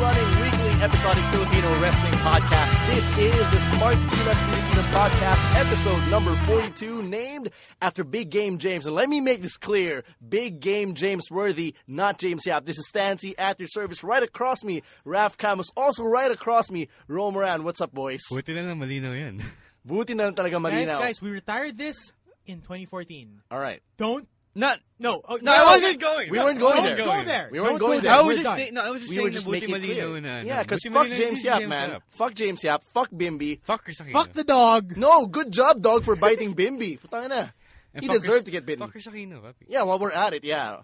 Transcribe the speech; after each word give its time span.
Running 0.00 0.40
weekly 0.40 0.70
episodic 0.82 1.24
Filipino 1.30 1.68
wrestling 1.80 2.12
podcast. 2.24 2.86
This 2.86 3.04
is 3.18 3.50
the 3.50 3.60
Smart 3.76 3.98
Pilas 3.98 4.40
Filipinas 4.48 4.86
podcast, 4.86 5.60
episode 5.60 6.10
number 6.10 6.34
42, 6.46 7.02
named 7.02 7.50
after 7.82 8.02
Big 8.02 8.30
Game 8.30 8.56
James. 8.56 8.86
And 8.86 8.94
let 8.94 9.10
me 9.10 9.20
make 9.20 9.42
this 9.42 9.58
clear 9.58 10.04
Big 10.26 10.60
Game 10.60 10.94
James 10.94 11.30
Worthy, 11.30 11.74
not 11.86 12.18
James 12.18 12.46
Yap. 12.46 12.64
This 12.64 12.78
is 12.78 12.88
Stancy 12.88 13.36
at 13.38 13.58
your 13.58 13.68
service. 13.68 14.02
Right 14.02 14.22
across 14.22 14.64
me, 14.64 14.82
Raf 15.04 15.36
Camus. 15.36 15.68
Also, 15.76 16.04
right 16.04 16.30
across 16.30 16.70
me, 16.70 16.88
Ro 17.06 17.30
Moran. 17.30 17.62
What's 17.62 17.82
up, 17.82 17.92
boys? 17.92 18.22
Buti 18.30 18.54
na 18.54 18.62
lang 18.62 18.80
malinaw 18.80 19.12
yan. 19.12 19.42
Buti 19.84 20.14
na 20.14 20.24
lang 20.24 20.34
talaga 20.34 20.62
Guys, 20.70 20.88
guys, 20.88 21.22
we 21.22 21.30
retired 21.30 21.76
this 21.76 22.12
in 22.46 22.62
2014. 22.62 23.42
All 23.50 23.60
right. 23.60 23.82
Don't. 23.98 24.26
Not, 24.54 24.80
No. 24.98 25.22
Oh, 25.28 25.38
no, 25.40 25.52
I 25.52 25.76
wasn't 25.76 26.00
going. 26.00 26.30
We 26.30 26.36
No, 26.38 26.44
weren't 26.46 26.58
going 26.58 26.72
I 26.72 26.80
there. 26.82 26.90
wasn't 26.90 26.98
Don't 26.98 27.18
go 27.18 27.24
there. 27.24 27.48
We 27.52 27.60
weren't 27.60 27.70
Don't 27.70 27.78
going 27.78 27.98
go 28.00 28.02
there. 28.02 28.12
I 28.12 28.20
We're 28.22 28.26
was 28.28 28.36
just 28.38 28.44
done. 28.48 28.56
saying, 28.56 28.74
no, 28.74 28.80
I 28.82 28.90
was 28.90 29.02
just 29.02 29.10
We 29.10 29.14
saying 29.16 29.24
were 29.24 29.30
na 29.30 29.34
just 29.34 29.46
buti 29.46 29.60
making 29.60 29.74
it 29.74 29.80
clear. 29.80 30.04
malinaw 30.08 30.22
na. 30.22 30.40
Yeah, 30.40 30.62
because 30.62 30.80
buti 30.82 30.94
fuck 30.94 31.06
malinaw 31.06 31.16
James 31.16 31.40
si 31.40 31.46
Yap, 31.46 31.62
man. 31.62 31.90
Yap. 31.90 32.02
Fuck 32.10 32.34
James 32.34 32.64
Yap. 32.64 32.82
Fuck 32.84 33.10
Bimby. 33.10 33.60
Fuck 33.62 33.84
Kris 33.84 34.00
Aquino. 34.00 34.12
Fuck 34.12 34.32
the 34.32 34.44
dog. 34.44 34.96
No, 34.96 35.26
good 35.26 35.52
job, 35.52 35.80
dog, 35.80 36.02
for 36.04 36.16
biting 36.16 36.54
Bimby. 36.54 36.98
Putang 37.00 37.28
na. 37.28 37.46
And 37.94 38.02
He 38.02 38.08
fuck 38.08 38.16
deserved 38.20 38.46
to 38.46 38.50
get 38.52 38.66
bitten. 38.66 38.84
Fuck 38.84 38.92
Kris 38.92 39.06
Aquino, 39.06 39.40
papi. 39.40 39.66
Yeah, 39.68 39.84
while 39.84 39.98
we're 40.00 40.10
at 40.12 40.34
it, 40.34 40.42
yeah. 40.44 40.78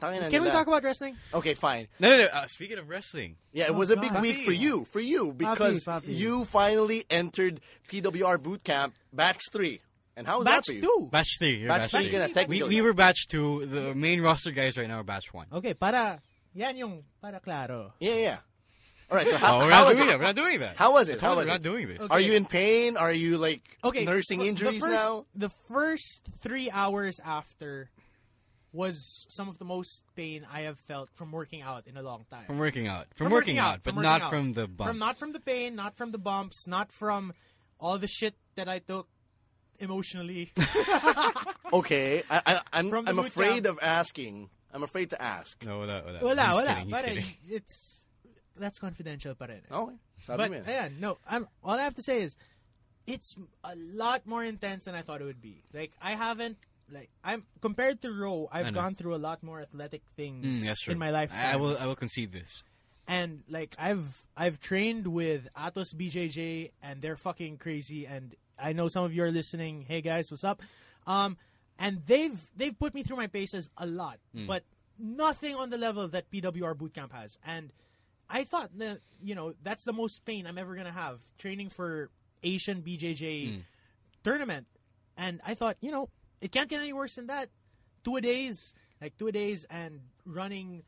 Tangina 0.00 0.28
Can 0.28 0.42
we 0.42 0.48
nila. 0.48 0.52
talk 0.52 0.66
about 0.66 0.84
wrestling? 0.84 1.16
Okay, 1.32 1.54
fine. 1.54 1.88
No, 1.98 2.10
no, 2.10 2.18
no. 2.18 2.24
Uh, 2.26 2.46
speaking 2.48 2.76
of 2.76 2.86
wrestling, 2.90 3.36
Yeah, 3.54 3.64
it 3.64 3.74
was 3.74 3.88
a 3.88 3.96
big 3.96 4.12
God. 4.12 4.20
week 4.20 4.40
for 4.44 4.52
you, 4.52 4.84
for 4.84 5.00
you, 5.00 5.32
because 5.32 5.84
Papi, 5.84 6.02
papi. 6.04 6.18
you 6.18 6.44
finally 6.44 7.06
entered 7.08 7.60
PWR 7.88 8.36
boot 8.42 8.62
camp 8.62 8.94
batch 9.10 9.40
three. 9.50 9.80
And 10.16 10.26
how 10.26 10.38
was 10.38 10.46
Batch 10.46 10.66
that 10.66 10.72
for 10.72 10.76
you? 10.76 10.80
two. 10.80 11.08
batch 11.12 11.38
three. 11.38 11.56
You're 11.58 11.68
Batch 11.68 11.92
batch, 11.92 12.08
three, 12.08 12.32
three. 12.32 12.44
We, 12.46 12.62
we 12.62 12.80
were 12.80 12.94
batch 12.94 13.26
two. 13.28 13.66
The 13.66 13.94
main 13.94 14.20
roster 14.22 14.50
guys 14.50 14.76
right 14.78 14.88
now 14.88 15.00
are 15.00 15.04
batch 15.04 15.32
one. 15.34 15.46
Okay, 15.52 15.74
para. 15.74 16.20
Yan 16.54 16.76
yung 16.78 17.02
para 17.20 17.38
claro. 17.40 17.92
Yeah, 18.00 18.14
yeah. 18.14 18.36
All 19.10 19.16
right, 19.18 19.28
so 19.28 19.36
how, 19.44 19.56
Oh, 19.60 19.66
we're 19.66 19.70
how 19.72 19.80
not 19.80 19.86
was 19.88 19.96
doing 19.98 20.08
it? 20.08 20.12
that. 20.12 20.18
We're 20.18 20.24
not 20.26 20.36
doing 20.36 20.60
that. 20.60 20.76
How 20.76 20.92
was 20.94 21.10
I 21.10 21.12
it? 21.12 21.18
told 21.18 21.22
How 21.22 21.30
you 21.32 21.36
was 21.36 21.44
we're 21.46 21.50
it? 21.50 21.54
not 21.54 21.62
doing 21.62 21.88
this. 21.88 22.10
Are 22.10 22.18
you 22.20 22.32
in 22.32 22.46
pain? 22.46 22.96
Are 22.96 23.12
you 23.12 23.36
like 23.36 23.60
Okay. 23.84 24.04
nursing 24.06 24.40
f- 24.40 24.44
the 24.44 24.48
injuries 24.48 24.80
first- 24.80 24.90
now? 24.94 25.26
The 25.34 25.50
first 25.68 26.22
three 26.40 26.70
hours 26.70 27.20
after 27.22 27.90
was 28.72 29.26
some 29.30 29.48
of 29.48 29.58
the 29.58 29.64
most 29.64 30.04
pain 30.16 30.46
I 30.52 30.62
have 30.62 30.78
felt 30.80 31.08
from 31.14 31.30
working 31.32 31.62
out 31.62 31.86
in 31.86 31.96
a 31.96 32.02
long 32.02 32.24
time. 32.30 32.46
From 32.46 32.58
working 32.58 32.86
out. 32.88 33.06
From, 33.14 33.26
From 33.26 33.32
working, 33.32 33.58
out, 33.58 33.82
from 33.82 33.94
but 33.94 33.94
working 33.96 34.02
not 34.10 34.22
out. 34.22 34.30
from 34.30 34.52
the 34.54 34.66
bumps. 34.66 34.88
From 34.90 34.98
not 34.98 35.18
from 35.18 35.32
the 35.32 35.40
pain, 35.40 35.74
not 35.76 35.96
from 35.96 36.10
the 36.10 36.18
bumps, 36.18 36.66
not 36.66 36.90
from 36.92 37.32
all 37.78 37.98
the 37.98 38.08
shit 38.08 38.34
that 38.56 38.68
I 38.68 38.78
took 38.80 39.08
emotionally. 39.80 40.52
Okay, 41.72 42.22
I, 42.30 42.40
I, 42.46 42.60
I'm 42.72 42.94
I'm 42.94 43.18
afraid 43.18 43.64
camp. 43.64 43.66
of 43.66 43.78
asking. 43.82 44.48
I'm 44.72 44.82
afraid 44.84 45.10
to 45.10 45.20
ask. 45.20 45.58
No, 45.64 45.78
wala, 45.80 46.02
wala. 46.04 46.18
wala, 46.22 46.42
He's 46.46 46.54
wala. 46.54 46.66
kidding, 46.68 46.84
he's 46.86 46.92
But 46.92 47.04
kidding. 47.04 47.24
it's 47.50 48.06
that's 48.56 48.78
confidential 48.78 49.34
pa 49.34 49.46
rin. 49.46 49.62
Okay, 49.70 49.96
sabi 50.22 50.36
But 50.38 50.50
mo 50.50 50.56
yan. 50.56 50.64
ayan, 50.64 50.90
no, 51.00 51.18
I'm 51.26 51.48
all 51.64 51.74
I 51.74 51.82
have 51.82 51.94
to 51.98 52.02
say 52.06 52.22
is 52.22 52.36
it's 53.06 53.34
a 53.64 53.74
lot 53.74 54.26
more 54.26 54.44
intense 54.44 54.84
than 54.84 54.94
I 54.94 55.02
thought 55.02 55.20
it 55.20 55.24
would 55.26 55.42
be. 55.42 55.62
Like 55.74 55.90
I 56.00 56.12
haven't 56.14 56.56
like 56.90 57.10
I'm 57.24 57.42
compared 57.60 58.00
to 58.06 58.12
Row, 58.14 58.48
I've 58.52 58.72
gone 58.72 58.94
through 58.94 59.16
a 59.18 59.22
lot 59.22 59.42
more 59.42 59.60
athletic 59.60 60.02
things 60.14 60.62
Mm, 60.62 60.66
that's 60.70 60.82
true. 60.86 60.92
in 60.92 60.98
my 61.02 61.10
life. 61.10 61.32
I, 61.34 61.54
I 61.54 61.56
will. 61.56 61.76
I 61.76 61.86
will 61.90 61.98
concede 61.98 62.30
this. 62.30 62.62
and 63.08 63.42
like 63.50 63.74
I've 63.78 64.06
I've 64.38 64.58
trained 64.62 65.06
with 65.10 65.46
Atos 65.58 65.94
BJJ 65.98 66.70
and 66.82 67.02
they're 67.02 67.18
fucking 67.18 67.58
crazy 67.58 68.06
and 68.06 68.34
I 68.58 68.72
know 68.72 68.88
some 68.88 69.04
of 69.04 69.14
you 69.14 69.22
are 69.24 69.30
listening. 69.30 69.84
Hey 69.86 70.00
guys, 70.00 70.30
what's 70.30 70.44
up? 70.44 70.62
Um 71.06 71.36
and 71.78 72.00
they've 72.06 72.40
they've 72.56 72.76
put 72.78 72.94
me 72.94 73.02
through 73.02 73.16
my 73.18 73.26
paces 73.26 73.70
a 73.76 73.86
lot, 73.86 74.18
but 74.46 74.64
nothing 74.98 75.54
on 75.54 75.70
the 75.70 75.76
level 75.78 76.08
that 76.08 76.30
PWR 76.30 76.74
bootcamp 76.74 77.12
has. 77.12 77.38
And 77.44 77.70
I 78.30 78.44
thought 78.44 78.70
that 78.78 78.98
you 79.22 79.34
know 79.34 79.54
that's 79.62 79.84
the 79.84 79.92
most 79.92 80.24
pain 80.24 80.46
I'm 80.46 80.58
ever 80.58 80.74
gonna 80.74 80.92
have 80.92 81.20
training 81.38 81.68
for 81.70 82.10
Asian 82.42 82.82
BJJ 82.82 83.62
tournament. 84.24 84.66
And 85.16 85.40
I 85.46 85.54
thought, 85.54 85.76
you 85.80 85.90
know, 85.90 86.10
it 86.40 86.52
can't 86.52 86.68
get 86.68 86.80
any 86.80 86.92
worse 86.92 87.14
than 87.14 87.26
that. 87.28 87.48
Two 88.04 88.16
a 88.16 88.20
days, 88.20 88.74
like 89.00 89.16
two 89.18 89.28
a 89.28 89.32
days, 89.32 89.64
and 89.70 90.00
running 90.24 90.82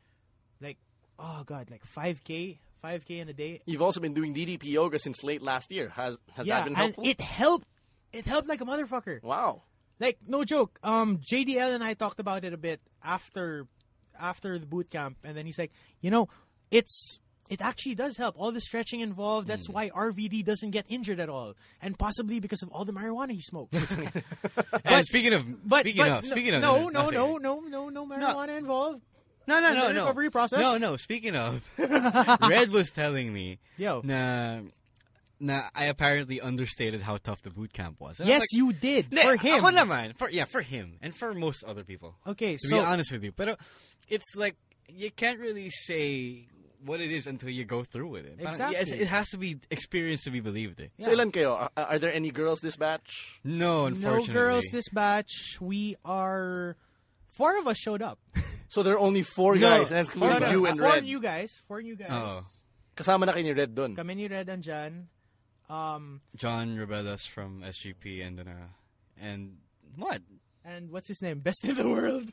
like 0.61 0.77
oh 1.19 1.43
god, 1.45 1.69
like 1.69 1.85
five 1.85 2.23
k, 2.23 2.59
five 2.81 3.05
k 3.05 3.19
in 3.19 3.29
a 3.29 3.33
day. 3.33 3.61
You've 3.65 3.81
also 3.81 3.99
been 3.99 4.13
doing 4.13 4.33
DDP 4.33 4.63
yoga 4.65 4.99
since 4.99 5.23
late 5.23 5.41
last 5.41 5.71
year. 5.71 5.89
Has 5.89 6.17
has 6.33 6.45
yeah, 6.47 6.55
that 6.59 6.63
been 6.65 6.73
and 6.73 6.77
helpful? 6.95 7.03
it 7.07 7.21
helped. 7.21 7.65
It 8.11 8.25
helped 8.25 8.47
like 8.49 8.61
a 8.61 8.65
motherfucker. 8.65 9.21
wow. 9.23 9.63
Like 9.99 10.17
no 10.25 10.43
joke. 10.45 10.79
Um, 10.83 11.17
JDL 11.19 11.73
and 11.75 11.83
I 11.83 11.93
talked 11.93 12.19
about 12.19 12.43
it 12.45 12.53
a 12.53 12.57
bit 12.57 12.79
after 13.03 13.67
after 14.19 14.57
the 14.57 14.65
boot 14.65 14.89
camp, 14.89 15.17
and 15.23 15.35
then 15.37 15.45
he's 15.45 15.59
like, 15.59 15.71
you 16.01 16.09
know, 16.09 16.29
it's 16.71 17.19
it 17.49 17.61
actually 17.61 17.95
does 17.95 18.15
help. 18.15 18.35
All 18.37 18.51
the 18.51 18.61
stretching 18.61 18.99
involved. 19.01 19.47
That's 19.47 19.67
Hmm. 19.67 19.73
why 19.73 19.89
RVD 19.89 20.45
doesn't 20.45 20.69
get 20.71 20.85
injured 20.87 21.19
at 21.19 21.29
all, 21.29 21.55
and 21.81 21.97
possibly 21.99 22.39
because 22.39 22.61
of 22.63 22.69
all 22.69 22.85
the 22.85 22.93
marijuana 22.93 23.31
he 23.31 23.41
smokes. 23.41 23.75
And 24.85 25.05
speaking 25.05 25.33
of, 25.33 25.67
but 25.67 25.81
speaking 25.81 26.03
but 26.03 26.11
of, 26.11 26.23
no, 26.25 26.29
speaking 26.31 26.53
of, 26.53 26.61
no, 26.61 26.89
no, 26.89 26.99
I'll 27.01 27.11
no, 27.11 27.37
no, 27.37 27.59
no, 27.59 27.89
no 27.89 28.05
marijuana 28.05 28.57
involved. 28.57 29.01
No, 29.49 29.59
no, 29.59 29.73
no, 29.73 29.91
no. 29.91 30.01
recovery 30.05 30.29
process? 30.29 30.61
No, 30.61 30.77
no. 30.77 30.95
Speaking 30.97 31.35
of, 31.35 31.67
Red 32.47 32.71
was 32.71 32.91
telling 32.91 33.33
me 33.33 33.57
Yo. 33.77 34.01
na, 34.03 34.59
na 35.39 35.63
I 35.73 35.85
apparently 35.85 36.39
understated 36.39 37.01
how 37.01 37.17
tough 37.17 37.41
the 37.41 37.49
boot 37.49 37.73
camp 37.73 37.99
was. 37.99 38.19
And 38.19 38.29
I 38.29 38.33
Yes, 38.33 38.41
was 38.41 38.47
like, 38.53 38.57
you 38.57 38.73
did 38.73 39.11
"Ne, 39.11 39.23
for 39.23 39.35
him. 39.37 39.55
Ako 39.65 39.71
naman. 39.73 40.17
For, 40.17 40.29
yeah, 40.29 40.45
for 40.45 40.61
him. 40.61 40.97
And 41.01 41.15
for 41.15 41.33
most 41.33 41.63
other 41.63 41.83
people. 41.83 42.15
Okay, 42.27 42.57
To 42.61 42.67
so 42.67 42.77
be 42.77 42.85
honest 42.85 43.11
with 43.11 43.23
you. 43.23 43.31
But 43.35 43.57
it's 44.07 44.35
like, 44.37 44.55
you 44.87 45.09
can't 45.11 45.39
really 45.39 45.69
say 45.69 46.45
what 46.85 47.01
it 47.01 47.11
is 47.11 47.27
until 47.27 47.49
you 47.49 47.65
go 47.65 47.83
through 47.83 48.07
with 48.07 48.25
it. 48.25 48.37
Parang, 48.37 48.51
Exactly. 48.53 48.77
yes, 48.77 48.87
it 48.89 49.07
has 49.07 49.29
to 49.29 49.37
be 49.37 49.57
experienced 49.69 50.23
to 50.25 50.31
be 50.31 50.39
believed. 50.39 50.79
Eh. 50.79 50.87
So 50.99 51.11
ilan 51.11 51.31
kayo? 51.31 51.51
Are, 51.59 51.71
are 51.75 51.99
there 51.99 52.13
any 52.13 52.31
girls 52.31 52.61
this 52.61 52.77
batch? 52.77 53.39
No, 53.43 53.85
unfortunately. 53.85 53.89
no 53.89 54.09
unfortunately. 54.15 54.33
girls 54.33 54.65
this 54.71 54.89
batch. 54.89 55.57
We 55.59 55.95
are 56.05 56.77
four 57.31 57.57
of 57.59 57.67
us 57.67 57.77
showed 57.77 58.01
up. 58.01 58.19
So 58.69 58.83
there 58.85 58.93
are 58.93 59.01
only 59.01 59.23
four 59.25 59.55
No, 59.57 59.65
guys, 59.65 59.89
and 59.89 59.97
that's 59.97 60.13
four- 60.13 60.29
including 60.29 60.51
you 60.53 60.61
no, 60.61 60.69
and 60.69 60.77
four 60.79 60.89
Red. 60.93 61.03
new 61.03 61.19
guys. 61.19 61.49
Four 61.67 61.81
new 61.81 61.95
guys. 61.97 62.13
Oo. 62.13 62.45
Kasama 62.93 63.25
na 63.25 63.33
kayo 63.33 63.41
ni 63.49 63.53
Red 63.57 63.73
dun. 63.73 63.97
Kami 63.97 64.13
ni 64.13 64.27
Red 64.29 64.45
andyan. 64.45 65.09
Um, 65.65 66.21
John 66.37 66.77
Rebelas 66.77 67.25
from 67.25 67.65
SGP 67.65 68.21
and 68.21 68.37
then, 68.37 68.45
uh, 68.45 68.69
and 69.17 69.57
what? 69.97 70.21
and 70.61 70.93
what's 70.93 71.07
his 71.09 71.17
name? 71.17 71.39
Best 71.41 71.65
in 71.65 71.81
the 71.81 71.89
world. 71.89 72.29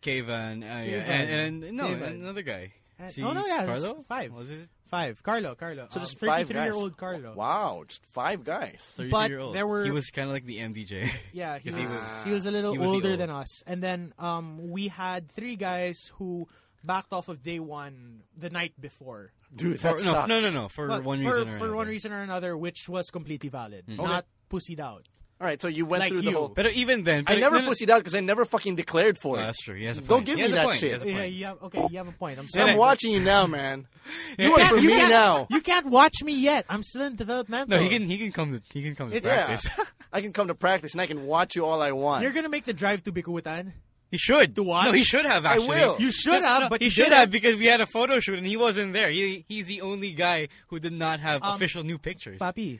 Kavan, 0.00 0.62
uh, 0.64 0.80
yeah, 0.80 1.04
Kavan. 1.04 1.28
and, 1.28 1.64
and 1.64 1.76
no, 1.76 1.92
Kavan. 1.92 2.24
another 2.24 2.40
guy. 2.42 2.72
And- 2.98 3.12
Si 3.12 3.20
oh, 3.22 3.32
no, 3.36 3.44
yeah, 3.44 3.66
there's 3.66 3.84
Carlo? 3.84 4.00
five. 4.08 4.32
Was 4.32 4.48
it 4.48 4.64
Five. 4.94 5.22
Carlo. 5.22 5.54
Carlo. 5.54 5.86
So 5.90 5.98
um, 6.00 6.06
just 6.06 6.18
five 6.20 6.46
33 6.48 6.54
guys. 6.54 6.64
year 6.66 6.74
old 6.74 6.96
Carlo. 6.96 7.34
Wow, 7.34 7.84
just 7.86 8.04
five 8.06 8.44
guys. 8.44 8.80
33 8.96 9.10
But 9.10 9.30
year 9.30 9.38
old. 9.40 9.54
there 9.54 9.66
were- 9.66 9.84
He 9.84 9.90
was 9.90 10.10
kind 10.10 10.28
of 10.28 10.32
like 10.32 10.44
the 10.46 10.58
MDJ. 10.58 11.10
Yeah, 11.32 11.58
he 11.58 11.68
was, 11.70 11.76
he 11.76 11.82
he 11.82 11.86
was- 11.88 12.24
was 12.26 12.46
a 12.46 12.50
little 12.50 12.76
was 12.76 12.88
older 12.88 13.10
old. 13.10 13.18
than 13.20 13.30
us. 13.30 13.62
And 13.66 13.82
then 13.82 14.12
um, 14.18 14.70
we 14.70 14.88
had 14.88 15.30
three 15.32 15.56
guys 15.56 16.10
who 16.18 16.46
backed 16.84 17.12
off 17.12 17.28
of 17.28 17.42
day 17.42 17.58
one 17.58 18.20
the 18.36 18.50
night 18.50 18.72
before. 18.80 19.32
Dude, 19.54 19.80
For, 19.80 19.88
that 19.88 20.04
no, 20.04 20.12
sucks. 20.12 20.28
no, 20.28 20.40
no, 20.40 20.50
no. 20.50 20.68
For 20.68 20.88
Well, 20.88 21.02
one 21.02 21.18
for, 21.22 21.26
reason 21.26 21.42
or 21.48 21.52
for 21.52 21.56
another. 21.56 21.76
one 21.76 21.88
reason 21.88 22.12
or 22.12 22.20
another, 22.22 22.56
which 22.56 22.88
was 22.88 23.10
completely 23.10 23.48
valid, 23.48 23.84
not 23.88 24.26
pussied 24.50 24.80
out. 24.80 25.08
All 25.40 25.46
right, 25.48 25.60
so 25.60 25.66
you 25.68 25.84
went 25.84 26.00
Like 26.00 26.10
through 26.10 26.22
you. 26.22 26.30
the 26.30 26.36
whole. 26.38 26.48
But 26.48 26.72
even 26.74 27.02
then, 27.02 27.24
I 27.26 27.34
never 27.34 27.58
no, 27.58 27.64
no, 27.66 27.70
pussied 27.70 27.90
out 27.90 27.98
because 27.98 28.14
I 28.14 28.20
never 28.20 28.44
fucking 28.44 28.76
declared 28.76 29.18
for 29.18 29.36
it. 29.36 29.42
that's 29.42 29.58
true. 29.60 29.74
He 29.74 29.84
has 29.84 29.98
a 29.98 30.00
Don't 30.00 30.24
give 30.24 30.36
He 30.36 30.42
me 30.44 30.48
that 30.52 30.64
point. 30.64 30.76
shit. 30.76 31.02
He 31.02 31.10
Yeah, 31.10 31.24
you 31.24 31.44
have, 31.46 31.62
okay, 31.64 31.84
you 31.90 31.98
have 31.98 32.06
a 32.08 32.12
point. 32.12 32.38
I'm 32.38 32.46
sorry. 32.52 32.70
I'm 32.70 32.78
watching 32.78 33.12
you 33.12 33.20
now, 33.20 33.46
man. 33.46 33.86
You 34.38 34.46
You 34.46 34.54
went 34.54 34.68
for 34.68 34.74
can't- 34.76 34.82
you 34.84 34.90
me 34.90 35.08
now. 35.08 35.46
You 35.50 35.60
can't 35.60 35.86
watch 35.86 36.22
me 36.22 36.34
yet. 36.38 36.66
I'm 36.68 36.82
still 36.82 37.02
in 37.02 37.16
development. 37.16 37.68
No, 37.68 37.78
he 37.78 37.88
can. 37.88 38.06
He 38.08 38.16
can 38.18 38.30
come 38.32 38.52
to. 38.52 38.62
He 38.72 38.82
can 38.82 38.94
come 38.94 39.10
to 39.10 39.16
It's- 39.16 39.30
Yeah, 39.30 39.46
practice. 39.46 39.92
I 40.12 40.20
can 40.20 40.32
come 40.32 40.46
to 40.48 40.54
practice 40.54 40.92
and 40.92 41.00
I 41.00 41.06
can 41.06 41.26
watch 41.26 41.56
you 41.56 41.64
all 41.64 41.82
I 41.82 41.90
want. 41.92 42.22
You're 42.22 42.32
gonna 42.32 42.48
make 42.48 42.64
the 42.64 42.72
drive 42.72 43.02
to 43.04 43.12
Bicutan. 43.12 43.72
He 44.10 44.18
should. 44.18 44.54
To 44.54 44.62
watch? 44.62 44.86
No, 44.86 44.92
he 44.92 45.02
should 45.02 45.24
have 45.26 45.44
I 45.44 45.54
actually. 45.54 45.68
will. 45.68 45.96
You 45.98 46.12
should 46.12 46.42
No, 46.42 46.46
have, 46.48 46.62
no, 46.62 46.68
but 46.68 46.80
he 46.80 46.88
should 46.90 47.10
have 47.10 47.30
because 47.30 47.56
we 47.56 47.66
had 47.66 47.80
a 47.80 47.86
photo 47.86 48.20
shoot 48.20 48.38
and 48.38 48.46
he 48.46 48.56
wasn't 48.56 48.92
there. 48.92 49.10
He 49.10 49.44
he's 49.48 49.66
the 49.66 49.80
only 49.80 50.12
guy 50.12 50.48
who 50.68 50.78
did 50.78 50.92
not 50.92 51.18
have 51.18 51.42
Um, 51.42 51.56
official 51.56 51.82
new 51.82 51.98
pictures. 51.98 52.38
Papi, 52.38 52.78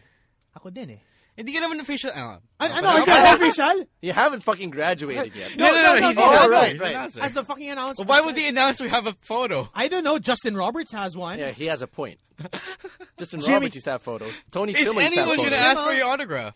ako 0.55 0.71
din 0.71 0.91
eh. 0.91 0.99
Hindi 1.36 1.52
ka 1.52 1.60
naman 1.66 1.81
official. 1.81 2.10
Oh, 2.14 2.38
I, 2.60 2.66
I 2.66 2.69
but 2.69 2.81
know, 2.82 2.88
I 2.88 3.02
okay. 3.02 3.10
got 3.10 3.34
official. 3.40 3.88
You 4.02 4.12
haven't 4.12 4.40
fucking 4.44 4.70
graduated 4.70 5.34
yet. 5.34 5.56
No, 5.56 5.66
no, 5.66 5.82
no, 5.82 5.98
no, 5.98 6.06
he's 6.08 6.16
no, 6.16 6.22
the 6.22 6.31
no, 6.31 6.31
announcer. 6.31 6.50
right, 6.52 6.70
he's 6.70 6.78
the 6.78 6.84
right. 6.84 6.94
announcer. 6.94 7.20
As 7.22 7.32
the 7.32 7.44
fucking 7.44 7.70
announcer. 7.70 8.04
But 8.04 8.08
why 8.08 8.20
would 8.20 8.36
the 8.36 8.46
announcer 8.46 8.88
have 8.88 9.06
a 9.08 9.14
photo? 9.20 9.69
I 9.75 9.88
don't 9.88 10.04
know. 10.04 10.19
Justin 10.19 10.56
Roberts 10.56 10.92
has 10.92 11.16
one. 11.16 11.38
Yeah, 11.38 11.50
he 11.50 11.66
has 11.66 11.82
a 11.82 11.86
point. 11.88 12.20
Justin 13.19 13.40
Jimmy- 13.40 13.54
Roberts 13.54 13.75
used 13.75 13.84
to 13.86 13.90
have 13.92 14.02
photos. 14.02 14.32
Tony 14.50 14.72
Is 14.72 14.86
Chimel 14.86 14.94
used 15.02 15.14
to 15.14 15.20
have 15.20 15.28
anyone 15.28 15.36
photos. 15.36 15.58
gonna 15.58 15.70
ask 15.70 15.82
for 15.82 15.92
your 15.92 16.06
autograph? 16.08 16.54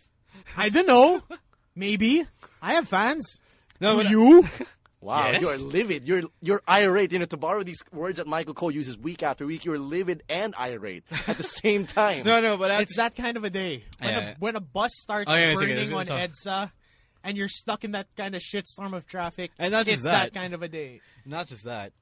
I 0.56 0.68
don't 0.68 0.86
know. 0.86 1.22
Maybe. 1.74 2.24
I 2.62 2.74
have 2.74 2.86
fans. 2.88 3.40
No, 3.80 3.96
but- 3.96 4.10
you? 4.10 4.46
Wow, 5.00 5.30
Yes? 5.30 5.42
you 5.42 5.48
are 5.48 5.58
livid. 5.58 6.08
You're 6.08 6.22
you're 6.40 6.60
irate. 6.68 7.12
You 7.12 7.20
know, 7.20 7.24
to 7.26 7.36
borrow 7.36 7.62
these 7.62 7.82
words 7.92 8.16
that 8.18 8.26
Michael 8.26 8.54
Cole 8.54 8.72
uses 8.72 8.98
week 8.98 9.22
after 9.22 9.46
week, 9.46 9.64
you're 9.64 9.78
livid 9.78 10.24
and 10.28 10.54
irate 10.58 11.04
at 11.28 11.36
the 11.36 11.44
same 11.44 11.86
time. 12.00 12.24
No, 12.24 12.40
no, 12.40 12.56
but 12.56 12.68
that's, 12.68 12.82
It's 12.82 12.96
that 12.96 13.14
kind 13.14 13.36
of 13.36 13.44
a 13.44 13.50
day. 13.50 13.84
When, 14.00 14.10
Yeah, 14.10 14.18
a, 14.18 14.22
yeah. 14.22 14.34
when 14.40 14.56
a 14.56 14.60
bus 14.60 14.90
starts 14.94 15.30
Oh, 15.32 15.36
yeah, 15.36 15.52
sige, 15.54 15.60
burning 15.60 15.92
on 15.94 16.06
that's- 16.06 16.44
EDSA 16.44 16.72
and 17.22 17.36
you're 17.36 17.48
stuck 17.48 17.84
in 17.84 17.92
that 17.92 18.08
kind 18.16 18.34
of 18.34 18.42
shitstorm 18.42 18.92
of 18.94 19.06
traffic, 19.06 19.50
And 19.58 19.70
not 19.72 19.86
just 19.86 19.98
it's 19.98 20.04
that. 20.04 20.34
kind 20.34 20.52
of 20.54 20.62
a 20.62 20.68
day. 20.68 21.00
not 21.24 21.46
just 21.46 21.64
that. 21.64 21.92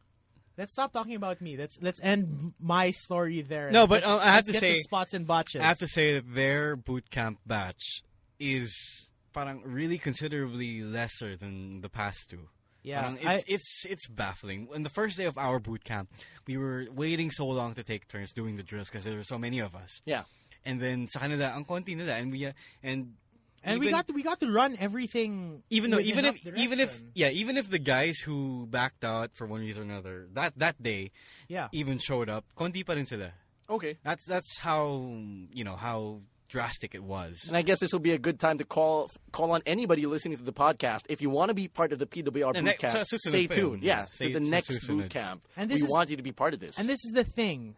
Let's 0.57 0.73
stop 0.73 0.91
talking 0.95 1.17
about 1.17 1.43
me. 1.43 1.59
Let's 1.59 1.79
let's 1.83 2.01
end 2.03 2.55
my 2.59 2.91
story 2.93 3.43
there. 3.43 3.71
No, 3.71 3.87
but, 3.87 4.05
Let's- 4.05 4.07
um, 4.07 4.21
I 4.21 4.25
have 4.25 4.35
let's 4.37 4.47
to 4.47 4.53
get 4.55 4.61
say- 4.61 4.73
the 4.73 4.81
spots 4.81 5.13
and 5.13 5.27
botches. 5.27 5.61
I 5.61 5.65
have 5.65 5.79
to 5.81 5.87
say 5.89 6.15
that 6.15 6.35
their 6.35 6.77
boot 6.77 7.11
camp 7.11 7.41
batch 7.45 8.03
is 8.41 9.11
parang 9.35 9.61
really 9.67 9.99
considerably 9.99 10.81
lesser 10.83 11.37
than 11.37 11.83
the 11.83 11.91
past 11.91 12.31
two. 12.31 12.49
Yeah, 12.87 13.03
Parang 13.03 13.19
it's, 13.19 13.27
I- 13.27 13.45
it's 13.51 13.71
it's 13.91 14.07
baffling. 14.07 14.69
On 14.73 14.87
the 14.87 14.95
first 14.95 15.19
day 15.19 15.27
of 15.27 15.35
our 15.37 15.59
boot 15.59 15.83
camp, 15.83 16.07
we 16.47 16.55
were 16.57 16.87
waiting 16.95 17.35
so 17.35 17.51
long 17.51 17.75
to 17.75 17.83
take 17.83 18.07
turns 18.07 18.31
doing 18.33 18.55
the 18.55 18.63
drills 18.63 18.87
because 18.89 19.03
there 19.03 19.19
were 19.19 19.27
so 19.27 19.39
many 19.43 19.59
of 19.59 19.75
us. 19.75 20.01
Yeah. 20.07 20.23
And 20.65 20.79
then 20.79 21.11
sa 21.11 21.27
kanila, 21.27 21.51
ang 21.51 21.67
konti 21.67 21.99
nila, 21.99 22.15
and 22.15 22.31
we 22.31 22.47
uh, 22.47 22.55
and 22.87 23.19
and 23.67 23.81
we 23.83 23.91
got 23.91 24.07
to, 24.07 24.13
we 24.15 24.23
got 24.23 24.39
to 24.39 24.47
run 24.47 24.77
everything. 24.79 25.63
even 25.69 25.91
though 25.91 25.99
even 25.99 26.31
enough 26.31 26.39
if 26.47 26.55
even 26.57 26.79
if 26.79 27.03
yeah 27.19 27.31
even 27.35 27.57
if 27.59 27.67
the 27.69 27.83
guys 27.83 28.23
who 28.23 28.71
backed 28.71 29.03
out 29.03 29.35
for 29.35 29.51
one 29.51 29.67
reason 29.67 29.91
or 29.91 29.99
another 29.99 30.31
that 30.39 30.55
that 30.55 30.79
day 30.81 31.11
yeah, 31.51 31.67
even 31.75 31.99
showed 31.99 32.31
up, 32.31 32.47
konti 32.55 32.87
pa 32.87 32.95
rin 32.95 33.07
sila. 33.07 33.35
Okay. 33.69 33.99
That's 34.07 34.23
that's 34.31 34.59
how 34.63 35.11
you 35.51 35.65
know 35.67 35.75
how 35.75 36.23
drastic 36.49 36.95
it 36.95 37.03
was. 37.03 37.45
And 37.49 37.57
I 37.57 37.63
guess 37.63 37.79
this 37.81 37.93
will 37.93 38.01
be 38.01 38.13
a 38.13 38.19
good 38.19 38.39
time 38.41 38.59
to 38.59 38.65
call 38.65 39.11
call 39.33 39.53
on 39.53 39.63
anybody 39.67 40.07
listening 40.07 40.37
to 40.39 40.43
the 40.45 40.53
podcast. 40.53 41.01
If 41.09 41.21
you 41.21 41.31
want 41.31 41.49
to 41.51 41.55
be 41.55 41.69
part 41.69 41.93
of 41.93 41.99
the 41.99 42.07
PWR 42.07 42.55
And 42.57 42.65
boot 42.67 42.79
that- 42.81 42.85
uh, 42.91 42.93
camp, 42.93 43.07
sa 43.07 43.17
susunod 43.17 43.29
stay 43.31 43.47
tuned. 43.47 43.83
Yeah, 43.83 44.03
Stay- 44.05 44.33
to 44.33 44.39
the 44.39 44.45
sa 44.45 44.51
next 44.51 44.71
susunod. 44.71 45.03
boot 45.03 45.11
camp. 45.11 45.43
And 45.57 45.71
this 45.71 45.81
we 45.83 45.87
is- 45.87 45.91
want 45.91 46.11
you 46.11 46.17
to 46.17 46.23
be 46.23 46.33
part 46.33 46.55
of 46.55 46.61
this. 46.61 46.79
And 46.79 46.89
this 46.89 47.05
is 47.05 47.13
the 47.13 47.25
thing. 47.25 47.77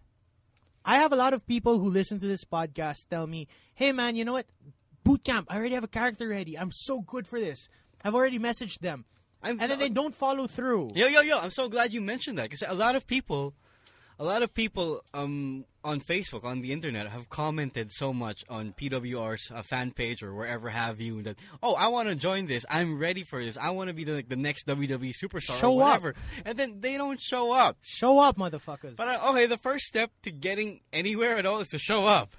I 0.84 0.96
have 0.98 1.12
a 1.12 1.16
lot 1.16 1.34
of 1.34 1.46
people 1.46 1.78
who 1.78 1.88
listen 1.90 2.18
to 2.20 2.26
this 2.26 2.44
podcast 2.44 3.08
tell 3.10 3.26
me, 3.26 3.48
"Hey 3.74 3.92
man, 3.92 4.16
you 4.16 4.24
know 4.24 4.32
what? 4.32 4.46
Boot 5.04 5.24
camp. 5.24 5.46
I 5.50 5.56
already 5.56 5.74
have 5.74 5.84
a 5.84 5.88
character 5.88 6.28
ready. 6.28 6.58
I'm 6.58 6.70
so 6.72 7.00
good 7.00 7.26
for 7.26 7.40
this. 7.40 7.68
I've 8.04 8.14
already 8.14 8.38
messaged 8.38 8.78
them." 8.80 9.04
I'm- 9.42 9.58
and 9.60 9.70
then 9.70 9.78
they 9.78 9.88
don't 9.88 10.14
follow 10.14 10.46
through. 10.48 10.90
Yo, 10.94 11.06
yo, 11.06 11.20
yo! 11.20 11.38
I'm 11.38 11.50
so 11.50 11.68
glad 11.68 11.92
you 11.94 12.00
mentioned 12.00 12.38
that 12.38 12.44
because 12.50 12.62
a 12.66 12.74
lot 12.74 12.96
of 12.96 13.06
people, 13.06 13.54
a 14.18 14.24
lot 14.24 14.42
of 14.42 14.52
people 14.52 15.04
um, 15.14 15.64
on 15.84 16.00
Facebook, 16.00 16.44
on 16.44 16.60
the 16.60 16.72
internet, 16.72 17.08
have 17.08 17.28
commented 17.30 17.92
so 17.92 18.12
much 18.12 18.44
on 18.48 18.72
PWR's 18.72 19.50
uh, 19.54 19.62
fan 19.62 19.92
page 19.92 20.22
or 20.22 20.34
wherever 20.34 20.68
have 20.70 21.00
you 21.00 21.22
that, 21.22 21.38
oh, 21.62 21.74
I 21.74 21.86
want 21.88 22.08
to 22.08 22.14
join 22.16 22.46
this. 22.46 22.66
I'm 22.68 22.98
ready 22.98 23.22
for 23.22 23.44
this. 23.44 23.56
I 23.56 23.70
want 23.70 23.88
to 23.88 23.94
be 23.94 24.04
the, 24.04 24.12
like, 24.14 24.28
the 24.28 24.36
next 24.36 24.66
WWE 24.66 25.14
superstar 25.14 25.60
Show 25.60 25.80
or 25.80 26.10
up. 26.10 26.16
And 26.44 26.58
then 26.58 26.80
they 26.80 26.96
don't 26.96 27.20
show 27.20 27.52
up. 27.52 27.76
Show 27.82 28.18
up, 28.18 28.36
motherfuckers. 28.36 28.96
But 28.96 29.08
uh, 29.08 29.30
okay, 29.30 29.46
the 29.46 29.58
first 29.58 29.86
step 29.86 30.10
to 30.22 30.32
getting 30.32 30.80
anywhere 30.92 31.36
at 31.36 31.46
all 31.46 31.60
is 31.60 31.68
to 31.68 31.78
show 31.78 32.06
up. 32.06 32.34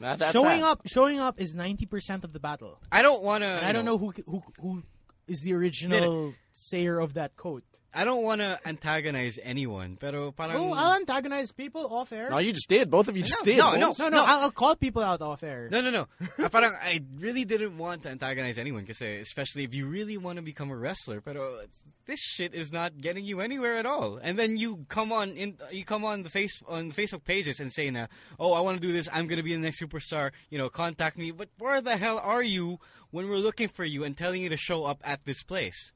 That- 0.00 0.18
that's 0.18 0.32
showing 0.32 0.60
that. 0.60 0.68
up, 0.68 0.80
showing 0.86 1.18
up 1.18 1.40
is 1.40 1.54
ninety 1.54 1.84
percent 1.86 2.22
of 2.24 2.32
the 2.32 2.38
battle. 2.38 2.78
I 2.90 3.02
don't 3.02 3.22
want 3.22 3.42
to. 3.42 3.48
I 3.64 3.72
don't 3.72 3.84
know 3.84 3.98
who 3.98 4.12
who 4.26 4.42
who 4.60 4.82
is 5.26 5.42
the 5.42 5.54
original 5.54 6.34
sayer 6.52 7.00
of 7.00 7.14
that 7.14 7.36
quote. 7.36 7.64
I 7.98 8.04
don't 8.04 8.22
want 8.22 8.40
to 8.40 8.60
antagonize 8.64 9.38
anyone, 9.42 9.96
pero 9.98 10.30
parang 10.30 10.54
Oh, 10.56 10.72
I'll 10.72 10.94
antagonize 10.94 11.50
people 11.50 11.82
off 11.92 12.12
air. 12.12 12.30
No, 12.30 12.38
you 12.38 12.52
just 12.52 12.68
did. 12.68 12.90
Both 12.90 13.08
of 13.08 13.16
you 13.16 13.24
just 13.24 13.44
No, 13.44 13.50
did. 13.50 13.58
no, 13.58 13.70
Bones. 13.72 13.98
no. 13.98 14.08
no, 14.08 14.16
no, 14.18 14.24
I'll, 14.24 14.40
I'll 14.44 14.50
call 14.54 14.76
people 14.76 15.02
out 15.02 15.20
off 15.20 15.42
air. 15.42 15.68
No, 15.70 15.80
no, 15.80 15.90
no. 15.90 16.06
Ah, 16.38 16.48
parang 16.54 16.74
I 16.78 17.02
really 17.18 17.44
didn't 17.44 17.76
want 17.76 18.04
to 18.04 18.10
antagonize 18.10 18.56
anyone 18.56 18.82
because 18.86 19.02
especially 19.02 19.64
if 19.64 19.74
you 19.74 19.86
really 19.88 20.16
want 20.16 20.36
to 20.36 20.42
become 20.42 20.70
a 20.70 20.76
wrestler, 20.76 21.20
pero 21.20 21.66
this 22.06 22.20
shit 22.20 22.54
is 22.54 22.72
not 22.72 22.96
getting 22.96 23.24
you 23.24 23.40
anywhere 23.42 23.76
at 23.76 23.84
all. 23.84 24.16
And 24.22 24.38
then 24.38 24.56
you 24.56 24.86
come 24.88 25.12
on 25.12 25.32
in 25.36 25.58
you 25.72 25.84
come 25.84 26.04
on 26.06 26.22
the 26.22 26.30
face 26.30 26.62
on 26.68 26.92
Facebook 26.92 27.24
pages 27.24 27.58
and 27.60 27.72
say 27.72 27.90
na, 27.90 28.06
"Oh, 28.38 28.54
I 28.54 28.60
want 28.60 28.80
to 28.80 28.86
do 28.86 28.94
this. 28.94 29.08
I'm 29.12 29.26
going 29.26 29.36
to 29.36 29.42
be 29.42 29.52
the 29.52 29.60
next 29.60 29.82
superstar. 29.82 30.30
You 30.48 30.56
know, 30.56 30.70
contact 30.70 31.18
me." 31.18 31.32
But 31.32 31.50
where 31.58 31.82
the 31.82 31.98
hell 31.98 32.16
are 32.22 32.42
you 32.42 32.78
when 33.10 33.28
we're 33.28 33.42
looking 33.42 33.68
for 33.68 33.84
you 33.84 34.04
and 34.04 34.16
telling 34.16 34.40
you 34.40 34.48
to 34.48 34.56
show 34.56 34.84
up 34.84 35.02
at 35.04 35.26
this 35.26 35.42
place? 35.42 35.92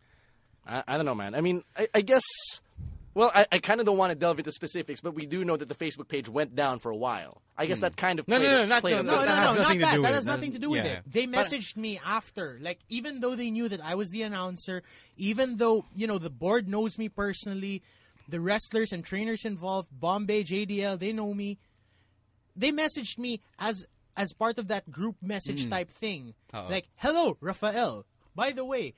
I, 0.67 0.83
I 0.87 0.97
don't 0.97 1.07
know, 1.07 1.15
man. 1.15 1.35
I 1.35 1.41
mean, 1.41 1.65
I, 1.77 1.89
I 1.95 2.01
guess. 2.03 2.23
Well, 3.15 3.31
I, 3.35 3.47
I 3.53 3.59
kind 3.59 3.79
of 3.79 3.85
don't 3.85 3.99
want 3.99 4.11
to 4.11 4.15
delve 4.15 4.39
into 4.39 4.53
specifics, 4.53 5.03
but 5.03 5.15
we 5.15 5.27
do 5.27 5.45
know 5.45 5.55
that 5.55 5.69
the 5.69 5.75
Facebook 5.75 6.09
page 6.09 6.31
went 6.31 6.57
down 6.57 6.79
for 6.79 6.91
a 6.91 6.97
while. 6.97 7.43
I 7.59 7.67
guess 7.67 7.77
hmm. 7.79 7.83
that 7.83 7.97
kind 7.97 8.19
of 8.19 8.27
No, 8.27 8.39
played 8.39 8.47
no, 8.47 8.57
no, 8.63 8.67
not- 8.67 8.81
played 8.81 8.95
a 8.95 9.03
no, 9.03 9.03
bit. 9.03 9.11
No, 9.11 9.21
no, 9.21 9.25
no, 9.27 9.35
has 9.35 9.45
not 9.45 9.53
to 9.53 9.59
that. 9.59 9.73
do 9.75 9.79
that 9.81 10.01
with 10.01 10.11
has 10.11 10.27
it. 10.27 10.31
nothing 10.31 10.53
to 10.53 10.59
do 10.59 10.71
with 10.71 10.85
Yeah. 10.85 10.93
it. 10.93 11.03
They 11.07 11.27
But- 11.27 11.45
messaged 11.45 11.77
me 11.77 12.01
after, 12.05 12.59
like 12.63 12.79
even 12.89 13.21
though 13.21 13.35
they 13.35 13.51
knew 13.51 13.69
that 13.69 13.85
I 13.85 13.95
was 13.97 14.09
the 14.11 14.23
announcer, 14.23 14.83
even 15.19 15.59
though 15.59 15.85
you 15.95 16.07
know 16.07 16.17
the 16.19 16.31
board 16.31 16.69
knows 16.69 16.97
me 16.97 17.11
personally, 17.11 17.83
the 18.29 18.41
wrestlers 18.41 18.93
and 18.93 19.05
trainers 19.05 19.45
involved, 19.45 19.89
Bombay, 19.93 20.45
JDL, 20.45 20.99
they 20.99 21.13
know 21.13 21.35
me. 21.35 21.59
They 22.57 22.73
messaged 22.73 23.19
me 23.19 23.41
as 23.59 23.85
as 24.17 24.33
part 24.33 24.59
of 24.59 24.69
that 24.69 24.91
group 24.91 25.17
message 25.21 25.65
hmm. 25.65 25.71
type 25.71 25.91
thing, 25.91 26.35
Uh-oh. 26.55 26.69
like 26.71 26.87
"Hello, 26.97 27.37
Rafael. 27.41 28.07
By 28.35 28.53
the 28.53 28.65
way, 28.65 28.95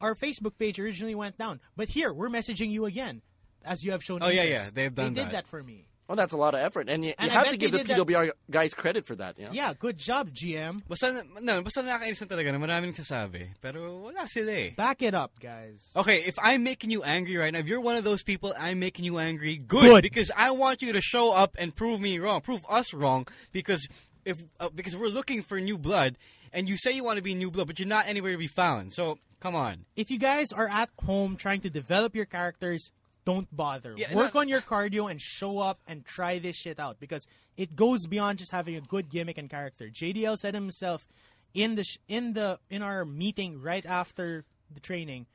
our 0.00 0.14
Facebook 0.14 0.58
page 0.58 0.78
originally 0.78 1.14
went 1.14 1.38
down, 1.38 1.60
but 1.76 1.88
here 1.88 2.12
we're 2.12 2.28
messaging 2.28 2.70
you 2.70 2.84
again, 2.86 3.22
as 3.64 3.82
you 3.84 3.92
have 3.92 4.02
shown." 4.02 4.22
Oh, 4.22 4.28
yeah, 4.28 4.42
interest." 4.42 4.64
yeah, 4.64 4.70
they've 4.74 4.94
done 4.94 5.14
They 5.14 5.20
did 5.22 5.28
that. 5.28 5.32
that 5.32 5.46
for 5.46 5.62
me. 5.62 5.86
Well, 6.08 6.14
that's 6.14 6.32
a 6.32 6.36
lot 6.36 6.54
of 6.54 6.60
effort, 6.60 6.88
and 6.88 7.04
you, 7.04 7.14
And 7.18 7.32
you 7.32 7.36
have 7.36 7.48
to 7.50 7.56
give 7.56 7.72
the 7.72 7.78
did 7.82 7.88
that- 7.88 8.32
guys 8.48 8.74
credit 8.74 9.06
for 9.06 9.16
that. 9.16 9.40
You 9.40 9.46
know? 9.46 9.50
Yeah, 9.52 9.72
good 9.76 9.98
job, 9.98 10.30
GM. 10.30 10.78
Basta 10.88 11.24
no, 11.42 11.62
basta 11.62 11.82
nakakainis 11.82 12.20
na 12.20 12.26
talaga 12.36 12.52
na 12.52 12.58
maraming 12.64 12.94
nagsasabi. 12.94 13.48
Pero 13.60 13.98
wala 13.98 14.28
sila 14.28 14.52
eh. 14.52 14.70
Back 14.76 15.02
it 15.02 15.14
up, 15.14 15.32
guys. 15.40 15.90
Okay, 15.96 16.22
if 16.22 16.36
I'm 16.40 16.62
making 16.62 16.92
you 16.92 17.02
angry 17.02 17.36
right 17.36 17.52
now, 17.52 17.58
if 17.58 17.66
you're 17.66 17.80
one 17.80 17.96
of 17.96 18.04
those 18.04 18.22
people, 18.22 18.54
I'm 18.56 18.78
making 18.78 19.04
you 19.04 19.18
angry. 19.18 19.56
Good, 19.56 19.82
Good. 19.82 20.02
because 20.04 20.30
I 20.36 20.52
want 20.52 20.80
you 20.80 20.92
to 20.92 21.00
show 21.00 21.34
up 21.34 21.56
and 21.58 21.74
prove 21.74 22.00
me 22.00 22.20
wrong, 22.20 22.40
prove 22.40 22.64
us 22.70 22.94
wrong. 22.94 23.26
Because 23.50 23.88
if 24.24 24.38
uh, 24.60 24.68
because 24.72 24.94
we're 24.94 25.08
looking 25.10 25.42
for 25.42 25.58
new 25.60 25.76
blood, 25.76 26.18
and 26.56 26.68
you 26.68 26.76
say 26.76 26.90
you 26.92 27.04
want 27.04 27.18
to 27.18 27.22
be 27.22 27.34
new 27.34 27.50
blood, 27.50 27.66
but 27.68 27.78
you're 27.78 27.86
not 27.86 28.08
anywhere 28.08 28.32
to 28.32 28.38
be 28.38 28.46
found. 28.48 28.92
So 28.92 29.18
come 29.40 29.54
on. 29.54 29.84
if 29.94 30.10
you 30.10 30.18
guys 30.18 30.50
are 30.52 30.68
at 30.68 30.88
home 31.04 31.36
trying 31.36 31.60
to 31.60 31.70
develop 31.70 32.16
your 32.16 32.24
characters, 32.24 32.90
don't 33.24 33.48
bother. 33.54 33.94
Yeah, 33.96 34.14
Work 34.14 34.34
no- 34.34 34.40
on 34.40 34.48
your 34.48 34.60
cardio 34.60 35.10
and 35.10 35.20
show 35.20 35.58
up 35.58 35.80
and 35.86 36.04
try 36.04 36.38
this 36.38 36.56
shit 36.56 36.80
out 36.80 36.98
because 36.98 37.26
it 37.56 37.76
goes 37.76 38.06
beyond 38.06 38.38
just 38.38 38.52
having 38.52 38.74
a 38.76 38.80
good 38.80 39.10
gimmick 39.10 39.38
and 39.38 39.50
character. 39.50 39.88
JDL 39.88 40.36
said 40.36 40.54
himself 40.54 41.06
in 41.54 41.74
the 41.74 41.84
sh- 41.84 41.98
in 42.08 42.32
the 42.32 42.58
in 42.70 42.82
our 42.82 43.04
meeting 43.04 43.60
right 43.60 43.84
after 43.84 44.44
the 44.72 44.80
training 44.80 45.26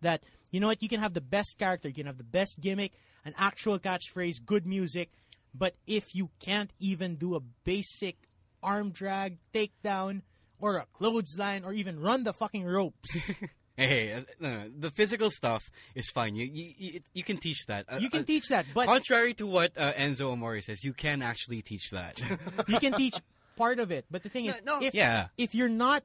that 0.00 0.22
you 0.50 0.60
know 0.60 0.66
what 0.68 0.82
you 0.82 0.88
can 0.88 1.00
have 1.00 1.14
the 1.14 1.20
best 1.20 1.56
character, 1.58 1.88
you 1.88 1.94
can 1.94 2.06
have 2.06 2.18
the 2.18 2.24
best 2.24 2.60
gimmick, 2.60 2.92
an 3.24 3.34
actual 3.36 3.78
catchphrase, 3.78 4.44
good 4.44 4.66
music, 4.66 5.10
but 5.54 5.74
if 5.86 6.14
you 6.14 6.30
can't 6.40 6.70
even 6.78 7.16
do 7.16 7.34
a 7.34 7.40
basic 7.64 8.16
arm 8.62 8.90
drag, 8.90 9.38
takedown, 9.52 10.22
or 10.60 10.76
a 10.76 10.86
clothesline, 10.92 11.64
or 11.64 11.72
even 11.72 12.00
run 12.00 12.24
the 12.24 12.32
fucking 12.32 12.64
ropes. 12.64 13.32
Hey, 13.76 13.86
hey, 13.86 14.12
uh, 14.12 14.20
no, 14.40 14.50
no, 14.50 14.70
the 14.78 14.90
physical 14.90 15.30
stuff 15.30 15.70
is 15.94 16.10
fine. 16.10 16.34
You 16.36 16.44
you 16.44 16.74
you, 16.76 17.00
you 17.14 17.22
can 17.22 17.38
teach 17.38 17.64
that. 17.66 17.86
Uh, 17.88 17.96
You 17.98 18.10
can 18.10 18.22
uh, 18.22 18.24
teach 18.24 18.48
that, 18.48 18.66
but 18.74 18.84
contrary 18.84 19.32
to 19.34 19.46
what 19.46 19.72
uh, 19.74 19.92
Enzo 19.94 20.32
Amore 20.32 20.60
says, 20.60 20.84
you 20.84 20.92
can 20.92 21.22
actually 21.22 21.62
teach 21.62 21.88
that. 21.92 22.20
you 22.68 22.78
can 22.78 22.92
teach 22.92 23.14
part 23.56 23.78
of 23.78 23.90
it. 23.90 24.04
But 24.10 24.22
the 24.22 24.28
thing 24.28 24.44
is, 24.46 24.60
No, 24.66 24.80
no, 24.80 24.86
if 24.86 24.92
yeah. 24.92 25.28
if 25.38 25.54
you're 25.54 25.70
not 25.72 26.02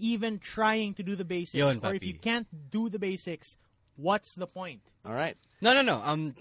even 0.00 0.40
trying 0.40 0.94
to 0.94 1.04
do 1.04 1.14
the 1.14 1.24
basics, 1.24 1.54
Yun, 1.54 1.78
or 1.84 1.94
if 1.94 2.04
you 2.04 2.14
can't 2.14 2.48
do 2.70 2.88
the 2.88 2.98
basics, 2.98 3.56
what's 3.94 4.34
the 4.34 4.48
point? 4.48 4.80
All 5.04 5.14
right. 5.14 5.36
no, 5.60 5.74
no, 5.74 5.82
no. 5.82 6.02
Um, 6.02 6.34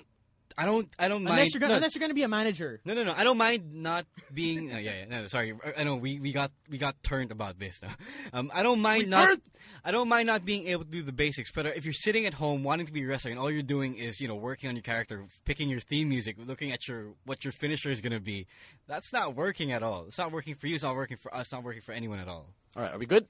I 0.58 0.66
don't. 0.66 0.88
I 0.98 1.10
don't 1.10 1.24
mind. 1.24 1.34
Unless 1.34 1.54
you're 1.54 1.60
gonna 1.60 1.74
no, 1.74 1.76
unless 1.78 1.96
you're 1.96 2.00
gonna 2.00 2.14
be 2.14 2.24
a 2.24 2.28
manager. 2.30 2.80
No, 2.86 2.94
no, 2.94 3.04
no. 3.04 3.14
I 3.14 3.24
don't 3.26 3.38
mind 3.38 3.74
not 3.74 4.06
being. 4.34 4.74
Uh, 4.74 4.78
yeah, 4.78 5.00
yeah. 5.00 5.06
No, 5.06 5.22
no, 5.22 5.28
sorry. 5.28 5.54
I 5.78 5.84
know 5.84 5.96
we, 5.98 6.20
we 6.20 6.32
got 6.32 6.50
we 6.70 6.78
got 6.78 7.02
turned 7.04 7.32
about 7.32 7.60
this. 7.60 7.82
No? 7.82 7.90
Um, 8.34 8.52
I 8.54 8.64
don't 8.64 8.80
mind 8.80 9.04
We 9.04 9.10
not. 9.10 9.26
turned? 9.28 9.42
I 9.84 9.92
don't 9.92 10.08
mind 10.10 10.28
not 10.28 10.46
being 10.46 10.68
able 10.68 10.84
to 10.86 10.90
do 10.90 11.02
the 11.02 11.12
basics. 11.12 11.52
But 11.52 11.66
uh, 11.66 11.70
if 11.76 11.84
you're 11.86 11.94
sitting 11.94 12.26
at 12.26 12.34
home 12.34 12.64
wanting 12.64 12.86
to 12.86 12.94
be 12.94 13.04
a 13.04 13.08
wrestler 13.08 13.32
and 13.32 13.40
all 13.40 13.52
you're 13.52 13.62
doing 13.64 13.96
is 13.96 14.20
you 14.22 14.28
know 14.30 14.36
working 14.36 14.70
on 14.70 14.76
your 14.76 14.82
character, 14.84 15.26
picking 15.44 15.70
your 15.70 15.80
theme 15.82 16.08
music, 16.10 16.38
looking 16.46 16.72
at 16.72 16.88
your 16.88 17.14
what 17.26 17.44
your 17.44 17.52
finisher 17.52 17.90
is 17.92 18.00
gonna 18.00 18.20
be, 18.22 18.48
that's 18.88 19.12
not 19.12 19.36
working 19.36 19.74
at 19.74 19.84
all. 19.84 20.06
It's 20.08 20.18
not 20.18 20.32
working 20.32 20.56
for 20.56 20.68
you. 20.68 20.76
It's 20.76 20.84
not 20.84 20.96
working 20.96 21.18
for 21.18 21.34
us. 21.34 21.42
It's 21.48 21.52
not 21.52 21.64
working 21.64 21.82
for 21.82 21.92
anyone 21.92 22.20
at 22.20 22.28
all. 22.30 22.48
All 22.78 22.84
right. 22.84 22.94
Are 22.94 22.98
we 22.98 23.06
good? 23.06 23.28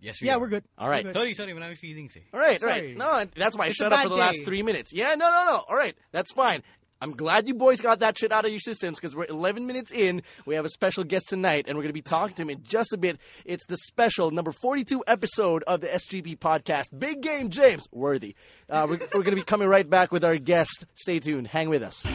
Yes, 0.00 0.20
we 0.20 0.26
Yeah, 0.28 0.36
are. 0.36 0.40
we're 0.40 0.48
good. 0.48 0.64
All 0.78 0.88
right. 0.88 1.04
We're 1.04 1.12
good. 1.12 1.18
Sorry, 1.18 1.34
sorry. 1.34 1.52
Marami 1.52 1.76
feelings 1.76 2.16
eh. 2.16 2.20
All 2.32 2.40
right, 2.40 2.60
Sorry. 2.60 2.72
right. 2.88 2.96
No, 2.96 3.24
that's 3.36 3.56
why 3.56 3.64
I 3.64 3.68
It's 3.68 3.80
a 3.80 3.84
shut 3.84 3.92
up 3.92 3.98
bad 3.98 4.02
for 4.04 4.08
the 4.10 4.16
last 4.16 4.44
three 4.44 4.62
minutes. 4.62 4.92
Yeah, 4.92 5.10
no, 5.10 5.30
no, 5.30 5.44
no. 5.46 5.62
All 5.68 5.76
right, 5.76 5.96
that's 6.12 6.32
fine. 6.32 6.62
I'm 7.00 7.10
glad 7.12 7.48
you 7.48 7.54
boys 7.54 7.82
got 7.82 8.00
that 8.00 8.16
shit 8.16 8.32
out 8.32 8.46
of 8.46 8.50
your 8.50 8.60
systems 8.60 8.98
because 8.98 9.14
we're 9.14 9.26
11 9.26 9.66
minutes 9.66 9.90
in. 9.92 10.22
We 10.46 10.54
have 10.54 10.64
a 10.64 10.70
special 10.70 11.04
guest 11.04 11.26
tonight, 11.28 11.66
and 11.68 11.76
we're 11.76 11.82
going 11.82 11.90
to 11.90 11.92
be 11.92 12.00
talking 12.00 12.34
to 12.36 12.42
him 12.42 12.50
in 12.50 12.62
just 12.62 12.94
a 12.94 12.96
bit. 12.96 13.18
It's 13.44 13.66
the 13.66 13.76
special 13.76 14.30
number 14.30 14.52
42 14.52 15.04
episode 15.06 15.64
of 15.66 15.80
the 15.82 15.88
SGP 15.88 16.38
podcast. 16.38 16.98
Big 16.98 17.20
game, 17.20 17.50
James 17.50 17.86
Worthy. 17.92 18.36
Uh, 18.70 18.86
we're 18.88 18.98
we're 19.12 19.22
going 19.22 19.30
to 19.30 19.36
be 19.36 19.42
coming 19.42 19.68
right 19.68 19.88
back 19.88 20.12
with 20.12 20.24
our 20.24 20.36
guest. 20.38 20.86
Stay 20.94 21.18
tuned. 21.20 21.48
Hang 21.48 21.68
with 21.68 21.82
us. 21.82 22.06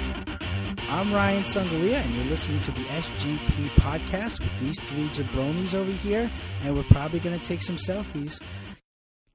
I'm 0.89 1.13
Ryan 1.13 1.43
Songalia, 1.43 1.97
and 1.97 2.15
you're 2.15 2.25
listening 2.25 2.61
to 2.61 2.71
the 2.71 2.81
SGP 2.81 3.69
podcast 3.75 4.39
with 4.41 4.59
these 4.59 4.79
three 4.87 5.07
jabronis 5.09 5.75
over 5.75 5.91
here, 5.91 6.31
and 6.63 6.75
we're 6.75 6.81
probably 6.81 7.19
going 7.19 7.39
to 7.39 7.45
take 7.45 7.61
some 7.61 7.75
selfies. 7.75 8.41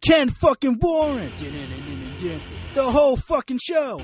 Ken 0.04 0.30
fucking 0.30 0.78
Warren! 0.80 1.32
The 2.74 2.90
whole 2.90 3.16
fucking 3.16 3.60
show! 3.62 4.02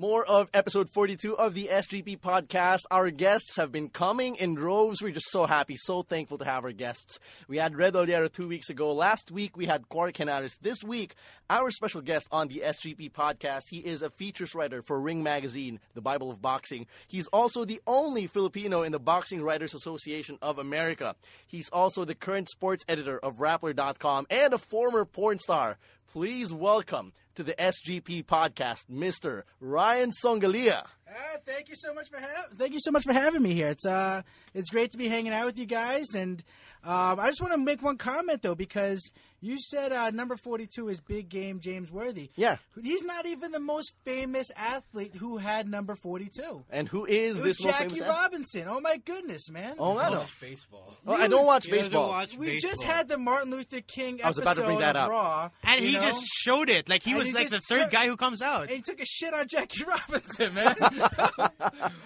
More 0.00 0.24
of 0.24 0.48
episode 0.54 0.88
42 0.88 1.36
of 1.36 1.52
the 1.52 1.68
SGP 1.70 2.20
podcast. 2.20 2.84
Our 2.90 3.10
guests 3.10 3.58
have 3.58 3.70
been 3.70 3.90
coming 3.90 4.36
in 4.36 4.54
droves. 4.54 5.02
We're 5.02 5.12
just 5.12 5.30
so 5.30 5.44
happy, 5.44 5.76
so 5.76 6.02
thankful 6.02 6.38
to 6.38 6.46
have 6.46 6.64
our 6.64 6.72
guests. 6.72 7.18
We 7.48 7.58
had 7.58 7.76
Red 7.76 7.92
Oliero 7.92 8.32
two 8.32 8.48
weeks 8.48 8.70
ago. 8.70 8.94
Last 8.94 9.30
week, 9.30 9.58
we 9.58 9.66
had 9.66 9.90
Quark 9.90 10.14
Canaris. 10.14 10.58
This 10.58 10.82
week, 10.82 11.16
our 11.50 11.70
special 11.70 12.00
guest 12.00 12.28
on 12.32 12.48
the 12.48 12.62
SGP 12.64 13.12
podcast. 13.12 13.64
He 13.68 13.80
is 13.80 14.00
a 14.00 14.08
features 14.08 14.54
writer 14.54 14.80
for 14.80 14.98
Ring 14.98 15.22
Magazine, 15.22 15.80
the 15.92 16.00
Bible 16.00 16.30
of 16.30 16.40
Boxing. 16.40 16.86
He's 17.06 17.26
also 17.26 17.66
the 17.66 17.82
only 17.86 18.26
Filipino 18.26 18.80
in 18.80 18.92
the 18.92 18.98
Boxing 18.98 19.42
Writers 19.42 19.74
Association 19.74 20.38
of 20.40 20.58
America. 20.58 21.14
He's 21.46 21.68
also 21.68 22.06
the 22.06 22.14
current 22.14 22.48
sports 22.48 22.86
editor 22.88 23.18
of 23.18 23.36
Rappler.com 23.36 24.28
and 24.30 24.54
a 24.54 24.58
former 24.58 25.04
porn 25.04 25.38
star. 25.40 25.76
Please 26.12 26.52
welcome 26.52 27.12
to 27.36 27.44
the 27.44 27.54
SGP 27.54 28.24
podcast, 28.24 28.86
Mr. 28.90 29.44
Ryan 29.60 30.10
Songalia. 30.10 30.84
Uh, 31.08 31.38
thank 31.46 31.68
you 31.68 31.76
so 31.76 31.94
much 31.94 32.08
for 32.08 32.18
ha- 32.18 32.48
thank 32.56 32.72
you 32.72 32.80
so 32.80 32.90
much 32.90 33.04
for 33.04 33.12
having 33.12 33.42
me 33.42 33.52
here. 33.54 33.68
It's 33.68 33.86
uh, 33.86 34.22
it's 34.52 34.70
great 34.70 34.90
to 34.90 34.98
be 34.98 35.06
hanging 35.08 35.32
out 35.32 35.46
with 35.46 35.56
you 35.58 35.66
guys, 35.66 36.06
and 36.16 36.42
um, 36.82 37.20
I 37.20 37.28
just 37.28 37.40
want 37.40 37.52
to 37.54 37.58
make 37.58 37.80
one 37.82 37.96
comment 37.96 38.42
though 38.42 38.56
because 38.56 39.10
you 39.40 39.58
said 39.58 39.92
uh, 39.92 40.10
number 40.10 40.36
forty 40.36 40.66
two 40.66 40.88
is 40.88 41.00
big 41.00 41.28
game 41.28 41.60
James 41.60 41.90
Worthy. 41.90 42.30
Yeah. 42.36 42.56
he's 42.82 43.02
not 43.02 43.26
even 43.26 43.52
the 43.52 43.60
most 43.60 43.94
famous 44.04 44.48
athlete 44.56 45.14
who 45.16 45.38
had 45.38 45.68
number 45.68 45.94
forty 45.96 46.28
two. 46.28 46.64
And 46.70 46.88
who 46.88 47.04
is 47.06 47.38
It 47.38 47.42
was 47.42 47.58
this 47.58 47.64
most 47.64 47.72
Jackie 47.78 47.88
famous 47.94 48.00
athlete? 48.02 48.16
Robinson. 48.22 48.64
Oh 48.68 48.80
my 48.80 48.96
goodness, 48.98 49.50
man! 49.50 49.76
Oh, 49.78 49.98
I 49.98 50.10
know. 50.10 50.24
baseball. 50.40 50.94
Oh, 51.06 51.14
I 51.14 51.26
don't 51.28 51.46
watch 51.46 51.66
He 51.66 51.70
doesn't 51.72 51.84
baseball. 51.84 52.08
watch 52.08 52.36
we 52.36 52.46
baseball. 52.52 52.70
just 52.70 52.82
had 52.84 53.08
the 53.08 53.18
Martin 53.18 53.50
Luther 53.50 53.80
King 53.80 54.20
I 54.24 54.28
was 54.28 54.38
about 54.38 54.56
to 54.56 54.62
bring 54.62 54.76
episode 54.78 54.94
that 54.94 54.96
of 54.96 55.02
up. 55.04 55.10
Raw, 55.10 55.50
And 55.64 55.84
he 55.84 55.94
know? 55.94 56.00
just 56.00 56.22
showed 56.26 56.68
it. 56.68 56.88
Like 56.88 57.02
he 57.02 57.10
And 57.12 57.18
was 57.18 57.28
he 57.28 57.34
like 57.34 57.48
the 57.48 57.60
third 57.60 57.82
said- 57.82 57.90
guy 57.90 58.06
who 58.06 58.16
comes 58.16 58.42
out. 58.42 58.62
and 58.62 58.70
he 58.70 58.80
took 58.82 59.00
a 59.00 59.06
shit 59.06 59.32
on 59.34 59.46
Jackie 59.48 59.84
Robinson, 59.88 60.54
man. 60.54 60.76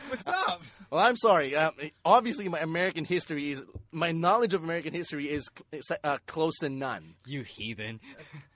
What's 0.08 0.28
up? 0.28 0.62
Well, 0.90 1.04
I'm 1.04 1.16
sorry. 1.16 1.56
Um, 1.56 1.72
obviously, 2.04 2.48
my 2.48 2.60
American 2.60 3.04
history 3.04 3.50
is 3.52 3.62
my 3.92 4.12
knowledge 4.12 4.54
of 4.54 4.62
American 4.62 4.92
history 4.94 5.30
is 5.30 5.48
cl- 5.72 5.98
uh, 6.04 6.18
close 6.26 6.56
to 6.58 6.68
none. 6.68 7.14
You 7.26 7.42
heathen. 7.42 8.00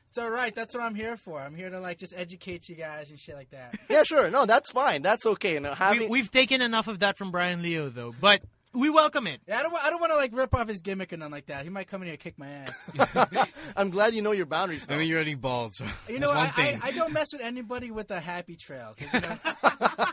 It's 0.08 0.18
all 0.18 0.30
right. 0.30 0.54
That's 0.54 0.74
what 0.74 0.82
I'm 0.82 0.94
here 0.94 1.16
for. 1.16 1.40
I'm 1.40 1.54
here 1.54 1.70
to 1.70 1.80
like 1.80 1.98
just 1.98 2.14
educate 2.16 2.68
you 2.68 2.74
guys 2.74 3.10
and 3.10 3.18
shit 3.18 3.34
like 3.34 3.50
that. 3.50 3.78
Yeah, 3.90 4.02
sure. 4.04 4.30
No, 4.30 4.46
that's 4.46 4.70
fine. 4.70 5.02
That's 5.02 5.26
okay. 5.26 5.58
Now, 5.58 5.74
having 5.74 6.04
we, 6.04 6.20
we've 6.20 6.30
taken 6.30 6.62
enough 6.62 6.88
of 6.88 7.00
that 7.00 7.16
from 7.18 7.30
Brian 7.30 7.62
Leo, 7.62 7.88
though, 7.88 8.14
but 8.20 8.42
we 8.74 8.90
welcome 8.90 9.26
it. 9.26 9.40
Yeah, 9.48 9.58
I 9.58 9.62
don't. 9.62 9.74
I 9.84 9.90
don't 9.90 10.00
want 10.00 10.12
to 10.12 10.16
like 10.16 10.34
rip 10.34 10.54
off 10.54 10.68
his 10.68 10.80
gimmick 10.80 11.12
or 11.12 11.16
nothing 11.16 11.32
like 11.32 11.46
that. 11.46 11.64
He 11.64 11.70
might 11.70 11.88
come 11.88 12.02
in 12.02 12.06
here 12.06 12.12
and 12.14 12.20
kick 12.20 12.38
my 12.38 12.48
ass. 12.48 13.48
I'm 13.76 13.90
glad 13.90 14.14
you 14.14 14.22
know 14.22 14.32
your 14.32 14.46
boundaries. 14.46 14.86
I 14.90 14.96
mean, 14.96 15.08
you're 15.08 15.16
already 15.16 15.34
bald, 15.34 15.74
so 15.74 15.86
You 16.08 16.18
know, 16.18 16.28
one 16.28 16.36
I, 16.38 16.46
thing. 16.48 16.80
I, 16.82 16.88
I 16.88 16.92
don't 16.92 17.12
mess 17.12 17.28
with 17.32 17.42
anybody 17.42 17.90
with 17.90 18.10
a 18.10 18.20
happy 18.20 18.56
trail. 18.56 18.94
'cause, 18.98 19.12
you 19.12 19.20
know, 19.20 19.36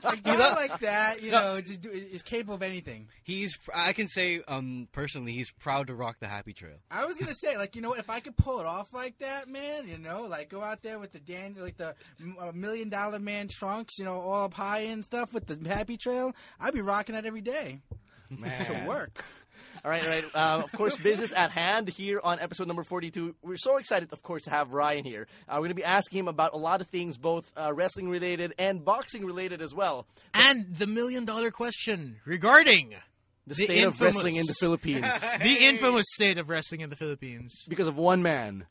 a 0.03 0.17
guy 0.17 0.53
like 0.55 0.79
that, 0.79 1.21
you 1.21 1.31
know, 1.31 1.59
just 1.62 1.81
do, 1.81 1.89
is 1.89 2.21
capable 2.21 2.55
of 2.55 2.63
anything. 2.63 3.07
he's. 3.24 3.57
I 3.74 3.93
can 3.93 4.07
say, 4.07 4.41
um, 4.47 4.88
personally, 4.91 5.33
he's 5.33 5.51
proud 5.51 5.88
to 5.88 5.95
rock 5.95 6.17
the 6.19 6.27
happy 6.27 6.53
trail. 6.53 6.75
I 6.89 7.05
was 7.05 7.17
gonna 7.17 7.33
say, 7.35 7.57
like, 7.57 7.75
you 7.75 7.81
know 7.81 7.89
what? 7.89 8.00
If 8.00 8.09
I 8.09 8.19
could 8.19 8.38
pull 8.38 8.59
it 8.59 8.65
off 8.65 8.93
like 8.93 9.17
that, 9.19 9.50
man, 9.50 9.88
you 9.88 9.97
know, 9.97 10.24
like 10.24 10.50
go 10.50 10.63
out 10.63 10.81
there 10.81 11.00
with 11.00 11.12
the 11.12 11.19
Dan, 11.19 11.55
like 11.59 11.77
the 11.77 11.95
uh, 12.39 12.51
million 12.53 12.89
dollar 12.89 13.19
man 13.19 13.47
trunks, 13.50 13.97
you 14.00 14.05
know, 14.05 14.15
all 14.19 14.45
up 14.45 14.53
high 14.53 14.79
and 14.79 15.03
stuff 15.03 15.33
with 15.33 15.45
the 15.47 15.69
happy 15.69 15.97
trail, 15.97 16.33
I'd 16.59 16.74
be 16.74 16.81
rocking 16.81 17.15
that 17.15 17.25
every 17.25 17.41
day 17.41 17.81
to 18.63 18.86
work. 18.88 19.24
All 19.84 19.91
right, 19.91 20.01
all 20.03 20.10
right. 20.10 20.24
Uh, 20.34 20.62
of 20.63 20.72
course, 20.72 20.96
business 20.98 21.32
at 21.36 21.51
hand 21.51 21.88
here 21.89 22.20
on 22.24 22.39
episode 22.39 22.65
number 22.67 22.84
42. 22.84 23.36
We're 23.44 23.55
so 23.55 23.77
excited, 23.77 24.12
of 24.13 24.24
course, 24.24 24.41
to 24.44 24.50
have 24.50 24.74
Ryan 24.74 25.05
here. 25.05 25.27
Uh, 25.48 25.53
we're 25.55 25.60
going 25.60 25.70
to 25.70 25.75
be 25.75 25.84
asking 25.84 26.20
him 26.20 26.27
about 26.27 26.53
a 26.53 26.58
lot 26.58 26.82
of 26.82 26.88
things, 26.88 27.17
both 27.20 27.51
uh, 27.55 27.72
wrestling 27.72 28.10
related 28.10 28.55
and 28.58 28.84
boxing 28.84 29.25
related 29.25 29.62
as 29.62 29.75
well. 29.75 30.08
And 30.34 30.65
the 30.75 30.88
million 30.88 31.25
dollar 31.25 31.51
question 31.51 32.15
regarding 32.25 32.96
The, 33.46 33.50
The 33.50 33.55
state 33.55 33.84
of 33.84 33.94
infamous- 33.94 34.01
wrestling 34.15 34.36
in 34.38 34.46
the 34.48 34.55
Philippines 34.60 35.22
the 35.41 35.58
infamous 35.67 36.05
state 36.10 36.39
of 36.39 36.50
wrestling 36.50 36.82
in 36.82 36.89
the 36.89 36.96
Philippines. 36.96 37.53
because 37.70 37.88
of 37.88 37.96
one 37.96 38.24
man. 38.24 38.65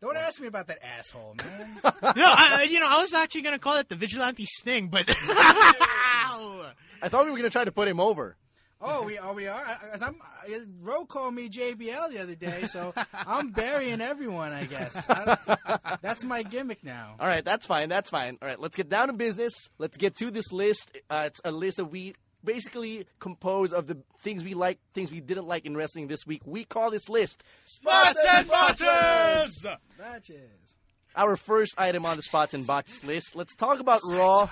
Don't 0.00 0.16
ask 0.16 0.40
me 0.40 0.46
about 0.46 0.68
that 0.68 0.78
asshole, 0.84 1.34
man. 1.42 1.70
no, 1.84 1.92
I, 2.04 2.68
you 2.70 2.78
know, 2.78 2.86
I 2.88 3.00
was 3.00 3.12
actually 3.14 3.42
going 3.42 3.54
to 3.54 3.58
call 3.58 3.78
it 3.78 3.88
the 3.88 3.96
vigilante 3.96 4.44
sting, 4.46 4.88
but 4.88 5.06
I 5.08 7.08
thought 7.08 7.24
we 7.24 7.30
were 7.32 7.38
going 7.38 7.44
to 7.44 7.50
try 7.50 7.64
to 7.64 7.72
put 7.72 7.88
him 7.88 7.98
over. 7.98 8.36
Oh, 8.80 9.02
we 9.04 9.16
are. 9.18 9.32
We 9.32 9.46
are. 9.46 9.56
I- 9.64 9.78
As 9.94 10.02
I'm, 10.02 10.16
I- 10.22 10.60
Ro 10.82 11.06
called 11.06 11.34
me 11.34 11.48
JBL 11.48 12.10
the 12.10 12.18
other 12.18 12.34
day, 12.34 12.66
so 12.66 12.92
I'm 13.14 13.50
burying 13.50 14.00
everyone. 14.00 14.52
I 14.52 14.64
guess 14.66 15.08
I, 15.08 15.98
that's 16.02 16.24
my 16.24 16.42
gimmick 16.42 16.84
now. 16.84 17.16
All 17.18 17.26
right, 17.26 17.44
that's 17.44 17.64
fine. 17.66 17.88
That's 17.88 18.10
fine. 18.10 18.36
All 18.42 18.48
right, 18.48 18.60
let's 18.60 18.76
get 18.76 18.88
down 18.88 19.08
to 19.08 19.14
business. 19.14 19.54
Let's 19.78 19.96
get 19.96 20.14
to 20.16 20.30
this 20.30 20.52
list. 20.52 20.90
Uh, 21.08 21.24
it's 21.26 21.40
a 21.44 21.50
list 21.52 21.78
that 21.78 21.86
we 21.86 22.14
basically 22.44 23.06
compose 23.18 23.72
of 23.72 23.86
the 23.86 23.96
things 24.20 24.44
we 24.44 24.54
like, 24.54 24.78
things 24.94 25.10
we 25.10 25.20
didn't 25.20 25.46
like 25.48 25.64
in 25.64 25.74
wrestling 25.76 26.06
this 26.08 26.26
week. 26.26 26.42
We 26.44 26.64
call 26.64 26.90
this 26.90 27.08
list 27.08 27.42
Spots 27.64 28.24
and 28.28 28.46
Botches! 28.46 29.66
Matches. 29.98 30.76
our 31.16 31.34
first 31.36 31.74
item 31.78 32.04
on 32.06 32.16
the 32.16 32.22
spots 32.22 32.52
and 32.54 32.66
botches 32.66 33.02
list. 33.04 33.34
Let's 33.34 33.56
talk 33.56 33.80
about 33.80 34.00
Raw. 34.12 34.48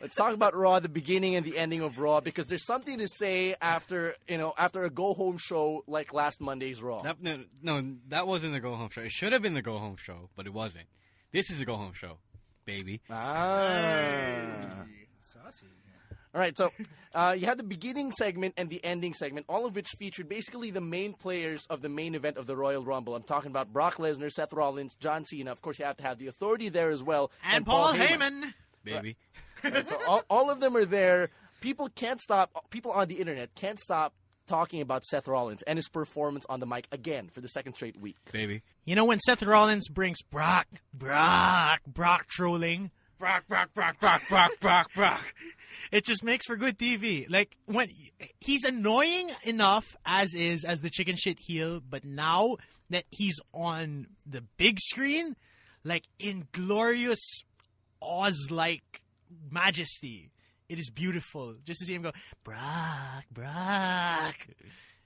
Let's 0.00 0.14
talk 0.14 0.34
about 0.34 0.54
Raw, 0.54 0.80
the 0.80 0.88
beginning 0.88 1.36
and 1.36 1.44
the 1.44 1.56
ending 1.56 1.80
of 1.80 1.98
Raw, 1.98 2.20
because 2.20 2.46
there's 2.46 2.66
something 2.66 2.98
to 2.98 3.08
say 3.08 3.54
after 3.60 4.14
you 4.28 4.38
know 4.38 4.52
after 4.58 4.84
a 4.84 4.90
go 4.90 5.14
home 5.14 5.38
show 5.38 5.82
like 5.86 6.12
last 6.12 6.40
Monday's 6.40 6.82
Raw. 6.82 7.02
That, 7.02 7.22
no, 7.22 7.44
no, 7.62 7.94
that 8.08 8.26
wasn't 8.26 8.52
the 8.52 8.60
go 8.60 8.74
home 8.74 8.90
show. 8.90 9.02
It 9.02 9.12
should 9.12 9.32
have 9.32 9.42
been 9.42 9.54
the 9.54 9.62
go 9.62 9.78
home 9.78 9.96
show, 9.96 10.28
but 10.36 10.46
it 10.46 10.52
wasn't. 10.52 10.86
This 11.32 11.50
is 11.50 11.60
a 11.60 11.64
go 11.64 11.76
home 11.76 11.92
show, 11.94 12.18
baby. 12.64 13.00
Ah. 13.10 14.44
Saucy. 15.20 15.66
All 16.34 16.40
right, 16.40 16.56
so 16.58 16.72
uh, 17.14 17.36
you 17.38 17.46
had 17.46 17.58
the 17.58 17.62
beginning 17.64 18.10
segment 18.10 18.54
and 18.56 18.68
the 18.68 18.84
ending 18.84 19.14
segment, 19.14 19.46
all 19.48 19.66
of 19.66 19.76
which 19.76 19.86
featured 20.00 20.28
basically 20.28 20.72
the 20.72 20.80
main 20.80 21.12
players 21.12 21.64
of 21.70 21.80
the 21.80 21.88
main 21.88 22.16
event 22.16 22.38
of 22.38 22.46
the 22.48 22.56
Royal 22.56 22.84
Rumble. 22.84 23.14
I'm 23.14 23.22
talking 23.22 23.52
about 23.52 23.72
Brock 23.72 23.98
Lesnar, 23.98 24.28
Seth 24.30 24.52
Rollins, 24.52 24.96
John 24.96 25.24
Cena. 25.24 25.52
Of 25.52 25.62
course, 25.62 25.78
you 25.78 25.84
have 25.84 25.96
to 25.98 26.02
have 26.02 26.18
the 26.18 26.26
Authority 26.26 26.70
there 26.70 26.90
as 26.90 27.04
well, 27.04 27.30
And 27.44 27.64
Paul 27.64 27.92
Heyman. 27.94 28.52
Baby. 28.84 29.16
Right, 29.62 29.88
so 29.88 29.98
all, 30.06 30.22
all 30.28 30.50
of 30.50 30.60
them 30.60 30.76
are 30.76 30.84
there. 30.84 31.30
People 31.62 31.88
can't 31.94 32.20
stop. 32.20 32.68
People 32.68 32.92
on 32.92 33.08
the 33.08 33.14
internet 33.14 33.54
can't 33.54 33.80
stop 33.80 34.12
talking 34.46 34.82
about 34.82 35.04
Seth 35.04 35.26
Rollins 35.26 35.62
and 35.62 35.78
his 35.78 35.88
performance 35.88 36.44
on 36.50 36.60
the 36.60 36.66
mic 36.66 36.86
again 36.92 37.28
for 37.32 37.40
the 37.40 37.48
second 37.48 37.72
straight 37.72 37.96
week. 37.98 38.16
Baby. 38.30 38.62
You 38.84 38.94
know 38.94 39.06
when 39.06 39.18
Seth 39.20 39.42
Rollins 39.42 39.88
brings 39.88 40.20
Brock, 40.22 40.66
Brock, 40.92 41.80
Brock 41.86 42.26
trolling, 42.28 42.90
Brock, 43.18 43.44
Brock, 43.48 43.72
Brock, 43.72 43.98
Brock, 44.00 44.22
Brock, 44.28 44.50
Brock, 44.60 44.92
Brock. 44.94 45.34
It 45.90 46.04
just 46.04 46.22
makes 46.22 46.46
for 46.46 46.56
good 46.56 46.78
TV. 46.78 47.26
Like 47.28 47.56
when 47.66 47.88
he's 48.40 48.64
annoying 48.64 49.30
enough 49.44 49.96
as 50.04 50.34
is 50.34 50.64
as 50.64 50.80
the 50.80 50.90
chicken 50.90 51.16
shit 51.16 51.38
heel, 51.38 51.80
but 51.80 52.04
now 52.04 52.56
that 52.90 53.04
he's 53.10 53.40
on 53.52 54.08
the 54.26 54.42
big 54.58 54.78
screen, 54.78 55.36
like 55.84 56.04
in 56.18 56.48
glorious 56.52 57.42
Oz-like 58.04 59.02
majesty, 59.50 60.30
it 60.68 60.78
is 60.78 60.90
beautiful 60.90 61.54
just 61.64 61.80
to 61.80 61.86
see 61.86 61.94
him 61.94 62.02
go 62.02 62.12
Brock, 62.42 63.24
Brock. 63.30 64.46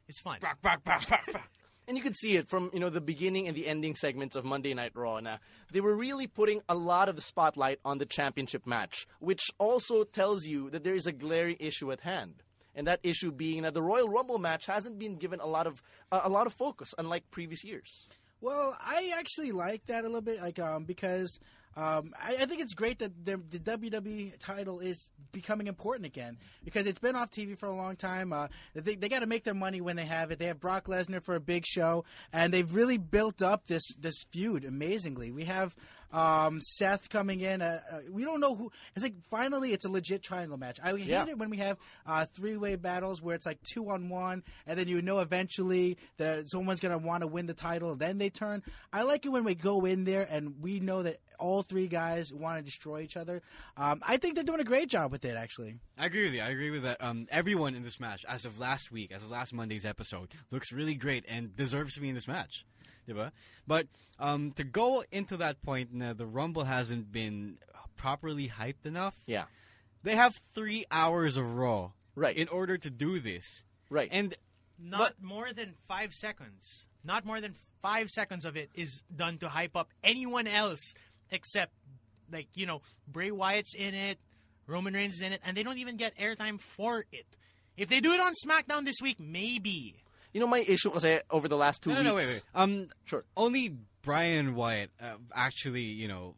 It's 0.09 0.21
fun. 0.21 0.38
Brock, 0.40 0.61
Brock, 0.62 0.85
Brock, 0.85 1.07
Brock, 1.09 1.26
Brock. 1.31 1.50
And 1.88 1.97
you 1.97 2.02
could 2.02 2.17
see 2.17 2.37
it 2.37 2.50
from 2.50 2.71
you 2.75 2.81
know 2.81 2.90
the 2.90 3.00
beginning 3.00 3.49
and 3.49 3.57
the 3.57 3.67
ending 3.67 3.95
segments 3.95 4.37
of 4.37 4.45
Monday 4.45 4.75
Night 4.75 4.93
Raw. 4.95 5.21
Now 5.21 5.38
they 5.73 5.81
were 5.81 5.97
really 5.97 6.26
putting 6.26 6.61
a 6.69 6.75
lot 6.75 7.09
of 7.09 7.17
the 7.17 7.23
spotlight 7.23 7.78
on 7.83 7.97
the 7.97 8.05
championship 8.05 8.67
match, 8.67 9.07
which 9.21 9.40
also 9.59 10.05
tells 10.05 10.45
you 10.45 10.69
that 10.69 10.85
there 10.85 10.95
is 10.95 11.07
a 11.07 11.12
glaring 11.12 11.57
issue 11.59 11.90
at 11.90 12.00
hand. 12.00 12.43
And 12.75 12.87
that 12.87 13.00
issue 13.02 13.33
being 13.33 13.62
that 13.62 13.73
the 13.73 13.83
Royal 13.83 14.07
Rumble 14.07 14.38
match 14.38 14.67
hasn't 14.67 14.99
been 14.99 15.17
given 15.17 15.40
a 15.40 15.47
lot 15.47 15.67
of 15.67 15.83
uh, 16.12 16.21
a 16.23 16.28
lot 16.28 16.47
of 16.47 16.52
focus, 16.52 16.93
unlike 16.99 17.31
previous 17.31 17.64
years. 17.64 18.07
Well, 18.43 18.76
I 18.78 19.11
actually 19.19 19.52
like 19.52 19.87
that 19.87 20.05
a 20.05 20.09
little 20.09 20.21
bit, 20.21 20.43
like 20.43 20.59
um, 20.59 20.85
because 20.85 21.40
um, 21.79 22.13
I, 22.21 22.35
I 22.41 22.47
think 22.47 22.61
it's 22.61 22.75
great 22.75 22.99
that 22.99 23.25
the, 23.25 23.41
the 23.51 23.61
WWE 23.61 24.37
title 24.41 24.81
is 24.81 25.11
becoming 25.31 25.69
important 25.69 26.07
again 26.07 26.37
because 26.65 26.89
it's 26.89 26.99
been 26.99 27.15
off 27.15 27.31
TV 27.31 27.57
for 27.57 27.67
a 27.67 27.77
long 27.77 27.95
time. 27.95 28.33
Uh, 28.33 28.49
they 28.75 28.97
they 28.97 29.09
got 29.09 29.21
to 29.21 29.27
make 29.27 29.45
their 29.45 29.55
money 29.55 29.81
when 29.81 29.95
they 29.95 30.05
have 30.05 30.33
it. 30.33 30.41
They 30.41 30.47
have 30.47 30.59
Brock 30.59 30.87
Lesnar 30.87 31.23
for 31.23 31.37
a 31.37 31.41
big 31.41 31.65
show, 31.65 32.05
and 32.33 32.53
they've 32.53 32.75
really 32.75 32.99
built 32.99 33.43
up 33.43 33.69
this 33.69 33.95
this 33.97 34.25
feud 34.33 34.65
amazingly. 34.65 35.31
We 35.31 35.45
have 35.45 35.77
Um, 36.12 36.61
Seth 36.61 37.09
coming 37.11 37.41
in. 37.41 37.61
Uh, 37.62 37.81
uh, 37.93 37.99
we 38.11 38.25
don't 38.25 38.41
know 38.41 38.55
who. 38.55 38.71
It's 38.95 39.03
like 39.03 39.15
finally, 39.31 39.73
it's 39.73 39.85
a 39.85 39.91
legit 39.91 40.23
triangle 40.23 40.57
match. 40.57 40.79
I 40.83 40.91
hate 40.91 41.00
Yeah. 41.07 41.27
it 41.27 41.38
when 41.38 41.50
we 41.50 41.59
have 41.59 41.77
uh, 42.07 42.25
three-way 42.35 42.77
battles 42.77 43.21
where 43.21 43.35
it's 43.35 43.47
like 43.47 43.61
two 43.62 43.91
on 43.91 44.09
one, 44.09 44.43
and 44.67 44.79
then 44.79 44.88
you 44.88 45.03
know 45.03 45.21
eventually 45.21 45.99
that 46.17 46.49
someone's 46.50 46.81
gonna 46.81 46.99
want 46.99 47.23
to 47.23 47.27
win 47.27 47.47
the 47.47 47.55
title, 47.55 47.93
and 47.93 48.00
then 48.00 48.19
they 48.19 48.31
turn. 48.31 48.62
I 48.93 49.03
like 49.03 49.27
it 49.27 49.31
when 49.31 49.45
we 49.45 49.55
go 49.55 49.85
in 49.85 50.05
there 50.05 50.27
and 50.31 50.61
we 50.62 50.81
know 50.81 51.03
that 51.03 51.19
all 51.38 51.62
three 51.62 51.87
guys 51.87 52.33
want 52.33 52.59
to 52.59 52.65
destroy 52.65 53.00
each 53.00 53.17
other. 53.17 53.43
Um, 53.77 54.00
I 54.07 54.17
think 54.17 54.35
they're 54.35 54.43
doing 54.43 54.59
a 54.61 54.65
great 54.65 54.88
job 54.88 55.12
with 55.12 55.25
it, 55.25 55.37
actually. 55.37 55.79
I 55.97 56.07
agree 56.07 56.25
with 56.25 56.35
you. 56.35 56.41
I 56.41 56.49
agree 56.49 56.71
with 56.71 56.83
that. 56.83 57.00
Um, 57.03 57.29
everyone 57.31 57.77
in 57.77 57.85
this 57.85 58.00
match, 58.00 58.25
as 58.29 58.45
of 58.45 58.59
last 58.59 58.91
week, 58.91 59.12
as 59.12 59.23
of 59.23 59.31
last 59.31 59.53
Monday's 59.53 59.87
episode, 59.87 60.31
looks 60.50 60.73
really 60.73 60.95
great 60.97 61.25
and 61.29 61.55
deserves 61.55 61.95
to 61.95 62.00
be 62.00 62.09
in 62.09 62.17
this 62.17 62.27
match. 62.27 62.65
Diba? 63.09 63.33
But 63.67 63.87
um, 64.19 64.53
to 64.53 64.65
go 64.65 65.03
into 65.11 65.37
that 65.38 65.62
point, 65.62 65.93
now, 65.93 66.12
the 66.12 66.27
Rumble 66.27 66.65
hasn't 66.65 67.11
been 67.11 67.59
properly 67.97 68.49
hyped 68.49 68.85
enough. 68.87 69.15
Yeah. 69.27 69.45
They 70.03 70.15
have 70.15 70.35
three 70.55 70.85
hours 70.91 71.37
of 71.37 71.55
Raw 71.55 71.91
Right. 72.15 72.37
in 72.37 72.49
order 72.49 72.77
to 72.79 72.91
do 72.91 73.19
this. 73.21 73.65
Right. 73.91 74.09
And 74.12 74.35
Not 74.79 75.15
more 75.21 75.53
than 75.53 75.75
five 75.88 76.12
seconds. 76.12 76.87
Not 77.05 77.25
more 77.25 77.41
than 77.41 77.55
five 77.83 78.09
seconds 78.09 78.45
of 78.45 78.57
it 78.57 78.71
is 78.75 79.03
done 79.15 79.38
to 79.38 79.49
hype 79.49 79.77
up 79.77 79.88
anyone 80.05 80.47
else 80.47 80.95
except, 81.31 81.73
like, 82.31 82.49
you 82.55 82.67
know, 82.67 82.83
Bray 83.07 83.31
Wyatt's 83.31 83.75
in 83.75 83.95
it, 83.95 84.19
Roman 84.67 84.95
Reigns 84.95 85.17
is 85.17 85.23
in 85.23 85.33
it, 85.33 85.41
and 85.45 85.57
they 85.57 85.62
don't 85.62 85.79
even 85.79 85.97
get 85.97 86.17
airtime 86.19 86.61
for 86.61 87.05
it. 87.12 87.27
If 87.77 87.88
they 87.88 88.00
do 88.00 88.12
it 88.12 88.21
on 88.21 88.33
SmackDown 88.45 88.85
this 88.85 88.97
week, 89.03 89.19
maybe. 89.21 89.97
You 90.33 90.41
know, 90.41 90.47
my 90.47 90.61
issue 90.61 90.91
kasi 90.91 91.21
over 91.31 91.49
the 91.49 91.57
last 91.57 91.83
two 91.83 91.91
no, 91.91 92.03
no, 92.03 92.15
weeks. 92.15 92.27
no, 92.29 92.33
wait, 92.33 92.43
wait. 92.45 92.45
Um, 92.55 92.89
Sure. 93.05 93.25
Only 93.37 93.77
Bray 94.03 94.41
Wyatt 94.43 94.91
uh, 95.01 95.15
actually, 95.35 95.83
you 95.83 96.09
know, 96.09 96.35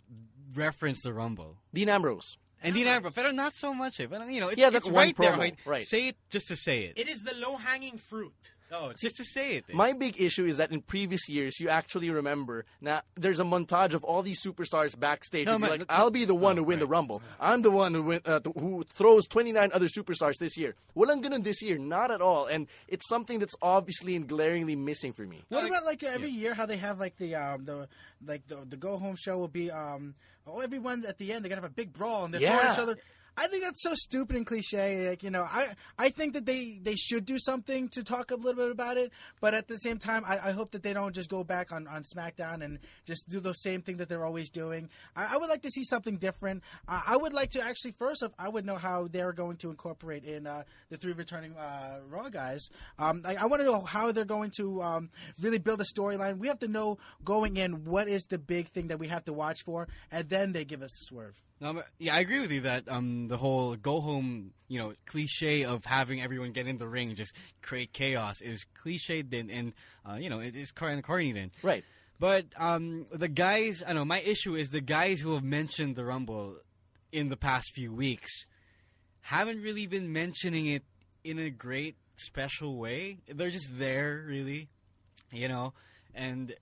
referenced 0.54 1.02
the 1.04 1.12
Rumble. 1.12 1.56
Dean 1.74 1.88
Ambrose. 1.88 2.36
And 2.62 2.74
Dean 2.74 2.86
Ambrose, 2.86 3.14
but 3.14 3.34
not 3.34 3.54
so 3.56 3.72
much. 3.72 4.00
Eh. 4.00 4.06
But 4.06 4.26
you 4.28 4.40
know, 4.40 4.48
it's, 4.48 4.58
Yeah, 4.58 4.70
that's 4.70 4.86
it's 4.86 4.92
one 4.92 5.06
right 5.06 5.16
there. 5.16 5.32
promo, 5.32 5.38
Right? 5.38 5.58
right. 5.66 5.82
Say 5.82 6.08
it 6.08 6.16
just 6.30 6.48
to 6.48 6.56
say 6.56 6.84
it. 6.84 6.92
It 6.96 7.08
is 7.08 7.22
the 7.22 7.34
low 7.36 7.56
hanging 7.56 7.96
fruit. 7.98 8.52
Oh, 8.72 8.92
just 9.00 9.16
to 9.16 9.24
say 9.24 9.56
it. 9.56 9.64
eh. 9.68 9.72
My 9.74 9.92
big 9.92 10.20
issue 10.20 10.44
is 10.44 10.56
that 10.58 10.70
in 10.72 10.80
previous 10.82 11.28
years, 11.28 11.58
you 11.60 11.68
actually 11.68 12.10
remember 12.10 12.64
now 12.80 13.02
there's 13.16 13.40
a 13.40 13.44
montage 13.44 13.94
of 13.94 14.04
all 14.04 14.22
these 14.22 14.42
superstars 14.42 14.98
backstage. 14.98 15.46
No, 15.46 15.54
and 15.54 15.60
you're 15.60 15.68
man, 15.68 15.70
like, 15.70 15.80
look- 15.80 15.88
I'll 15.90 16.10
be 16.10 16.24
the 16.24 16.34
one 16.34 16.52
Oh, 16.52 16.56
to 16.56 16.62
win 16.64 16.78
the. 16.78 16.86
Rumble. 16.86 17.22
I'm 17.38 17.62
the 17.62 17.70
one 17.70 17.94
who 17.94 18.02
win, 18.02 18.20
uh, 18.24 18.40
who 18.58 18.82
throws 18.92 19.26
29 19.28 19.70
other 19.72 19.86
superstars 19.88 20.38
this 20.38 20.56
year. 20.58 20.74
Walang 20.96 21.22
ganun 21.22 21.44
this 21.44 21.62
year, 21.62 21.78
not 21.78 22.10
at 22.10 22.20
all. 22.20 22.46
And 22.46 22.66
it's 22.88 23.08
something 23.08 23.38
that's 23.38 23.54
obviously 23.62 24.16
and 24.16 24.26
glaringly 24.28 24.76
missing 24.76 25.12
for 25.12 25.22
me. 25.26 25.42
What 25.48 25.62
like- 25.62 25.70
about 25.72 25.84
like 25.84 26.02
every 26.02 26.30
year 26.30 26.54
how 26.54 26.66
they 26.66 26.76
have 26.78 26.98
like 26.98 27.16
the 27.16 27.34
um 27.34 27.64
the 27.64 27.88
like 28.26 28.46
the 28.48 28.56
the 28.68 28.76
go 28.76 28.96
home 28.98 29.16
show 29.16 29.38
will 29.38 29.48
be 29.48 29.70
um 29.70 30.14
oh 30.46 30.60
everyone 30.60 31.04
at 31.06 31.18
the 31.18 31.32
end 31.32 31.44
they're 31.44 31.48
gonna 31.48 31.60
have 31.62 31.70
a 31.70 31.74
big 31.74 31.92
brawl 31.92 32.24
and 32.24 32.34
they're 32.34 32.40
throwing 32.40 32.64
Yeah. 32.64 32.72
each 32.72 32.78
other. 32.78 32.98
I 33.40 33.46
think 33.46 33.64
that's 33.64 33.82
so 33.82 33.94
stupid 33.94 34.36
and 34.36 34.44
cliche. 34.44 35.08
Like 35.08 35.22
you 35.22 35.30
know, 35.30 35.42
I 35.42 35.68
I 35.98 36.10
think 36.10 36.34
that 36.34 36.44
they 36.44 36.78
they 36.82 36.94
should 36.94 37.24
do 37.24 37.38
something 37.38 37.88
to 37.88 38.04
talk 38.04 38.30
a 38.30 38.34
little 38.34 38.52
bit 38.52 38.70
about 38.70 38.98
it. 38.98 39.12
But 39.40 39.54
at 39.54 39.66
the 39.66 39.76
same 39.76 39.96
time, 39.96 40.24
I, 40.26 40.50
I 40.50 40.52
hope 40.52 40.72
that 40.72 40.82
they 40.82 40.92
don't 40.92 41.14
just 41.14 41.30
go 41.30 41.42
back 41.42 41.72
on, 41.72 41.86
on 41.88 42.02
SmackDown 42.02 42.62
and 42.62 42.78
just 43.06 43.30
do 43.30 43.40
the 43.40 43.54
same 43.54 43.80
thing 43.80 43.96
that 43.96 44.10
they're 44.10 44.26
always 44.26 44.50
doing. 44.50 44.90
I, 45.16 45.34
I 45.34 45.36
would 45.38 45.48
like 45.48 45.62
to 45.62 45.70
see 45.70 45.84
something 45.84 46.18
different. 46.18 46.62
I, 46.86 47.02
I 47.08 47.16
would 47.16 47.32
like 47.32 47.52
to 47.52 47.62
actually 47.62 47.92
first 47.92 48.22
off, 48.22 48.32
I 48.38 48.50
would 48.50 48.66
know 48.66 48.76
how 48.76 49.08
they're 49.08 49.32
going 49.32 49.56
to 49.58 49.70
incorporate 49.70 50.24
in 50.24 50.46
uh, 50.46 50.64
the 50.90 50.98
three 50.98 51.12
returning 51.12 51.56
uh, 51.56 52.00
Raw 52.10 52.28
guys. 52.28 52.68
Um, 52.98 53.22
I, 53.24 53.36
I 53.36 53.46
want 53.46 53.60
to 53.60 53.66
know 53.66 53.80
how 53.80 54.12
they're 54.12 54.26
going 54.26 54.50
to 54.58 54.82
um, 54.82 55.08
really 55.40 55.58
build 55.58 55.80
a 55.80 55.84
storyline. 55.84 56.36
We 56.36 56.48
have 56.48 56.58
to 56.58 56.68
know 56.68 56.98
going 57.24 57.56
in 57.56 57.86
what 57.86 58.06
is 58.06 58.24
the 58.24 58.38
big 58.38 58.68
thing 58.68 58.88
that 58.88 58.98
we 58.98 59.08
have 59.08 59.24
to 59.24 59.32
watch 59.32 59.62
for, 59.64 59.88
and 60.12 60.28
then 60.28 60.52
they 60.52 60.66
give 60.66 60.82
us 60.82 60.92
the 60.92 61.04
swerve. 61.06 61.40
No, 61.60 61.82
yeah, 61.98 62.14
I 62.14 62.20
agree 62.20 62.40
with 62.40 62.50
you 62.50 62.62
that 62.62 62.88
um, 62.88 63.28
the 63.28 63.36
whole 63.36 63.76
go 63.76 64.00
home, 64.00 64.52
you 64.68 64.78
know, 64.78 64.94
cliche 65.04 65.64
of 65.64 65.84
having 65.84 66.22
everyone 66.22 66.52
get 66.52 66.66
in 66.66 66.78
the 66.78 66.88
ring 66.88 67.08
and 67.08 67.16
just 67.18 67.34
create 67.60 67.92
chaos 67.92 68.40
is 68.40 68.64
cliched 68.82 69.30
then, 69.30 69.50
and 69.50 69.72
uh, 70.08 70.14
you 70.14 70.30
know, 70.30 70.40
it 70.40 70.56
is 70.56 70.72
kind 70.72 70.98
of 70.98 71.04
corny 71.04 71.32
then. 71.32 71.50
Right. 71.62 71.84
But 72.18 72.46
um, 72.56 73.06
the 73.12 73.28
guys, 73.28 73.82
I 73.86 73.92
know 73.92 74.04
my 74.04 74.20
issue 74.20 74.54
is 74.54 74.68
the 74.68 74.80
guys 74.80 75.20
who 75.20 75.34
have 75.34 75.44
mentioned 75.44 75.96
the 75.96 76.04
Rumble 76.04 76.56
in 77.12 77.28
the 77.28 77.36
past 77.36 77.72
few 77.74 77.92
weeks 77.92 78.46
haven't 79.22 79.60
really 79.62 79.86
been 79.86 80.12
mentioning 80.12 80.66
it 80.66 80.82
in 81.24 81.38
a 81.38 81.50
great 81.50 81.96
special 82.16 82.76
way. 82.76 83.18
They're 83.28 83.50
just 83.50 83.78
there, 83.78 84.24
really, 84.26 84.68
you 85.30 85.48
know, 85.48 85.74
and 86.14 86.54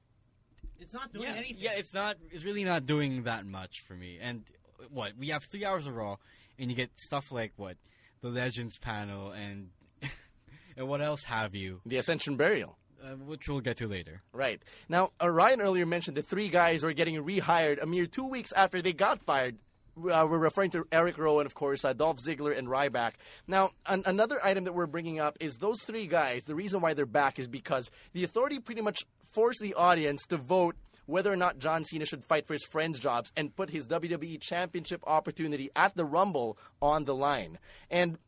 It's 0.81 0.95
not 0.95 1.13
doing 1.13 1.29
yeah, 1.29 1.35
anything. 1.35 1.57
yeah, 1.61 1.73
it's 1.77 1.95
not. 1.95 2.17
It's 2.31 2.45
really 2.45 2.65
not 2.65 2.87
doing 2.87 3.25
that 3.25 3.47
much 3.47 3.81
for 3.87 3.95
me. 3.95 4.19
And 4.21 4.43
what 4.91 5.13
we 5.19 5.29
have 5.29 5.45
three 5.45 5.65
hours 5.65 5.87
of 5.87 5.95
Raw, 5.97 6.17
and 6.59 6.71
you 6.71 6.77
get 6.77 6.91
stuff 6.97 7.31
like 7.33 7.53
what 7.57 7.77
the 8.21 8.29
Legends 8.29 8.79
panel 8.79 9.31
and 9.31 9.71
and 10.77 10.89
what 10.89 11.01
else 11.01 11.25
have 11.25 11.55
you, 11.55 11.81
The 11.87 11.97
Ascension 11.97 12.37
Burial. 12.37 12.77
uh, 13.03 13.15
which 13.17 13.49
we'll 13.49 13.61
get 13.61 13.77
to 13.79 13.87
later. 13.89 14.23
Right. 14.33 14.61
Now, 14.89 15.11
uh, 15.23 15.29
Ryan 15.31 15.61
earlier 15.61 15.87
mentioned 15.87 16.17
the 16.17 16.23
three 16.23 16.49
guys 16.49 16.83
were 16.83 16.93
getting 16.93 17.17
rehired 17.25 17.83
a 17.83 17.87
mere 17.87 18.07
two 18.07 18.27
weeks 18.27 18.53
after 18.53 18.81
they 18.83 18.93
got 18.93 19.21
fired. 19.23 19.57
Uh, 19.97 20.25
we're 20.31 20.39
referring 20.39 20.71
to 20.71 20.87
Eric 20.93 21.19
Rowan, 21.19 21.45
of 21.47 21.55
course, 21.55 21.85
uh, 21.85 21.93
Dolph 21.93 22.19
Ziggler, 22.25 22.57
and 22.57 22.69
Ryback. 22.69 23.15
Now, 23.49 23.71
an- 23.87 24.05
another 24.07 24.39
item 24.45 24.63
that 24.65 24.73
we're 24.73 24.87
bringing 24.87 25.19
up 25.19 25.37
is 25.41 25.57
those 25.57 25.83
three 25.83 26.07
guys. 26.07 26.45
The 26.45 26.55
reason 26.55 26.81
why 26.81 26.95
they're 26.95 27.05
back 27.07 27.41
is 27.41 27.49
because 27.49 27.91
the 28.13 28.23
authority 28.23 28.61
pretty 28.61 28.81
much 28.81 29.01
forced 29.29 29.61
the 29.61 29.75
audience 29.75 30.25
to 30.27 30.37
vote 30.37 30.77
whether 31.09 31.33
or 31.33 31.37
not 31.37 31.59
John 31.59 31.87
Cena 31.87 32.05
should 32.05 32.23
fight 32.23 32.47
for 32.47 32.53
his 32.53 32.65
friends' 32.65 32.99
jobs 32.99 33.33
and 33.35 33.57
put 33.57 33.71
his 33.71 33.89
WWE 33.89 34.39
Championship 34.41 35.03
opportunity 35.07 35.71
at 35.75 35.97
the 35.97 36.05
Rumble 36.05 36.59
on 36.83 37.07
the 37.07 37.15
line. 37.15 37.59
And 37.91 38.19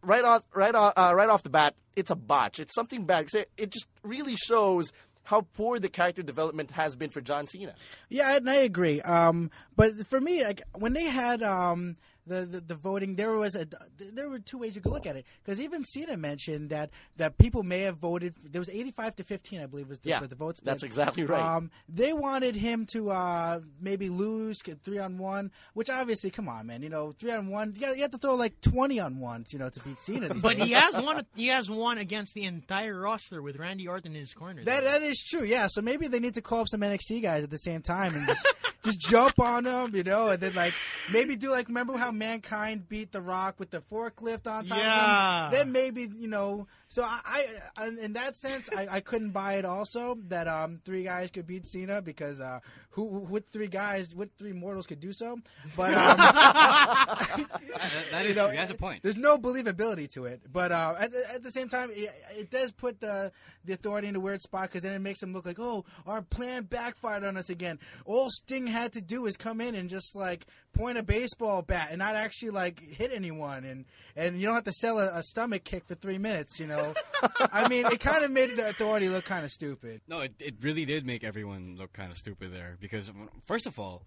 right 0.00 0.24
off, 0.24 0.44
right 0.54 0.74
off, 0.74 0.92
uh, 0.96 1.12
right 1.14 1.28
off 1.28 1.42
the 1.42 1.50
bat, 1.50 1.74
it's 1.96 2.12
a 2.12 2.16
botch. 2.16 2.60
It's 2.60 2.76
something 2.76 3.06
bad. 3.06 3.28
It, 3.34 3.50
it 3.56 3.70
just 3.70 3.88
really 4.04 4.36
shows 4.36 4.92
how 5.24 5.42
poor 5.54 5.80
the 5.80 5.88
character 5.88 6.22
development 6.22 6.70
has 6.70 6.94
been 6.94 7.10
for 7.10 7.20
John 7.20 7.48
Cena. 7.48 7.74
Yeah, 8.08 8.36
and 8.36 8.48
I 8.48 8.56
agree. 8.56 9.00
Um, 9.02 9.50
but 9.74 10.06
for 10.06 10.20
me, 10.20 10.44
like 10.44 10.62
when 10.78 10.92
they 10.92 11.06
had 11.06 11.42
um, 11.42 11.96
the, 12.30 12.46
the 12.46 12.60
the 12.60 12.74
voting, 12.76 13.16
there 13.16 13.32
was 13.32 13.56
a 13.56 13.66
there 13.98 14.28
were 14.28 14.38
two 14.38 14.56
ways 14.58 14.76
you 14.76 14.80
could 14.80 14.92
look 14.92 15.06
at 15.06 15.16
it. 15.16 15.26
Because 15.42 15.60
even 15.60 15.84
Cena 15.84 16.16
mentioned 16.16 16.70
that 16.70 16.90
that 17.16 17.36
people 17.38 17.62
may 17.64 17.80
have 17.80 17.96
voted. 17.98 18.34
There 18.42 18.60
was 18.60 18.68
eighty 18.68 18.92
five 18.92 19.16
to 19.16 19.24
fifteen, 19.24 19.60
I 19.60 19.66
believe, 19.66 19.88
was 19.88 19.98
the, 19.98 20.10
Yeah, 20.10 20.20
the 20.20 20.36
votes. 20.36 20.60
that's 20.62 20.84
exactly 20.84 21.24
right. 21.24 21.42
Um, 21.56 21.70
they 21.88 22.12
wanted 22.12 22.54
him 22.54 22.86
to 22.92 23.10
uh, 23.10 23.60
maybe 23.80 24.08
lose 24.08 24.62
get 24.62 24.80
three 24.80 24.98
on 24.98 25.18
one, 25.18 25.50
which 25.74 25.90
obviously, 25.90 26.30
come 26.30 26.48
on, 26.48 26.66
man. 26.68 26.82
You 26.82 26.88
know, 26.88 27.10
three 27.12 27.32
on 27.32 27.48
one. 27.48 27.74
You, 27.76 28.02
have 28.02 28.12
to 28.12 28.18
throw 28.18 28.36
like 28.36 28.60
twenty 28.60 29.00
on 29.00 29.18
one, 29.18 29.44
you 29.50 29.58
know, 29.58 29.68
to 29.68 29.80
beat 29.80 29.98
Cena. 29.98 30.28
These 30.28 30.42
But 30.42 30.56
days. 30.56 30.66
he 30.68 30.72
has 30.72 31.00
one. 31.00 31.26
He 31.34 31.46
has 31.48 31.68
one 31.68 31.98
against 31.98 32.34
the 32.34 32.44
entire 32.44 32.98
roster 32.98 33.42
with 33.42 33.56
Randy 33.56 33.88
Orton 33.88 34.12
in 34.14 34.20
his 34.20 34.34
corner. 34.34 34.62
That 34.64 34.84
that 34.84 35.02
is 35.02 35.20
true, 35.20 35.42
yeah. 35.42 35.66
So 35.68 35.82
maybe 35.82 36.06
they 36.06 36.20
need 36.20 36.34
to 36.34 36.42
call 36.42 36.60
up 36.60 36.68
some 36.68 36.80
NXT 36.80 37.22
guys 37.22 37.42
at 37.42 37.50
the 37.50 37.58
same 37.58 37.82
time 37.82 38.14
and 38.14 38.24
just 38.26 38.46
just 38.82 39.00
jump 39.00 39.38
on 39.40 39.64
them, 39.64 39.94
you 39.94 40.02
know, 40.02 40.28
and 40.28 40.40
then 40.40 40.54
like 40.54 40.72
maybe 41.12 41.36
do 41.36 41.50
like 41.50 41.68
remember 41.68 41.96
how 41.96 42.10
Mankind 42.12 42.88
beat 42.88 43.12
The 43.12 43.20
Rock 43.20 43.58
with 43.58 43.70
the 43.70 43.80
forklift 43.80 44.46
on 44.50 44.64
top 44.64 44.78
Yeah. 44.78 45.48
of 45.50 45.52
him? 45.52 45.58
Then 45.58 45.72
maybe 45.72 46.10
you 46.16 46.28
know. 46.28 46.66
So 46.88 47.04
I, 47.04 47.46
I 47.76 47.86
in 47.88 48.14
that 48.14 48.36
sense, 48.36 48.68
I, 48.76 48.86
I 48.90 49.00
couldn't 49.00 49.30
buy 49.30 49.54
it. 49.54 49.64
Also, 49.64 50.16
that 50.28 50.48
um 50.48 50.80
three 50.84 51.04
guys 51.04 51.30
could 51.30 51.46
beat 51.46 51.66
Cena 51.66 52.02
because 52.02 52.40
uh 52.40 52.60
who 52.90 53.04
what 53.04 53.48
three 53.52 53.68
guys, 53.68 54.14
what 54.14 54.30
three 54.36 54.52
mortals 54.52 54.86
could 54.86 55.00
do 55.00 55.12
so? 55.12 55.38
But 55.76 55.94
um, 55.96 57.46
That, 57.80 58.04
that 58.10 58.26
is 58.26 58.36
know. 58.36 58.50
That's 58.50 58.70
a 58.70 58.74
point. 58.74 59.02
there's 59.02 59.16
no 59.16 59.38
believability 59.38 60.10
to 60.14 60.26
it. 60.26 60.42
But 60.52 60.72
uh, 60.72 60.94
at, 60.98 61.10
the, 61.10 61.24
at 61.34 61.42
the 61.42 61.50
same 61.50 61.68
time, 61.68 61.90
it, 61.92 62.10
it 62.36 62.50
does 62.50 62.72
put 62.72 63.00
the 63.00 63.32
the 63.64 63.74
authority 63.74 64.08
in 64.08 64.16
a 64.16 64.20
weird 64.20 64.40
spot 64.40 64.62
because 64.62 64.82
then 64.82 64.92
it 64.92 65.00
makes 65.00 65.20
them 65.20 65.32
look 65.32 65.44
like, 65.46 65.58
oh, 65.58 65.84
our 66.06 66.22
plan 66.22 66.64
backfired 66.64 67.24
on 67.24 67.36
us 67.36 67.50
again. 67.50 67.78
All 68.06 68.28
Sting 68.30 68.66
had 68.66 68.92
to 68.94 69.00
do 69.00 69.26
is 69.26 69.36
come 69.36 69.60
in 69.60 69.74
and 69.74 69.88
just 69.88 70.16
like 70.16 70.46
point 70.72 70.98
a 70.98 71.02
baseball 71.02 71.62
bat 71.62 71.88
and 71.90 71.98
not 71.98 72.16
actually 72.16 72.50
like 72.50 72.80
hit 72.80 73.10
anyone, 73.12 73.64
and 73.64 73.84
and 74.16 74.40
you 74.40 74.46
don't 74.46 74.54
have 74.54 74.64
to 74.64 74.72
sell 74.72 74.98
a, 74.98 75.18
a 75.18 75.22
stomach 75.22 75.64
kick 75.64 75.84
for 75.86 75.94
three 75.94 76.18
minutes. 76.18 76.58
You 76.58 76.66
know, 76.66 76.94
I 77.52 77.68
mean, 77.68 77.86
it 77.86 78.00
kind 78.00 78.24
of 78.24 78.30
made 78.30 78.56
the 78.56 78.68
authority 78.68 79.08
look 79.08 79.24
kind 79.24 79.44
of 79.44 79.50
stupid. 79.50 80.00
No, 80.08 80.20
it, 80.20 80.34
it 80.40 80.54
really 80.60 80.84
did 80.84 81.06
make 81.06 81.24
everyone 81.24 81.76
look 81.78 81.92
kind 81.92 82.10
of 82.10 82.16
stupid 82.16 82.52
there 82.52 82.76
because 82.80 83.10
first 83.46 83.66
of 83.66 83.78
all, 83.78 84.02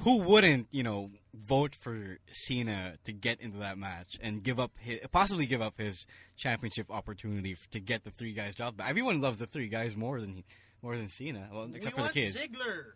who 0.00 0.22
wouldn't 0.22 0.68
you 0.70 0.82
know 0.82 1.10
vote 1.34 1.74
for 1.74 2.18
Cena 2.30 2.94
to 3.04 3.12
get 3.12 3.40
into 3.40 3.58
that 3.58 3.78
match 3.78 4.18
and 4.20 4.42
give 4.42 4.58
up 4.60 4.72
his, 4.78 5.00
possibly 5.12 5.46
give 5.46 5.62
up 5.62 5.78
his 5.78 6.06
championship 6.36 6.90
opportunity 6.90 7.56
to 7.70 7.80
get 7.80 8.04
the 8.04 8.10
three 8.10 8.32
guys 8.32 8.54
job 8.54 8.76
back? 8.76 8.90
Everyone 8.90 9.20
loves 9.20 9.38
the 9.38 9.46
three 9.46 9.68
guys 9.68 9.96
more 9.96 10.20
than 10.20 10.44
more 10.82 10.96
than 10.96 11.08
Cena, 11.08 11.48
well, 11.52 11.68
except 11.74 11.96
we 11.96 12.02
for 12.02 12.08
the 12.08 12.14
kids. 12.14 12.36
Ziggler. 12.36 12.92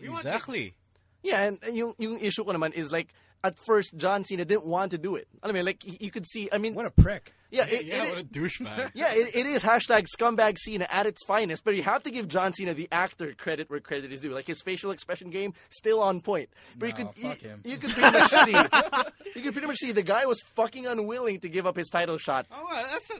We 0.00 0.08
want 0.08 0.24
Exactly. 0.24 0.74
Yeah, 1.22 1.42
and, 1.44 1.58
and 1.62 1.76
yung, 1.76 1.94
yung 1.98 2.18
issue 2.18 2.42
ko 2.44 2.52
naman 2.52 2.72
is 2.72 2.90
like, 2.90 3.14
at 3.44 3.58
first 3.58 3.96
John 3.96 4.24
Cena 4.24 4.44
didn't 4.44 4.66
want 4.66 4.90
to 4.92 4.98
do 4.98 5.14
it. 5.16 5.28
I 5.42 5.52
mean, 5.52 5.64
like 5.64 5.84
you 5.84 6.10
could 6.10 6.26
see. 6.26 6.48
I 6.52 6.58
mean, 6.58 6.74
What 6.74 6.86
a 6.86 6.90
prick. 6.90 7.32
Yeah, 7.52 7.66
it, 7.66 7.86
yeah, 7.86 8.04
it- 8.04 8.08
what 8.10 8.18
a 8.18 8.24
douchebag. 8.24 8.90
yeah, 8.94 9.12
it, 9.14 9.36
it 9.36 9.46
is 9.46 9.62
hashtag 9.62 10.06
scumbag 10.18 10.58
Cena 10.58 10.86
at 10.90 11.06
its 11.06 11.24
finest, 11.24 11.64
but 11.64 11.76
you 11.76 11.82
have 11.84 12.02
to 12.02 12.10
give 12.10 12.26
John 12.26 12.52
Cena 12.52 12.74
the 12.74 12.88
actor 12.90 13.32
credit 13.36 13.70
where 13.70 13.78
credit 13.78 14.12
is 14.12 14.20
due. 14.20 14.30
Like 14.30 14.46
his 14.46 14.60
facial 14.62 14.90
expression 14.90 15.30
game, 15.30 15.54
still 15.70 16.00
on 16.00 16.20
point. 16.20 16.48
But 16.76 16.86
you 16.86 16.92
could 16.94 17.14
fuck 17.14 17.42
you, 17.42 17.48
him. 17.48 17.60
you 17.64 17.76
could 17.76 17.90
pretty 17.90 18.18
much 18.18 18.30
see 18.30 18.50
you 19.36 19.42
could 19.42 19.52
pretty 19.52 19.66
much 19.68 19.76
see 19.76 19.92
the 19.92 20.02
guy 20.02 20.26
was 20.26 20.40
fucking 20.56 20.86
unwilling 20.86 21.40
to 21.40 21.48
give 21.48 21.66
up 21.66 21.76
his 21.76 21.88
title 21.88 22.18
shot. 22.18 22.46
Oh, 22.50 22.86
that's 22.90 23.10
a, 23.10 23.14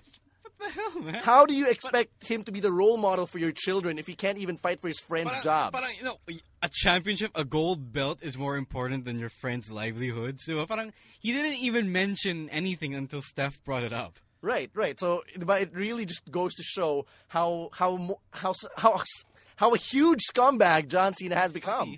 what 0.59 0.75
the 0.75 0.81
hell, 0.81 1.01
man. 1.03 1.15
How 1.15 1.47
do 1.47 1.55
you 1.55 1.69
expect 1.69 2.27
him 2.27 2.43
to 2.45 2.53
be 2.53 2.61
the 2.61 2.73
role 2.73 2.97
model 2.97 3.27
for 3.27 3.38
your 3.38 3.53
children 3.53 3.99
if 3.99 4.07
he 4.07 4.15
can't 4.15 4.38
even 4.38 4.57
fight 4.57 4.81
for 4.81 4.88
his 4.88 4.99
friends' 4.99 5.31
But, 5.31 5.38
uh, 5.38 5.43
jobs? 5.43 5.73
But 5.73 5.85
uh, 5.85 5.88
you 5.99 6.05
know, 6.05 6.17
a 6.62 6.69
championship, 6.73 7.31
a 7.35 7.45
gold 7.45 7.93
belt 7.93 8.19
is 8.23 8.38
more 8.38 8.57
important 8.57 9.05
than 9.05 9.19
your 9.19 9.29
friend's 9.29 9.71
livelihood. 9.71 10.41
So 10.41 10.65
parang 10.67 10.93
he 11.21 11.33
didn't 11.33 11.62
even 11.62 11.93
mention 11.93 12.49
anything 12.51 12.95
until 12.95 13.23
Steph 13.23 13.62
brought 13.65 13.83
it 13.83 13.93
up. 13.93 14.19
Right, 14.41 14.71
right. 14.75 14.99
So, 14.99 15.23
but 15.38 15.62
it 15.62 15.71
really 15.73 16.05
just 16.05 16.29
goes 16.31 16.55
to 16.55 16.62
show 16.62 17.07
how 17.29 17.71
how 17.73 18.19
how 18.33 18.55
how 18.77 19.03
how 19.57 19.73
a 19.73 19.79
huge 19.79 20.21
scumbag 20.33 20.88
John 20.88 21.15
Cena 21.15 21.37
has 21.37 21.53
become. 21.53 21.95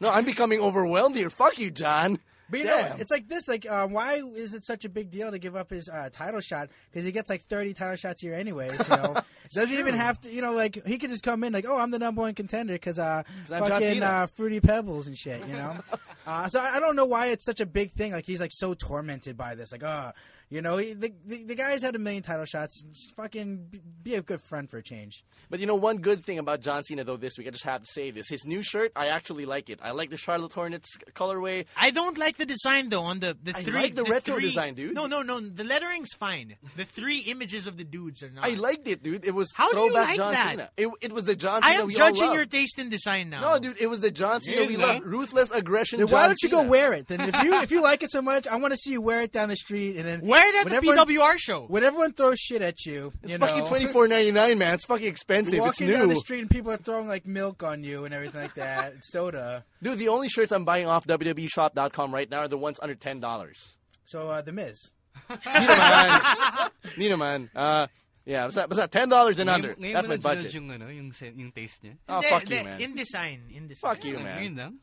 No, 0.00 0.08
I'm 0.10 0.24
becoming 0.24 0.60
overwhelmed 0.60 1.16
here. 1.16 1.28
Fuck 1.28 1.58
you, 1.58 1.70
John. 1.70 2.18
But 2.50 2.58
you 2.58 2.66
know, 2.66 2.94
it's 2.98 3.10
like 3.10 3.28
this. 3.28 3.46
Like, 3.46 3.64
uh, 3.70 3.86
why 3.86 4.22
is 4.34 4.54
it 4.54 4.64
such 4.64 4.84
a 4.84 4.88
big 4.88 5.10
deal 5.10 5.30
to 5.30 5.38
give 5.38 5.54
up 5.54 5.70
his 5.70 5.88
uh, 5.88 6.08
title 6.12 6.40
shot? 6.40 6.68
Because 6.90 7.04
he 7.04 7.12
gets 7.12 7.30
like 7.30 7.46
thirty 7.46 7.72
title 7.72 7.96
shots 7.96 8.22
a 8.22 8.26
year, 8.26 8.34
anyways. 8.34 8.88
You 8.88 8.96
know, 8.96 9.16
doesn't 9.54 9.78
even 9.78 9.94
have 9.94 10.20
to. 10.22 10.30
You 10.30 10.42
know, 10.42 10.52
like 10.52 10.84
he 10.86 10.98
could 10.98 11.10
just 11.10 11.22
come 11.22 11.44
in 11.44 11.52
like, 11.52 11.66
oh, 11.68 11.76
I'm 11.76 11.90
the 11.90 11.98
number 11.98 12.22
one 12.22 12.34
contender 12.34 12.72
because 12.74 12.98
uh, 12.98 13.22
fucking 13.46 14.02
uh, 14.02 14.26
fruity 14.26 14.60
pebbles 14.60 15.06
and 15.06 15.16
shit. 15.16 15.46
You 15.46 15.54
know, 15.54 15.76
uh, 16.26 16.48
so 16.48 16.60
I 16.60 16.76
I 16.76 16.80
don't 16.80 16.96
know 16.96 17.06
why 17.06 17.28
it's 17.28 17.44
such 17.44 17.60
a 17.60 17.66
big 17.66 17.92
thing. 17.92 18.12
Like 18.12 18.26
he's 18.26 18.40
like 18.40 18.52
so 18.52 18.74
tormented 18.74 19.36
by 19.36 19.54
this. 19.54 19.70
Like, 19.72 19.84
oh, 19.84 20.10
you 20.50 20.60
know, 20.62 20.76
he, 20.76 20.94
the, 20.94 21.12
the 21.24 21.44
the 21.44 21.54
guy's 21.54 21.82
had 21.82 21.94
a 21.94 21.98
million 21.98 22.22
title 22.22 22.44
shots. 22.44 22.82
Just 22.82 23.14
fucking 23.16 23.66
be- 23.70 23.80
be 24.02 24.14
a 24.16 24.22
good 24.22 24.40
friend 24.40 24.68
for 24.68 24.78
a 24.78 24.82
change. 24.82 25.24
But 25.48 25.60
you 25.60 25.66
know, 25.66 25.76
one 25.76 25.98
good 25.98 26.24
thing 26.24 26.38
about 26.38 26.60
John 26.60 26.82
Cena 26.84 27.04
though 27.04 27.16
this 27.16 27.38
week, 27.38 27.46
I 27.46 27.50
just 27.50 27.64
have 27.64 27.82
to 27.82 27.86
say 27.86 28.10
this: 28.10 28.28
his 28.28 28.44
new 28.44 28.60
shirt, 28.62 28.92
I 28.96 29.08
actually 29.08 29.46
like 29.46 29.70
it. 29.70 29.78
I 29.82 29.92
like 29.92 30.10
the 30.10 30.16
Charlotte 30.16 30.52
Hornets 30.52 30.96
colorway. 31.14 31.66
I 31.76 31.90
don't 31.90 32.18
like 32.18 32.36
the 32.36 32.46
design 32.46 32.88
though 32.88 33.02
on 33.04 33.20
the 33.20 33.36
the 33.42 33.56
I 33.56 33.62
three. 33.62 33.72
like 33.72 33.94
the 33.94 34.04
retro 34.04 34.34
three- 34.34 34.42
design, 34.42 34.74
dude. 34.74 34.94
No, 34.94 35.06
no, 35.06 35.22
no. 35.22 35.40
The 35.40 35.62
lettering's 35.64 36.12
fine. 36.14 36.56
The 36.76 36.84
three 36.84 37.20
images 37.20 37.66
of 37.66 37.76
the 37.76 37.84
dudes 37.84 38.22
are 38.22 38.30
not. 38.30 38.44
I 38.44 38.50
liked 38.54 38.88
it, 38.88 39.02
dude. 39.02 39.24
It 39.24 39.34
was 39.34 39.52
How 39.54 39.70
do 39.72 39.78
you 39.80 39.90
throwback 39.92 40.08
like 40.08 40.16
John 40.16 40.32
that? 40.32 40.50
Cena. 40.50 40.70
It, 40.76 40.88
it 41.00 41.12
was 41.12 41.24
the 41.24 41.36
John 41.36 41.62
I 41.62 41.70
Cena 41.72 41.82
am 41.82 41.86
we 41.86 41.94
all 41.94 41.98
judging 42.08 42.26
love. 42.26 42.34
your 42.34 42.46
taste 42.46 42.78
in 42.78 42.88
design 42.88 43.30
now. 43.30 43.40
No, 43.40 43.58
dude, 43.60 43.80
it 43.80 43.86
was 43.88 44.00
the 44.00 44.10
John 44.10 44.40
Cena 44.40 44.66
we 44.66 44.76
love. 44.76 45.02
Ruthless 45.04 45.50
aggression. 45.52 45.98
Then 46.00 46.08
John 46.08 46.18
why 46.18 46.26
don't 46.26 46.42
you 46.42 46.48
go 46.48 46.64
wear 46.64 46.92
it? 46.92 47.06
Then 47.06 47.20
if 47.20 47.42
you 47.44 47.54
if 47.60 47.70
you 47.70 47.82
like 47.82 48.02
it 48.02 48.10
so 48.10 48.20
much, 48.20 48.48
I 48.48 48.56
want 48.56 48.72
to 48.72 48.76
see 48.76 48.90
you 48.90 49.00
wear 49.00 49.20
it 49.22 49.30
down 49.32 49.48
the 49.48 49.56
street 49.56 49.96
and 49.96 50.04
then 50.06 50.20
Wear 50.40 50.48
it 50.48 50.54
at 50.56 50.64
when 50.64 50.70
the 50.70 50.76
everyone- 50.76 51.06
PWR 51.06 51.38
show. 51.38 51.66
When 51.66 51.84
everyone 51.84 52.12
throws 52.12 52.38
shit 52.40 52.62
at 52.62 52.84
you, 52.86 53.12
It's 53.22 53.32
you 53.32 53.38
fucking 53.38 53.66
twenty 53.66 53.86
four 53.86 54.08
ninety 54.08 54.32
nine, 54.32 54.58
man. 54.58 54.74
It's 54.74 54.86
fucking 54.86 55.06
expensive. 55.06 55.54
You're 55.54 55.68
It's 55.68 55.80
walking 55.80 55.94
down 55.94 56.08
the 56.08 56.16
street 56.16 56.40
and 56.40 56.50
people 56.50 56.72
are 56.72 56.76
throwing 56.78 57.08
like 57.08 57.26
milk 57.26 57.62
on 57.62 57.84
you 57.84 58.04
and 58.04 58.14
everything 58.14 58.40
like 58.40 58.54
that, 58.54 58.94
soda. 59.02 59.64
dude. 59.82 59.98
The 59.98 60.08
only 60.08 60.28
shirts 60.28 60.52
I'm 60.52 60.64
buying 60.64 60.86
off 60.86 61.06
WWEShop.com 61.06 62.12
right 62.14 62.28
now 62.30 62.40
are 62.40 62.48
the 62.48 62.58
ones 62.58 62.78
under 62.80 62.94
ten 62.94 63.20
dollars. 63.20 63.76
So 64.04 64.28
uh, 64.30 64.40
the 64.42 64.52
Miz. 64.52 64.92
Nino 65.28 65.66
man, 65.76 66.70
Nino 66.96 67.16
man. 67.16 67.50
Uh, 67.54 67.86
yeah, 68.24 68.44
what's 68.44 68.56
that? 68.56 68.68
What's 68.68 68.78
that? 68.80 68.90
Ten 68.90 69.08
dollars 69.08 69.38
and 69.38 69.50
under. 69.50 69.74
Ngayon- 69.74 69.78
ngayon 69.80 69.92
That's 69.94 70.08
mo 70.08 70.14
my 70.14 70.16
budget. 70.18 70.54
Yung, 70.54 70.70
ano, 70.70 70.88
yung, 70.88 71.12
yung 71.36 71.52
taste 71.52 71.82
niya. 71.84 71.96
Oh, 72.08 72.20
The- 72.20 72.28
fuck 72.28 72.44
the- 72.44 72.56
you, 72.56 72.64
man. 72.64 72.80
In 72.80 72.94
design, 72.94 73.42
in 73.50 73.66
design. 73.68 73.94
Fuck 73.94 74.04
you, 74.04 74.18
man. 74.18 74.78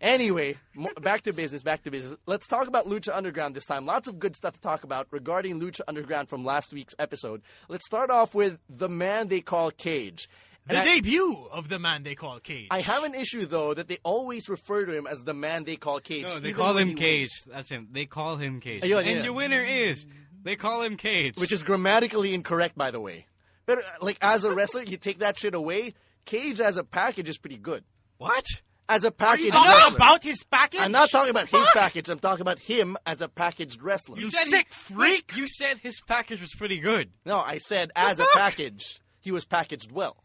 Anyway, 0.00 0.54
back 1.00 1.22
to 1.22 1.32
business, 1.32 1.62
back 1.62 1.82
to 1.82 1.90
business. 1.90 2.16
Let's 2.26 2.46
talk 2.46 2.68
about 2.68 2.86
Lucha 2.88 3.14
Underground 3.14 3.54
this 3.56 3.66
time. 3.66 3.84
Lots 3.84 4.06
of 4.06 4.18
good 4.18 4.36
stuff 4.36 4.54
to 4.54 4.60
talk 4.60 4.84
about 4.84 5.08
regarding 5.10 5.60
Lucha 5.60 5.80
Underground 5.88 6.28
from 6.28 6.44
last 6.44 6.72
week's 6.72 6.94
episode. 6.98 7.42
Let's 7.68 7.84
start 7.84 8.10
off 8.10 8.34
with 8.34 8.58
the 8.68 8.88
man 8.88 9.26
they 9.28 9.40
call 9.40 9.70
Cage. 9.72 10.28
The 10.66 10.78
I- 10.80 10.84
debut 10.84 11.46
of 11.50 11.68
the 11.68 11.78
man 11.80 12.04
they 12.04 12.14
call 12.14 12.38
Cage. 12.38 12.68
I 12.70 12.80
have 12.80 13.02
an 13.02 13.14
issue 13.14 13.46
though 13.46 13.74
that 13.74 13.88
they 13.88 13.98
always 14.04 14.48
refer 14.48 14.84
to 14.84 14.92
him 14.96 15.06
as 15.08 15.24
the 15.24 15.34
man 15.34 15.64
they 15.64 15.76
call 15.76 15.98
Cage. 15.98 16.24
No, 16.26 16.38
they 16.38 16.52
call 16.52 16.76
him 16.76 16.94
Cage. 16.94 17.30
wins, 17.30 17.48
That's 17.52 17.68
him. 17.70 17.88
They 17.90 18.04
call 18.06 18.36
him 18.36 18.60
Cage. 18.60 18.82
Ayun, 18.82 18.98
and 18.98 19.06
yeah. 19.18 19.22
your 19.24 19.32
winner 19.32 19.62
is 19.62 20.06
they 20.42 20.54
call 20.56 20.82
him 20.82 20.96
Cage. 20.96 21.36
which 21.38 21.52
is 21.52 21.62
grammatically 21.64 22.34
incorrect, 22.34 22.76
by 22.76 22.90
the 22.92 23.00
way. 23.00 23.26
But 23.66 23.78
uh, 23.78 23.82
like 24.00 24.18
as 24.20 24.44
a 24.44 24.54
wrestler, 24.54 24.82
you 24.82 24.96
take 24.96 25.18
that 25.20 25.38
shit 25.38 25.54
away. 25.54 25.94
Cage 26.24 26.60
as 26.60 26.76
a 26.76 26.84
package 26.84 27.28
is 27.30 27.38
pretty 27.38 27.56
good. 27.58 27.82
what? 28.18 28.44
As 28.90 29.04
a 29.04 29.08
Are 29.08 29.10
package, 29.10 29.44
you 29.46 29.50
talking 29.50 29.70
wrestler. 29.70 29.96
about 29.96 30.22
his 30.22 30.44
package? 30.44 30.80
I'm 30.80 30.92
not 30.92 31.10
talking 31.10 31.30
about 31.30 31.48
his 31.48 31.68
package. 31.74 32.08
I'm 32.08 32.18
talking 32.18 32.40
about 32.40 32.58
him 32.58 32.96
as 33.04 33.20
a 33.20 33.28
packaged 33.28 33.82
wrestler. 33.82 34.18
You 34.18 34.30
said 34.30 34.44
sick 34.46 34.66
he- 34.68 34.94
freak! 34.94 35.36
You 35.36 35.46
said 35.46 35.78
his 35.78 36.00
package 36.06 36.40
was 36.40 36.54
pretty 36.54 36.78
good. 36.78 37.10
No, 37.26 37.36
I 37.38 37.58
said 37.58 37.90
as 37.94 38.18
a 38.18 38.24
package, 38.34 39.00
he 39.20 39.30
was 39.30 39.44
packaged 39.44 39.92
well. 39.92 40.16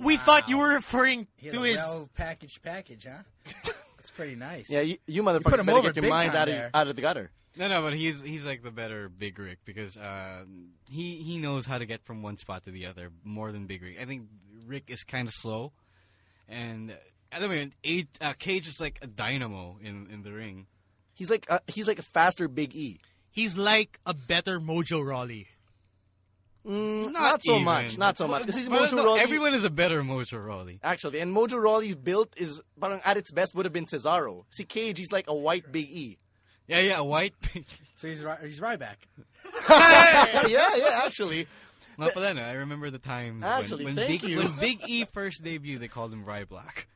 We 0.00 0.16
thought 0.16 0.48
you 0.48 0.58
were 0.58 0.68
referring 0.74 1.26
He 1.36 1.50
to 1.50 1.62
a 1.64 1.66
his. 1.66 1.76
well 1.76 2.08
packaged 2.14 2.62
package, 2.62 3.06
huh? 3.10 3.22
That's 3.96 4.10
pretty 4.12 4.36
nice. 4.36 4.70
Yeah, 4.70 4.80
you, 4.82 4.96
you 5.06 5.22
put 5.22 5.42
motherfuckers 5.42 5.58
him 5.60 5.66
better 5.66 5.78
over 5.78 5.88
get 5.88 5.96
your 5.96 6.02
big 6.02 6.10
mind 6.10 6.32
time 6.32 6.42
out 6.42 6.48
of, 6.48 6.54
there. 6.54 6.70
out 6.72 6.88
of 6.88 6.96
the 6.96 7.02
gutter. 7.02 7.30
No, 7.56 7.66
no, 7.68 7.82
but 7.82 7.94
he's 7.94 8.22
he's 8.22 8.46
like 8.46 8.62
the 8.62 8.70
better 8.70 9.08
Big 9.08 9.36
Rick 9.38 9.58
because 9.64 9.96
uh, 9.96 10.44
he 10.88 11.16
he 11.16 11.38
knows 11.38 11.66
how 11.66 11.78
to 11.78 11.84
get 11.84 12.04
from 12.04 12.22
one 12.22 12.36
spot 12.36 12.64
to 12.64 12.70
the 12.70 12.86
other 12.86 13.10
more 13.24 13.50
than 13.50 13.66
Big 13.66 13.82
Rick. 13.82 13.96
I 14.00 14.04
think 14.04 14.28
Rick 14.66 14.84
is 14.88 15.02
kind 15.02 15.26
of 15.26 15.34
slow, 15.34 15.72
and 16.48 16.96
I 17.32 17.38
don't 17.38 17.50
mean, 17.50 17.72
eight, 17.84 18.08
uh, 18.20 18.32
Cage 18.38 18.66
is 18.68 18.80
like 18.80 18.98
a 19.02 19.06
dynamo 19.06 19.78
in 19.82 20.08
in 20.10 20.22
the 20.22 20.32
ring. 20.32 20.66
He's 21.14 21.30
like 21.30 21.46
a, 21.48 21.60
he's 21.68 21.86
like 21.86 21.98
a 21.98 22.02
faster 22.02 22.48
Big 22.48 22.74
E. 22.74 23.00
He's 23.30 23.56
like 23.56 24.00
a 24.06 24.14
better 24.14 24.58
Mojo 24.60 25.04
Rawley. 25.04 25.46
Not, 26.62 27.42
so 27.42 27.52
even. 27.52 27.64
much, 27.64 27.96
not 27.96 28.18
so 28.18 28.28
much. 28.28 28.42
Because 28.42 28.54
he's 28.56 28.68
Well, 28.68 28.86
Mojo 28.86 28.92
no, 28.96 29.04
Rawley. 29.06 29.20
Everyone 29.20 29.54
is 29.54 29.64
a 29.64 29.70
better 29.70 30.02
Mojo 30.02 30.44
Rawley. 30.44 30.78
Actually, 30.82 31.20
and 31.20 31.34
Mojo 31.34 31.60
Rawley's 31.62 31.94
built 31.94 32.34
is 32.36 32.60
parang 32.78 33.00
at 33.04 33.16
its 33.16 33.30
best 33.32 33.54
would 33.54 33.64
have 33.64 33.72
been 33.72 33.86
Cesaro. 33.86 34.44
See, 34.50 34.64
Cage, 34.64 34.98
he's 34.98 35.10
like 35.12 35.24
a 35.28 35.34
white 35.34 35.72
Big 35.72 35.88
E. 35.90 36.18
Yeah, 36.68 36.80
yeah, 36.80 36.98
a 36.98 37.04
white. 37.04 37.34
So 37.96 38.08
he's 38.08 38.24
Ry- 38.24 38.38
he's 38.42 38.60
Ryback. 38.60 38.96
yeah, 39.68 40.70
yeah, 40.74 41.02
actually. 41.04 41.46
Not 41.98 42.12
for 42.12 42.20
that. 42.20 42.38
I 42.38 42.52
remember 42.54 42.88
the 42.88 42.98
times 42.98 43.42
when- 43.42 43.52
Actually, 43.52 43.84
when, 43.84 43.94
thank 43.94 44.22
Big, 44.22 44.30
you. 44.30 44.38
when 44.38 44.52
Big 44.58 44.80
E 44.88 45.04
first 45.04 45.44
debuted, 45.44 45.80
they 45.80 45.88
called 45.88 46.10
him 46.10 46.24
Rye 46.24 46.44
Black. 46.44 46.88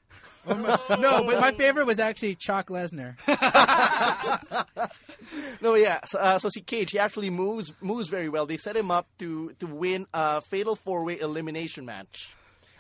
No, 0.99 1.25
but 1.25 1.41
my 1.41 1.53
favorite 1.53 1.87
was 1.87 1.99
actually 1.99 2.37
Chalk 2.37 2.69
Lesnar. 2.69 3.17
No, 5.61 5.75
yeah. 5.75 6.01
So, 6.05 6.19
uh, 6.19 6.39
so 6.39 6.49
see, 6.51 6.61
Cage, 6.61 6.91
he 6.91 6.99
actually 6.99 7.31
moves 7.31 7.73
moves 7.81 8.09
very 8.09 8.29
well. 8.29 8.45
They 8.45 8.59
set 8.59 8.77
him 8.77 8.91
up 8.91 9.09
to 9.19 9.53
to 9.61 9.67
win 9.67 10.07
a 10.13 10.43
fatal 10.43 10.77
four 10.77 11.05
way 11.05 11.19
elimination 11.19 11.87
match 11.87 12.35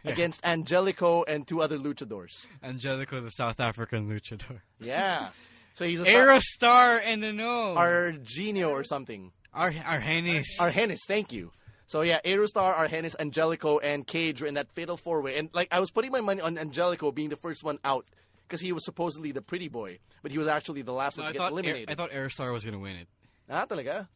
against 0.04 0.44
Angelico 0.44 1.24
and 1.24 1.46
two 1.48 1.62
other 1.62 1.78
luchadors. 1.78 2.46
Angelico, 2.62 3.20
the 3.20 3.30
South 3.30 3.58
African 3.60 4.08
luchador. 4.08 4.60
Yeah. 4.78 5.30
So 5.72 5.86
he's 5.86 6.00
a 6.00 6.04
Aerostar 6.04 7.00
and 7.04 7.22
the 7.22 7.32
no. 7.32 7.74
Argenio 7.74 8.68
or 8.70 8.84
something. 8.84 9.32
Ar- 9.52 9.72
Argenis. 9.72 10.44
Argenis, 10.60 10.98
thank 11.08 11.32
you. 11.32 11.50
So 11.86 12.00
yeah, 12.02 12.20
Aerostar, 12.24 12.74
Argenis, 12.74 13.14
Angelico, 13.18 13.78
and 13.78 14.06
Cage 14.06 14.40
were 14.40 14.46
in 14.48 14.54
that 14.54 14.72
fatal 14.72 14.96
four 14.96 15.20
way. 15.22 15.36
And 15.38 15.50
like 15.52 15.68
I 15.70 15.80
was 15.80 15.90
putting 15.90 16.10
my 16.12 16.20
money 16.20 16.40
on 16.40 16.56
Angelico 16.58 17.12
being 17.12 17.28
the 17.28 17.36
first 17.36 17.62
one 17.64 17.78
out 17.84 18.06
because 18.48 18.60
he 18.60 18.72
was 18.72 18.84
supposedly 18.84 19.32
the 19.32 19.42
pretty 19.42 19.68
boy, 19.68 19.98
but 20.22 20.32
he 20.32 20.38
was 20.38 20.46
actually 20.46 20.82
the 20.82 20.92
last 20.92 21.16
No, 21.18 21.22
one 21.24 21.28
I 21.28 21.32
to 21.32 21.32
get 21.34 21.38
thought 21.38 21.46
Aer- 21.46 21.52
eliminated. 21.52 21.90
I 21.90 21.94
thought 21.94 22.10
Aerostar 22.10 22.52
was 22.52 22.64
gonna 22.64 22.78
win 22.78 22.96
it. 22.96 23.08
Ah, 23.50 23.66
talaga? 23.66 24.08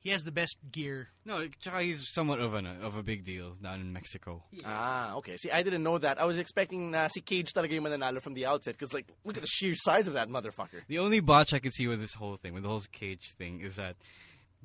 He 0.00 0.12
has 0.12 0.22
the 0.22 0.30
best 0.30 0.56
gear. 0.70 1.08
No, 1.24 1.48
tsaka 1.60 1.82
he's 1.82 2.08
somewhat 2.14 2.38
of 2.38 2.54
an 2.54 2.64
of 2.64 2.96
a 2.96 3.02
big 3.02 3.24
deal 3.24 3.56
down 3.60 3.80
in 3.80 3.92
Mexico. 3.92 4.44
Ah, 4.64 5.14
okay. 5.16 5.36
See, 5.36 5.50
I 5.50 5.64
didn't 5.64 5.82
know 5.82 5.98
that. 5.98 6.20
I 6.20 6.26
was 6.26 6.38
expecting 6.38 6.94
uh, 6.94 7.08
si 7.08 7.22
Cage 7.22 7.52
talaga 7.52 7.72
yung 7.72 7.82
mananalo 7.82 8.22
from 8.22 8.34
the 8.34 8.46
outset 8.46 8.74
because, 8.78 8.94
like, 8.94 9.06
look 9.24 9.36
at 9.36 9.42
the 9.42 9.48
sheer 9.48 9.74
size 9.74 10.06
of 10.06 10.14
that 10.14 10.28
motherfucker. 10.28 10.86
The 10.86 11.00
only 11.00 11.18
botch 11.18 11.52
I 11.52 11.58
could 11.58 11.72
see 11.74 11.88
with 11.88 11.98
this 12.00 12.14
whole 12.14 12.36
thing, 12.36 12.54
with 12.54 12.62
the 12.62 12.68
whole 12.68 12.84
cage 12.92 13.32
thing, 13.36 13.62
is 13.62 13.76
that 13.76 13.96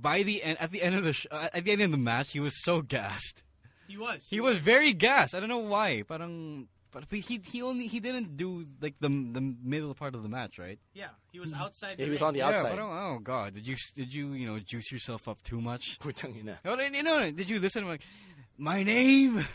by 0.01 0.23
the 0.23 0.41
end, 0.43 0.57
at 0.59 0.71
the 0.71 0.81
end 0.81 0.95
of 0.95 1.03
the 1.03 1.13
sh- 1.13 1.27
uh, 1.31 1.49
at 1.53 1.63
the 1.65 1.71
end 1.71 1.81
of 1.81 1.91
the 1.91 1.97
match, 1.97 2.31
he 2.31 2.39
was 2.39 2.63
so 2.63 2.81
gassed. 2.81 3.43
He 3.87 3.97
was. 3.97 4.27
He 4.29 4.39
was 4.39 4.57
very 4.57 4.93
gassed. 4.93 5.35
I 5.35 5.39
don't 5.39 5.49
know 5.49 5.59
why. 5.59 6.03
Parang, 6.07 6.67
but 6.91 7.03
he 7.11 7.41
he 7.45 7.61
only 7.61 7.87
he 7.87 7.99
didn't 7.99 8.35
do 8.37 8.63
like 8.81 8.95
the 8.99 9.09
the 9.09 9.41
middle 9.63 9.93
part 9.93 10.15
of 10.15 10.23
the 10.23 10.29
match, 10.29 10.57
right? 10.57 10.79
Yeah, 10.93 11.07
he 11.31 11.39
was 11.39 11.53
outside. 11.53 11.91
Yeah, 11.91 11.95
the 11.97 12.03
he 12.05 12.09
was 12.11 12.21
on 12.21 12.33
the 12.33 12.39
Yeah, 12.39 12.49
outside. 12.49 12.75
but 12.75 12.79
oh, 12.81 12.91
oh 13.15 13.19
god, 13.19 13.53
did 13.53 13.67
you 13.67 13.75
did 13.95 14.13
you 14.13 14.33
you 14.33 14.47
know 14.47 14.59
juice 14.59 14.91
yourself 14.91 15.27
up 15.27 15.43
too 15.43 15.59
much? 15.61 15.99
Putang 16.03 16.37
ina. 16.39 16.59
No, 16.65 16.75
no, 16.75 16.87
no, 16.89 17.01
no, 17.01 17.31
Did 17.31 17.49
you 17.49 17.59
listen? 17.59 17.85
Like, 17.87 18.01
my 18.57 18.83
name 18.83 19.45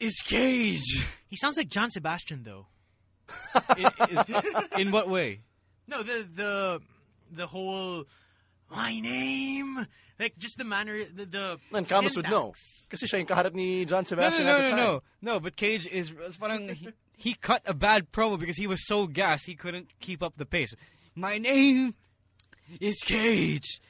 is 0.00 0.20
Cage. 0.24 1.06
He 1.28 1.36
sounds 1.36 1.56
like 1.56 1.68
John 1.68 1.90
Sebastian, 1.90 2.42
though. 2.42 2.66
in, 3.78 3.86
in- 4.10 4.80
in 4.80 4.90
what 4.92 5.08
way? 5.08 5.40
No, 5.88 6.02
the 6.02 6.26
the 6.34 6.80
the 7.32 7.46
whole 7.46 8.04
my 8.74 9.00
name. 9.00 9.86
Like 10.18 10.38
just 10.38 10.58
the 10.58 10.64
manner, 10.64 11.02
the, 11.04 11.24
the 11.24 11.58
And 11.72 11.88
Camus 11.88 12.14
would 12.16 12.30
know. 12.30 12.52
syntax. 12.54 12.86
Kasi 12.90 13.06
siya 13.06 13.18
yung 13.18 13.26
kaharap 13.26 13.54
ni 13.54 13.84
John 13.84 13.98
No, 13.98 14.00
no, 14.02 14.08
Sebastian 14.08 14.46
no, 14.46 14.52
at 14.52 14.56
the 14.56 14.62
no, 14.62 14.70
time. 14.70 15.00
no, 15.22 15.32
no. 15.34 15.40
But 15.40 15.56
Cage 15.56 15.86
is 15.88 16.12
is 16.12 16.36
parang 16.36 16.68
he, 16.70 16.88
he 17.16 17.34
cut 17.34 17.62
a 17.66 17.74
bad 17.74 18.10
promo 18.10 18.38
because 18.38 18.56
he 18.56 18.66
was 18.66 18.86
so 18.86 19.06
gassed 19.06 19.46
he 19.46 19.54
couldn't 19.56 19.88
keep 20.00 20.22
up 20.22 20.34
the 20.36 20.46
pace. 20.46 20.74
My 21.16 21.38
name 21.38 21.94
is 22.80 23.02
Cage, 23.04 23.80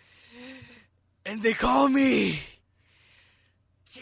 and 1.27 1.42
they 1.42 1.53
call 1.53 1.88
me 1.88 2.40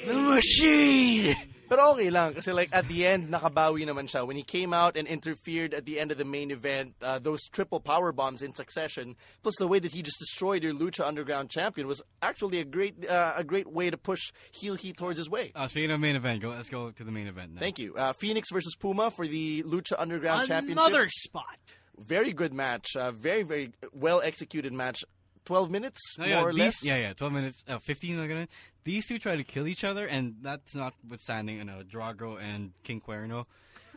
the 0.06 0.14
Machine. 0.14 1.34
Pero 1.72 1.96
okay 1.96 2.10
lang 2.10 2.34
kasi 2.36 2.52
like 2.52 2.68
at 2.76 2.86
the 2.88 3.06
end 3.06 3.32
nakabawi 3.32 3.88
naman 3.88 4.04
siya 4.04 4.26
when 4.28 4.36
he 4.36 4.42
came 4.44 4.76
out 4.76 4.92
and 4.92 5.08
interfered 5.08 5.72
at 5.72 5.88
the 5.88 5.96
end 5.96 6.12
of 6.12 6.18
the 6.18 6.24
main 6.28 6.50
event 6.52 6.92
uh, 7.00 7.18
those 7.18 7.40
triple 7.48 7.80
power 7.80 8.12
bombs 8.12 8.42
in 8.44 8.52
succession 8.52 9.16
plus 9.40 9.56
the 9.56 9.66
way 9.66 9.78
that 9.78 9.92
he 9.92 10.02
just 10.02 10.18
destroyed 10.20 10.62
your 10.62 10.74
Lucha 10.74 11.00
Underground 11.00 11.48
champion 11.48 11.88
was 11.88 12.02
actually 12.20 12.60
a 12.60 12.64
great 12.68 13.08
uh, 13.08 13.32
a 13.36 13.44
great 13.44 13.72
way 13.72 13.88
to 13.88 13.96
push 13.96 14.20
heel 14.52 14.74
heat 14.74 14.98
towards 15.00 15.16
his 15.16 15.30
way. 15.30 15.52
Uh, 15.56 15.66
speaking 15.66 15.90
of 15.90 16.00
main 16.00 16.14
event, 16.16 16.42
go. 16.42 16.50
Let's 16.50 16.68
go 16.68 16.90
to 16.90 17.04
the 17.04 17.10
main 17.10 17.26
event 17.26 17.54
now. 17.54 17.60
Thank 17.60 17.78
you. 17.78 17.96
Uh, 17.96 18.12
Fenix 18.12 18.52
versus 18.52 18.76
Puma 18.76 19.10
for 19.10 19.26
the 19.26 19.62
Lucha 19.62 19.94
Underground 19.96 20.48
Championship. 20.48 20.84
Another 20.84 21.08
spot. 21.08 21.56
very 21.96 22.32
good 22.32 22.52
match. 22.52 22.96
Uh, 22.96 23.10
very 23.12 23.42
very 23.42 23.72
well 23.92 24.20
executed 24.20 24.72
match. 24.72 25.04
Twelve 25.44 25.70
minutes 25.70 26.00
No, 26.18 26.24
yeah, 26.24 26.40
more 26.40 26.50
or 26.50 26.52
these, 26.52 26.60
less. 26.60 26.84
Yeah, 26.84 26.96
yeah, 26.98 27.12
twelve 27.14 27.32
minutes, 27.32 27.64
uh, 27.68 27.78
fifteen. 27.78 28.18
Like 28.18 28.28
that. 28.30 28.48
These 28.84 29.06
two 29.06 29.18
try 29.18 29.36
to 29.36 29.44
kill 29.44 29.66
each 29.66 29.84
other, 29.84 30.06
and 30.06 30.36
that's 30.42 30.74
notwithstanding, 30.74 31.56
you 31.58 31.64
know, 31.64 31.82
Drago 31.88 32.40
and 32.42 32.72
King 32.84 33.00
Cuerno. 33.00 33.46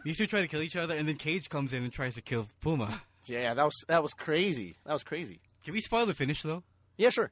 These 0.03 0.17
two 0.17 0.27
try 0.27 0.41
to 0.41 0.47
kill 0.47 0.61
each 0.61 0.75
other, 0.75 0.95
and 0.95 1.07
then 1.07 1.15
Cage 1.17 1.49
comes 1.49 1.73
in 1.73 1.83
and 1.83 1.91
tries 1.91 2.13
to 2.15 2.21
kill 2.21 2.47
Puma. 2.61 3.01
Yeah, 3.25 3.39
yeah, 3.39 3.53
that 3.55 3.63
was 3.63 3.83
that 3.87 4.03
was 4.03 4.13
crazy. 4.13 4.75
That 4.85 4.93
was 4.93 5.03
crazy. 5.03 5.39
Can 5.63 5.73
we 5.73 5.81
spoil 5.81 6.05
the 6.05 6.13
finish 6.13 6.43
though? 6.43 6.63
Yeah, 6.97 7.09
sure. 7.09 7.31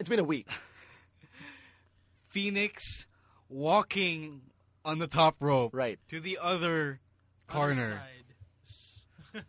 It's 0.00 0.08
been 0.08 0.18
a 0.20 0.24
week. 0.24 0.48
Fenix 2.28 3.06
walking 3.48 4.42
on 4.84 4.98
the 4.98 5.06
top 5.06 5.36
rope, 5.40 5.74
Right. 5.74 5.98
to 6.08 6.20
the 6.20 6.38
other 6.40 7.00
corner. 7.46 7.72
Other 7.72 8.00
side. 9.34 9.44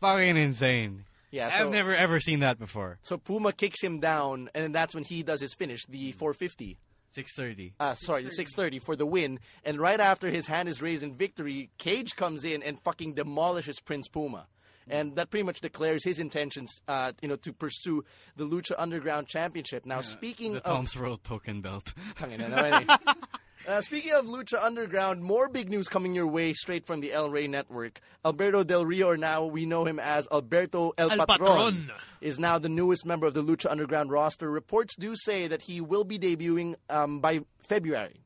Fucking 0.00 0.36
insane. 0.36 1.04
Yeah, 1.32 1.48
so, 1.48 1.64
I've 1.66 1.72
never 1.72 1.94
ever 1.94 2.20
seen 2.20 2.40
that 2.40 2.58
before. 2.58 2.98
so 3.02 3.16
Puma 3.16 3.52
kicks 3.52 3.82
him 3.82 3.98
down, 3.98 4.50
and 4.54 4.72
that's 4.74 4.94
when 4.94 5.02
he 5.02 5.22
does 5.24 5.40
his 5.40 5.54
finish, 5.54 5.84
the 5.86 6.12
450. 6.12 6.78
Six 7.10 7.34
thirty. 7.34 7.74
Uh, 7.78 7.94
sorry, 7.94 8.22
the 8.22 8.30
630 8.30 8.78
for 8.78 8.96
the 8.96 9.04
win. 9.04 9.38
And 9.64 9.78
right 9.78 10.00
after 10.00 10.30
his 10.30 10.46
hand 10.46 10.68
is 10.68 10.80
raised 10.80 11.02
in 11.02 11.14
victory, 11.14 11.68
Cage 11.76 12.16
comes 12.16 12.42
in 12.44 12.62
and 12.62 12.80
fucking 12.82 13.14
demolishes 13.14 13.80
Prince 13.80 14.08
Puma. 14.08 14.46
And 14.88 15.14
that 15.16 15.30
pretty 15.30 15.44
much 15.44 15.60
declares 15.60 16.04
his 16.04 16.18
intentions, 16.18 16.80
uh, 16.88 17.12
you 17.20 17.28
know, 17.28 17.36
to 17.36 17.52
pursue 17.52 18.04
the 18.36 18.44
Lucha 18.46 18.72
Underground 18.78 19.28
Championship. 19.28 19.84
Now, 19.86 20.00
speaking 20.00 20.56
of 20.56 20.62
The 20.62 20.70
of 20.70 20.76
Tom's 20.76 20.96
World 20.96 21.22
token 21.22 21.60
belt. 21.60 21.92
Tangina 23.62 23.66
naman. 23.66 23.76
Uh, 23.76 23.80
speaking 23.80 24.12
of 24.12 24.26
Lucha 24.26 24.62
Underground, 24.62 25.22
more 25.22 25.48
big 25.48 25.70
news 25.70 25.88
coming 25.88 26.14
your 26.14 26.26
way 26.26 26.52
straight 26.52 26.86
from 26.86 27.00
the 27.00 27.12
El 27.12 27.30
Rey 27.30 27.46
network. 27.46 28.00
Alberto 28.24 28.64
Del 28.64 28.84
Rio, 28.84 29.08
or 29.10 29.16
now 29.16 29.44
we 29.44 29.66
know 29.66 29.84
him 29.84 29.98
as 29.98 30.28
Alberto 30.32 30.92
El, 30.98 31.10
El 31.10 31.26
Patron, 31.26 31.38
Patron. 31.38 31.92
is 32.20 32.38
now 32.38 32.58
the 32.58 32.68
newest 32.68 33.06
member 33.06 33.26
of 33.26 33.34
the 33.34 33.42
Lucha 33.42 33.70
Underground 33.70 34.10
roster. 34.10 34.50
Reports 34.50 34.94
do 34.96 35.14
say 35.16 35.48
that 35.48 35.62
he 35.62 35.80
will 35.80 36.04
be 36.04 36.18
debuting 36.18 36.74
um, 36.88 37.20
by 37.20 37.40
February. 37.60 38.20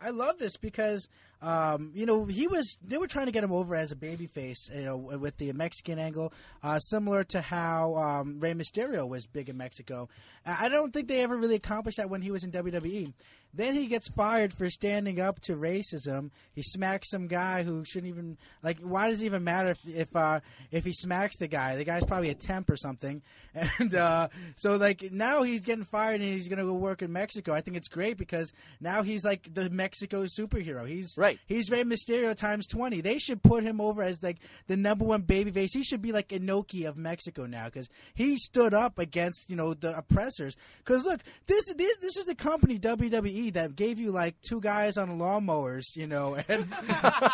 I 0.00 0.10
love 0.10 0.38
this 0.38 0.56
because 0.56 1.08
um, 1.42 1.92
you 1.94 2.06
know 2.06 2.24
he 2.24 2.48
was 2.48 2.76
they 2.84 2.98
were 2.98 3.06
trying 3.06 3.26
to 3.26 3.32
get 3.32 3.44
him 3.44 3.52
over 3.52 3.74
as 3.76 3.92
a 3.92 3.96
babyface, 3.96 4.74
you 4.74 4.84
know, 4.84 4.96
with 4.96 5.36
the 5.36 5.52
Mexican 5.52 5.98
angle, 5.98 6.32
uh, 6.62 6.78
similar 6.80 7.22
to 7.24 7.40
how 7.40 7.94
um, 7.94 8.40
Rey 8.40 8.54
Mysterio 8.54 9.06
was 9.06 9.26
big 9.26 9.48
in 9.48 9.56
Mexico. 9.56 10.08
I 10.44 10.66
I 10.66 10.68
don't 10.68 10.92
think 10.92 11.08
they 11.08 11.20
ever 11.20 11.36
really 11.36 11.54
accomplished 11.54 11.98
that 11.98 12.10
when 12.10 12.22
he 12.22 12.30
was 12.30 12.42
in 12.42 12.50
WWE. 12.50 13.12
Then 13.54 13.74
he 13.74 13.86
gets 13.86 14.08
fired 14.08 14.54
for 14.54 14.70
standing 14.70 15.20
up 15.20 15.40
to 15.42 15.56
racism. 15.56 16.30
He 16.54 16.62
smacks 16.62 17.10
some 17.10 17.26
guy 17.26 17.62
who 17.64 17.84
shouldn't 17.84 18.12
even 18.12 18.38
like. 18.62 18.78
Why 18.80 19.10
does 19.10 19.20
it 19.22 19.26
even 19.26 19.44
matter 19.44 19.70
if 19.70 19.86
if 19.86 20.16
uh, 20.16 20.40
if 20.70 20.84
he 20.84 20.92
smacks 20.92 21.36
the 21.36 21.48
guy? 21.48 21.76
The 21.76 21.84
guy's 21.84 22.04
probably 22.04 22.30
a 22.30 22.34
temp 22.34 22.70
or 22.70 22.76
something. 22.76 23.22
And 23.78 23.94
uh, 23.94 24.28
so 24.56 24.76
like 24.76 25.12
now 25.12 25.42
he's 25.42 25.60
getting 25.60 25.84
fired 25.84 26.22
and 26.22 26.24
he's 26.24 26.48
gonna 26.48 26.64
go 26.64 26.72
work 26.72 27.02
in 27.02 27.12
Mexico. 27.12 27.52
I 27.52 27.60
think 27.60 27.76
it's 27.76 27.88
great 27.88 28.16
because 28.16 28.50
now 28.80 29.02
he's 29.02 29.26
like 29.26 29.52
the 29.52 29.68
Mexico 29.68 30.24
superhero. 30.24 30.88
He's 30.88 31.14
Right. 31.18 31.38
He's 31.46 31.70
Rey 31.70 31.84
Mysterio 31.84 32.34
times 32.34 32.66
twenty. 32.66 33.02
They 33.02 33.18
should 33.18 33.42
put 33.42 33.62
him 33.62 33.78
over 33.78 34.02
as 34.02 34.22
like 34.22 34.38
the 34.68 34.76
number 34.78 35.04
one 35.04 35.24
babyface. 35.24 35.68
He 35.74 35.82
should 35.82 36.00
be 36.00 36.12
like 36.12 36.28
Inoki 36.28 36.88
of 36.88 36.96
Mexico 36.96 37.44
now 37.44 37.66
because 37.66 37.90
he 38.14 38.38
stood 38.38 38.72
up 38.72 38.98
against 38.98 39.50
you 39.50 39.56
know 39.56 39.74
the 39.74 39.98
oppressors. 39.98 40.56
Because 40.78 41.04
look, 41.04 41.20
this 41.46 41.64
this 41.74 41.98
this 41.98 42.16
is 42.16 42.24
the 42.24 42.34
company 42.34 42.78
WWE 42.78 43.41
that 43.50 43.76
gave 43.76 43.98
you 44.00 44.10
like 44.10 44.34
two 44.42 44.60
guys 44.60 44.96
on 44.96 45.18
lawnmowers, 45.18 45.94
you 45.96 46.06
know, 46.06 46.34
and, 46.48 46.66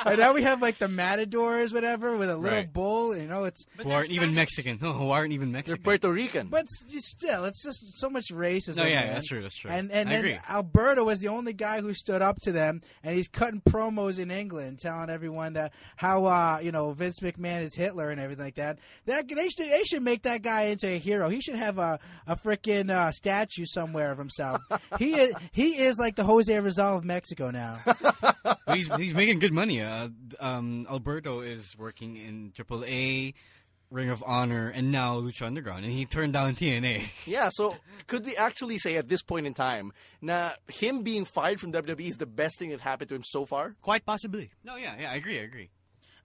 and 0.06 0.18
now 0.18 0.32
we 0.32 0.42
have 0.42 0.60
like 0.62 0.78
the 0.78 0.88
matadors, 0.88 1.72
whatever, 1.72 2.16
with 2.16 2.30
a 2.30 2.36
little 2.36 2.58
Right. 2.58 2.72
bull. 2.72 3.16
You 3.16 3.26
know, 3.28 3.44
it's 3.44 3.66
who 3.78 3.90
aren't 3.90 4.10
even 4.10 4.34
Mexican. 4.34 4.78
No, 4.82 4.92
who 4.92 5.10
aren't 5.10 5.32
even 5.32 5.52
They're 5.52 5.58
Mexican. 5.60 5.82
Puerto 5.82 6.10
Rican. 6.12 6.46
but 6.48 6.64
s- 6.64 6.84
still, 7.04 7.44
it's 7.44 7.62
just 7.64 7.98
so 7.98 8.08
much 8.08 8.26
racism. 8.32 8.76
No, 8.78 8.84
yeah, 8.84 9.02
man. 9.04 9.12
that's 9.14 9.26
true, 9.26 9.42
that's 9.42 9.54
true. 9.56 9.70
And 9.70 9.90
and 9.92 10.08
I 10.08 10.12
then 10.12 10.20
agree. 10.24 10.38
Alberto 10.48 11.04
was 11.04 11.18
the 11.18 11.28
only 11.28 11.52
guy 11.52 11.80
who 11.80 11.92
stood 11.94 12.22
up 12.22 12.38
to 12.42 12.52
them, 12.52 12.82
and 13.02 13.14
he's 13.16 13.28
cutting 13.28 13.60
promos 13.60 14.18
in 14.18 14.30
England, 14.30 14.78
telling 14.80 15.10
everyone 15.10 15.54
that 15.54 15.72
how 15.96 16.24
uh, 16.26 16.58
you 16.62 16.72
know 16.72 16.92
Vince 16.92 17.18
McMahon 17.20 17.62
is 17.62 17.74
Hitler 17.74 18.10
and 18.10 18.20
everything 18.20 18.44
like 18.44 18.54
that. 18.56 18.78
That 19.06 19.28
they 19.28 19.48
should 19.48 19.70
they 19.70 19.82
should 19.84 20.02
make 20.02 20.22
that 20.22 20.42
guy 20.42 20.62
into 20.64 20.86
a 20.88 20.98
hero. 20.98 21.28
He 21.28 21.40
should 21.40 21.56
have 21.56 21.78
a 21.78 21.98
a 22.26 22.36
freaking 22.36 22.90
uh, 22.90 23.10
statue 23.10 23.64
somewhere 23.64 24.10
of 24.12 24.18
himself. 24.18 24.60
he 24.98 25.14
is 25.14 25.32
he 25.52 25.78
is 25.80 25.97
like 25.98 26.16
the 26.16 26.24
Jose 26.24 26.58
Rizal 26.58 26.98
of 26.98 27.04
Mexico 27.04 27.50
now. 27.50 27.78
But 28.68 28.76
he's 28.76 28.94
he's 28.96 29.14
making 29.14 29.38
good 29.38 29.52
money. 29.52 29.80
Uh, 29.80 30.08
um, 30.40 30.86
Alberto 30.90 31.40
is 31.40 31.74
working 31.78 32.16
in 32.16 32.52
AAA, 32.52 33.32
Ring 33.90 34.10
of 34.10 34.22
Honor, 34.26 34.68
and 34.68 34.92
now 34.92 35.20
Lucha 35.20 35.46
Underground, 35.46 35.84
and 35.84 35.92
he 35.92 36.04
turned 36.04 36.34
down 36.34 36.54
TNA. 36.54 37.08
yeah, 37.26 37.48
so 37.50 37.76
could 38.06 38.26
we 38.26 38.36
actually 38.36 38.76
say 38.76 38.96
at 38.96 39.08
this 39.08 39.22
point 39.22 39.46
in 39.46 39.54
time, 39.54 39.92
now 40.20 40.52
him 40.68 41.02
being 41.02 41.24
fired 41.24 41.60
from 41.60 41.72
WWE 41.72 42.08
is 42.08 42.18
the 42.18 42.26
best 42.26 42.58
thing 42.58 42.70
that 42.70 42.82
happened 42.82 43.08
to 43.08 43.14
him 43.14 43.22
so 43.24 43.46
far? 43.46 43.74
Quite 43.80 44.04
possibly. 44.04 44.50
No, 44.64 44.76
yeah, 44.76 44.94
yeah, 45.00 45.12
I 45.12 45.14
agree, 45.14 45.38
I 45.38 45.42
agree. 45.44 45.70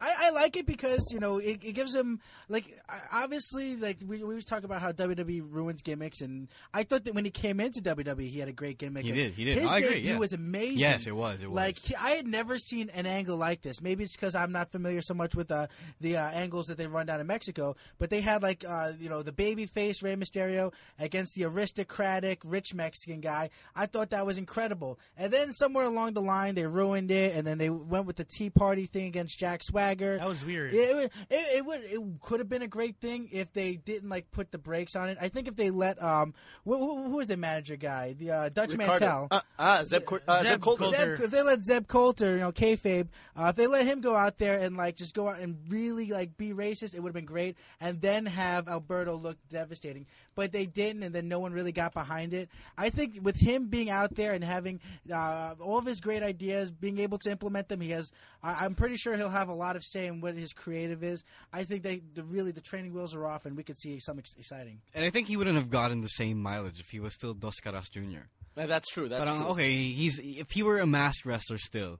I, 0.03 0.27
I 0.27 0.29
like 0.31 0.57
it 0.57 0.65
because 0.65 1.13
you 1.13 1.19
know 1.19 1.37
it, 1.37 1.63
it 1.63 1.73
gives 1.73 1.95
him 1.95 2.19
like 2.49 2.77
obviously 3.11 3.77
like 3.77 3.99
we, 4.05 4.17
we 4.17 4.23
always 4.23 4.43
talk 4.43 4.65
about 4.65 4.81
how 4.81 4.91
WWE 4.91 5.45
ruins 5.49 5.81
gimmicks 5.81 6.19
and 6.19 6.49
I 6.73 6.83
thought 6.83 7.05
that 7.05 7.15
when 7.15 7.23
he 7.23 7.31
came 7.31 7.61
into 7.61 7.81
WWE 7.81 8.27
he 8.27 8.39
had 8.39 8.49
a 8.49 8.53
great 8.53 8.77
gimmick. 8.77 9.05
He 9.05 9.13
did, 9.13 9.33
he 9.33 9.45
did. 9.45 9.59
His 9.59 9.71
I 9.71 9.77
agree, 9.77 9.93
debut 9.95 10.11
yeah. 10.13 10.17
was 10.17 10.33
amazing. 10.33 10.79
Yes, 10.79 11.07
it 11.07 11.15
was, 11.15 11.41
it 11.41 11.49
was. 11.49 11.55
Like 11.55 11.77
he- 11.77 11.95
I 11.95 12.11
had 12.11 12.27
never 12.27 12.57
seen 12.57 12.89
an 12.89 13.05
angle 13.05 13.37
like 13.37 13.61
this. 13.61 13.81
Maybe 13.81 14.03
it's 14.03 14.13
because 14.13 14.35
I'm 14.35 14.51
not 14.51 14.71
familiar 14.71 15.01
so 15.01 15.13
much 15.13 15.35
with 15.35 15.49
uh, 15.51 15.67
the 16.01 16.17
uh, 16.17 16.29
angles 16.31 16.67
that 16.67 16.77
they 16.77 16.87
run 16.87 17.05
down 17.05 17.21
in 17.21 17.27
Mexico. 17.27 17.77
But 17.97 18.09
they 18.09 18.19
had 18.19 18.43
like 18.43 18.65
uh, 18.67 18.91
you 18.99 19.07
know 19.07 19.21
the 19.21 19.31
baby 19.31 19.65
face 19.65 20.03
Rey 20.03 20.17
Mysterio 20.17 20.73
against 20.99 21.35
the 21.35 21.45
aristocratic 21.45 22.41
rich 22.43 22.73
Mexican 22.73 23.21
guy. 23.21 23.51
I 23.73 23.85
thought 23.85 24.09
that 24.09 24.25
was 24.25 24.37
incredible. 24.37 24.99
And 25.17 25.31
then 25.31 25.53
somewhere 25.53 25.85
along 25.85 26.13
the 26.13 26.21
line 26.21 26.55
they 26.55 26.67
ruined 26.67 27.09
it, 27.09 27.35
and 27.35 27.47
then 27.47 27.57
they 27.57 27.69
went 27.69 28.05
with 28.05 28.17
the 28.17 28.25
Tea 28.25 28.49
Party 28.49 28.85
thing 28.85 29.05
against 29.07 29.39
Jack 29.39 29.63
Swagger. 29.93 30.17
That 30.17 30.27
was 30.27 30.45
weird. 30.45 30.73
Yeah, 30.73 30.81
it, 30.81 30.95
would- 30.95 31.11
it, 31.29 31.57
it 31.57 31.65
would 31.65 31.81
it 31.83 32.01
could 32.21 32.39
have 32.39 32.49
been 32.49 32.61
a 32.61 32.67
great 32.67 32.97
thing 32.97 33.29
if 33.31 33.51
they 33.53 33.75
didn't 33.75 34.09
like 34.09 34.31
put 34.31 34.51
the 34.51 34.57
brakes 34.57 34.95
on 34.95 35.09
it. 35.09 35.17
I 35.21 35.29
think 35.29 35.47
if 35.47 35.55
they 35.55 35.69
let 35.69 36.01
um 36.01 36.33
who, 36.65 36.77
who, 36.77 37.03
who 37.09 37.15
was 37.17 37.27
the 37.27 37.37
manager 37.37 37.75
guy 37.75 38.13
the 38.13 38.31
uh, 38.31 38.49
Dutch 38.49 38.71
Ricardo. 38.71 38.91
Mantel. 38.91 39.27
Uh, 39.31 39.41
ah, 39.59 39.83
Zeb, 39.83 40.03
uh, 40.27 40.37
Zeb, 40.37 40.47
Zeb 40.47 40.61
Colter. 40.61 40.83
Colter. 40.83 41.15
Zeb, 41.17 41.25
if 41.25 41.31
they 41.31 41.41
let 41.41 41.63
Zeb 41.63 41.87
Colter, 41.87 42.33
you 42.33 42.39
know, 42.39 42.51
kayfabe, 42.51 43.07
uh, 43.35 43.47
if 43.49 43.55
they 43.55 43.67
let 43.67 43.85
him 43.85 44.01
go 44.01 44.15
out 44.15 44.37
there 44.37 44.59
and 44.59 44.77
like 44.77 44.95
just 44.95 45.15
go 45.15 45.27
out 45.27 45.39
and 45.39 45.57
really 45.69 46.07
like 46.07 46.37
be 46.37 46.53
racist, 46.53 46.93
it 46.95 46.99
would 47.01 47.09
have 47.09 47.15
been 47.15 47.25
great. 47.25 47.57
And 47.79 48.01
then 48.01 48.25
have 48.25 48.67
Alberto 48.67 49.15
look 49.15 49.37
devastating, 49.49 50.05
but 50.35 50.51
they 50.51 50.65
didn't, 50.65 51.03
and 51.03 51.13
then 51.13 51.27
no 51.27 51.39
one 51.39 51.53
really 51.53 51.71
got 51.71 51.93
behind 51.93 52.33
it. 52.33 52.49
I 52.77 52.89
think 52.89 53.19
with 53.21 53.35
him 53.37 53.67
being 53.67 53.89
out 53.89 54.15
there 54.15 54.33
and 54.33 54.43
having 54.43 54.79
uh, 55.11 55.55
all 55.59 55.77
of 55.77 55.85
his 55.85 55.99
great 56.01 56.23
ideas, 56.23 56.71
being 56.71 56.97
able 56.99 57.17
to 57.19 57.31
implement 57.31 57.69
them, 57.69 57.81
he 57.81 57.91
has. 57.91 58.11
I, 58.41 58.65
I'm 58.65 58.75
pretty 58.75 58.97
sure 58.97 59.15
he'll 59.15 59.29
have 59.29 59.49
a 59.49 59.53
lot 59.53 59.75
of 59.75 59.83
say 59.83 60.07
in 60.07 60.21
what 60.21 60.35
his 60.35 60.53
creative 60.53 61.03
is. 61.03 61.23
I 61.51 61.63
think 61.63 61.83
they 61.83 62.01
the, 62.13 62.23
really 62.23 62.51
the 62.51 62.61
training 62.61 62.93
wheels 62.93 63.13
are 63.15 63.25
off, 63.25 63.45
and 63.45 63.55
we 63.57 63.63
could 63.63 63.77
see 63.77 63.99
some 63.99 64.19
ex- 64.19 64.33
exciting. 64.37 64.81
And 64.93 65.05
I 65.05 65.09
think 65.09 65.27
he 65.27 65.37
wouldn't 65.37 65.57
have 65.57 65.69
gotten 65.69 66.01
the 66.01 66.07
same 66.09 66.41
mileage 66.41 66.79
if 66.79 66.89
he 66.89 66.99
was 66.99 67.13
still 67.13 67.33
Dos 67.33 67.59
Caras 67.59 67.89
Jr. 67.89 68.27
Uh, 68.55 68.67
that's 68.67 68.89
true. 68.89 69.09
That's 69.09 69.19
But 69.19 69.27
um, 69.27 69.41
true. 69.41 69.47
okay, 69.51 69.73
he's 69.73 70.19
if 70.19 70.51
he 70.51 70.61
were 70.63 70.79
a 70.79 70.85
masked 70.85 71.25
wrestler 71.25 71.57
still, 71.57 71.99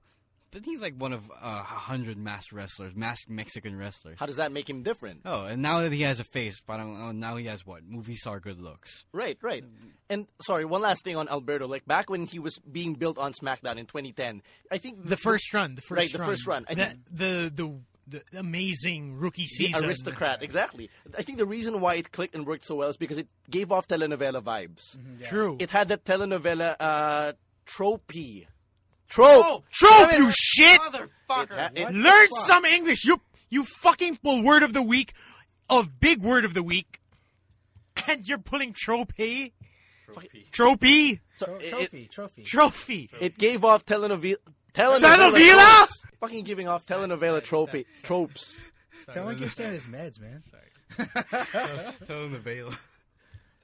he's 0.62 0.82
like 0.82 0.94
one 0.96 1.12
of 1.12 1.30
uh, 1.30 1.34
a 1.42 1.62
hundred 1.62 2.18
masked 2.18 2.52
wrestlers, 2.52 2.94
masked 2.94 3.30
Mexican 3.30 3.78
wrestlers. 3.78 4.16
How 4.18 4.26
does 4.26 4.36
that 4.36 4.52
make 4.52 4.68
him 4.68 4.82
different? 4.82 5.22
Oh, 5.24 5.44
and 5.46 5.62
now 5.62 5.80
that 5.80 5.92
he 5.92 6.02
has 6.02 6.20
a 6.20 6.24
face, 6.24 6.60
parang, 6.60 7.00
oh, 7.02 7.12
now 7.12 7.36
he 7.36 7.46
has 7.46 7.66
what? 7.66 7.82
Movie 7.86 8.16
star 8.16 8.40
good 8.40 8.60
looks. 8.60 9.04
Right, 9.12 9.38
right. 9.42 9.64
And 10.10 10.26
sorry, 10.42 10.64
one 10.64 10.82
last 10.82 11.02
thing 11.04 11.16
on 11.16 11.28
Alberto. 11.28 11.66
Like 11.66 11.86
back 11.86 12.10
when 12.10 12.26
he 12.26 12.38
was 12.38 12.58
being 12.58 12.94
built 12.94 13.16
on 13.18 13.32
SmackDown 13.32 13.78
in 13.78 13.86
2010, 13.86 14.42
I 14.70 14.78
think 14.78 15.06
The 15.06 15.16
first 15.16 15.52
run, 15.54 15.74
the 15.74 15.82
first 15.82 15.98
Right, 15.98 16.12
the 16.12 16.18
run. 16.18 16.28
first 16.28 16.46
run. 16.46 16.64
I 16.68 16.74
the, 16.74 16.84
think- 16.84 16.98
the 17.10 17.52
the 17.54 17.74
the 18.06 18.38
amazing 18.38 19.16
rookie 19.18 19.44
The 19.44 19.48
season. 19.48 19.86
aristocrat, 19.86 20.42
exactly. 20.42 20.90
I 21.16 21.22
think 21.22 21.38
the 21.38 21.46
reason 21.46 21.80
why 21.80 21.94
it 21.94 22.12
clicked 22.12 22.34
and 22.34 22.46
worked 22.46 22.66
so 22.66 22.74
well 22.74 22.90
is 22.90 22.98
because 22.98 23.16
it 23.16 23.28
gave 23.48 23.72
off 23.72 23.88
telenovela 23.88 24.42
vibes. 24.42 24.98
True. 25.26 25.56
It 25.58 25.70
had 25.70 25.88
that 25.88 26.04
telenovela 26.04 26.76
uh, 26.78 27.32
tropey. 27.66 28.46
Trope! 29.08 29.64
Trope, 29.70 30.12
you 30.12 30.30
shit! 30.30 30.80
Motherfucker! 30.80 31.70
It, 31.74 31.78
it, 31.78 31.94
Learn 31.94 32.28
some 32.44 32.64
English. 32.64 33.04
You 33.04 33.20
you 33.50 33.64
fucking 33.64 34.18
pull 34.22 34.42
word 34.42 34.62
of 34.62 34.72
the 34.72 34.82
week 34.82 35.12
of 35.70 36.00
big 36.00 36.20
word 36.22 36.44
of 36.44 36.54
the 36.54 36.62
week, 36.62 37.00
and 38.08 38.26
you're 38.26 38.38
pulling 38.38 38.72
trope. 38.72 39.12
Trophy. 40.52 41.20
so 41.36 41.46
Tro- 41.46 41.56
it- 41.56 41.70
trophy, 41.70 42.08
trophy. 42.08 42.42
Trophy. 42.42 43.10
It 43.20 43.38
gave 43.38 43.64
off 43.64 43.84
telenovela. 43.84 44.36
Telenovela? 44.72 45.00
Telenovela? 45.32 45.88
Fucking 46.20 46.44
giving 46.44 46.68
off 46.68 46.86
telenovela 46.86 47.42
trope 47.42 47.70
tropes. 48.02 48.60
Someone 49.10 49.36
keeps 49.36 49.54
taking 49.54 49.72
his 49.72 49.84
meds, 49.86 50.20
man. 50.20 50.42
Tell 52.06 52.24
him 52.24 52.32
the 52.32 52.38
veil. 52.38 52.72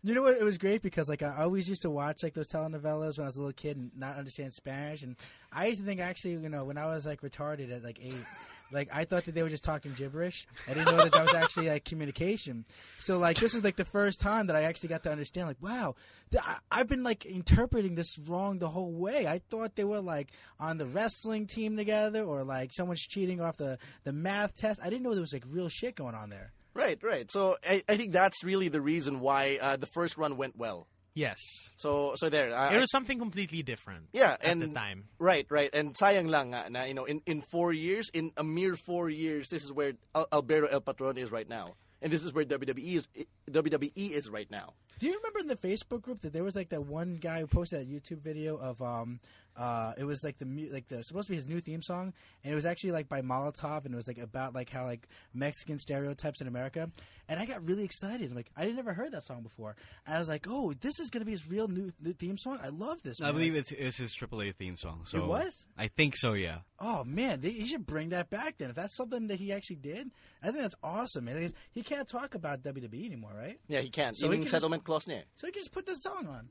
You 0.02 0.14
know 0.14 0.22
what? 0.22 0.38
It 0.38 0.44
was 0.44 0.56
great 0.56 0.80
because 0.80 1.10
like 1.10 1.22
I 1.22 1.42
always 1.42 1.68
used 1.68 1.82
to 1.82 1.90
watch 1.90 2.22
like 2.22 2.32
those 2.32 2.46
telenovelas 2.46 3.18
when 3.18 3.24
I 3.24 3.28
was 3.28 3.36
a 3.36 3.40
little 3.40 3.52
kid 3.52 3.76
and 3.76 3.90
not 3.94 4.16
understand 4.16 4.54
Spanish, 4.54 5.02
and 5.02 5.14
I 5.52 5.66
used 5.66 5.80
to 5.80 5.86
think 5.86 6.00
actually, 6.00 6.32
you 6.32 6.48
know, 6.48 6.64
when 6.64 6.78
I 6.78 6.86
was 6.86 7.04
like 7.04 7.20
retarded 7.20 7.70
at 7.70 7.84
like 7.84 7.98
eight, 8.02 8.14
like 8.72 8.88
I 8.94 9.04
thought 9.04 9.26
that 9.26 9.34
they 9.34 9.42
were 9.42 9.50
just 9.50 9.62
talking 9.62 9.92
gibberish. 9.92 10.46
I 10.66 10.72
didn't 10.72 10.96
know 10.96 11.02
that 11.04 11.12
that 11.12 11.20
was 11.20 11.34
actually 11.34 11.68
like 11.68 11.84
communication. 11.84 12.64
So 12.96 13.18
like 13.18 13.36
this 13.36 13.52
was 13.52 13.62
like 13.62 13.76
the 13.76 13.84
first 13.84 14.20
time 14.20 14.46
that 14.46 14.56
I 14.56 14.62
actually 14.62 14.88
got 14.88 15.02
to 15.02 15.12
understand. 15.12 15.48
Like 15.48 15.60
wow, 15.62 15.96
th- 16.30 16.42
I- 16.46 16.60
I've 16.70 16.88
been 16.88 17.02
like 17.02 17.26
interpreting 17.26 17.94
this 17.94 18.18
wrong 18.26 18.58
the 18.58 18.70
whole 18.70 18.92
way. 18.92 19.26
I 19.26 19.42
thought 19.50 19.76
they 19.76 19.84
were 19.84 20.00
like 20.00 20.28
on 20.58 20.78
the 20.78 20.86
wrestling 20.86 21.46
team 21.46 21.76
together, 21.76 22.24
or 22.24 22.42
like 22.42 22.72
someone's 22.72 23.02
cheating 23.06 23.42
off 23.42 23.58
the 23.58 23.76
the 24.04 24.14
math 24.14 24.56
test. 24.58 24.80
I 24.82 24.88
didn't 24.88 25.02
know 25.02 25.12
there 25.12 25.20
was 25.20 25.34
like 25.34 25.44
real 25.50 25.68
shit 25.68 25.94
going 25.94 26.14
on 26.14 26.30
there. 26.30 26.52
Right, 26.74 26.98
right. 27.02 27.30
So 27.30 27.56
I, 27.68 27.82
I 27.88 27.96
think 27.96 28.12
that's 28.12 28.44
really 28.44 28.68
the 28.68 28.80
reason 28.80 29.20
why 29.20 29.58
uh, 29.60 29.76
the 29.76 29.86
first 29.86 30.16
run 30.16 30.36
went 30.36 30.56
well. 30.56 30.86
Yes. 31.14 31.38
So 31.76 32.12
so 32.14 32.28
there. 32.28 32.54
I, 32.54 32.76
It 32.76 32.80
was 32.80 32.90
something 32.92 33.18
completely 33.18 33.62
different. 33.62 34.06
Yeah, 34.12 34.32
at 34.32 34.44
and 34.44 34.62
the 34.62 34.68
time. 34.68 35.04
Right, 35.18 35.46
right. 35.50 35.68
And 35.74 35.94
sayang 35.94 36.28
lang 36.30 36.50
nga, 36.52 36.70
na, 36.70 36.84
you 36.84 36.94
know, 36.94 37.04
in, 37.04 37.20
in 37.26 37.42
four 37.50 37.72
years, 37.72 38.08
in 38.14 38.30
a 38.36 38.44
mere 38.44 38.76
four 38.76 39.10
years, 39.10 39.48
this 39.50 39.64
is 39.64 39.72
where 39.72 39.94
Al- 40.14 40.28
Alberto 40.32 40.66
El 40.68 40.80
Patron 40.80 41.18
is 41.18 41.32
right 41.32 41.48
now. 41.48 41.74
And 42.02 42.10
this 42.10 42.24
is 42.24 42.32
where 42.32 42.46
WWE 42.46 42.96
is, 42.96 43.08
WWE 43.50 43.92
is 44.10 44.30
right 44.30 44.50
now. 44.50 44.72
Do 45.00 45.06
you 45.06 45.16
remember 45.16 45.40
in 45.40 45.48
the 45.48 45.56
Facebook 45.56 46.00
group 46.00 46.20
that 46.22 46.32
there 46.32 46.44
was 46.44 46.54
like 46.54 46.70
that 46.70 46.86
one 46.86 47.16
guy 47.20 47.40
who 47.40 47.46
posted 47.46 47.80
that 47.80 47.90
YouTube 47.90 48.22
video 48.22 48.56
of 48.56 48.80
um 48.80 49.20
uh 49.60 49.92
it 49.98 50.04
was 50.04 50.24
like 50.24 50.38
the 50.38 50.46
mu- 50.46 50.70
like 50.72 50.88
the 50.88 51.02
supposed 51.02 51.26
to 51.26 51.32
be 51.32 51.36
his 51.36 51.46
new 51.46 51.60
theme 51.60 51.82
song 51.82 52.12
and 52.42 52.52
it 52.52 52.56
was 52.56 52.64
actually 52.66 52.92
like 52.92 53.08
by 53.08 53.20
Molotov 53.20 53.84
and 53.84 53.92
it 53.94 53.96
was 53.96 54.08
like 54.08 54.18
about 54.18 54.54
like 54.54 54.70
how 54.70 54.84
like 54.86 55.06
Mexican 55.34 55.78
stereotypes 55.78 56.40
in 56.40 56.48
America 56.48 56.90
and 57.28 57.38
I 57.38 57.44
got 57.46 57.66
really 57.66 57.84
excited 57.84 58.34
like 58.34 58.50
I 58.56 58.64
had 58.64 58.74
never 58.76 58.92
heard 58.94 59.12
that 59.12 59.24
song 59.24 59.42
before 59.42 59.76
and 60.06 60.14
I 60.14 60.18
was 60.18 60.28
like 60.28 60.46
oh 60.48 60.72
this 60.80 60.98
is 60.98 61.10
gonna 61.10 61.24
be 61.26 61.32
his 61.32 61.48
real 61.50 61.68
new, 61.68 61.90
new 62.00 62.12
theme 62.14 62.38
song 62.38 62.58
I 62.62 62.68
love 62.68 63.02
this 63.02 63.20
I 63.20 63.32
believe 63.32 63.54
it's, 63.54 63.70
it's 63.72 63.98
his 63.98 64.14
AAA 64.14 64.54
theme 64.54 64.76
song. 64.76 65.02
So 65.04 65.18
It 65.18 65.26
was? 65.26 65.66
I 65.76 65.88
think 65.88 66.16
so. 66.16 66.32
Yeah. 66.32 66.58
Oh 66.78 67.04
man, 67.04 67.40
they, 67.42 67.50
he 67.50 67.66
should 67.66 67.84
bring 67.86 68.08
that 68.10 68.30
back 68.30 68.56
then. 68.58 68.70
If 68.70 68.76
that's 68.76 68.96
something 68.96 69.26
that 69.26 69.38
he 69.38 69.52
actually 69.52 69.76
did, 69.76 70.10
I 70.42 70.46
think 70.46 70.62
that's 70.62 70.74
awesome, 70.82 71.26
man. 71.26 71.52
He 71.72 71.82
can't 71.82 72.08
talk 72.08 72.34
about 72.34 72.62
WWE 72.62 73.04
anymore, 73.04 73.32
right? 73.36 73.58
Yeah, 73.68 73.80
he 73.80 73.90
can. 73.90 74.14
So 74.14 74.26
So 74.26 74.30
he 74.30 74.36
can 74.38 74.44
just- 74.44 74.52
settlement 74.52 74.84
clause 74.84 75.04
niya. 75.04 75.24
So 75.36 75.46
he 75.46 75.52
can 75.52 75.60
just 75.60 75.72
put 75.72 75.84
this 75.86 75.98
song 76.02 76.26
on. 76.26 76.48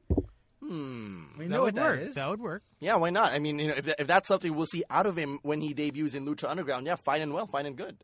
Hmm. 0.62 1.24
We 1.38 1.46
That 1.46 1.50
know 1.52 1.62
would 1.64 1.76
what 1.76 1.84
work. 1.84 2.00
that 2.00 2.06
is. 2.08 2.16
That 2.16 2.30
would 2.30 2.42
work. 2.42 2.64
Yeah, 2.80 2.96
why 2.98 3.10
not? 3.12 3.32
I 3.34 3.40
mean, 3.40 3.60
you 3.60 3.68
know, 3.70 3.76
if, 3.78 3.88
if 3.88 4.08
that's 4.08 4.28
something 4.28 4.54
we'll 4.56 4.66
see 4.66 4.84
out 4.90 5.06
of 5.06 5.16
him 5.18 5.40
when 5.42 5.62
he 5.62 5.74
debuts 5.74 6.16
in 6.16 6.26
Lucha 6.26 6.50
Underground, 6.50 6.86
yeah, 6.86 6.96
fine 6.96 7.22
and 7.22 7.34
well, 7.34 7.48
fine 7.48 7.66
and 7.66 7.76
good. 7.78 7.98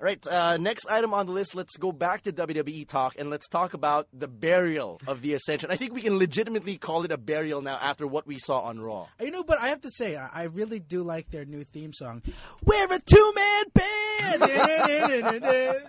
All 0.00 0.06
right, 0.06 0.26
uh, 0.26 0.56
next 0.56 0.86
item 0.90 1.14
on 1.14 1.26
the 1.26 1.32
list, 1.32 1.54
let's 1.54 1.76
go 1.76 1.92
back 1.92 2.22
to 2.22 2.32
WWE 2.32 2.88
talk 2.88 3.14
and 3.18 3.30
let's 3.30 3.46
talk 3.46 3.72
about 3.72 4.08
the 4.12 4.26
burial 4.26 5.00
of 5.06 5.22
the 5.22 5.32
Ascension. 5.34 5.70
I 5.70 5.76
think 5.76 5.94
we 5.94 6.00
can 6.02 6.18
legitimately 6.18 6.76
call 6.76 7.04
it 7.04 7.12
a 7.12 7.16
burial 7.16 7.62
now 7.62 7.78
after 7.80 8.04
what 8.04 8.26
we 8.26 8.40
saw 8.40 8.62
on 8.62 8.80
Raw. 8.80 9.06
You 9.20 9.30
know, 9.30 9.44
but 9.44 9.58
I 9.60 9.68
have 9.68 9.80
to 9.82 9.90
say, 9.90 10.16
I, 10.16 10.28
I 10.34 10.42
really 10.44 10.80
do 10.80 11.04
like 11.04 11.30
their 11.30 11.44
new 11.44 11.62
theme 11.62 11.92
song. 11.92 12.20
We're 12.64 12.92
a 12.92 12.98
two 12.98 13.32
man 13.36 13.64
band. 13.74 14.42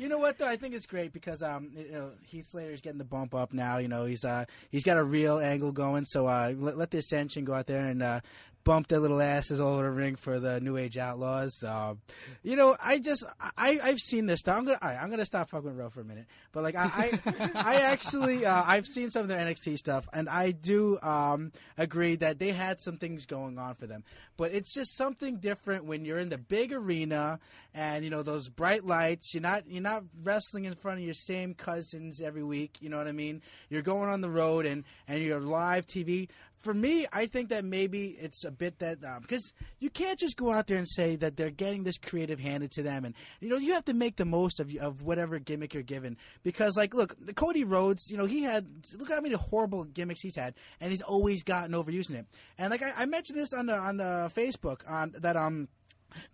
you 0.00 0.08
know 0.08 0.18
what 0.18 0.38
though? 0.38 0.48
I 0.48 0.56
think 0.56 0.74
it's 0.74 0.86
great 0.86 1.12
because 1.12 1.42
um, 1.42 1.70
you 1.76 1.92
know, 1.92 2.12
Heath 2.26 2.46
Slater's 2.48 2.80
getting 2.80 2.98
the 2.98 3.04
bump 3.04 3.34
up 3.34 3.52
now. 3.52 3.76
You 3.76 3.88
know, 3.88 4.06
he's 4.06 4.24
uh, 4.24 4.46
he's 4.70 4.82
got 4.82 4.96
a 4.96 5.04
real 5.04 5.38
angle 5.38 5.72
going. 5.72 6.06
So 6.06 6.26
uh, 6.26 6.54
let, 6.56 6.78
let 6.78 6.90
the 6.90 6.98
Ascension 6.98 7.44
go 7.44 7.54
out 7.54 7.66
there 7.66 7.86
and. 7.86 8.02
Uh, 8.02 8.20
Bump 8.62 8.88
their 8.88 8.98
little 8.98 9.22
asses 9.22 9.58
all 9.58 9.74
over 9.74 9.84
the 9.84 9.90
ring 9.90 10.16
for 10.16 10.38
the 10.38 10.60
New 10.60 10.76
Age 10.76 10.98
Outlaws. 10.98 11.64
Uh, 11.66 11.94
you 12.42 12.56
know, 12.56 12.76
I 12.82 12.98
just 12.98 13.24
I 13.56 13.78
I've 13.82 13.98
seen 13.98 14.26
this 14.26 14.40
stuff. 14.40 14.58
I'm 14.58 14.64
gonna 14.64 14.78
right, 14.82 14.98
I'm 15.00 15.10
gonna 15.10 15.24
stop 15.24 15.48
fucking 15.50 15.66
with 15.66 15.78
Ro 15.78 15.88
for 15.88 16.02
a 16.02 16.04
minute. 16.04 16.26
But 16.52 16.62
like 16.62 16.76
I 16.76 17.18
I, 17.26 17.50
I 17.54 17.74
actually 17.76 18.44
uh, 18.44 18.62
I've 18.66 18.86
seen 18.86 19.10
some 19.10 19.22
of 19.22 19.28
their 19.28 19.38
NXT 19.38 19.78
stuff, 19.78 20.08
and 20.12 20.28
I 20.28 20.50
do 20.50 20.98
um, 21.02 21.52
agree 21.78 22.16
that 22.16 22.38
they 22.38 22.50
had 22.50 22.80
some 22.80 22.96
things 22.96 23.26
going 23.26 23.58
on 23.58 23.74
for 23.74 23.86
them. 23.86 24.04
But 24.36 24.52
it's 24.52 24.74
just 24.74 24.96
something 24.96 25.36
different 25.36 25.84
when 25.84 26.04
you're 26.04 26.18
in 26.18 26.28
the 26.28 26.38
big 26.38 26.72
arena 26.72 27.38
and 27.74 28.04
you 28.04 28.10
know 28.10 28.22
those 28.22 28.48
bright 28.48 28.84
lights. 28.84 29.32
You're 29.34 29.42
not 29.42 29.64
you're 29.68 29.82
not 29.82 30.04
wrestling 30.22 30.64
in 30.64 30.74
front 30.74 30.98
of 30.98 31.04
your 31.04 31.14
same 31.14 31.54
cousins 31.54 32.20
every 32.20 32.42
week. 32.42 32.78
You 32.80 32.88
know 32.88 32.98
what 32.98 33.08
I 33.08 33.12
mean? 33.12 33.42
You're 33.68 33.82
going 33.82 34.08
on 34.10 34.20
the 34.20 34.30
road 34.30 34.66
and 34.66 34.84
and 35.08 35.22
you're 35.22 35.40
live 35.40 35.86
TV 35.86 36.28
for 36.60 36.74
me, 36.74 37.06
I 37.12 37.26
think 37.26 37.48
that 37.48 37.64
maybe 37.64 38.16
it's 38.20 38.44
a 38.44 38.50
bit 38.50 38.78
that 38.80 39.02
um, 39.04 39.22
because 39.22 39.52
you 39.78 39.88
can't 39.88 40.18
just 40.18 40.36
go 40.36 40.52
out 40.52 40.66
there 40.66 40.76
and 40.76 40.88
say 40.88 41.16
that 41.16 41.36
they're 41.36 41.50
getting 41.50 41.84
this 41.84 41.96
creative 41.96 42.38
handed 42.38 42.70
to 42.72 42.82
them, 42.82 43.04
and 43.04 43.14
you 43.40 43.48
know 43.48 43.56
you 43.56 43.72
have 43.72 43.84
to 43.86 43.94
make 43.94 44.16
the 44.16 44.26
most 44.26 44.60
of 44.60 44.74
of 44.76 45.02
whatever 45.02 45.38
gimmick 45.38 45.72
you're 45.72 45.82
given. 45.82 46.16
Because 46.42 46.76
like, 46.76 46.94
look, 46.94 47.16
the 47.18 47.32
Cody 47.32 47.64
Rhodes, 47.64 48.10
you 48.10 48.18
know, 48.18 48.26
he 48.26 48.42
had 48.42 48.66
look 48.98 49.10
how 49.10 49.20
many 49.20 49.34
horrible 49.34 49.84
gimmicks 49.84 50.20
he's 50.20 50.36
had, 50.36 50.54
and 50.80 50.90
he's 50.90 51.02
always 51.02 51.42
gotten 51.42 51.74
over 51.74 51.90
using 51.90 52.16
it. 52.16 52.26
And 52.58 52.70
like 52.70 52.82
I, 52.82 52.92
I 52.98 53.06
mentioned 53.06 53.38
this 53.38 53.54
on 53.54 53.66
the 53.66 53.74
on 53.74 53.96
the 53.96 54.30
Facebook 54.34 54.88
on 54.88 55.14
that 55.18 55.36
um. 55.36 55.68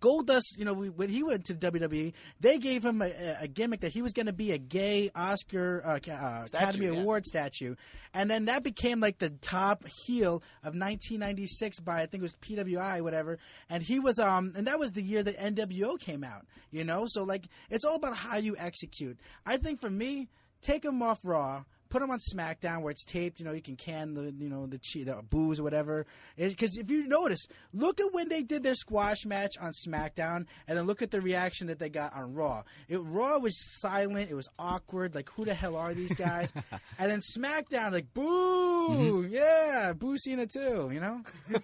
Goldust, 0.01 0.59
you 0.59 0.65
know, 0.65 0.73
we- 0.75 0.91
when 0.91 1.09
he 1.09 1.23
went 1.23 1.45
to 1.47 1.55
WWE, 1.55 2.13
they 2.41 2.59
gave 2.59 2.85
him 2.85 3.03
a, 3.03 3.37
a 3.41 3.49
gimmick 3.49 3.81
that 3.81 3.93
he 3.93 4.03
was 4.03 4.13
going 4.13 4.27
to 4.27 4.33
be 4.33 4.53
a 4.53 4.59
gay 4.59 5.11
Oscar 5.15 5.83
uh, 5.85 6.11
uh, 6.11 6.45
Academy 6.47 6.87
yeah. 6.87 7.01
Award 7.01 7.25
statue, 7.27 7.75
and 8.15 8.31
then 8.31 8.47
that 8.47 8.63
became 8.63 9.01
like 9.01 9.19
the 9.19 9.31
top 9.31 9.85
heel 10.07 10.43
of 10.63 10.75
1996 10.75 11.81
by 11.81 12.03
I 12.03 12.07
think 12.07 12.21
it 12.21 12.23
was 12.23 12.37
PWI, 12.43 13.01
whatever. 13.03 13.39
And 13.69 13.83
he 13.83 13.99
was 14.01 14.19
um, 14.19 14.53
and 14.57 14.67
that 14.67 14.79
was 14.79 14.93
the 14.93 15.03
year 15.03 15.23
that 15.23 15.37
NWO 15.39 15.99
came 15.99 16.25
out. 16.25 16.47
You 16.71 16.85
know, 16.85 17.05
so 17.07 17.23
like 17.25 17.47
it's 17.71 17.85
all 17.85 17.97
about 17.97 18.17
how 18.17 18.37
you 18.37 18.57
execute. 18.59 19.19
I 19.45 19.57
think 19.57 19.81
for 19.81 19.91
me, 19.91 20.29
take 20.61 20.85
him 20.85 21.03
off 21.03 21.21
Raw. 21.25 21.65
Put 21.89 22.01
them 22.01 22.11
on 22.11 22.19
SmackDown 22.19 22.83
where 22.83 22.91
it's 22.91 23.05
taped. 23.05 23.39
You 23.39 23.45
know, 23.47 23.53
you 23.53 23.63
can 23.63 23.77
can 23.77 24.15
the 24.15 24.33
you 24.39 24.49
know 24.49 24.67
the 24.67 24.79
che- 24.79 25.05
the 25.05 25.17
booze 25.29 25.61
or 25.61 25.63
whatever. 25.63 26.07
Because 26.37 26.77
if 26.77 26.91
you 26.91 27.07
notice, 27.07 27.47
look 27.73 28.01
at 28.01 28.13
when 28.13 28.29
they 28.29 28.43
did 28.43 28.63
their 28.63 28.75
squash 28.75 29.25
match 29.25 29.53
on 29.61 29.73
SmackDown, 29.87 30.47
and 30.69 30.77
then 30.79 30.87
look 30.87 31.03
at 31.03 31.11
the 31.11 31.21
reaction 31.21 31.67
that 31.69 31.79
they 31.79 31.89
got 31.89 32.13
on 32.15 32.35
Raw. 32.35 32.63
It 32.89 32.99
Raw 32.99 33.39
was 33.39 33.57
silent. 33.81 34.31
It 34.31 34.35
was 34.35 34.49
awkward. 34.59 35.15
Like 35.15 35.31
who 35.31 35.45
the 35.45 35.55
hell 35.55 35.77
are 35.77 35.95
these 35.95 36.15
guys? 36.15 36.53
and 36.99 37.11
then 37.11 37.21
SmackDown, 37.21 37.93
like 37.93 38.13
boo, 38.15 39.27
yeah, 39.31 39.93
boo 39.97 40.17
Cena 40.19 40.47
too. 40.47 40.91
You 40.93 41.01
know, 41.01 41.23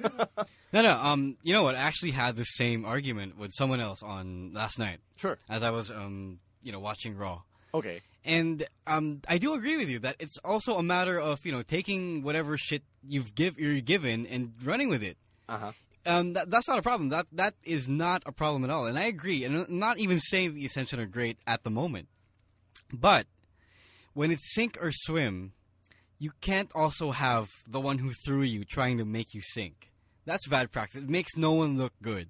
No, 0.73 0.81
no. 0.83 0.91
Um, 0.99 1.37
you 1.43 1.53
know 1.53 1.63
what? 1.63 1.75
I 1.75 1.81
actually 1.81 2.13
had 2.13 2.37
the 2.37 2.45
same 2.45 2.85
argument 2.85 3.37
with 3.39 3.53
someone 3.53 3.81
else 3.81 4.03
on 4.03 4.53
last 4.55 4.79
night 4.79 5.01
Sure. 5.17 5.39
as 5.49 5.63
I 5.63 5.71
was 5.71 5.91
um, 5.91 6.39
you 6.63 6.73
know, 6.73 6.81
watching 6.81 7.17
Raw. 7.17 7.43
Okay. 7.75 8.01
And 8.25 8.67
um, 8.87 9.21
I 9.29 9.39
do 9.39 9.55
agree 9.55 9.77
with 9.77 9.89
you 9.89 9.99
that 10.01 10.17
it's 10.21 10.39
also 10.45 10.77
a 10.77 10.83
matter 10.83 11.19
of 11.19 11.45
you 11.45 11.53
know 11.53 11.63
taking 11.63 12.23
whatever 12.23 12.57
shit 12.57 12.83
you've 13.07 13.35
give 13.35 13.59
you're 13.59 13.81
given 13.81 14.27
and 14.27 14.53
running 14.63 14.89
with 14.89 15.03
it. 15.03 15.17
Uh 15.49 15.59
huh. 15.59 15.73
Um, 16.05 16.33
that, 16.33 16.51
that's 16.51 16.69
not 16.69 16.79
a 16.79 16.83
problem. 16.83 17.09
That 17.11 17.27
that 17.33 17.55
is 17.65 17.89
not 17.89 18.23
a 18.27 18.33
problem 18.33 18.65
at 18.65 18.71
all. 18.71 18.87
And 18.87 18.99
I 18.99 19.05
agree. 19.05 19.45
And 19.45 19.57
I'm 19.57 19.79
not 19.79 19.99
even 19.99 20.19
saying 20.19 20.55
the 20.55 20.67
Ascension 20.67 21.01
are 21.01 21.07
great 21.07 21.39
at 21.47 21.65
the 21.65 21.71
moment, 21.71 22.09
but 22.93 23.27
when 24.13 24.31
it's 24.31 24.55
sink 24.55 24.79
or 24.81 24.91
swim, 24.93 25.53
you 26.19 26.33
can't 26.41 26.71
also 26.75 27.11
have 27.11 27.49
the 27.67 27.81
one 27.81 27.99
who 27.99 28.13
threw 28.25 28.43
you 28.43 28.65
trying 28.65 28.99
to 28.99 29.05
make 29.05 29.35
you 29.35 29.41
sink. 29.43 29.91
That's 30.25 30.47
bad 30.47 30.71
practice. 30.71 31.03
It 31.03 31.09
makes 31.09 31.37
no 31.37 31.53
one 31.53 31.77
look 31.79 31.93
good. 32.01 32.29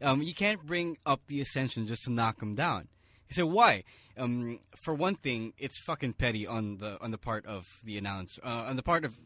Um, 0.00 0.22
you 0.22 0.34
can't 0.34 0.64
bring 0.64 0.98
up 1.06 1.22
the 1.26 1.40
Ascension 1.40 1.86
just 1.86 2.04
to 2.04 2.12
knock 2.12 2.38
them 2.38 2.54
down. 2.54 2.88
Say 3.32 3.42
why? 3.42 3.84
Um, 4.16 4.60
for 4.82 4.94
one 4.94 5.14
thing, 5.16 5.54
it's 5.58 5.80
fucking 5.84 6.14
petty 6.14 6.46
on 6.46 6.76
the 6.78 7.00
on 7.00 7.10
the 7.10 7.18
part 7.18 7.46
of 7.46 7.66
the 7.82 7.96
announcer, 7.98 8.42
uh, 8.44 8.64
on 8.68 8.76
the 8.76 8.82
part 8.82 9.04
of 9.04 9.18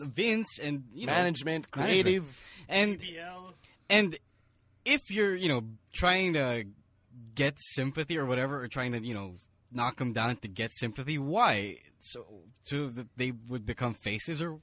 Vince, 0.00 0.58
and 0.58 0.84
you 0.94 1.06
know, 1.06 1.12
Management, 1.12 1.66
management. 1.74 2.04
creative. 2.04 2.42
and 2.68 3.00
and 3.90 4.16
if 4.84 5.10
you're 5.10 5.34
you 5.34 5.48
know 5.48 5.64
trying 5.92 6.34
to 6.34 6.64
get 7.34 7.54
sympathy 7.58 8.16
or 8.16 8.26
whatever, 8.26 8.62
or 8.62 8.68
trying 8.68 8.92
to 8.92 9.00
you 9.00 9.14
know 9.14 9.34
knock 9.72 9.96
them 9.96 10.12
down 10.12 10.36
to 10.36 10.48
get 10.48 10.70
sympathy, 10.72 11.18
why? 11.18 11.78
So 12.00 12.24
so 12.62 12.88
that 12.88 13.08
they 13.16 13.32
would 13.48 13.66
become 13.66 13.94
faces 13.94 14.40
or 14.40 14.58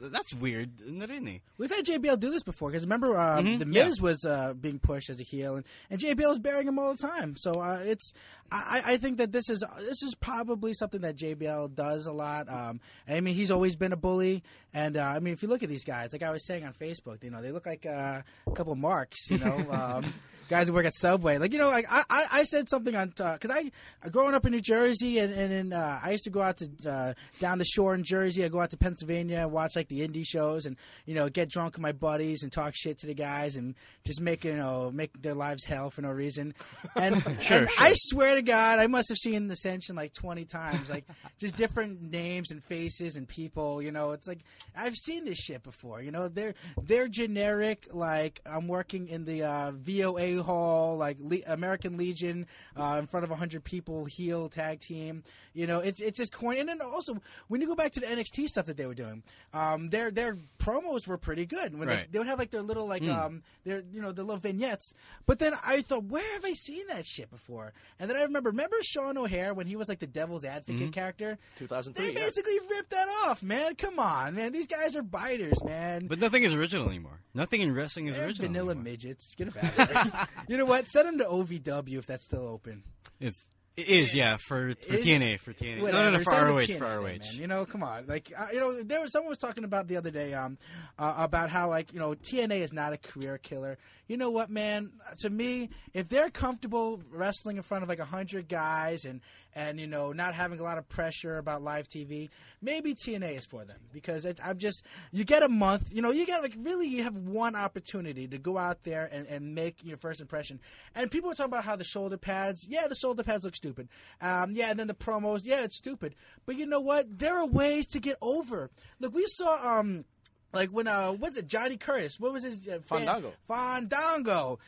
that's 0.00 0.34
weird. 0.34 0.70
Na 0.86 1.06
rin 1.06 1.28
eh. 1.28 1.38
We've 1.56 1.70
had 1.70 1.84
JBL 1.84 2.18
do 2.20 2.30
this 2.30 2.42
before 2.42 2.70
because 2.70 2.84
remember 2.84 3.18
um, 3.18 3.46
Mhm, 3.46 3.58
the. 3.60 3.66
Miz 3.66 4.00
was 4.00 4.24
uh, 4.24 4.54
being 4.54 4.78
pushed 4.78 5.08
as 5.10 5.20
a 5.20 5.22
heel, 5.22 5.56
and, 5.56 5.64
and 5.90 6.00
JBL 6.00 6.28
was 6.28 6.38
burying 6.38 6.68
him 6.68 6.78
all 6.78 6.94
the 6.94 7.06
time. 7.06 7.34
So 7.36 7.52
uh, 7.52 7.80
it's 7.82 8.12
I, 8.50 8.82
I 8.86 8.96
think 8.96 9.18
that 9.18 9.30
this 9.32 9.48
is 9.48 9.64
this 9.78 10.02
is 10.02 10.14
probably 10.14 10.72
something 10.74 11.00
that 11.02 11.16
JBL 11.16 11.74
does 11.74 12.06
a 12.06 12.12
lot. 12.12 12.48
Um, 12.48 12.80
I 13.08 13.20
mean, 13.20 13.34
he's 13.34 13.50
always 13.50 13.76
been 13.76 13.92
a 13.92 13.96
bully, 13.96 14.42
and 14.74 14.96
uh, 14.96 15.02
I 15.04 15.20
mean, 15.20 15.34
if 15.34 15.42
you 15.42 15.48
look 15.48 15.62
at 15.62 15.68
these 15.68 15.84
guys, 15.84 16.12
like 16.12 16.22
I 16.22 16.30
was 16.30 16.44
saying 16.46 16.64
on 16.64 16.72
Facebook, 16.72 17.22
you 17.22 17.30
know, 17.30 17.40
they 17.42 17.52
look 17.52 17.66
like 17.66 17.86
uh, 17.86 18.22
a 18.46 18.50
couple 18.52 18.72
of 18.72 18.78
marks, 18.78 19.30
you 19.30 19.38
know. 19.38 19.66
Um, 19.70 20.12
Guys 20.48 20.68
who 20.68 20.74
work 20.74 20.86
at 20.86 20.94
Subway, 20.94 21.36
like 21.38 21.52
you 21.52 21.58
know, 21.58 21.68
like 21.68 21.86
I, 21.90 22.04
I, 22.08 22.26
I 22.32 22.42
said 22.44 22.68
something 22.68 22.96
on 22.96 23.08
because 23.08 23.50
I 23.50 23.70
growing 24.08 24.34
up 24.34 24.46
in 24.46 24.52
New 24.52 24.60
Jersey 24.60 25.18
and 25.18 25.32
and 25.32 25.52
in, 25.52 25.72
uh, 25.72 26.00
I 26.02 26.12
used 26.12 26.24
to 26.24 26.30
go 26.30 26.40
out 26.40 26.56
to 26.58 26.70
uh, 26.88 27.12
down 27.38 27.58
the 27.58 27.64
shore 27.64 27.94
in 27.94 28.02
Jersey. 28.02 28.44
I 28.44 28.48
go 28.48 28.60
out 28.60 28.70
to 28.70 28.78
Pennsylvania 28.78 29.40
and 29.40 29.52
watch 29.52 29.76
like 29.76 29.88
the 29.88 30.06
indie 30.06 30.26
shows 30.26 30.64
and 30.64 30.76
you 31.04 31.14
know 31.14 31.28
get 31.28 31.50
drunk 31.50 31.74
with 31.74 31.82
my 31.82 31.92
buddies 31.92 32.42
and 32.42 32.50
talk 32.50 32.74
shit 32.74 32.98
to 32.98 33.06
the 33.06 33.14
guys 33.14 33.56
and 33.56 33.74
just 34.04 34.20
make 34.20 34.44
you 34.44 34.56
know 34.56 34.90
make 34.90 35.20
their 35.20 35.34
lives 35.34 35.64
hell 35.64 35.90
for 35.90 36.02
no 36.02 36.10
reason. 36.10 36.54
And, 36.96 37.16
and 37.50 37.68
I 37.78 37.92
swear 37.94 38.34
to 38.34 38.42
God, 38.42 38.78
I 38.78 38.86
must 38.86 39.10
have 39.10 39.18
seen 39.18 39.48
the 39.48 39.52
Ascension 39.52 39.96
like 39.96 40.14
twenty 40.14 40.44
times, 40.46 40.88
like 40.88 41.04
just 41.38 41.56
different 41.56 42.00
names 42.00 42.50
and 42.50 42.64
faces 42.64 43.16
and 43.16 43.28
people. 43.28 43.82
You 43.82 43.92
know, 43.92 44.12
it's 44.12 44.26
like 44.26 44.40
I've 44.76 44.96
seen 44.96 45.24
this 45.24 45.38
shit 45.38 45.62
before. 45.62 46.00
You 46.00 46.10
know, 46.10 46.28
they're 46.28 46.54
they're 46.82 47.08
generic. 47.08 47.88
Like 47.92 48.40
I'm 48.46 48.66
working 48.66 49.08
in 49.08 49.24
the 49.24 49.44
uh, 49.44 49.72
VOA 49.74 50.37
hall, 50.42 50.96
like 50.96 51.16
Le- 51.20 51.42
American 51.46 51.96
Legion, 51.96 52.46
uh, 52.76 52.96
in 52.98 53.06
front 53.06 53.24
of 53.24 53.30
hundred 53.38 53.64
people, 53.64 54.04
heel 54.04 54.48
tag 54.48 54.80
team. 54.80 55.22
You 55.54 55.66
know, 55.66 55.80
it's 55.80 56.00
it's 56.00 56.18
just 56.18 56.32
corny. 56.32 56.60
And 56.60 56.68
then 56.68 56.80
also 56.80 57.18
when 57.48 57.60
you 57.60 57.66
go 57.66 57.74
back 57.74 57.92
to 57.92 58.00
the 58.00 58.06
NXT 58.06 58.48
stuff 58.48 58.66
that 58.66 58.76
they 58.76 58.86
were 58.86 58.94
doing, 58.94 59.22
um, 59.52 59.90
their 59.90 60.10
their 60.10 60.36
promos 60.58 61.06
were 61.06 61.18
pretty 61.18 61.46
good. 61.46 61.76
When 61.78 61.88
they, 61.88 61.94
Right. 61.96 62.12
they 62.12 62.18
would 62.18 62.28
have 62.28 62.38
like 62.38 62.50
their 62.50 62.62
little 62.62 62.86
like 62.86 63.02
um 63.04 63.42
their 63.64 63.82
you 63.92 64.00
know 64.00 64.12
the 64.12 64.22
little 64.22 64.40
vignettes. 64.40 64.94
But 65.26 65.38
then 65.38 65.54
I 65.64 65.82
thought, 65.82 66.04
where 66.04 66.32
have 66.34 66.44
I 66.44 66.52
seen 66.52 66.86
that 66.88 67.04
shit 67.06 67.30
before? 67.30 67.72
And 67.98 68.08
then 68.08 68.16
I 68.16 68.22
remember, 68.22 68.50
remember 68.50 68.76
Sean 68.82 69.18
O'Haire 69.18 69.52
when 69.54 69.66
he 69.66 69.76
was 69.76 69.88
like 69.88 69.98
the 69.98 70.06
Devil's 70.06 70.44
Advocate 70.44 70.92
character. 70.92 71.38
2003. 71.56 72.06
They 72.06 72.12
yeah. 72.12 72.26
basically 72.26 72.58
ripped 72.70 72.90
that 72.90 73.06
off, 73.26 73.42
man. 73.42 73.74
Come 73.74 73.98
on, 73.98 74.34
man. 74.34 74.52
These 74.52 74.66
guys 74.68 74.96
are 74.96 75.02
biters, 75.02 75.62
man. 75.64 76.06
But 76.06 76.18
nothing 76.20 76.44
is 76.44 76.54
original 76.54 76.88
anymore. 76.88 77.20
Nothing 77.34 77.60
in 77.60 77.74
wrestling 77.74 78.06
is 78.06 78.16
They're 78.16 78.26
original. 78.26 78.48
vanilla 78.48 78.70
anymore. 78.72 78.84
midgets. 78.84 79.34
Get 79.34 79.48
of 79.48 79.54
here. 79.56 80.26
you 80.48 80.56
know 80.56 80.64
what? 80.64 80.86
Send 80.88 81.08
them 81.08 81.18
to 81.18 81.24
OVW 81.24 81.98
if 81.98 82.06
that's 82.06 82.24
still 82.24 82.46
open. 82.46 82.82
It's 83.20 83.46
it 83.76 83.88
is 83.88 84.12
yeah 84.14 84.36
for 84.36 84.74
for 84.74 84.94
Is- 84.94 85.04
TNA 85.06 85.38
for 85.38 85.52
TNA. 85.52 85.80
Whatever. 85.82 86.02
No 86.02 86.10
no 86.10 86.18
no 86.18 86.24
for 86.24 86.32
ROH 86.32 86.58
to 86.66 86.78
for 86.78 86.84
TNA, 86.84 86.96
ROH. 86.96 87.02
man. 87.04 87.20
You 87.34 87.46
know, 87.46 87.64
come 87.64 87.82
on. 87.84 88.06
Like, 88.08 88.32
uh, 88.36 88.46
you 88.52 88.58
know, 88.58 88.82
there 88.82 89.00
was 89.00 89.12
someone 89.12 89.28
was 89.28 89.38
talking 89.38 89.62
about 89.62 89.86
the 89.86 89.96
other 89.96 90.10
day 90.10 90.34
um 90.34 90.58
uh, 90.98 91.14
about 91.18 91.48
how 91.50 91.68
like 91.70 91.92
you 91.92 92.00
know 92.00 92.14
TNA 92.14 92.58
is 92.60 92.72
not 92.72 92.92
a 92.92 92.96
career 92.96 93.38
killer. 93.38 93.78
You 94.08 94.16
know 94.16 94.30
what, 94.30 94.50
man? 94.50 94.90
To 95.20 95.30
me, 95.30 95.68
if 95.94 96.08
they're 96.08 96.30
comfortable 96.30 97.00
wrestling 97.10 97.56
in 97.56 97.62
front 97.62 97.82
of 97.82 97.88
like 97.88 97.98
a 98.00 98.04
hundred 98.04 98.48
guys 98.48 99.04
and 99.04 99.20
and 99.58 99.80
you 99.80 99.88
know 99.88 100.12
not 100.12 100.34
having 100.34 100.60
a 100.60 100.62
lot 100.62 100.78
of 100.78 100.88
pressure 100.88 101.36
about 101.36 101.62
live 101.62 101.88
TV, 101.88 102.30
maybe 102.62 102.94
TNA 102.94 103.38
is 103.38 103.44
for 103.44 103.64
them 103.64 103.78
because 103.92 104.24
it, 104.24 104.38
I'm 104.42 104.56
just 104.56 104.84
you 105.10 105.24
get 105.24 105.42
a 105.42 105.48
month. 105.48 105.92
You 105.92 106.00
know, 106.00 106.12
you 106.12 106.24
get 106.26 106.42
like 106.42 106.54
really 106.58 106.86
you 106.86 107.02
have 107.02 107.16
one 107.16 107.56
opportunity 107.56 108.28
to 108.28 108.38
go 108.38 108.56
out 108.56 108.84
there 108.84 109.08
and, 109.10 109.26
and 109.26 109.56
make 109.56 109.84
your 109.84 109.96
first 109.96 110.20
impression. 110.20 110.60
And 110.94 111.10
people 111.10 111.30
are 111.30 111.34
talking 111.34 111.52
about 111.52 111.64
how 111.64 111.74
the 111.74 111.84
shoulder 111.84 112.16
pads, 112.16 112.66
yeah, 112.68 112.86
the 112.86 112.94
shoulder 112.94 113.24
pads 113.24 113.44
look 113.44 113.56
stupid. 113.56 113.88
Um, 114.20 114.52
yeah, 114.52 114.70
and 114.70 114.78
then 114.78 114.86
the 114.86 114.94
promos, 114.94 115.40
yeah, 115.44 115.64
it's 115.64 115.76
stupid. 115.76 116.14
But 116.46 116.56
you 116.56 116.64
know 116.64 116.80
what? 116.80 117.18
There 117.18 117.36
are 117.36 117.46
ways 117.46 117.86
to 117.88 117.98
get 117.98 118.16
over. 118.22 118.70
Look, 119.00 119.12
we 119.12 119.24
saw 119.26 119.78
um. 119.78 120.04
Like 120.52 120.70
when 120.70 120.88
uh, 120.88 121.12
what's 121.12 121.36
it? 121.36 121.46
Johnny 121.46 121.76
Curtis. 121.76 122.18
What 122.18 122.32
was 122.32 122.42
his 122.42 122.66
uh, 122.66 122.78
fan- 122.86 123.06
Fandango. 123.06 123.32
Fandango. 123.46 124.58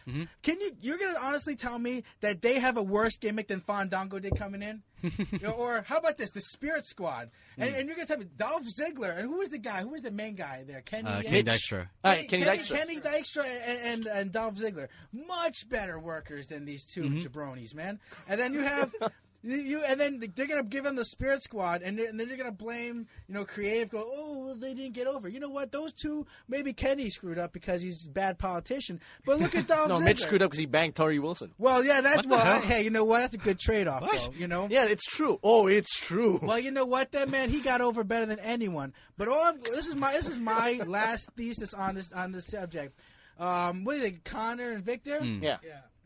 Can 0.43 0.61
you? 0.61 0.73
You're 0.81 0.99
gonna 0.99 1.19
honestly 1.23 1.57
tell 1.57 1.79
me 1.79 2.05
that 2.21 2.43
they 2.43 2.59
have 2.59 2.77
a 2.77 2.83
worse 2.83 3.17
gimmick 3.19 3.49
than 3.49 3.61
Fandango 3.61 4.19
did 4.19 4.37
coming 4.37 4.63
in? 4.63 4.83
You 5.33 5.39
know, 5.41 5.53
or 5.53 5.83
how 5.89 5.97
about 5.97 6.19
this? 6.19 6.31
The 6.33 6.43
Spirit 6.43 6.85
Squad. 6.85 7.31
And, 7.57 7.75
and 7.75 7.87
you're 7.89 7.97
gonna 7.97 8.07
tell 8.07 8.19
me 8.19 8.27
Dolph 8.37 8.65
Ziggler. 8.65 9.17
And 9.19 9.27
who 9.27 9.39
was 9.39 9.49
the 9.49 9.57
guy? 9.59 9.81
Who 9.81 9.89
was 9.89 10.03
the 10.03 10.11
main 10.11 10.35
guy 10.35 10.65
there? 10.69 10.83
Kenny. 10.83 11.09
Uh, 11.09 11.23
Kenny 11.23 11.43
Dykstra. 11.43 11.89
Kenny, 12.05 12.27
Kenny 12.27 12.43
Kenny, 12.45 12.59
Dykstra. 12.59 12.77
Kenny 12.77 12.97
Dykstra 13.01 13.45
and, 13.67 13.79
and, 13.81 14.07
and 14.07 14.33
Dolph 14.33 14.57
Ziggler, 14.57 14.89
much 15.13 15.67
better 15.71 15.99
workers 15.99 16.49
than 16.49 16.67
these 16.67 16.85
2 16.85 17.01
Mm-hmm. 17.05 17.19
jabronis, 17.21 17.75
man. 17.75 17.99
And 18.29 18.39
then 18.39 18.53
you 18.53 18.61
have 18.61 18.93
you, 19.43 19.57
you, 19.57 19.81
and 19.87 19.99
then 19.99 20.21
they're 20.35 20.47
gonna 20.47 20.63
give 20.63 20.85
them 20.85 20.97
the 20.97 21.05
Spirit 21.05 21.43
Squad, 21.43 21.83
and, 21.83 21.99
they- 21.99 22.07
and 22.07 22.21
then 22.21 22.29
they're 22.29 22.37
gonna 22.37 22.53
blame 22.53 23.07
you 23.29 23.35
know 23.35 23.45
creative. 23.45 23.91
Go, 23.91 24.03
oh, 24.05 24.39
well, 24.45 24.55
they 24.55 24.75
didn't 24.75 24.93
get 24.95 25.07
over. 25.07 25.29
You 25.29 25.41
know 25.41 25.49
what? 25.49 25.73
Those 25.73 25.93
two, 25.93 26.27
maybe 26.49 26.73
Kenny 26.73 27.09
screwed 27.11 27.39
up 27.39 27.53
because 27.53 27.81
he's 27.83 28.07
a 28.07 28.11
bad 28.11 28.39
politician. 28.39 29.01
But 29.25 29.41
look 29.41 29.55
at 29.55 29.67
Dolph 29.67 29.89
No, 29.89 29.97
Ziggler. 29.99 30.05
Mitch 30.05 30.21
screwed 30.21 30.43
up 30.43 30.51
because 30.51 30.59
he 30.61 30.67
banged 30.67 30.95
Torrie 30.95 31.21
Wilson. 31.23 31.53
Well, 31.59 31.83
yeah, 31.85 32.01
that's 32.03 32.19
What 32.19 32.29
well. 32.29 32.41
hell? 32.45 32.61
Hey, 32.61 32.83
you 32.85 32.91
know 32.91 33.05
what? 33.05 33.21
That's 33.21 33.35
a 33.35 33.39
good 33.39 33.59
trade 33.59 33.87
off, 33.89 34.03
though. 34.03 34.33
You 34.35 34.47
know. 34.49 34.69
Yeah, 34.71 34.87
it's 34.87 35.07
true. 35.07 35.39
Oh, 35.43 35.67
it's 35.69 35.97
true. 35.99 36.39
Well, 36.43 36.59
you 36.59 36.71
know 36.71 36.85
what? 36.87 37.13
That 37.13 37.29
man, 37.31 37.49
he 37.51 37.61
got 37.61 37.81
over 37.81 38.05
better 38.05 38.27
than 38.27 38.41
anyone. 38.41 38.93
But 39.17 39.29
all 39.29 39.43
I'm, 39.43 39.61
this 39.61 39.87
is 39.87 39.97
my 39.97 40.13
this 40.13 40.29
is 40.29 40.39
my 40.39 40.81
last 40.87 41.31
thesis 41.37 41.73
on 41.75 41.95
this 41.95 42.13
on 42.13 42.33
this 42.33 42.47
subject. 42.49 42.99
Um, 43.39 43.85
what 43.85 43.93
do 43.95 43.99
you 43.99 44.05
think, 44.05 44.25
Konnor 44.25 44.71
and 44.73 44.85
Viktor? 44.85 45.19
yeah. 45.25 45.57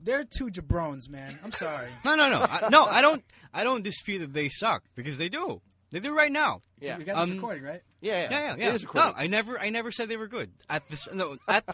They're 0.05 0.25
two 0.25 0.51
jabrones, 0.51 1.09
man. 1.09 1.39
I'm 1.43 1.53
sorry. 1.53 1.89
No 2.05 2.15
no 2.15 2.29
no 2.29 2.41
I, 2.41 2.69
no 2.71 2.85
I 2.85 3.01
don't 3.01 3.25
I 3.53 3.65
don't 3.65 3.83
dispute 3.83 4.19
that 4.21 4.33
they 4.35 4.49
suck 4.51 4.83
because 4.95 5.17
they 5.19 5.29
do 5.29 5.61
they 5.95 6.01
do 6.01 6.15
right 6.15 6.33
now. 6.33 6.61
Yeah. 6.81 6.99
You 6.99 7.05
got 7.05 7.15
this 7.21 7.31
Um, 7.31 7.37
recording, 7.37 7.63
right? 7.63 7.81
Yeah, 8.01 8.13
yeah, 8.13 8.29
Yeah, 8.31 8.39
yeah, 8.41 8.53
It 8.55 8.59
yeah. 8.59 8.73
is 8.75 8.85
No. 8.95 9.13
I 9.17 9.27
never, 9.29 9.59
I 9.59 9.71
never 9.71 9.91
said 9.93 10.09
they 10.11 10.17
were 10.19 10.27
good 10.27 10.51
at 10.69 10.87
this. 10.89 11.09
No, 11.15 11.39
at, 11.49 11.65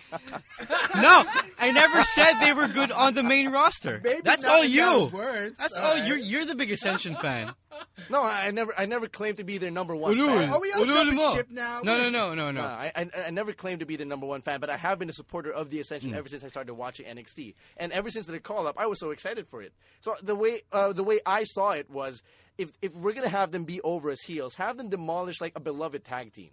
no, 0.97 1.25
I 1.59 1.73
never 1.73 2.03
said 2.05 2.35
they 2.41 2.53
were 2.53 2.69
good 2.69 2.93
on 2.93 3.15
the 3.15 3.23
main 3.23 3.51
roster. 3.51 4.01
Maybe 4.05 4.21
That's 4.23 4.45
not 4.47 4.57
all 4.57 4.65
you. 4.65 5.07
words. 5.13 5.59
That's 5.61 5.77
All 5.77 5.85
all. 5.85 5.95
right. 5.95 6.07
You're 6.07 6.19
you're 6.19 6.45
the 6.45 6.55
big 6.55 6.71
Ascension 6.71 7.15
fan. 7.17 7.53
No, 8.11 8.21
I 8.21 8.47
I 8.47 8.51
never, 8.51 8.75
I 8.77 8.85
never 8.87 9.07
claimed 9.07 9.37
to 9.37 9.45
be 9.45 9.57
their 9.59 9.71
number 9.71 9.95
one. 9.95 10.17
Fan. 10.19 10.51
Are 10.51 10.61
we 10.61 10.73
all 10.73 10.85
jumping 10.85 11.19
ship 11.33 11.49
now? 11.51 11.81
No, 11.85 11.99
no, 11.99 12.11
no, 12.11 12.35
no, 12.35 12.51
No, 12.51 12.51
no. 12.51 12.63
I, 12.63 12.91
I, 12.97 13.09
I 13.29 13.31
never 13.31 13.53
claimed 13.53 13.79
to 13.81 13.87
be 13.87 13.95
the 13.95 14.05
number 14.05 14.27
one 14.27 14.43
fan, 14.43 14.59
but 14.59 14.69
I 14.69 14.77
have 14.77 14.99
been 14.99 15.09
a 15.09 15.13
supporter 15.13 15.53
of 15.53 15.71
the 15.71 15.77
Hmm. 15.77 15.83
Ascension 15.83 16.15
ever 16.15 16.29
since 16.29 16.43
I 16.43 16.49
started 16.49 16.75
watching 16.75 17.07
NXT, 17.07 17.55
and 17.77 17.93
ever 17.93 18.11
since 18.11 18.27
the 18.27 18.41
call 18.41 18.67
up, 18.67 18.77
I 18.77 18.87
was 18.87 18.99
so 18.99 19.11
excited 19.13 19.47
for 19.47 19.63
it. 19.63 19.73
So 20.01 20.17
the 20.21 20.35
way 20.35 20.63
uh, 20.73 20.93
the 20.93 21.05
way 21.05 21.21
I 21.25 21.45
saw 21.45 21.71
it 21.71 21.89
was, 21.89 22.23
if 22.61 22.71
if 22.83 22.95
we're 22.95 23.13
gonna 23.13 23.29
have 23.29 23.51
them 23.53 23.65
be 23.65 23.81
over 23.83 24.11
as 24.11 24.21
heels, 24.21 24.55
have 24.57 24.77
them 24.77 24.89
demolish 24.89 25.41
like 25.41 25.53
a 25.57 25.61
beloved 25.61 26.05
tag 26.05 26.33
team. 26.33 26.51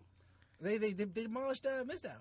They 0.62 0.78
they, 0.78 0.92
they, 0.94 1.04
they 1.06 1.24
demolished 1.24 1.66
uh, 1.66 1.84
Mizdow. 1.84 2.16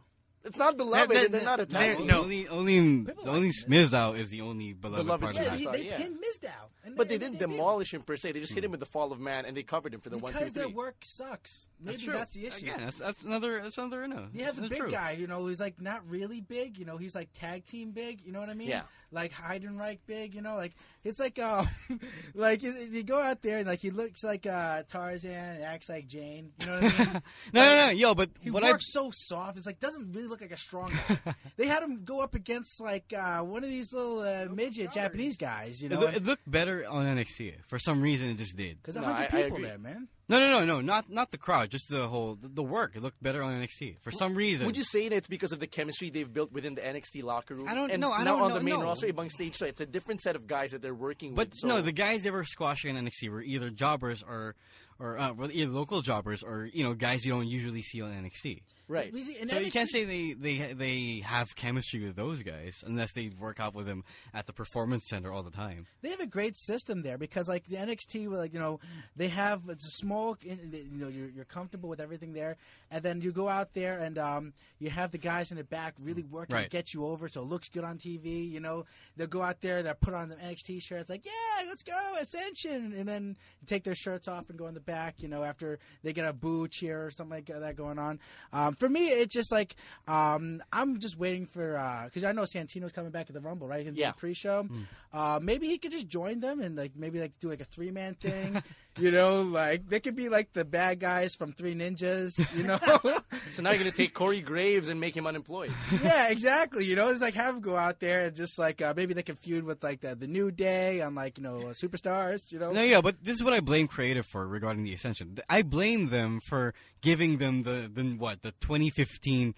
It's 0.44 0.56
not 0.58 0.76
beloved, 0.76 1.10
That- 1.10 1.24
and 1.24 1.34
they're 1.34 1.42
not 1.42 1.58
a 1.60 1.66
tag 1.66 1.96
team. 1.98 2.06
no, 2.06 2.22
only 2.22 2.46
only 2.48 3.04
People 3.04 3.24
the 3.24 3.30
only 3.30 3.48
like 3.48 3.66
Mizdow 3.68 4.16
is 4.16 4.28
the 4.30 4.42
only 4.42 4.72
beloved, 4.74 5.04
Beloved 5.04 5.22
part 5.22 5.34
Yeah, 5.34 5.40
of 5.42 5.46
That's 5.48 5.58
he, 5.60 5.64
that. 5.64 5.70
right, 5.72 5.80
they 5.80 5.86
yeah. 5.88 5.96
pinned 5.96 6.16
Mizdow. 6.18 6.68
And 6.86 6.96
But 6.96 7.08
they 7.08 7.14
and 7.16 7.20
didn't 7.24 7.38
did. 7.40 7.50
demolish 7.50 7.92
him 7.92 8.02
per 8.02 8.16
se. 8.16 8.32
They 8.32 8.40
just 8.40 8.54
hit 8.54 8.64
him 8.64 8.70
with 8.70 8.80
the 8.80 8.86
fall 8.86 9.10
of 9.12 9.18
man, 9.20 9.44
and 9.44 9.56
they 9.56 9.62
covered 9.64 9.92
him 9.92 10.00
for 10.00 10.08
the 10.08 10.18
one, 10.18 10.32
two, 10.32 10.38
because 10.38 10.52
their 10.52 10.68
work 10.68 10.96
sucks. 11.02 11.68
Maybe 11.80 11.92
That's 11.92 12.04
true. 12.04 12.12
that's 12.14 12.32
the 12.32 12.46
issue. 12.46 12.66
Again, 12.66 12.80
that's 12.84 12.98
that's 12.98 13.22
another 13.24 13.60
that's 13.62 13.76
another 13.76 14.06
no. 14.08 14.28
You 14.32 14.44
have 14.44 14.54
the 14.54 14.62
That's 14.62 14.70
big 14.70 14.78
true. 14.78 14.90
guy, 14.90 15.10
you 15.12 15.26
know, 15.26 15.40
who's 15.44 15.60
like 15.60 15.80
not 15.80 16.08
really 16.08 16.40
big. 16.40 16.78
You 16.78 16.84
know, 16.86 16.96
he's 16.96 17.14
like 17.14 17.28
tag 17.34 17.64
team 17.64 17.90
big. 17.90 18.22
You 18.24 18.32
know 18.32 18.40
what 18.40 18.48
I 18.48 18.54
mean? 18.54 18.68
Yeah. 18.68 18.82
Like 19.12 19.32
Heidenreich 19.32 19.98
big. 20.06 20.34
You 20.34 20.40
know, 20.42 20.56
like 20.56 20.74
it's 21.04 21.20
like 21.20 21.38
uh, 21.38 21.64
like 22.34 22.62
you, 22.62 22.72
you 22.72 23.02
go 23.02 23.20
out 23.20 23.42
there 23.42 23.58
and 23.58 23.66
like 23.66 23.80
he 23.80 23.90
looks 23.90 24.24
like 24.24 24.46
uh, 24.46 24.82
Tarzan 24.88 25.30
and 25.30 25.62
acts 25.62 25.88
like 25.88 26.06
Jane. 26.08 26.52
You 26.60 26.66
know 26.66 26.80
what 26.80 26.82
I 27.00 27.04
mean? 27.04 27.22
No, 27.52 27.64
no, 27.64 27.86
no, 27.86 27.90
yo, 27.90 28.14
but 28.14 28.30
He 28.40 28.50
what 28.50 28.64
I 28.64 28.70
works 28.72 28.92
so 28.92 29.10
soft. 29.12 29.56
It's 29.58 29.66
like 29.66 29.80
doesn't 29.80 30.12
really 30.12 30.28
look 30.28 30.40
like 30.40 30.52
a 30.52 30.56
strong 30.56 30.90
guy. 31.08 31.34
they 31.56 31.66
had 31.66 31.82
him 31.82 32.04
go 32.04 32.22
up 32.22 32.34
against 32.34 32.80
like 32.80 33.12
uh, 33.16 33.40
one 33.40 33.62
of 33.64 33.70
these 33.70 33.92
little 33.92 34.20
uh, 34.20 34.46
midget 34.52 34.92
Japanese 34.92 35.36
guys. 35.36 35.82
You 35.82 35.88
know, 35.90 36.00
loo- 36.00 36.06
it 36.08 36.24
looked 36.24 36.50
better 36.50 36.75
on 36.84 37.04
NXT 37.06 37.54
for 37.68 37.78
some 37.78 38.00
reason. 38.00 38.28
It 38.30 38.38
just 38.38 38.56
did. 38.56 38.78
because 38.82 38.96
No, 38.96 39.02
a 39.02 39.04
hundred 39.06 39.22
I- 39.22 39.24
I 39.24 39.42
people 39.42 39.56
agree. 39.58 39.64
there, 39.68 39.78
man. 39.78 40.08
No, 40.28 40.40
no, 40.40 40.48
no, 40.50 40.64
no, 40.64 40.80
not 40.80 41.08
not 41.08 41.30
the 41.30 41.38
crowd, 41.38 41.70
just 41.70 41.88
the 41.88 42.08
whole 42.08 42.34
the, 42.34 42.48
the 42.48 42.62
work. 42.62 42.96
It 42.96 43.02
looked 43.02 43.22
better 43.22 43.42
on 43.44 43.52
NXT 43.62 43.98
for 44.02 44.10
some 44.10 44.34
reason. 44.34 44.66
Would 44.66 44.76
you 44.76 44.82
say 44.82 45.08
that 45.08 45.14
it's 45.14 45.28
because 45.28 45.52
of 45.52 45.60
the 45.60 45.68
chemistry 45.68 46.10
they've 46.10 46.32
built 46.32 46.50
within 46.52 46.74
the 46.74 46.80
NXT 46.80 47.22
locker 47.22 47.54
room? 47.54 47.68
I 47.68 47.74
don't 47.76 47.96
know, 48.00 48.10
I 48.10 48.24
don't 48.24 48.42
on 48.42 48.48
know, 48.48 48.54
the 48.58 48.64
main 48.64 48.80
no. 48.80 48.86
roster, 48.86 49.06
among 49.08 49.30
stage, 49.30 49.54
so 49.54 49.66
it's 49.66 49.80
a 49.80 49.86
different 49.86 50.20
set 50.22 50.34
of 50.34 50.48
guys 50.48 50.72
that 50.72 50.82
they're 50.82 50.94
working 50.94 51.34
But 51.36 51.48
with. 51.50 51.54
So 51.58 51.68
no, 51.68 51.80
the 51.80 51.92
guys 51.92 52.24
they 52.24 52.30
were 52.32 52.42
squashing 52.42 52.96
in 52.96 53.04
NXT 53.04 53.28
were 53.30 53.40
either 53.42 53.70
jobbers 53.70 54.24
or, 54.24 54.56
or 54.98 55.18
uh, 55.18 55.32
well, 55.32 55.50
either 55.52 55.70
local 55.70 56.02
jobbers 56.02 56.42
or 56.42 56.68
you 56.72 56.82
know 56.84 56.94
guys 56.94 57.24
you 57.24 57.32
don't 57.32 57.46
usually 57.46 57.82
see 57.82 58.00
on 58.02 58.10
NXT. 58.12 58.62
right. 58.88 59.12
We 59.12 59.22
see- 59.22 59.36
in 59.38 59.48
So 59.48 59.58
you 59.58 59.70
can't 59.70 59.88
say 59.88 60.04
they, 60.04 60.32
they 60.32 60.72
they 60.72 61.22
have 61.24 61.54
chemistry 61.56 62.00
with 62.04 62.16
those 62.16 62.42
guys 62.42 62.82
unless 62.86 63.12
they 63.12 63.30
work 63.38 63.60
out 63.60 63.74
with 63.74 63.86
them 63.86 64.04
at 64.32 64.46
the 64.46 64.52
performance 64.52 65.06
center 65.08 65.30
all 65.32 65.42
the 65.42 65.50
time. 65.50 65.86
they 66.02 66.10
have 66.10 66.20
a 66.20 66.26
great 66.26 66.56
system 66.56 67.02
there 67.02 67.18
because 67.18 67.48
like 67.48 67.66
the 67.66 67.76
NXT, 67.76 68.28
like 68.30 68.54
you 68.54 68.60
know, 68.60 68.80
they 69.16 69.28
have 69.28 69.62
it's 69.68 69.86
a 69.86 69.90
small, 69.90 70.36
you 70.42 70.56
know, 70.92 71.08
you're, 71.08 71.28
you're 71.28 71.44
comfortable 71.44 71.88
with 71.88 72.00
everything 72.00 72.32
there, 72.32 72.56
and 72.90 73.02
then 73.02 73.20
you 73.20 73.32
go 73.32 73.48
out 73.48 73.74
there 73.74 73.98
and 73.98 74.18
um, 74.18 74.52
you 74.78 74.90
have 74.90 75.10
the 75.10 75.18
guys 75.18 75.50
in 75.50 75.56
the 75.58 75.64
back 75.64 75.94
really 76.00 76.22
working 76.22 76.56
to 76.56 76.68
get 76.70 76.94
you 76.94 77.04
over, 77.04 77.28
so 77.28 77.42
it 77.42 77.48
looks 77.48 77.68
good 77.68 77.84
on 77.84 77.98
TV. 77.98 78.50
You 78.50 78.60
know, 78.60 78.84
they'll 79.16 79.26
go 79.26 79.42
out 79.42 79.60
there, 79.60 79.82
they 79.82 79.90
will 79.90 79.96
put 80.00 80.14
on 80.14 80.28
the 80.28 80.36
NXT 80.36 80.82
shirts, 80.82 81.10
like 81.10 81.24
yeah, 81.26 81.66
let's 81.68 81.82
go 81.82 81.92
Ascension, 82.20 82.94
and 82.96 83.08
then 83.08 83.36
take 83.66 83.84
their 83.84 83.94
shirts 83.94 84.28
off 84.28 84.48
and 84.48 84.58
go 84.58 84.66
in 84.68 84.74
the 84.74 84.80
back, 84.86 85.16
you 85.22 85.28
know, 85.28 85.42
after 85.42 85.78
they 86.02 86.12
get 86.12 86.24
a 86.26 86.32
boo 86.32 86.68
cheer 86.68 87.04
or 87.04 87.10
something 87.10 87.36
like 87.36 87.46
that 87.46 87.76
going 87.76 87.98
on. 87.98 88.18
Um, 88.52 88.74
for 88.74 88.88
me, 88.88 89.08
it's 89.08 89.34
just 89.34 89.52
like 89.52 89.76
um, 90.08 90.62
I'm 90.72 90.98
just 90.98 91.18
waiting 91.18 91.44
for 91.46 91.72
because 92.06 92.24
I 92.24 92.32
know 92.32 92.42
Santino's 92.42 92.92
coming 92.92 93.10
back 93.10 93.28
at 93.28 93.34
the 93.34 93.40
Rumble, 93.40 93.66
right? 93.68 93.86
In 93.86 93.94
Yeah. 93.96 94.12
the 94.12 94.16
pre-show. 94.16 94.68
Uh, 95.12 95.38
maybe 95.42 95.66
he 95.68 95.78
could 95.78 95.90
just 95.90 96.08
join 96.08 96.40
them 96.40 96.60
and 96.60 96.76
like 96.76 96.92
maybe 96.96 97.20
like 97.20 97.38
do 97.40 97.48
like 97.48 97.60
a 97.60 97.64
three 97.64 97.90
man 97.90 98.14
thing. 98.14 98.62
you 98.98 99.10
know, 99.10 99.42
like 99.42 99.88
they 99.88 100.00
could 100.00 100.16
be 100.16 100.28
like 100.28 100.52
the 100.52 100.64
bad 100.64 101.00
guys 101.00 101.34
from 101.34 101.52
Three 101.52 101.74
Ninjas. 101.74 102.32
You 102.56 102.64
know. 102.64 102.78
So 103.52 103.62
now 103.62 103.70
you're 103.70 103.78
going 103.78 103.90
to 103.90 103.96
take 103.96 104.12
Corey 104.12 104.40
Graves 104.40 104.88
and 104.88 105.00
make 105.00 105.16
him 105.16 105.26
unemployed. 105.26 105.72
yeah, 106.02 106.28
exactly. 106.28 106.84
You 106.84 106.96
know, 106.96 107.08
it's 107.08 107.20
like 107.20 107.34
have 107.34 107.54
him 107.54 107.60
go 107.60 107.76
out 107.76 108.00
there 108.00 108.26
and 108.26 108.34
just 108.36 108.58
like 108.58 108.82
uh, 108.82 108.92
maybe 108.96 109.14
they 109.14 109.22
can 109.22 109.36
feud 109.36 109.62
with 109.64 109.82
like 109.84 110.00
the, 110.00 110.14
the 110.16 110.26
New 110.26 110.50
Day 110.50 111.00
on 111.00 111.14
like 111.14 111.38
you 111.38 111.44
know 111.44 111.58
uh, 111.58 111.72
superstars. 111.72 112.50
You 112.50 112.58
know, 112.58 112.72
No, 112.72 112.82
yeah, 112.82 113.00
but 113.00 113.22
this 113.22 113.36
is 113.36 113.44
what 113.44 113.52
I 113.52 113.60
blame 113.60 113.86
creative 113.86 114.26
for 114.26 114.46
regarding 114.46 114.82
the 114.82 114.92
Ascension. 114.92 115.38
I 115.48 115.62
blame 115.62 116.08
them 116.08 116.40
for 116.40 116.74
giving 117.02 117.38
them 117.38 117.62
the, 117.62 117.88
the 117.92 118.02
what 118.18 118.42
the 118.42 118.50
2015 118.60 119.54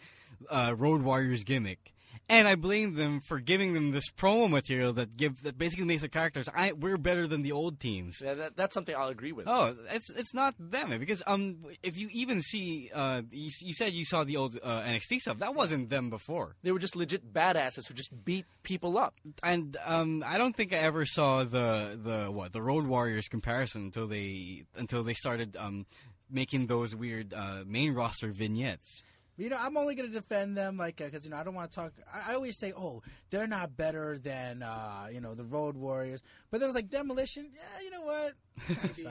uh, 0.51 0.75
Road 0.77 1.03
Warriors 1.03 1.43
gimmick, 1.45 1.95
and 2.29 2.49
I 2.49 2.55
blame 2.55 2.95
them 2.95 3.21
for 3.21 3.41
giving 3.41 3.73
them 3.75 3.91
this 3.93 4.11
promo 4.11 4.49
material 4.51 4.93
that 4.95 5.17
give 5.17 5.43
that 5.43 5.59
basically 5.59 5.85
makes 5.87 6.03
the 6.03 6.09
characters 6.09 6.49
I 6.55 6.73
we're 6.73 6.99
better 6.99 7.27
than 7.27 7.43
the 7.43 7.53
old 7.53 7.81
teams. 7.81 8.21
Yeah, 8.25 8.35
that, 8.35 8.57
that's 8.57 8.75
something 8.75 8.95
I'll 8.97 9.09
agree 9.09 9.33
with. 9.33 9.47
Oh, 9.49 9.75
it's 9.91 10.11
it's 10.11 10.35
not 10.35 10.55
them 10.59 10.97
because 10.99 11.23
um 11.27 11.59
if 11.83 11.99
you 11.99 12.09
even 12.13 12.41
see 12.43 12.91
uh 12.95 13.23
you, 13.31 13.51
you 13.61 13.73
said 13.75 13.93
you 13.93 14.05
saw 14.05 14.25
the 14.25 14.37
old 14.37 14.59
uh, 14.63 14.83
NXT 14.83 15.19
stuff 15.19 15.39
that 15.39 15.55
wasn't 15.55 15.91
them 15.91 16.11
before 16.11 16.57
They 16.63 16.73
were 16.73 16.79
just 16.79 16.97
legit 16.97 17.33
badasses 17.33 17.87
who 17.89 17.95
just 17.95 18.25
beat 18.25 18.47
people 18.63 18.99
up. 18.99 19.15
and 19.43 19.77
um 19.85 20.25
I 20.27 20.39
don't 20.39 20.57
think 20.57 20.73
I 20.73 20.77
ever 20.79 21.07
saw 21.07 21.45
the 21.45 21.99
the 22.03 22.31
what 22.31 22.53
the 22.53 22.63
Road 22.63 22.87
Warriors 22.87 23.29
comparison 23.29 23.83
until 23.85 24.07
they 24.07 24.65
until 24.77 25.03
they 25.03 25.15
started 25.15 25.57
um 25.57 25.87
making 26.31 26.67
those 26.67 26.95
weird 26.95 27.33
uh, 27.33 27.63
main 27.67 27.95
roster 27.95 28.29
vignettes. 28.29 29.03
You 29.39 29.49
know, 29.49 29.57
I'm 29.59 29.77
only 29.77 29.95
going 29.95 30.09
to 30.11 30.15
defend 30.15 30.57
them, 30.57 30.77
like, 30.77 30.97
because 30.97 31.25
you 31.25 31.31
know, 31.31 31.37
I 31.37 31.45
don't 31.45 31.55
want 31.55 31.71
to 31.71 31.75
talk. 31.75 31.93
I, 32.13 32.33
I 32.33 32.35
always 32.35 32.57
say, 32.57 32.73
oh, 32.77 33.03
they're 33.31 33.47
not 33.47 33.77
better 33.77 34.19
than, 34.19 34.63
uh, 34.65 35.07
you 35.13 35.21
know, 35.21 35.35
the 35.35 35.45
Road 35.45 35.77
Warriors. 35.77 36.23
But 36.51 36.59
then 36.59 36.67
it 36.67 36.71
was 36.71 36.75
like 36.75 36.91
Demolition. 36.91 37.51
Yeah, 37.55 37.85
you 37.85 37.91
know 37.91 38.03
what? 38.03 38.33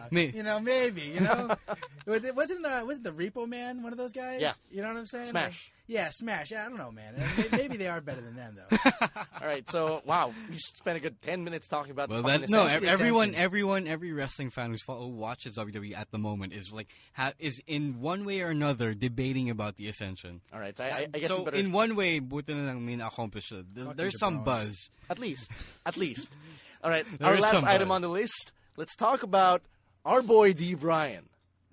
Me- 0.11 0.31
You 0.35 0.43
know, 0.43 0.59
maybe. 0.59 1.01
You 1.01 1.21
know, 1.21 1.55
it- 2.07 2.35
wasn't 2.35 2.65
uh, 2.65 2.83
wasn't 2.85 3.05
the 3.05 3.11
Repo 3.13 3.47
Man 3.47 3.81
one 3.81 3.93
of 3.93 3.97
those 3.97 4.11
guys? 4.13 4.41
Yeah. 4.41 4.51
You 4.69 4.81
know 4.81 4.89
what 4.89 4.97
I'm 4.97 5.05
saying? 5.05 5.27
Smash. 5.27 5.71
Like, 5.71 5.76
yeah, 5.87 6.09
Smash. 6.11 6.51
Yeah, 6.51 6.65
I 6.65 6.69
don't 6.69 6.77
know, 6.77 6.91
man. 6.91 7.15
Uh, 7.17 7.23
maybe, 7.37 7.49
maybe 7.57 7.77
they 7.77 7.87
are 7.87 8.01
better 8.01 8.21
than 8.21 8.35
them, 8.35 8.55
though. 8.57 8.77
All 9.41 9.47
right, 9.47 9.69
so 9.69 10.01
wow, 10.05 10.33
we 10.49 10.57
spent 10.57 10.97
a 10.97 10.99
good 10.99 11.21
ten 11.21 11.43
minutes 11.43 11.67
talking 11.67 11.91
about 11.91 12.09
Well, 12.09 12.21
the 12.21 12.27
that 12.39 12.49
no, 12.49 12.65
Ascension. 12.65 12.89
ev- 12.89 12.99
everyone, 12.99 13.35
everyone, 13.35 13.87
every 13.87 14.11
wrestling 14.13 14.49
fan 14.49 14.69
who's 14.71 14.83
fo- 14.83 14.99
who 14.99 15.07
watches 15.09 15.55
WWE 15.55 15.95
at 15.97 16.11
the 16.11 16.17
moment 16.17 16.53
is 16.53 16.71
like 16.71 16.87
ha- 17.13 17.33
is 17.39 17.61
in 17.67 17.99
one 18.01 18.25
way 18.25 18.41
or 18.41 18.49
another 18.49 18.93
debating 18.93 19.49
about 19.49 19.77
the 19.77 19.87
Ascension. 19.87 20.41
All 20.53 20.59
right, 20.59 20.77
so 20.77 20.83
I, 20.83 20.87
I, 20.87 21.07
I 21.13 21.19
guess 21.19 21.27
so 21.29 21.43
better 21.45 21.57
in 21.57 21.71
one 21.71 21.95
way, 21.95 22.19
within 22.19 22.67
I 22.67 22.73
mean, 22.73 23.01
accomplish 23.01 23.51
uh, 23.53 23.59
it. 23.59 23.97
There's 23.97 24.19
some 24.19 24.39
jabronis. 24.39 24.45
buzz. 24.45 24.89
at 25.09 25.19
least, 25.19 25.51
at 25.85 25.97
least. 25.97 26.33
All 26.83 26.89
right, 26.91 27.05
There 27.17 27.27
our 27.29 27.37
last 27.37 27.63
item 27.63 27.89
buzz. 27.89 27.95
on 27.95 28.01
the 28.01 28.09
list. 28.09 28.51
Let's 28.75 28.95
talk 28.95 29.23
about 29.23 29.61
our 30.05 30.21
boy 30.21 30.53
D. 30.53 30.75
Bryan. 30.75 31.25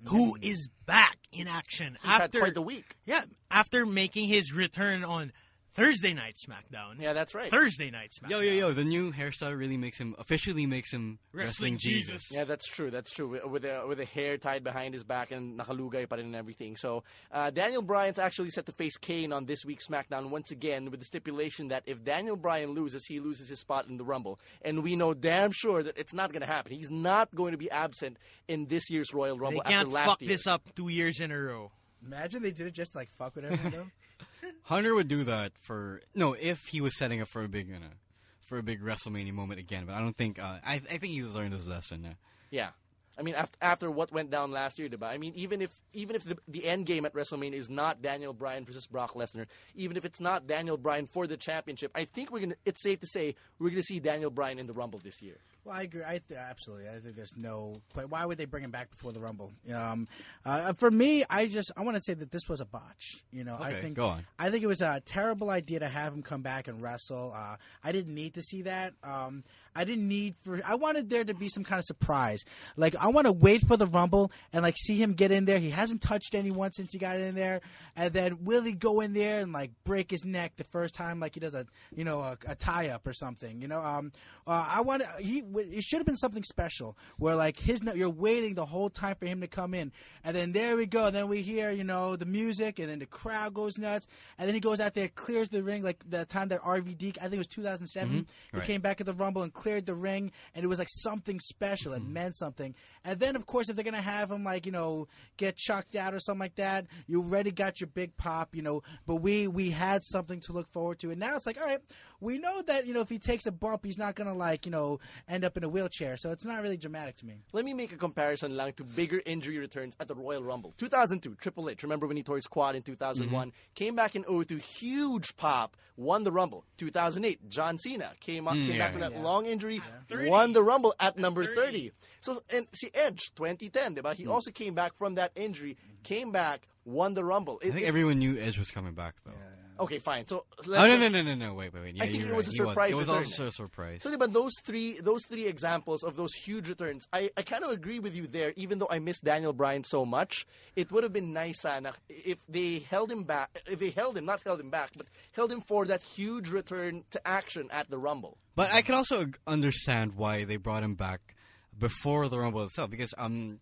Who 0.08 0.36
is 0.42 0.68
back 0.86 1.16
in 1.32 1.48
action 1.48 1.96
He's 2.02 2.10
after 2.10 2.50
the 2.50 2.62
week. 2.62 2.96
Yeah, 3.06 3.24
after 3.50 3.86
making 3.86 4.28
his 4.28 4.52
return 4.52 5.04
on 5.04 5.32
Thursday 5.74 6.14
Night 6.14 6.36
SmackDown. 6.36 7.00
Yeah, 7.00 7.12
that's 7.12 7.34
right. 7.34 7.50
Thursday 7.50 7.90
Night 7.90 8.10
SmackDown. 8.12 8.30
Yo, 8.30 8.40
yo, 8.40 8.52
yo! 8.52 8.72
The 8.72 8.84
new 8.84 9.12
hairstyle 9.12 9.58
really 9.58 9.76
makes 9.76 9.98
him 10.00 10.14
officially 10.18 10.66
makes 10.66 10.92
him 10.92 11.18
Wrestling 11.32 11.74
wrestling, 11.74 11.78
Jesus. 11.78 12.22
Yeah, 12.32 12.44
that's 12.44 12.66
true. 12.66 12.90
That's 12.90 13.10
true. 13.10 13.28
With- 13.28 13.44
With 13.44 13.62
the 13.62 13.84
with 13.88 13.98
the 13.98 14.04
hair 14.04 14.38
tied 14.38 14.62
behind 14.62 14.94
his 14.94 15.02
back 15.04 15.32
and 15.32 15.58
nakalugay 15.58 16.08
pa 16.08 16.14
rin 16.16 16.26
and 16.26 16.36
everything. 16.36 16.76
So 16.76 17.02
uh, 17.32 17.50
Daniel 17.50 17.82
Bryan's 17.82 18.18
actually 18.20 18.50
set 18.50 18.66
to 18.66 18.72
face 18.72 18.96
Kane 18.96 19.32
on 19.32 19.46
this 19.46 19.64
week's 19.64 19.86
SmackDown 19.88 20.30
once 20.30 20.50
again, 20.52 20.90
with 20.90 21.00
the 21.00 21.06
stipulation 21.06 21.68
that 21.68 21.82
if 21.86 22.04
Daniel 22.04 22.36
Bryan 22.36 22.70
loses, 22.70 23.04
he 23.06 23.18
loses 23.18 23.48
his 23.48 23.58
spot 23.60 23.88
in 23.88 23.96
the 23.96 24.04
Rumble. 24.04 24.38
And 24.62 24.82
we 24.84 24.94
know 24.94 25.12
damn 25.12 25.50
sure 25.52 25.82
that 25.82 25.98
it's 25.98 26.14
not 26.14 26.30
going 26.32 26.42
to 26.42 26.46
happen. 26.46 26.72
He's 26.72 26.90
not 26.90 27.34
going 27.34 27.50
to 27.52 27.58
be 27.58 27.70
absent 27.70 28.16
in 28.46 28.66
this 28.66 28.90
year's 28.90 29.12
Royal 29.12 29.38
Rumble. 29.38 29.62
They 29.64 29.70
Rumble 29.70 29.70
can't 29.70 29.86
after 29.88 29.94
last 29.94 30.06
fuck 30.06 30.20
year. 30.20 30.28
this 30.30 30.46
up 30.46 30.62
two 30.76 30.88
years 30.88 31.18
in 31.20 31.32
a 31.32 31.38
row. 31.38 31.72
Imagine 32.06 32.42
they 32.42 32.50
did 32.52 32.66
it 32.66 32.74
just 32.74 32.92
to, 32.92 32.98
like 32.98 33.08
fuck 33.18 33.34
with 33.34 33.44
everyone, 33.46 33.72
though. 33.72 33.86
Hunter 34.64 34.94
would 34.94 35.08
do 35.08 35.24
that 35.24 35.52
for 35.60 36.00
no 36.14 36.32
if 36.34 36.68
he 36.68 36.80
was 36.80 36.96
setting 36.96 37.20
up 37.20 37.28
for 37.28 37.44
a 37.44 37.48
big, 37.48 37.68
you 37.68 37.74
know, 37.74 37.94
for 38.40 38.58
a 38.58 38.62
big 38.62 38.82
WrestleMania 38.82 39.32
moment 39.32 39.60
again. 39.60 39.84
But 39.86 39.94
I 39.94 40.00
don't 40.00 40.16
think. 40.16 40.38
Uh, 40.38 40.58
I 40.64 40.74
I 40.74 40.98
think 40.98 41.12
he's 41.12 41.34
learned 41.34 41.52
his 41.52 41.68
lesson 41.68 42.02
now. 42.02 42.14
Yeah. 42.50 42.70
I 43.18 43.22
mean, 43.22 43.34
after, 43.34 43.56
after 43.60 43.90
what 43.90 44.12
went 44.12 44.30
down 44.30 44.50
last 44.50 44.78
year, 44.78 44.88
diba? 44.88 45.06
I 45.06 45.18
mean, 45.18 45.32
even 45.36 45.62
if 45.62 45.70
even 45.92 46.16
if 46.16 46.24
the, 46.24 46.36
the 46.48 46.66
end 46.66 46.86
game 46.86 47.04
at 47.06 47.14
WrestleMania 47.14 47.54
is 47.54 47.70
not 47.70 48.02
Daniel 48.02 48.32
Bryan 48.32 48.64
versus 48.64 48.86
Brock 48.86 49.14
Lesnar, 49.14 49.46
even 49.74 49.96
if 49.96 50.04
it's 50.04 50.20
not 50.20 50.46
Daniel 50.46 50.76
Bryan 50.76 51.06
for 51.06 51.26
the 51.26 51.36
championship, 51.36 51.92
I 51.94 52.04
think 52.04 52.32
we're 52.32 52.40
gonna. 52.40 52.56
It's 52.64 52.82
safe 52.82 53.00
to 53.00 53.06
say 53.06 53.36
we're 53.58 53.70
gonna 53.70 53.82
see 53.82 54.00
Daniel 54.00 54.30
Bryan 54.30 54.58
in 54.58 54.66
the 54.66 54.72
Rumble 54.72 55.00
this 55.02 55.22
year. 55.22 55.36
Well, 55.64 55.74
I 55.74 55.82
agree. 55.82 56.02
I 56.04 56.20
th- 56.26 56.38
absolutely. 56.38 56.88
I 56.88 56.98
think 56.98 57.16
there's 57.16 57.36
no. 57.36 57.80
But 57.94 58.10
why 58.10 58.24
would 58.26 58.36
they 58.36 58.44
bring 58.44 58.64
him 58.64 58.70
back 58.70 58.90
before 58.90 59.12
the 59.12 59.20
Rumble? 59.20 59.52
Um, 59.72 60.08
uh, 60.44 60.74
for 60.74 60.90
me, 60.90 61.24
I 61.30 61.46
just 61.46 61.72
I 61.76 61.82
want 61.82 61.96
to 61.96 62.02
say 62.02 62.14
that 62.14 62.30
this 62.30 62.42
was 62.48 62.60
a 62.60 62.66
botch. 62.66 63.22
You 63.32 63.44
know, 63.44 63.56
I 63.58 63.74
think 63.74 63.96
go 63.96 64.06
on. 64.06 64.26
I 64.38 64.50
think 64.50 64.62
it 64.62 64.66
was 64.66 64.82
a 64.82 65.00
terrible 65.04 65.50
idea 65.50 65.78
to 65.80 65.88
have 65.88 66.12
him 66.12 66.22
come 66.22 66.42
back 66.42 66.68
and 66.68 66.82
wrestle. 66.82 67.32
Uh, 67.34 67.56
I 67.82 67.92
didn't 67.92 68.14
need 68.14 68.34
to 68.34 68.42
see 68.42 68.62
that. 68.62 68.92
Um, 69.02 69.44
I 69.74 69.84
didn't 69.84 70.06
need 70.08 70.34
for. 70.42 70.60
I 70.64 70.74
wanted 70.76 71.10
there 71.10 71.24
to 71.24 71.34
be 71.34 71.48
some 71.48 71.64
kind 71.64 71.78
of 71.78 71.84
surprise. 71.84 72.44
Like 72.76 72.94
I 72.96 73.08
want 73.08 73.26
to 73.26 73.32
wait 73.32 73.66
for 73.66 73.76
the 73.76 73.86
Rumble 73.86 74.30
and 74.52 74.62
like 74.62 74.76
see 74.76 74.96
him 74.96 75.14
get 75.14 75.32
in 75.32 75.44
there. 75.44 75.58
He 75.58 75.70
hasn't 75.70 76.00
touched 76.02 76.34
anyone 76.34 76.70
since 76.72 76.92
he 76.92 76.98
got 76.98 77.16
in 77.18 77.34
there, 77.34 77.60
and 77.96 78.12
then 78.12 78.44
will 78.44 78.62
he 78.62 78.72
go 78.72 79.00
in 79.00 79.12
there 79.14 79.40
and 79.40 79.52
like 79.52 79.70
break 79.84 80.10
his 80.10 80.24
neck 80.24 80.52
the 80.56 80.64
first 80.64 80.94
time, 80.94 81.18
like 81.20 81.34
he 81.34 81.40
does 81.40 81.54
a 81.54 81.66
you 81.94 82.04
know 82.04 82.20
a, 82.20 82.36
a 82.46 82.54
tie 82.54 82.88
up 82.88 83.06
or 83.06 83.12
something. 83.12 83.60
You 83.60 83.68
know, 83.68 83.80
um, 83.80 84.12
uh, 84.46 84.66
I 84.70 84.80
want 84.82 85.02
he. 85.20 85.42
It 85.56 85.82
should 85.82 85.98
have 85.98 86.06
been 86.06 86.16
something 86.16 86.44
special 86.44 86.96
where 87.18 87.34
like 87.34 87.58
his 87.58 87.80
you're 87.94 88.10
waiting 88.10 88.54
the 88.54 88.66
whole 88.66 88.90
time 88.90 89.16
for 89.16 89.26
him 89.26 89.40
to 89.40 89.46
come 89.48 89.74
in, 89.74 89.92
and 90.22 90.36
then 90.36 90.52
there 90.52 90.76
we 90.76 90.86
go. 90.86 91.10
Then 91.10 91.28
we 91.28 91.42
hear 91.42 91.70
you 91.70 91.84
know 91.84 92.16
the 92.16 92.26
music, 92.26 92.78
and 92.78 92.88
then 92.88 92.98
the 93.00 93.06
crowd 93.06 93.54
goes 93.54 93.78
nuts, 93.78 94.06
and 94.38 94.46
then 94.46 94.54
he 94.54 94.60
goes 94.60 94.80
out 94.80 94.94
there, 94.94 95.08
clears 95.08 95.48
the 95.48 95.62
ring 95.62 95.82
like 95.82 95.98
the 96.08 96.24
time 96.24 96.48
that 96.48 96.60
RVD, 96.62 97.18
I 97.18 97.22
think 97.22 97.34
it 97.34 97.38
was 97.38 97.46
2007, 97.48 98.14
he 98.52 98.58
Right. 98.58 98.66
came 98.66 98.80
back 98.80 99.00
at 99.00 99.06
the 99.06 99.12
Rumble 99.12 99.42
and 99.42 99.52
cleared 99.64 99.86
the 99.86 99.94
ring, 99.94 100.30
and 100.54 100.62
it 100.62 100.68
was 100.68 100.78
like 100.78 100.90
something 100.90 101.40
special. 101.40 101.94
It 101.94 102.02
mm-hmm. 102.02 102.12
meant 102.12 102.34
something. 102.34 102.74
And 103.02 103.18
then 103.18 103.34
of 103.34 103.46
course 103.46 103.70
if 103.70 103.76
they're 103.76 103.84
gonna 103.84 104.02
have 104.02 104.30
him 104.30 104.44
like 104.44 104.66
you 104.66 104.72
know 104.72 105.08
get 105.38 105.56
chucked 105.56 105.96
out 105.96 106.12
or 106.12 106.20
something 106.20 106.40
like 106.40 106.56
that, 106.56 106.84
you 107.06 107.22
already 107.22 107.50
got 107.50 107.80
your 107.80 107.88
big 107.88 108.14
pop, 108.18 108.54
you 108.54 108.60
know. 108.60 108.82
But 109.06 109.16
we 109.16 109.48
we 109.48 109.70
had 109.70 110.04
something 110.04 110.40
to 110.40 110.52
look 110.52 110.70
forward 110.70 110.98
to, 110.98 111.10
and 111.10 111.18
now 111.18 111.34
it's 111.36 111.46
like 111.46 111.58
all 111.58 111.66
right, 111.66 111.80
we 112.24 112.38
know 112.38 112.62
that 112.62 112.86
you 112.86 112.94
know 112.94 113.00
if 113.00 113.08
he 113.08 113.18
takes 113.18 113.46
a 113.46 113.52
bump, 113.52 113.84
he's 113.84 113.98
not 113.98 114.14
gonna 114.14 114.34
like 114.34 114.64
you 114.64 114.72
know 114.72 114.98
end 115.28 115.44
up 115.44 115.56
in 115.56 115.64
a 115.64 115.68
wheelchair, 115.68 116.16
so 116.16 116.30
it's 116.30 116.44
not 116.44 116.62
really 116.62 116.76
dramatic 116.76 117.16
to 117.16 117.26
me. 117.26 117.42
Let 117.52 117.64
me 117.64 117.74
make 117.74 117.92
a 117.92 117.96
comparison 117.96 118.56
lang 118.56 118.72
to 118.74 118.84
bigger 118.84 119.20
injury 119.26 119.58
returns 119.58 119.94
at 120.00 120.08
the 120.08 120.14
Royal 120.14 120.42
Rumble. 120.42 120.74
2002, 120.78 121.36
Triple 121.36 121.68
H. 121.68 121.82
Remember 121.82 122.06
when 122.06 122.16
he 122.16 122.22
tore 122.22 122.36
his 122.36 122.46
quad 122.46 122.74
in 122.74 122.82
2001? 122.82 123.48
Mm-hmm. 123.48 123.54
Came 123.74 123.94
back 123.94 124.16
in 124.16 124.24
02, 124.24 124.56
huge 124.56 125.36
pop, 125.36 125.76
won 125.96 126.24
the 126.24 126.32
Rumble. 126.32 126.64
2008, 126.78 127.48
John 127.48 127.78
Cena 127.78 128.12
came, 128.20 128.48
up, 128.48 128.54
mm, 128.54 128.66
came 128.66 128.76
yeah, 128.76 128.78
back 128.78 128.92
from 128.92 129.00
that 129.02 129.12
yeah. 129.12 129.22
long 129.22 129.46
injury, 129.46 129.82
won 130.10 130.52
the 130.52 130.62
Rumble 130.62 130.94
at 130.98 131.18
number 131.18 131.44
30. 131.44 131.92
So, 132.20 132.42
and 132.50 132.66
see, 132.72 132.90
Edge, 132.94 133.34
2010, 133.36 133.96
diba? 133.96 134.14
He 134.14 134.24
mm. 134.24 134.30
also 134.30 134.50
came 134.50 134.74
back 134.74 134.96
from 134.96 135.16
that 135.16 135.32
injury, 135.36 135.76
came 136.02 136.32
back, 136.32 136.66
won 136.84 137.14
the 137.14 137.24
Rumble. 137.24 137.60
I 137.62 137.70
think 137.70 137.82
it- 137.82 137.86
everyone 137.86 138.18
knew 138.18 138.38
Edge 138.38 138.58
was 138.58 138.70
coming 138.70 138.94
back 138.94 139.16
though. 139.24 139.32
Okay, 139.78 139.98
fine. 139.98 140.26
So, 140.26 140.44
Oh 140.66 140.86
no 140.86 140.96
no 140.96 141.08
no 141.08 141.22
no 141.22 141.34
no! 141.34 141.54
Wait 141.54 141.72
wait 141.72 141.82
wait! 141.82 141.96
Yeah, 141.96 142.04
I 142.04 142.08
think 142.08 142.24
it 142.24 142.34
was 142.34 142.46
right. 142.46 142.46
a 142.46 142.50
He 142.50 142.56
surprise 142.56 142.90
It 142.92 142.96
was 142.96 143.08
also 143.08 143.46
a 143.46 143.50
surprise. 143.50 144.02
So, 144.02 144.16
but 144.16 144.32
those 144.32 144.52
three, 144.62 145.00
those 145.00 145.20
three 145.28 145.46
examples 145.46 146.02
of 146.02 146.16
those 146.16 146.32
huge 146.34 146.68
returns, 146.68 147.06
I, 147.12 147.30
I 147.36 147.42
kind 147.42 147.64
of 147.64 147.70
agree 147.70 147.98
with 147.98 148.14
you 148.14 148.26
there. 148.26 148.52
Even 148.56 148.78
though 148.78 148.88
I 148.90 148.98
miss 148.98 149.20
Daniel 149.20 149.52
Bryan 149.52 149.84
so 149.84 150.04
much, 150.04 150.46
it 150.76 150.90
would 150.92 151.02
have 151.02 151.12
been 151.12 151.32
nice, 151.32 151.60
sana, 151.60 151.92
if 152.08 152.38
they 152.48 152.80
held 152.90 153.10
him 153.10 153.24
back, 153.24 153.50
if 153.66 153.78
they 153.78 153.90
held 153.90 154.16
him, 154.16 154.26
not 154.26 154.42
held 154.42 154.60
him 154.60 154.70
back, 154.70 154.90
but 154.96 155.06
held 155.32 155.52
him 155.52 155.60
for 155.60 155.84
that 155.86 156.02
huge 156.02 156.50
return 156.50 157.04
to 157.10 157.26
action 157.26 157.68
at 157.72 157.90
the 157.90 157.98
Rumble. 157.98 158.38
But 158.54 158.72
I 158.72 158.82
can 158.82 158.94
also 158.94 159.26
understand 159.46 160.14
why 160.14 160.44
they 160.44 160.56
brought 160.56 160.82
him 160.82 160.94
back 160.94 161.34
before 161.76 162.28
the 162.28 162.38
Rumble 162.38 162.62
itself, 162.64 162.90
because 162.90 163.14
um, 163.18 163.60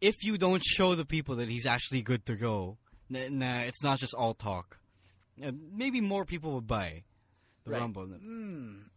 if 0.00 0.22
you 0.22 0.38
don't 0.38 0.64
show 0.64 0.94
the 0.94 1.04
people 1.04 1.36
that 1.36 1.48
he's 1.48 1.66
actually 1.66 2.02
good 2.02 2.24
to 2.26 2.36
go, 2.36 2.78
then 3.10 3.42
it's 3.42 3.82
not 3.82 3.98
just 3.98 4.14
all 4.14 4.34
talk. 4.34 4.78
Uh, 5.44 5.52
maybe 5.72 6.00
more 6.00 6.24
people 6.24 6.54
would 6.54 6.66
buy 6.66 7.02
the 7.64 7.72
Right. 7.72 7.80
Rumble. 7.80 8.02
I, 8.02 8.06
don't 8.06 8.22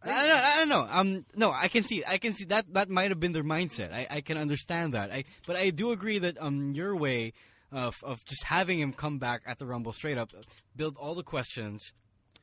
know, 0.03 0.41
I 0.43 0.55
don't 0.57 0.69
know. 0.69 0.87
Um, 0.89 1.25
no, 1.35 1.51
I 1.51 1.67
can 1.67 1.83
see. 1.83 2.03
I 2.07 2.17
can 2.17 2.33
see 2.33 2.45
that. 2.45 2.73
That 2.73 2.89
might 2.89 3.09
have 3.11 3.19
been 3.19 3.33
their 3.33 3.43
mindset. 3.43 3.91
I, 3.93 4.07
I 4.09 4.21
can 4.21 4.37
understand 4.37 4.93
that. 4.93 5.11
I, 5.11 5.25
but 5.45 5.55
I 5.55 5.69
do 5.69 5.91
agree 5.91 6.19
that 6.19 6.37
um, 6.41 6.71
your 6.73 6.95
way 6.95 7.33
of 7.71 8.03
of 8.03 8.23
just 8.25 8.43
having 8.45 8.79
him 8.79 8.93
come 8.93 9.17
back 9.17 9.41
at 9.45 9.59
the 9.59 9.65
Rumble 9.65 9.91
straight 9.91 10.17
up, 10.17 10.31
build 10.75 10.97
all 10.97 11.15
the 11.15 11.23
questions, 11.23 11.93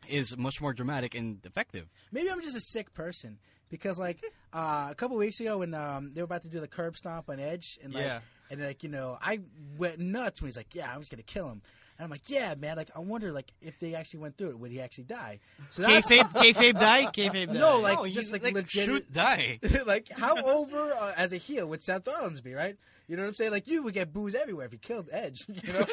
is 0.08 0.36
much 0.36 0.60
more 0.60 0.72
dramatic 0.72 1.14
and 1.14 1.44
effective. 1.44 1.88
Maybe 2.12 2.30
I'm 2.30 2.40
just 2.40 2.56
a 2.56 2.60
sick 2.60 2.92
person 2.94 3.38
because 3.68 3.98
like 3.98 4.18
uh, 4.52 4.88
a 4.90 4.94
couple 4.94 5.16
weeks 5.16 5.40
ago 5.40 5.58
when 5.58 5.74
um, 5.74 6.12
they 6.14 6.20
were 6.20 6.26
about 6.26 6.42
to 6.42 6.48
do 6.48 6.60
the 6.60 6.68
curb 6.68 6.96
stomp 6.96 7.28
on 7.28 7.40
Edge 7.40 7.78
and 7.82 7.92
like 7.94 8.04
Yeah. 8.04 8.20
And 8.50 8.62
like 8.62 8.82
you 8.82 8.88
know, 8.88 9.18
I 9.20 9.40
went 9.76 9.98
nuts 9.98 10.40
when 10.40 10.48
he's 10.48 10.56
like, 10.56 10.74
"Yeah, 10.74 10.90
I'm 10.90 11.00
just 11.00 11.10
gonna 11.10 11.22
kill 11.22 11.50
him." 11.50 11.60
And 11.98 12.04
I'm 12.04 12.10
like, 12.10 12.28
"Yeah, 12.30 12.54
man. 12.56 12.76
Like, 12.76 12.90
I 12.94 13.00
wonder, 13.00 13.32
like, 13.32 13.52
if 13.60 13.78
they 13.80 13.94
actually 13.94 14.20
went 14.20 14.36
through 14.36 14.50
it, 14.50 14.58
would 14.60 14.70
he 14.70 14.80
actually 14.80 15.04
die?" 15.04 15.40
So 15.70 15.82
that's 15.82 16.08
Kayfabe, 16.08 16.32
kayfabe 16.32 16.72
die. 16.78 17.06
Kayfabe 17.06 17.46
die. 17.48 17.52
no, 17.54 17.80
like 17.80 17.98
No, 17.98 18.06
just 18.08 18.32
like, 18.32 18.42
like 18.44 18.54
legit. 18.54 18.84
shoot 18.86 19.12
die. 19.12 19.58
like 19.86 20.08
how 20.10 20.36
over 20.44 20.92
uh, 20.92 21.12
as 21.16 21.32
a 21.32 21.36
heel 21.38 21.66
would 21.66 21.82
Seth 21.82 22.06
Rollins 22.06 22.40
be, 22.40 22.54
right? 22.54 22.76
You 23.08 23.16
know 23.16 23.22
what 23.22 23.28
I'm 23.30 23.34
saying? 23.34 23.50
Like 23.52 23.66
you 23.66 23.82
would 23.82 23.94
get 23.94 24.12
booze 24.12 24.34
everywhere 24.34 24.66
if 24.66 24.72
he 24.72 24.78
killed 24.78 25.08
Edge. 25.10 25.38
You 25.48 25.72
know, 25.72 25.86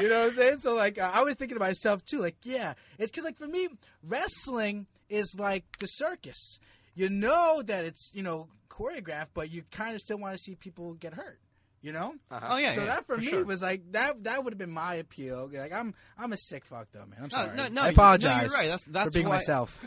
you 0.00 0.08
know 0.08 0.20
what 0.20 0.28
I'm 0.28 0.34
saying? 0.34 0.58
So 0.58 0.74
like 0.74 0.98
uh, 0.98 1.10
I 1.12 1.22
was 1.22 1.34
thinking 1.36 1.56
to 1.56 1.60
myself 1.60 2.04
too, 2.04 2.18
like 2.20 2.36
yeah, 2.44 2.74
it's 2.98 3.10
because 3.10 3.24
like 3.24 3.38
for 3.38 3.46
me, 3.48 3.68
wrestling 4.02 4.86
is 5.08 5.36
like 5.38 5.64
the 5.80 5.86
circus. 5.86 6.58
You 6.94 7.08
know 7.08 7.62
that 7.62 7.84
it's 7.84 8.10
you 8.14 8.22
know 8.22 8.48
choreographed, 8.68 9.28
but 9.34 9.50
you 9.50 9.62
kind 9.70 9.94
of 9.94 10.00
still 10.00 10.18
want 10.18 10.34
to 10.34 10.38
see 10.38 10.54
people 10.54 10.94
get 10.94 11.14
hurt. 11.14 11.38
You 11.80 11.92
know? 11.92 12.14
Oh 12.30 12.56
yeah. 12.58 12.72
so 12.72 12.80
yeah, 12.80 12.86
that 12.86 13.06
for, 13.06 13.16
me 13.16 13.26
sure. 13.26 13.44
was 13.44 13.62
like 13.62 13.92
that. 13.92 14.24
That 14.24 14.42
would 14.42 14.52
have 14.52 14.58
been 14.58 14.70
my 14.72 14.94
appeal. 14.94 15.48
Like 15.52 15.72
I'm, 15.72 15.94
I'm 16.18 16.32
a 16.32 16.36
sick 16.36 16.64
fuck 16.64 16.88
though, 16.92 17.06
man. 17.06 17.18
I'm 17.22 17.30
sorry. 17.30 17.56
no, 17.56 17.68
no, 17.68 17.82
I 17.82 17.86
you- 17.86 17.92
apologize. 17.92 18.36
no, 18.36 18.42
you're 18.42 18.50
right. 18.50 18.62
That's- 18.64 18.84
that's 18.88 19.06
for 19.06 19.12
being 19.12 19.28
why- 19.28 19.36
myself. 19.36 19.84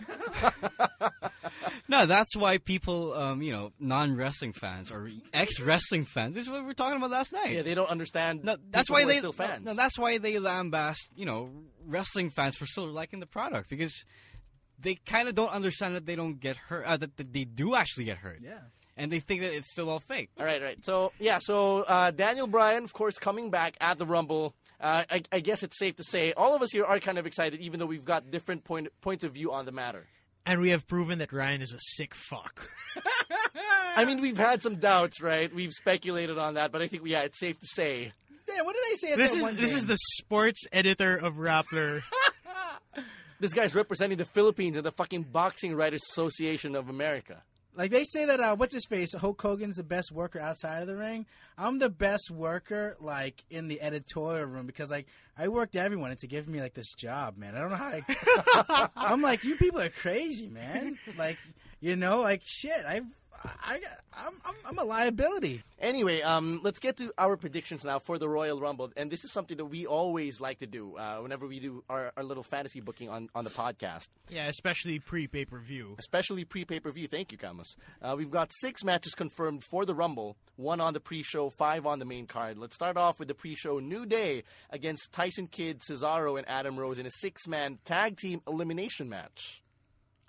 No, 1.88 2.06
that's 2.06 2.36
why 2.38 2.58
people, 2.58 3.14
um, 3.14 3.42
you 3.42 3.52
know, 3.52 3.74
non-wrestling 3.80 4.54
fans 4.54 4.92
or 4.92 5.10
ex-wrestling 5.34 6.06
fans. 6.06 6.34
This 6.36 6.46
is 6.46 6.50
what 6.50 6.62
we 6.62 6.68
were 6.68 6.74
talking 6.74 6.96
about 6.98 7.12
last 7.12 7.34
night. 7.34 7.52
Yeah, 7.52 7.64
they 7.64 7.76
don't 7.76 7.90
understand. 7.90 8.46
No, 8.46 8.56
that's 8.70 8.90
why 8.90 9.02
who 9.02 9.08
are 9.08 9.12
they. 9.12 9.18
still 9.18 9.34
fans. 9.34 9.66
No, 9.66 9.74
that's 9.74 10.00
why 10.00 10.18
they 10.18 10.34
lambast, 10.36 11.10
you 11.18 11.26
know, 11.26 11.50
wrestling 11.86 12.30
fans 12.30 12.56
for 12.56 12.66
still 12.66 12.88
liking 12.88 13.20
the 13.20 13.26
product 13.26 13.70
because 13.70 14.06
they 14.80 14.96
kind 15.06 15.28
of 15.28 15.36
don't 15.36 15.52
understand 15.52 15.96
that 15.96 16.06
they 16.06 16.16
don't 16.16 16.40
get 16.40 16.56
hurt. 16.56 16.86
Uh, 16.86 16.96
that, 16.98 17.18
that 17.18 17.34
they 17.34 17.44
do 17.44 17.76
actually 17.76 18.06
get 18.06 18.18
hurt. 18.18 18.40
Yeah. 18.42 18.60
And 19.02 19.12
they 19.12 19.20
think 19.20 19.42
that 19.42 19.52
it's 19.54 19.72
still 19.72 19.90
all 19.90 20.00
fake. 20.00 20.30
All 20.40 20.46
right, 20.46 20.62
right. 20.62 20.86
So 20.86 21.12
yeah, 21.20 21.40
so 21.42 21.82
uh, 21.82 22.12
Daniel 22.12 22.46
Bryan, 22.46 22.84
of 22.84 22.94
course, 22.94 23.18
coming 23.18 23.50
back 23.50 23.76
at 23.82 23.98
the 23.98 24.06
Rumble. 24.06 24.54
Uh, 24.80 25.04
I, 25.10 25.24
I 25.32 25.40
guess 25.40 25.64
it's 25.64 25.78
safe 25.80 25.96
to 25.96 26.04
say 26.04 26.34
all 26.34 26.56
of 26.56 26.62
us 26.62 26.72
here 26.72 26.86
are 26.86 27.00
kind 27.00 27.18
of 27.18 27.26
excited, 27.26 27.60
even 27.62 27.80
though 27.80 27.86
we've 27.88 28.06
got 28.06 28.30
different 28.30 28.64
point 28.64 28.90
points 29.02 29.24
of 29.24 29.34
view 29.34 29.52
on 29.52 29.66
the 29.66 29.72
matter. 29.72 30.06
And 30.46 30.62
we 30.62 30.70
have 30.70 30.88
proven 30.88 31.20
that 31.20 31.32
Ryan 31.34 31.62
is 31.62 31.74
a 31.74 31.80
sick 31.80 32.14
fuck. 32.16 32.70
I 33.96 34.06
mean, 34.06 34.22
we've 34.22 34.38
had 34.38 34.62
some 34.64 34.76
doubts, 34.78 35.20
right? 35.22 35.54
We've 35.54 35.72
speculated 35.72 36.38
on 36.38 36.54
that, 36.56 36.72
but 36.72 36.82
I 36.82 36.88
think 36.88 37.04
yeah, 37.06 37.22
it's 37.22 37.40
safe 37.40 37.60
to 37.60 37.66
say. 37.68 38.12
Damn, 38.48 38.66
what 38.66 38.74
did 38.76 38.84
I 38.92 38.94
say? 38.96 39.12
At 39.14 39.18
This 39.18 39.32
that 39.32 39.38
is 39.38 39.44
one 39.44 39.56
this 39.56 39.70
game? 39.72 39.78
is 39.78 39.86
the 39.88 39.98
sports 39.98 40.62
editor 40.72 41.16
of 41.16 41.36
Rappler. 41.36 42.04
This 43.40 43.56
guy's 43.56 43.74
representing 43.74 44.20
the 44.20 44.26
Philippines 44.26 44.78
and 44.78 44.86
the 44.86 44.92
fucking 44.92 45.24
Boxing 45.24 45.74
Writers 45.74 46.02
Association 46.12 46.76
of 46.76 46.90
America. 46.90 47.42
Like 47.76 47.92
they 47.92 48.04
say 48.04 48.26
that 48.26 48.40
uh, 48.40 48.56
what's 48.56 48.74
his 48.74 48.86
face? 48.86 49.14
Hulk 49.14 49.42
Hogan's 49.42 49.78
the 49.78 49.84
best 49.84 50.12
worker 50.12 50.40
outside 50.40 50.82
of 50.82 50.88
the 50.88 50.96
ring. 50.96 51.26
I'm 51.58 51.80
the 51.80 51.90
best 51.90 52.30
worker 52.30 52.98
like 53.00 53.44
in 53.50 53.68
the 53.68 53.82
editorial 53.82 54.46
room 54.46 54.66
because 54.66 54.92
like 54.92 55.08
I 55.38 55.48
worked 55.48 55.76
everyone 55.76 56.12
into 56.12 56.28
giving 56.28 56.52
me 56.52 56.62
like 56.62 56.74
this 56.74 56.94
job, 56.94 57.38
man. 57.38 57.56
I 57.56 57.62
don't 57.62 57.70
know 57.70 57.76
how. 57.76 57.92
I, 58.70 58.90
I'm 58.96 59.22
like 59.22 59.44
you 59.44 59.56
people 59.56 59.80
are 59.80 59.90
crazy, 59.90 60.48
man. 60.48 60.98
Like 61.18 61.38
you 61.82 61.96
know, 61.96 62.22
like 62.22 62.42
shit. 62.46 62.86
I, 62.88 63.02
I, 63.44 63.80
I'm, 64.14 64.34
I'm, 64.46 64.54
I'm 64.68 64.78
a 64.78 64.84
liability. 64.84 65.64
Anyway, 65.80 66.22
um, 66.22 66.60
let's 66.64 66.78
get 66.78 66.98
to 66.98 67.12
our 67.18 67.36
predictions 67.38 67.84
now 67.84 67.98
for 67.98 68.20
the 68.20 68.30
Royal 68.30 68.62
Rumble, 68.62 68.92
and 68.96 69.10
this 69.10 69.24
is 69.24 69.32
something 69.32 69.58
that 69.58 69.66
we 69.66 69.88
always 69.88 70.40
like 70.40 70.60
to 70.60 70.68
do 70.68 70.96
uh, 70.96 71.18
whenever 71.18 71.48
we 71.48 71.60
do 71.60 71.84
our, 71.90 72.12
our 72.16 72.24
little 72.24 72.44
fantasy 72.44 72.82
booking 72.82 73.10
on, 73.10 73.30
on 73.34 73.44
the 73.44 73.50
podcast. 73.50 74.10
yeah, 74.30 74.46
especially 74.48 75.00
pre 75.00 75.26
pay 75.26 75.46
per 75.46 75.58
view. 75.58 75.96
especially 75.98 76.46
pre 76.46 76.66
pay 76.66 76.80
per 76.80 76.92
view. 76.92 77.08
Thank 77.08 77.32
you, 77.32 77.40
Camus. 77.40 77.76
Uh, 78.00 78.14
we've 78.16 78.30
got 78.30 78.52
six 78.54 78.84
matches 78.84 79.16
confirmed 79.16 79.64
for 79.64 79.86
the 79.86 79.96
Rumble, 79.96 80.38
one 80.56 80.80
on 80.80 80.94
the 80.94 81.00
pre 81.00 81.24
show, 81.24 81.50
five 81.50 81.88
on 81.88 81.98
the 81.98 82.06
main 82.06 82.28
card. 82.28 82.60
Let's 82.60 82.76
start 82.76 82.96
off 82.96 83.18
with 83.18 83.28
the 83.28 83.34
pre 83.34 83.56
show 83.56 83.80
New 83.80 84.06
Day 84.06 84.44
against 84.70 85.12
Tyson 85.14 85.48
Kidd, 85.48 85.80
Cesaro, 85.80 86.38
and 86.38 86.48
Adam 86.48 86.78
Rose 86.78 87.00
in 87.00 87.08
a 87.08 87.12
six 87.12 87.48
man 87.48 87.80
tag 87.86 88.18
team 88.18 88.42
elimination 88.48 89.10
match. 89.10 89.61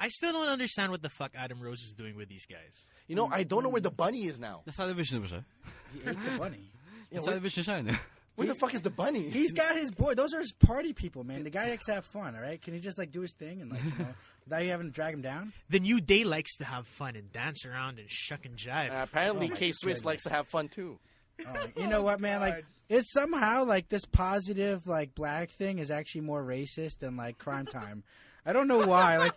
I 0.02 0.08
still 0.08 0.32
don't 0.32 0.48
understand 0.48 0.90
what 0.90 1.00
the 1.00 1.08
fuck 1.08 1.30
Adam 1.36 1.60
Rose 1.60 1.82
is 1.82 1.94
doing 1.94 2.16
with 2.16 2.28
these 2.28 2.44
guys. 2.44 2.86
You 3.06 3.14
know, 3.14 3.28
I 3.30 3.44
don't 3.44 3.62
know 3.62 3.68
where 3.68 3.80
the 3.80 3.92
bunny 3.92 4.24
is 4.24 4.36
now. 4.36 4.62
That's 4.64 4.76
how 4.76 4.86
the 4.86 4.94
vision 4.94 5.22
was. 5.22 5.30
He 5.30 6.00
ate 6.00 6.16
the 6.24 6.38
bunny. 6.38 6.72
That's 7.12 7.24
how 7.24 7.34
the 7.34 7.40
vision 7.40 7.62
shine. 7.62 7.98
Where 8.34 8.48
the 8.48 8.54
fuck 8.54 8.72
is 8.74 8.80
the 8.80 8.90
bunny? 8.90 9.28
He's 9.28 9.52
got 9.52 9.76
his 9.76 9.90
boy. 9.90 10.14
Those 10.14 10.32
are 10.32 10.38
his 10.38 10.54
party 10.54 10.94
people, 10.94 11.22
man. 11.22 11.44
The 11.44 11.50
guy 11.50 11.68
likes 11.68 11.84
to 11.84 11.92
have 11.92 12.06
fun. 12.06 12.34
All 12.34 12.40
right, 12.40 12.60
can 12.60 12.72
he 12.72 12.80
just 12.80 12.96
like 12.96 13.10
do 13.10 13.20
his 13.20 13.34
thing 13.34 13.60
and 13.60 13.70
like 13.70 13.84
you 13.84 13.90
know, 13.98 14.06
without 14.46 14.64
you 14.64 14.70
having 14.70 14.86
to 14.86 14.92
drag 14.92 15.12
him 15.12 15.20
down? 15.20 15.52
The 15.68 15.80
New 15.80 16.00
Day 16.00 16.24
likes 16.24 16.56
to 16.56 16.64
have 16.64 16.86
fun 16.86 17.14
and 17.14 17.30
dance 17.30 17.66
around 17.66 17.98
and 17.98 18.10
shuck 18.10 18.46
and 18.46 18.56
jive. 18.56 18.90
Uh, 18.90 19.02
apparently, 19.02 19.50
Oh 19.52 19.54
K 19.54 19.70
Swiss 19.72 20.06
likes 20.06 20.22
to 20.22 20.30
have 20.30 20.48
fun 20.48 20.68
too. 20.68 20.98
Oh, 21.46 21.66
you 21.76 21.86
know 21.86 22.00
what, 22.02 22.20
man? 22.20 22.40
Like, 22.40 22.64
it's 22.88 23.12
somehow 23.12 23.64
like 23.64 23.90
this 23.90 24.06
positive 24.06 24.86
like 24.86 25.14
black 25.14 25.50
thing 25.50 25.78
is 25.78 25.90
actually 25.90 26.22
more 26.22 26.42
racist 26.42 27.00
than 27.00 27.18
like 27.18 27.36
Cryme 27.36 27.66
Tyme. 27.66 28.02
I 28.44 28.52
don't 28.52 28.68
know 28.68 28.86
why. 28.86 29.18
Like, 29.18 29.32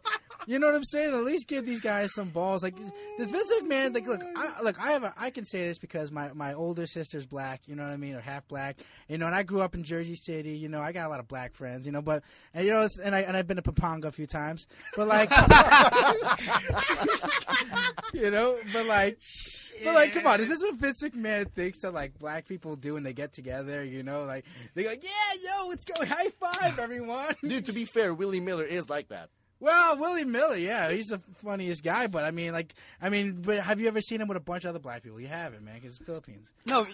you 0.47 0.59
know 0.59 0.67
what 0.67 0.75
I'm 0.75 0.83
saying? 0.83 1.13
At 1.13 1.23
least 1.23 1.47
give 1.47 1.65
these 1.65 1.81
guys 1.81 2.13
some 2.13 2.29
balls. 2.29 2.61
Like 2.61 2.75
this 3.17 3.31
Vince 3.31 3.51
McMahon. 3.61 3.93
Like, 3.93 4.07
look, 4.07 4.23
I, 4.35 4.61
look, 4.61 4.79
I 4.79 4.91
have 4.91 5.03
a, 5.03 5.13
I 5.17 5.31
can 5.31 5.45
say 5.45 5.67
this 5.67 5.79
because 5.79 6.11
my 6.11 6.31
my 6.33 6.53
older 6.53 6.85
sister's 6.85 7.25
black. 7.25 7.61
You 7.67 7.75
know 7.75 7.83
what 7.83 7.91
I 7.91 7.97
mean, 7.97 8.15
or 8.15 8.21
half 8.21 8.47
black. 8.47 8.77
You 9.07 9.17
know, 9.17 9.25
and 9.25 9.35
I 9.35 9.43
grew 9.43 9.61
up 9.61 9.75
in 9.75 9.83
Jersey 9.83 10.15
City. 10.15 10.57
You 10.57 10.69
know, 10.69 10.81
I 10.81 10.91
got 10.91 11.07
a 11.07 11.09
lot 11.09 11.19
of 11.19 11.27
black 11.27 11.55
friends. 11.55 11.85
You 11.85 11.91
know, 11.91 12.01
but 12.01 12.23
and 12.53 12.65
you 12.65 12.71
know, 12.71 12.87
and 13.03 13.15
I 13.15 13.21
and 13.21 13.35
I've 13.35 13.47
been 13.47 13.57
to 13.57 13.63
Pampanga 13.63 14.07
a 14.07 14.11
few 14.11 14.27
times. 14.27 14.67
But 14.95 15.07
like, 15.07 15.29
you 18.13 18.31
know, 18.31 18.57
but 18.71 18.85
like. 18.85 19.19
But 19.83 19.93
like, 19.93 20.13
come 20.13 20.25
on, 20.25 20.39
is 20.39 20.47
this 20.47 20.61
what 20.61 20.75
Vince 20.75 21.03
McMahon 21.03 21.51
thinks 21.51 21.79
that 21.79 21.93
like 21.93 22.17
black 22.17 22.47
people 22.47 22.77
do 22.77 22.93
when 22.93 23.03
they 23.03 23.11
get 23.11 23.33
together? 23.33 23.83
You 23.83 24.03
know, 24.03 24.23
like 24.23 24.45
they 24.73 24.83
go, 24.83 24.91
yeah, 24.91 25.33
yo, 25.43 25.67
let's 25.67 25.83
go, 25.83 25.95
high 26.05 26.29
five, 26.39 26.79
everyone. 26.79 27.35
Dude, 27.45 27.65
to 27.65 27.73
be 27.73 27.83
fair, 27.83 28.13
Willie 28.13 28.39
Miller 28.39 28.63
is 28.63 28.89
like 28.89 28.94
that. 29.09 29.29
Well, 29.65 29.97
Willie 29.97 30.25
Miller, 30.25 30.55
yeah, 30.57 30.91
he's 30.91 31.07
the 31.07 31.19
funniest 31.37 31.83
guy. 31.83 32.07
But 32.07 32.23
I 32.23 32.31
mean, 32.31 32.53
like, 32.53 32.73
I 33.01 33.09
mean, 33.09 33.41
but 33.41 33.59
have 33.59 33.79
you 33.81 33.87
ever 33.87 33.99
seen 33.99 34.21
him 34.21 34.27
with 34.27 34.37
a 34.37 34.41
bunch 34.41 34.63
of 34.63 34.69
other 34.69 34.79
black 34.79 35.01
people? 35.03 35.19
You 35.19 35.27
haven't, 35.27 35.65
man, 35.65 35.75
because 35.75 35.95
it's 35.97 36.05
Philippines. 36.05 36.51
no, 36.65 36.85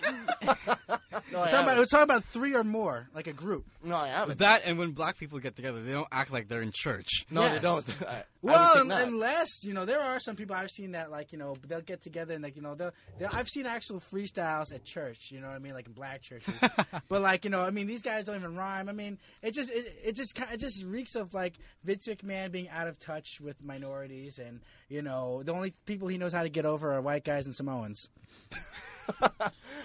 No, 0.42 0.56
We're 1.40 1.50
talking, 1.50 1.60
about, 1.64 1.78
we're 1.78 1.86
talking 1.86 2.04
about 2.04 2.24
three 2.26 2.56
or 2.56 2.64
more, 2.64 3.10
like 3.14 3.28
a 3.28 3.34
group. 3.34 3.66
No, 3.84 3.96
I 3.96 4.08
haven't. 4.10 4.40
that 4.40 4.62
and 4.66 4.78
when 4.78 4.92
black 4.92 5.18
people 5.18 5.40
get 5.40 5.56
together, 5.56 5.80
they 5.82 5.92
don't 5.92 6.08
act 6.12 6.32
like 6.32 6.48
they're 6.48 6.62
in 6.62 6.72
church. 6.74 7.26
no, 7.30 7.48
they 7.50 7.60
don't. 7.60 7.86
I, 8.08 8.12
I 8.12 8.24
Well, 8.42 8.74
think 8.76 8.92
un- 8.92 9.02
unless 9.10 9.64
you 9.64 9.74
know, 9.74 9.86
there 9.86 10.02
are 10.02 10.20
some 10.20 10.36
people 10.36 10.56
I've 10.56 10.70
seen 10.70 10.92
that 10.92 11.12
like 11.12 11.32
you 11.32 11.38
know 11.38 11.56
they'll 11.68 11.82
get 11.82 12.02
together 12.02 12.34
and 12.34 12.44
like 12.44 12.56
you 12.56 12.62
know 12.62 12.76
they'll, 12.76 12.92
they'll 13.20 13.30
I've 13.32 13.48
seen 13.50 13.66
actual 13.66 14.00
freestyles 14.00 14.74
at 14.74 14.84
church. 14.86 15.32
You 15.32 15.42
know 15.42 15.48
what 15.48 15.56
I 15.56 15.60
mean, 15.60 15.74
like 15.74 15.88
in 15.88 15.94
black 15.94 16.22
churches. 16.22 16.54
but 17.10 17.22
like 17.22 17.44
you 17.46 17.52
know, 17.52 17.62
I 17.62 17.72
mean, 17.72 17.88
these 17.88 18.02
guys 18.02 18.26
don't 18.26 18.36
even 18.38 18.56
rhyme. 18.56 18.88
I 18.90 18.94
mean, 18.94 19.18
it 19.42 19.54
just 19.54 19.70
it, 19.72 19.86
it 20.04 20.16
just 20.16 20.36
ki- 20.36 20.54
it 20.54 20.60
just 20.60 20.84
reeks 20.86 21.16
of 21.16 21.34
like 21.34 21.56
Vince 21.84 22.08
McMahon 22.08 22.52
being 22.52 22.61
out 22.70 22.88
of 22.88 22.98
touch 23.00 23.40
with 23.42 23.64
minorities, 23.64 24.40
and 24.40 24.62
you 24.90 25.02
know, 25.02 25.44
the 25.44 25.54
only 25.54 25.74
people 25.86 26.08
he 26.08 26.18
knows 26.18 26.34
how 26.34 26.44
to 26.44 26.50
get 26.50 26.66
over 26.66 26.94
are 26.94 27.02
white 27.02 27.24
guys 27.24 27.46
and 27.46 27.56
Samoans. 27.56 28.10
All 29.22 29.30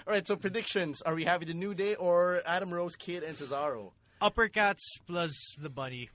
right, 0.07 0.27
so 0.27 0.37
predictions. 0.37 1.03
Are 1.03 1.15
we 1.15 1.25
having 1.25 1.49
the 1.49 1.55
New 1.55 1.75
Day 1.75 1.95
or 1.95 2.43
Adam 2.47 2.73
Rose, 2.73 2.97
Kidd, 2.97 3.23
and 3.23 3.37
Cesaro? 3.37 3.93
Uppercuts 4.21 4.83
plus 5.07 5.33
the 5.61 5.69
bunny. 5.71 6.11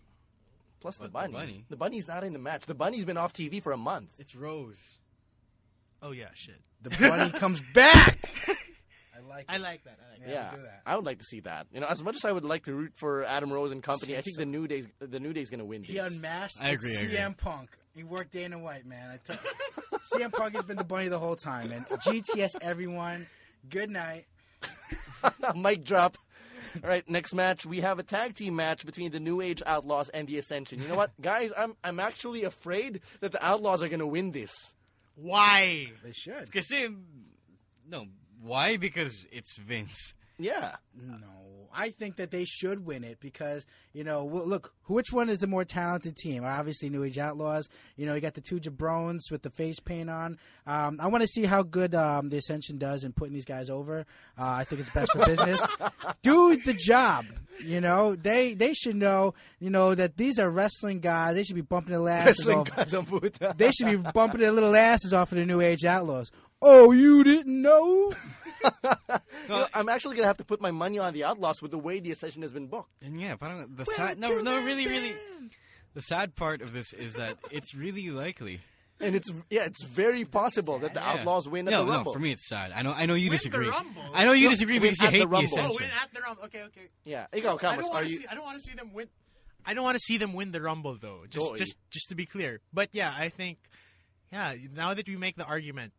Plus 0.79 0.97
the 0.97 1.03
But 1.03 1.07
the 1.07 1.13
bunny. 1.13 1.33
bunny? 1.33 1.65
The 1.69 1.75
bunny's 1.77 2.07
not 2.07 2.23
in 2.23 2.33
the 2.33 2.39
match. 2.39 2.65
The 2.65 2.73
bunny's 2.75 3.05
been 3.05 3.17
off 3.17 3.33
TV 3.33 3.61
for 3.61 3.71
a 3.71 3.77
month. 3.77 4.11
It's 4.17 4.35
Rose. 4.35 4.97
Oh 6.01 6.11
yeah, 6.11 6.29
shit. 6.33 6.59
The 6.81 6.89
bunny 6.89 7.29
comes 7.31 7.61
back. 7.73 8.17
I 9.31 9.35
like. 9.37 9.45
I 9.49 9.57
like 9.57 9.83
that. 9.85 9.97
I 9.99 10.11
like 10.11 10.19
that. 10.25 10.29
Yeah, 10.29 10.33
Yeah, 10.51 10.55
do 10.55 10.61
that. 10.63 10.81
I 10.85 10.95
would 10.95 11.05
like 11.05 11.19
to 11.19 11.25
see 11.25 11.39
that. 11.41 11.67
You 11.73 11.79
know, 11.79 11.87
as 11.87 12.03
much 12.03 12.15
as 12.15 12.25
I 12.25 12.31
would 12.31 12.43
like 12.45 12.63
to 12.65 12.73
root 12.73 12.93
for 12.95 13.23
Adam 13.23 13.51
Rose 13.51 13.71
and 13.71 13.81
company, 13.81 14.17
I 14.17 14.21
think 14.21 14.37
the 14.37 14.45
New 14.45 14.67
Day's 14.67 14.87
the 14.99 15.19
New 15.19 15.33
Day's 15.33 15.49
gonna 15.49 15.65
win. 15.65 15.83
He 15.83 15.97
unmasked 15.97 16.63
I 16.63 16.69
agree, 16.71 16.91
I 16.97 17.01
CM 17.01 17.25
agree. 17.25 17.35
Punk. 17.37 17.69
He 17.95 18.03
worked 18.03 18.31
Dana 18.31 18.57
White, 18.57 18.85
man. 18.85 19.09
I 19.09 19.17
tell 19.17 19.37
CM 20.15 20.31
Punk 20.31 20.55
has 20.55 20.63
been 20.63 20.77
the 20.77 20.83
bunny 20.83 21.07
the 21.09 21.19
whole 21.19 21.35
time, 21.35 21.71
and 21.71 21.85
GTS, 21.85 22.55
everyone. 22.61 23.27
Good 23.69 23.89
night. 23.89 24.25
Mic 25.55 25.83
drop. 25.83 26.17
All 26.83 26.89
right, 26.89 27.07
next 27.09 27.33
match 27.33 27.65
we 27.65 27.81
have 27.81 27.99
a 27.99 28.03
tag 28.03 28.33
team 28.35 28.55
match 28.55 28.85
between 28.85 29.11
the 29.11 29.19
New 29.19 29.41
Age 29.41 29.61
Outlaws 29.65 30.07
and 30.09 30.25
the 30.27 30.37
Ascension. 30.37 30.81
You 30.81 30.87
know 30.87 30.95
what, 30.95 31.11
guys? 31.21 31.51
I'm 31.57 31.75
I'm 31.83 31.99
actually 31.99 32.43
afraid 32.43 33.01
that 33.19 33.31
the 33.33 33.45
Outlaws 33.45 33.83
are 33.83 33.89
gonna 33.89 34.07
win 34.07 34.31
this. 34.31 34.51
Why? 35.15 35.91
They 36.03 36.13
should. 36.13 36.45
Because 36.45 36.71
no, 37.87 38.05
why? 38.41 38.77
Because 38.77 39.25
it's 39.31 39.57
Vince. 39.57 40.13
Yeah, 40.37 40.75
No, 40.99 41.17
I 41.73 41.91
think 41.91 42.15
that 42.15 42.31
they 42.31 42.45
should 42.45 42.85
win 42.85 43.03
it 43.03 43.19
because 43.19 43.65
you 43.93 44.03
know, 44.03 44.25
look, 44.25 44.73
which 44.87 45.11
one 45.11 45.29
is 45.29 45.37
the 45.39 45.47
more 45.47 45.63
talented 45.63 46.15
team? 46.15 46.43
Obviously, 46.43 46.89
New 46.89 47.03
Age 47.03 47.17
Outlaws. 47.19 47.69
You 47.95 48.05
know, 48.07 48.15
you 48.15 48.21
got 48.21 48.33
the 48.33 48.41
two 48.41 48.59
jabrones 48.59 49.29
with 49.29 49.43
the 49.43 49.49
face 49.51 49.79
paint 49.79 50.09
on. 50.09 50.39
Um, 50.65 50.97
I 50.99 51.07
want 51.07 51.21
to 51.21 51.27
see 51.27 51.43
how 51.43 51.61
good 51.63 51.93
um, 51.93 52.29
the 52.29 52.37
Ascension 52.37 52.77
does 52.79 53.03
in 53.03 53.13
putting 53.13 53.33
these 53.33 53.45
guys 53.45 53.69
over. 53.69 54.05
Uh, 54.37 54.43
I 54.45 54.63
think 54.63 54.81
it's 54.81 54.89
best 54.89 55.11
for 55.11 55.25
business. 55.25 55.61
Do 56.23 56.55
the 56.57 56.73
job. 56.73 57.25
You 57.63 57.79
know, 57.81 58.15
they 58.15 58.55
they 58.55 58.73
should 58.73 58.95
know. 58.95 59.35
You 59.59 59.69
know 59.69 59.93
that 59.93 60.17
these 60.17 60.39
are 60.39 60.49
wrestling 60.49 60.99
guys. 61.01 61.35
They 61.35 61.43
should 61.43 61.55
be 61.55 61.61
bumping 61.61 61.93
their 61.93 62.09
asses 62.09 62.39
wrestling 62.39 62.57
off. 62.59 62.75
guys 62.75 62.93
on 62.95 63.05
Buddha. 63.05 63.53
They 63.55 63.69
should 63.71 63.87
be 63.87 63.97
bumping 64.11 64.41
their 64.41 64.51
little 64.51 64.75
asses 64.75 65.13
off 65.13 65.31
of 65.31 65.37
the 65.37 65.45
New 65.45 65.61
Age 65.61 65.85
Outlaws. 65.85 66.31
Oh, 66.61 66.91
you 66.91 67.23
didn't 67.23 67.61
know? 67.61 68.13
You 68.63 69.49
know, 69.49 69.65
I'm 69.73 69.89
actually 69.89 70.15
gonna 70.15 70.27
have 70.27 70.37
to 70.37 70.45
put 70.45 70.61
my 70.61 70.69
money 70.69 70.99
on 70.99 71.13
the 71.13 71.23
Outlaws 71.23 71.63
with 71.63 71.71
the 71.71 71.79
way 71.79 71.99
the 71.99 72.11
Ascension 72.11 72.43
has 72.43 72.53
been 72.53 72.67
booked. 72.67 72.91
And 73.01 73.19
yeah, 73.19 73.35
but 73.35 73.49
I 73.49 73.57
don't, 73.57 73.75
the 73.75 73.85
sad 73.85 74.19
no 74.19 74.39
no 74.41 74.61
really 74.63 74.85
really 74.87 75.15
the 75.95 76.01
sad 76.03 76.35
part 76.35 76.61
of 76.61 76.71
this 76.71 76.93
is 76.93 77.15
that 77.15 77.39
it's 77.51 77.73
really 77.73 78.11
likely. 78.11 78.61
And 78.99 79.15
it's 79.15 79.31
yeah, 79.49 79.63
it's 79.65 79.83
very 79.83 80.25
possible 80.25 80.77
that 80.77 80.93
the 80.93 80.99
Yeah. 80.99 81.13
Outlaws 81.13 81.49
win 81.49 81.67
at 81.67 81.71
no, 81.71 81.85
the 81.85 81.91
Rumble. 81.91 82.11
No, 82.11 82.13
for 82.13 82.19
me 82.19 82.31
it's 82.33 82.47
sad. 82.47 82.71
I 82.71 82.83
know 82.83 82.93
I 82.93 83.07
know 83.07 83.15
you 83.15 83.29
Win 83.31 83.31
the 83.31 83.37
disagree. 83.37 83.67
Rumble? 83.69 84.03
I 84.13 84.25
know 84.25 84.33
you 84.33 84.43
No, 84.45 84.49
disagree 84.51 84.75
win 84.77 84.91
because 84.91 84.99
you 85.01 85.07
at 85.07 85.11
the 85.11 85.17
hate 85.17 85.23
the, 85.23 85.27
Rumble. 85.27 85.45
Ascension. 85.45 85.71
Oh, 85.71 85.77
win 85.81 85.89
at 86.03 86.13
the 86.13 86.21
Rumble. 86.21 86.43
Okay, 86.43 86.61
okay. 86.65 86.87
Yeah, 87.03 87.25
Ikaw, 87.33 87.55
I 87.55 87.57
Camus, 87.57 87.85
don't 87.87 87.89
are 87.89 87.93
want 87.95 88.05
to 88.05 88.11
you? 88.11 88.17
see. 88.19 88.25
I 88.29 88.35
don't 88.35 88.45
want 88.45 88.57
to 88.59 88.63
see 88.69 88.75
them 88.75 88.93
win. 88.93 89.07
I 89.65 89.73
don't 89.73 89.83
want 89.83 89.95
to 89.95 90.03
see 90.03 90.17
them 90.19 90.33
win 90.33 90.51
the 90.51 90.61
Rumble 90.61 90.95
though. 91.01 91.21
Just, 91.27 91.49
Joy. 91.49 91.55
just, 91.57 91.75
just 91.89 92.09
to 92.09 92.15
be 92.15 92.27
clear. 92.27 92.59
But 92.71 92.89
yeah, 92.93 93.11
I 93.17 93.29
think, 93.29 93.57
yeah. 94.31 94.53
Now 94.75 94.93
that 94.93 95.07
we 95.07 95.17
make 95.17 95.35
the 95.35 95.45
argument, 95.45 95.93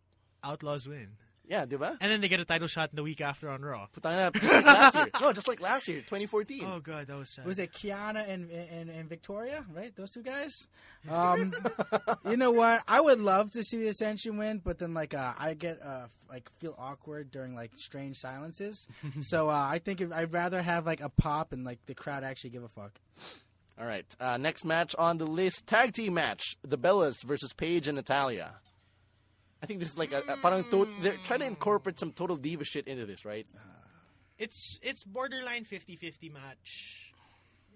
Outlaws 0.44 0.86
win, 0.88 1.08
Yeah, 1.46 1.66
diba? 1.66 1.96
and 2.00 2.10
then 2.10 2.20
they 2.20 2.28
get 2.28 2.40
a 2.40 2.44
title 2.44 2.68
shot 2.68 2.90
in 2.90 2.96
the 2.96 3.02
week 3.02 3.20
after 3.20 3.48
on 3.50 3.62
Raw. 3.62 3.86
Putana, 3.94 4.32
just 4.34 4.52
like 4.52 4.64
last 4.64 4.94
year. 4.94 5.06
No, 5.20 5.32
just 5.32 5.48
like 5.48 5.60
last 5.60 5.88
year, 5.88 5.98
2014. 5.98 6.64
Oh 6.66 6.80
god, 6.80 7.06
that 7.08 7.16
was 7.16 7.34
sad. 7.34 7.44
Was 7.46 7.58
it 7.58 7.72
Kiana 7.72 8.28
and, 8.28 8.50
and 8.50 8.90
and 8.90 9.08
Victoria? 9.08 9.64
Right, 9.74 9.94
those 9.96 10.10
two 10.10 10.22
guys. 10.22 10.50
Um, 11.10 11.52
you 12.30 12.36
know 12.36 12.52
what? 12.52 12.80
I 12.86 13.00
would 13.00 13.18
love 13.18 13.50
to 13.54 13.64
see 13.64 13.76
the 13.78 13.88
Ascension 13.88 14.36
win, 14.38 14.60
but 14.62 14.78
then 14.78 14.94
like 14.94 15.14
uh, 15.14 15.32
I 15.36 15.54
get 15.54 15.82
uh, 15.82 16.06
like 16.30 16.48
feel 16.60 16.76
awkward 16.78 17.32
during 17.32 17.56
like 17.56 17.72
strange 17.74 18.16
silences. 18.18 18.86
so 19.20 19.48
uh, 19.50 19.52
I 19.52 19.78
think 19.80 20.00
I'd 20.12 20.32
rather 20.32 20.62
have 20.62 20.86
like 20.86 21.00
a 21.00 21.08
pop 21.08 21.52
and 21.52 21.64
like 21.64 21.84
the 21.86 21.94
crowd 21.94 22.22
actually 22.22 22.50
give 22.50 22.62
a 22.62 22.68
fuck. 22.68 22.92
All 23.80 23.84
right. 23.86 24.06
Uh, 24.20 24.36
next 24.36 24.64
match 24.64 24.94
on 24.96 25.18
the 25.18 25.26
list: 25.26 25.66
tag 25.66 25.92
team 25.92 26.14
match: 26.14 26.56
the 26.62 26.78
Bellas 26.78 27.24
versus 27.24 27.52
Paige 27.52 27.88
and 27.88 27.96
Natalya. 27.96 28.54
I 29.62 29.66
think 29.66 29.80
this 29.80 29.90
is 29.90 29.98
like 29.98 30.12
a, 30.12 30.22
a 30.28 30.36
parang 30.38 30.64
to- 30.70 30.88
they're 31.00 31.18
trying 31.24 31.40
to 31.40 31.46
incorporate 31.46 31.98
some 31.98 32.12
total 32.12 32.36
diva 32.36 32.64
shit 32.64 32.86
into 32.88 33.06
this, 33.06 33.24
right? 33.24 33.46
It's 34.38 34.78
it's 34.82 35.04
borderline 35.04 35.64
50-50 35.64 36.32
match. 36.32 37.12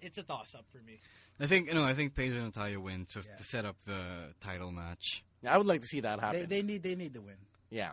It's 0.01 0.17
a 0.17 0.23
toss 0.23 0.53
up 0.53 0.65
for 0.71 0.79
me. 0.79 0.99
I 1.39 1.47
think 1.47 1.71
no, 1.73 1.83
I 1.83 1.93
think 1.93 2.13
Paige 2.15 2.33
and 2.33 2.45
Natalya 2.45 2.79
win 2.79 3.05
to, 3.13 3.21
to 3.21 3.43
set 3.43 3.63
up 3.65 3.77
the 3.85 4.33
title 4.41 4.71
match. 4.71 5.23
Yeah, 5.43 5.53
I 5.53 5.57
would 5.57 5.67
like 5.67 5.81
to 5.81 5.87
see 5.87 6.01
that 6.01 6.19
happen. 6.19 6.41
They, 6.41 6.45
they 6.47 6.61
need 6.63 6.83
they 6.83 6.95
need 6.95 7.13
to 7.13 7.21
win. 7.21 7.35
Yeah. 7.69 7.91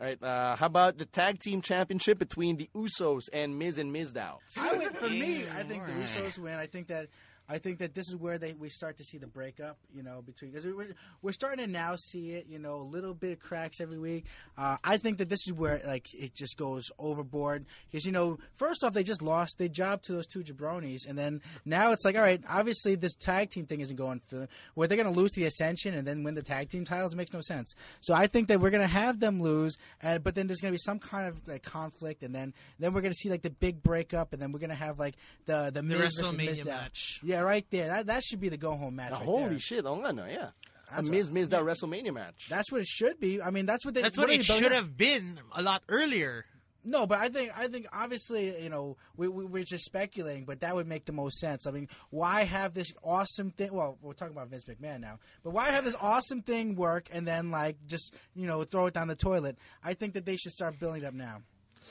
All 0.00 0.06
right. 0.06 0.20
Uh, 0.22 0.56
how 0.56 0.66
about 0.66 0.98
the 0.98 1.06
tag 1.06 1.38
team 1.38 1.60
championship 1.62 2.18
between 2.18 2.56
the 2.56 2.68
Usos 2.74 3.22
and 3.32 3.58
Miz 3.58 3.78
and 3.78 3.94
Mizdow? 3.94 4.38
I 4.60 4.74
would, 4.74 4.96
for 4.96 5.08
me, 5.08 5.44
I 5.56 5.62
think 5.62 5.86
the 5.86 5.92
Usos 5.92 6.38
win. 6.38 6.54
I 6.54 6.66
think 6.66 6.88
that 6.88 7.08
I 7.48 7.58
think 7.58 7.78
that 7.78 7.94
this 7.94 8.08
is 8.08 8.16
where 8.16 8.38
they 8.38 8.52
we 8.52 8.68
start 8.68 8.96
to 8.98 9.04
see 9.04 9.18
the 9.18 9.26
breakup. 9.26 9.76
You 9.94 10.02
know, 10.02 10.22
between 10.22 10.50
because 10.50 10.66
we're 10.66 10.94
we're 11.22 11.32
starting 11.32 11.64
to 11.64 11.70
now 11.70 11.96
see 11.96 12.32
it. 12.32 12.46
You 12.48 12.58
know, 12.58 12.76
a 12.76 12.88
little 12.88 13.14
bit 13.14 13.32
of 13.32 13.40
cracks 13.40 13.80
every 13.80 13.98
week. 13.98 14.24
Uh, 14.56 14.76
I 14.82 14.96
think 14.96 15.18
that 15.18 15.28
this 15.28 15.46
is 15.46 15.52
where 15.52 15.80
like 15.86 16.12
it 16.14 16.34
just 16.34 16.56
goes 16.56 16.90
overboard 16.98 17.66
because 17.90 18.06
you 18.06 18.12
know, 18.12 18.38
first 18.56 18.82
off, 18.82 18.94
they 18.94 19.02
just 19.02 19.22
lost 19.22 19.58
their 19.58 19.68
job 19.68 20.02
to 20.02 20.12
those 20.12 20.26
two 20.26 20.40
jabronis, 20.40 21.08
and 21.08 21.18
then 21.18 21.40
now 21.64 21.92
it's 21.92 22.04
like, 22.04 22.16
all 22.16 22.22
right, 22.22 22.42
obviously 22.48 22.94
this 22.94 23.14
tag 23.14 23.50
team 23.50 23.66
thing 23.66 23.80
isn't 23.80 23.96
going 23.96 24.20
for 24.26 24.36
them. 24.36 24.48
Where 24.74 24.88
they're 24.88 24.96
going 24.96 25.12
to 25.12 25.18
lose 25.18 25.32
the 25.32 25.44
Ascension 25.44 25.94
and 25.94 26.06
then 26.06 26.22
win 26.22 26.34
the 26.34 26.42
tag 26.42 26.70
team 26.70 26.84
titles 26.84 27.12
it 27.12 27.16
makes 27.16 27.32
no 27.32 27.40
sense. 27.40 27.74
So 28.00 28.14
I 28.14 28.26
think 28.26 28.48
that 28.48 28.60
we're 28.60 28.70
going 28.70 28.82
to 28.82 28.86
have 28.86 29.20
them 29.20 29.42
lose, 29.42 29.76
and 30.02 30.22
but 30.22 30.34
then 30.34 30.46
there's 30.46 30.60
going 30.60 30.72
to 30.72 30.74
be 30.74 30.78
some 30.78 30.98
kind 30.98 31.28
of 31.28 31.46
like 31.46 31.62
conflict, 31.62 32.22
and 32.22 32.34
then 32.34 32.54
then 32.78 32.92
we're 32.92 33.00
going 33.00 33.12
to 33.12 33.18
see 33.18 33.30
like 33.30 33.42
the 33.42 33.50
big 33.50 33.82
breakup, 33.82 34.32
and 34.32 34.40
then 34.40 34.52
we're 34.52 34.60
going 34.60 34.70
to 34.70 34.76
have 34.76 34.98
like 34.98 35.14
the 35.46 35.64
the, 35.66 35.70
The 35.70 35.82
Miz 35.82 36.20
WrestleMania 36.20 36.64
match. 36.64 37.20
Yeah, 37.22 37.33
right 37.42 37.66
there. 37.70 37.88
That 37.88 38.06
that 38.06 38.22
should 38.24 38.40
be 38.40 38.48
the 38.48 38.56
go 38.56 38.76
home 38.76 38.96
match. 38.96 39.12
Right 39.12 39.22
holy 39.22 39.48
there. 39.50 39.58
shit! 39.60 39.86
Oh, 39.86 40.00
no, 40.00 40.26
yeah. 40.26 40.50
A 40.92 40.96
That's 40.96 41.08
Miz 41.08 41.30
Mizdow 41.30 41.64
WrestleMania 41.64 42.12
match. 42.12 42.46
That's 42.48 42.70
what 42.70 42.82
it 42.82 42.86
should 42.86 43.18
be. 43.18 43.40
I 43.42 43.50
mean, 43.50 43.66
that's 43.66 43.84
what 43.84 43.94
they. 43.94 44.02
That's 44.02 44.18
what 44.18 44.28
are 44.28 44.32
it 44.32 44.44
should 44.44 44.66
up? 44.66 44.72
have 44.72 44.96
been 44.96 45.40
a 45.52 45.62
lot 45.62 45.82
earlier. 45.88 46.44
No, 46.86 47.06
but 47.06 47.18
I 47.18 47.30
think 47.30 47.50
I 47.56 47.66
think 47.68 47.86
obviously 47.92 48.62
you 48.62 48.68
know 48.68 48.98
we, 49.16 49.26
we 49.26 49.46
we're 49.46 49.64
just 49.64 49.84
speculating, 49.84 50.44
but 50.44 50.60
that 50.60 50.74
would 50.74 50.86
make 50.86 51.06
the 51.06 51.12
most 51.12 51.38
sense. 51.38 51.66
I 51.66 51.70
mean, 51.70 51.88
why 52.10 52.44
have 52.44 52.74
this 52.74 52.92
awesome 53.02 53.50
thing? 53.50 53.72
Well, 53.72 53.96
we're 54.02 54.12
talking 54.12 54.36
about 54.36 54.48
Vince 54.48 54.64
McMahon 54.64 55.00
now, 55.00 55.18
but 55.42 55.50
why 55.50 55.70
have 55.70 55.84
this 55.84 55.96
awesome 56.00 56.42
thing 56.42 56.76
work 56.76 57.08
and 57.10 57.26
then 57.26 57.50
like 57.50 57.78
just 57.86 58.14
you 58.34 58.46
know 58.46 58.62
throw 58.64 58.86
it 58.86 58.94
down 58.94 59.08
the 59.08 59.16
toilet? 59.16 59.56
I 59.82 59.94
think 59.94 60.12
that 60.12 60.26
they 60.26 60.36
should 60.36 60.52
start 60.52 60.78
building 60.78 61.02
it 61.02 61.06
up 61.06 61.14
now. 61.14 61.40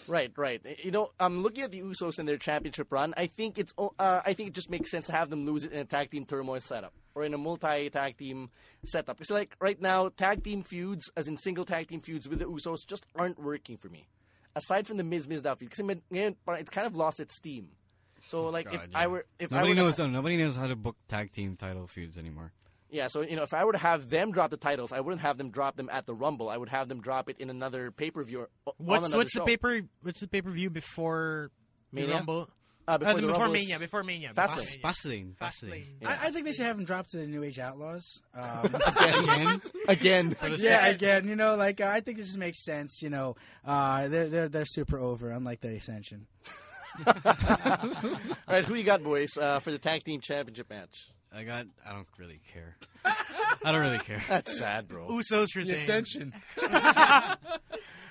Right, 0.07 0.31
right. 0.35 0.61
You 0.83 0.91
know, 0.91 1.11
I'm 1.19 1.43
looking 1.43 1.63
at 1.63 1.71
the 1.71 1.81
Usos 1.81 2.19
and 2.19 2.27
their 2.27 2.37
championship 2.37 2.91
run. 2.91 3.13
I 3.17 3.27
think 3.27 3.57
it's 3.57 3.73
uh, 3.77 4.21
I 4.25 4.33
think 4.33 4.49
it 4.49 4.53
just 4.55 4.69
makes 4.69 4.91
sense 4.91 5.07
to 5.07 5.11
have 5.11 5.29
them 5.29 5.45
lose 5.45 5.65
it 5.65 5.71
in 5.71 5.79
a 5.79 5.85
tag 5.85 6.11
team 6.11 6.25
turmoil 6.25 6.59
setup 6.59 6.93
or 7.15 7.23
in 7.23 7.33
a 7.33 7.37
multi 7.37 7.89
tag 7.89 8.17
team 8.17 8.49
setup. 8.85 9.21
It's 9.21 9.29
like 9.29 9.55
right 9.59 9.79
now, 9.79 10.09
tag 10.09 10.43
team 10.43 10.63
feuds, 10.63 11.11
as 11.15 11.27
in 11.27 11.37
single 11.37 11.65
tag 11.65 11.87
team 11.87 12.01
feuds 12.01 12.27
with 12.27 12.39
the 12.39 12.45
Usos, 12.45 12.85
just 12.87 13.05
aren't 13.15 13.39
working 13.39 13.77
for 13.77 13.89
me. 13.89 14.07
Aside 14.55 14.85
from 14.85 14.97
the 14.97 15.03
Miz 15.03 15.27
Miz 15.27 15.41
feud, 15.41 15.57
because 15.57 15.79
it's 15.79 16.69
kind 16.69 16.87
of 16.87 16.95
lost 16.95 17.19
its 17.19 17.35
steam. 17.35 17.69
So 18.27 18.49
like 18.49 18.67
if 18.67 18.79
God, 18.79 18.89
I 18.93 19.07
were 19.07 19.25
if 19.39 19.51
nobody 19.51 19.67
I 19.67 19.71
were 19.71 19.75
knows 19.75 19.95
to, 19.95 20.07
nobody 20.07 20.37
knows 20.37 20.55
how 20.55 20.67
to 20.67 20.75
book 20.75 20.95
tag 21.07 21.31
team 21.31 21.55
title 21.55 21.87
feuds 21.87 22.17
anymore. 22.17 22.51
Yeah, 22.93 23.07
so 23.07 23.21
you 23.21 23.35
know 23.35 23.43
if 23.43 23.53
I 23.53 23.65
were 23.65 23.73
to 23.73 23.77
have 23.77 24.09
them 24.09 24.31
drop 24.31 24.51
the 24.51 24.57
titles, 24.57 24.93
I 24.93 24.99
wouldn't 25.01 25.21
have 25.21 25.37
them 25.37 25.49
drop 25.49 25.75
them 25.75 25.89
at 25.91 26.05
the 26.05 26.13
Rumble. 26.13 26.47
I 26.49 26.55
would 26.57 26.69
have 26.69 26.87
them 26.87 27.01
drop 27.01 27.27
it 27.29 27.37
in 27.39 27.49
another 27.49 27.91
pay 27.91 28.11
per 28.11 28.23
view. 28.23 28.47
What's 28.77 29.13
what's 29.13 29.33
the 29.33 29.43
paper? 29.43 29.81
What's 30.01 30.21
the 30.21 30.27
pay 30.27 30.41
per 30.41 30.51
view 30.51 30.69
before 30.69 31.51
the 31.91 32.05
Rumble? 32.05 32.49
Uh, 32.85 32.97
before 32.97 33.11
Uh, 33.11 33.15
the 33.15 33.21
before 33.27 33.39
Rumble 33.43 33.53
Mania. 33.53 33.79
Before 33.79 34.03
Mania. 34.03 34.31
Fastlane. 34.35 34.73
before 34.73 34.91
Fastlane, 34.91 35.35
Fastlane. 35.37 35.69
Fastlane. 36.01 36.05
I, 36.05 36.11
I 36.27 36.31
think 36.31 36.43
they 36.45 36.51
should 36.51 36.65
have 36.65 36.75
them 36.75 36.83
drop 36.85 37.07
to 37.07 37.17
the 37.17 37.25
New 37.27 37.41
Age 37.41 37.57
Outlaws. 37.57 38.21
Um, 38.35 38.75
Again, 38.97 39.61
again. 39.87 40.31
for 40.31 40.47
yeah, 40.49 40.55
second- 40.57 40.95
again, 40.95 41.27
you 41.29 41.35
know, 41.37 41.55
like 41.55 41.79
uh, 41.79 41.85
I 41.87 42.01
think 42.01 42.17
this 42.17 42.27
just 42.27 42.37
makes 42.37 42.61
sense. 42.65 43.01
You 43.01 43.09
know, 43.09 43.35
uh, 43.65 44.09
they're 44.09 44.27
they're 44.27 44.49
they're 44.49 44.65
super 44.65 44.99
over, 44.99 45.29
unlike 45.31 45.61
the 45.61 45.69
Ascension. 45.75 46.27
All 47.07 47.13
right, 48.47 48.65
who 48.65 48.75
you 48.75 48.83
got, 48.83 49.01
boys, 49.01 49.37
uh, 49.37 49.59
for 49.59 49.71
the 49.71 49.79
tag 49.79 50.03
team 50.03 50.19
championship 50.21 50.69
match? 50.69 51.09
I 51.35 51.43
got. 51.43 51.65
I 51.85 51.93
don't 51.93 52.07
really 52.17 52.39
care. 52.53 52.77
I 53.05 53.71
don't 53.71 53.81
really 53.81 53.99
care. 53.99 54.23
That's 54.29 54.57
sad, 54.57 54.87
bro. 54.87 55.07
Usos 55.07 55.55
retain. 55.55 55.71
Ascension. 55.73 56.33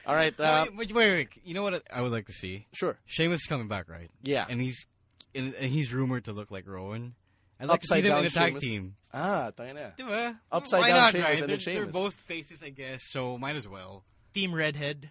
All 0.05 0.17
right, 0.17 0.39
uh, 0.41 0.67
wait, 0.75 0.93
wait, 0.93 0.95
wait, 0.95 1.13
wait. 1.15 1.29
You 1.45 1.55
know 1.55 1.63
what 1.63 1.83
I 1.93 2.03
would 2.03 2.11
like 2.11 2.27
to 2.27 2.33
see? 2.33 2.67
sure. 2.73 2.99
Sheamus 3.07 3.43
is 3.43 3.47
coming 3.47 3.69
back, 3.69 3.89
right? 3.89 4.11
Yeah. 4.23 4.45
And 4.49 4.61
he's 4.61 4.87
and, 5.35 5.55
and 5.55 5.71
he's 5.71 5.93
rumored 5.93 6.25
to 6.25 6.33
look 6.33 6.51
like 6.51 6.67
Rowan. 6.67 7.15
I'd 7.61 7.69
like 7.69 7.77
Upside 7.77 7.99
to 7.99 8.03
see 8.03 8.09
them 8.09 8.17
down 8.17 8.25
in 8.25 8.27
a 8.27 8.31
tag 8.31 8.47
Sheamus. 8.49 8.63
team. 8.63 8.97
Ah, 9.15 9.53
tayo 9.57 9.75
na. 9.75 9.91
Diba? 9.97 10.37
Upside 10.51 10.81
Why 10.81 10.89
down 10.89 10.97
not, 10.97 11.13
Sheamus 11.13 11.25
right? 11.25 11.41
and 11.43 11.49
they're, 11.51 11.57
then 11.59 11.65
they're 11.65 11.75
Sheamus. 11.83 11.93
both 11.93 12.15
faces, 12.15 12.63
I 12.65 12.71
guess, 12.71 13.03
so 13.11 13.39
might 13.39 13.55
as 13.55 13.69
well. 13.69 14.03
Team 14.35 14.53
Redhead. 14.55 15.11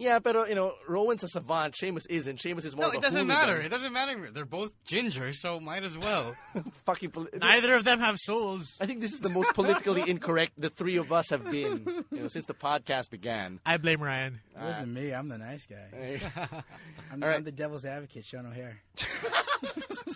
Yeah, 0.00 0.20
pero, 0.20 0.46
you 0.46 0.54
know, 0.54 0.74
Rowan's 0.86 1.24
a 1.24 1.28
savant. 1.28 1.74
Sheamus 1.76 2.06
isn't. 2.06 2.38
Sheamus 2.40 2.64
is 2.64 2.76
more 2.76 2.84
No, 2.84 2.88
of 2.90 2.94
a 2.94 2.98
it 2.98 3.02
doesn't 3.02 3.26
hooligan. 3.28 3.46
matter. 3.46 3.60
It 3.60 3.68
doesn't 3.68 3.92
matter. 3.92 4.30
They're 4.32 4.44
both 4.44 4.72
ginger, 4.84 5.32
so 5.32 5.58
might 5.58 5.82
as 5.82 5.98
well. 5.98 6.36
Fucking 6.86 7.10
poli- 7.10 7.30
Neither 7.36 7.74
of 7.74 7.82
them 7.82 7.98
have 7.98 8.16
souls. 8.16 8.76
I 8.80 8.86
think 8.86 9.00
this 9.00 9.12
is 9.12 9.20
the 9.20 9.30
most 9.30 9.54
politically 9.54 10.08
incorrect 10.08 10.52
the 10.56 10.70
three 10.70 10.98
of 10.98 11.12
us 11.12 11.30
have 11.30 11.44
been, 11.50 12.04
you 12.12 12.20
know, 12.20 12.28
since 12.28 12.46
the 12.46 12.54
podcast 12.54 13.10
began. 13.10 13.58
I 13.66 13.76
blame 13.78 14.00
Ryan. 14.00 14.38
It 14.54 14.62
wasn't 14.62 14.88
me. 14.94 15.12
I'm 15.12 15.28
the 15.28 15.38
nice 15.38 15.66
guy. 15.66 16.20
I'm, 17.12 17.20
All 17.22 17.28
right. 17.28 17.36
I'm 17.36 17.42
the 17.44 17.50
devil's 17.50 17.84
advocate, 17.84 18.24
Sean 18.24 18.46
O'Haire. 18.46 18.80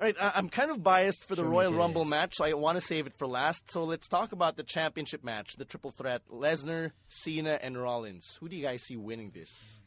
All 0.00 0.06
right, 0.06 0.16
uh, 0.18 0.30
I'm 0.34 0.48
kind 0.48 0.70
of 0.70 0.80
biased 0.80 1.24
for 1.24 1.34
the 1.34 1.42
Show 1.42 1.48
Royal 1.48 1.72
titties. 1.72 1.78
Rumble 1.78 2.04
match, 2.04 2.36
so 2.36 2.44
I 2.44 2.52
want 2.52 2.76
to 2.76 2.80
save 2.80 3.08
it 3.08 3.14
for 3.16 3.26
last. 3.26 3.68
So 3.70 3.82
let's 3.82 4.06
talk 4.06 4.30
about 4.30 4.56
the 4.56 4.62
championship 4.62 5.24
match, 5.24 5.56
the 5.56 5.64
triple 5.64 5.90
threat: 5.90 6.22
Lesnar, 6.30 6.92
Cena, 7.08 7.58
and 7.60 7.76
Rollins. 7.76 8.36
Who 8.40 8.48
do 8.48 8.54
you 8.54 8.62
guys 8.62 8.84
see 8.84 8.96
winning 8.96 9.32
this? 9.34 9.80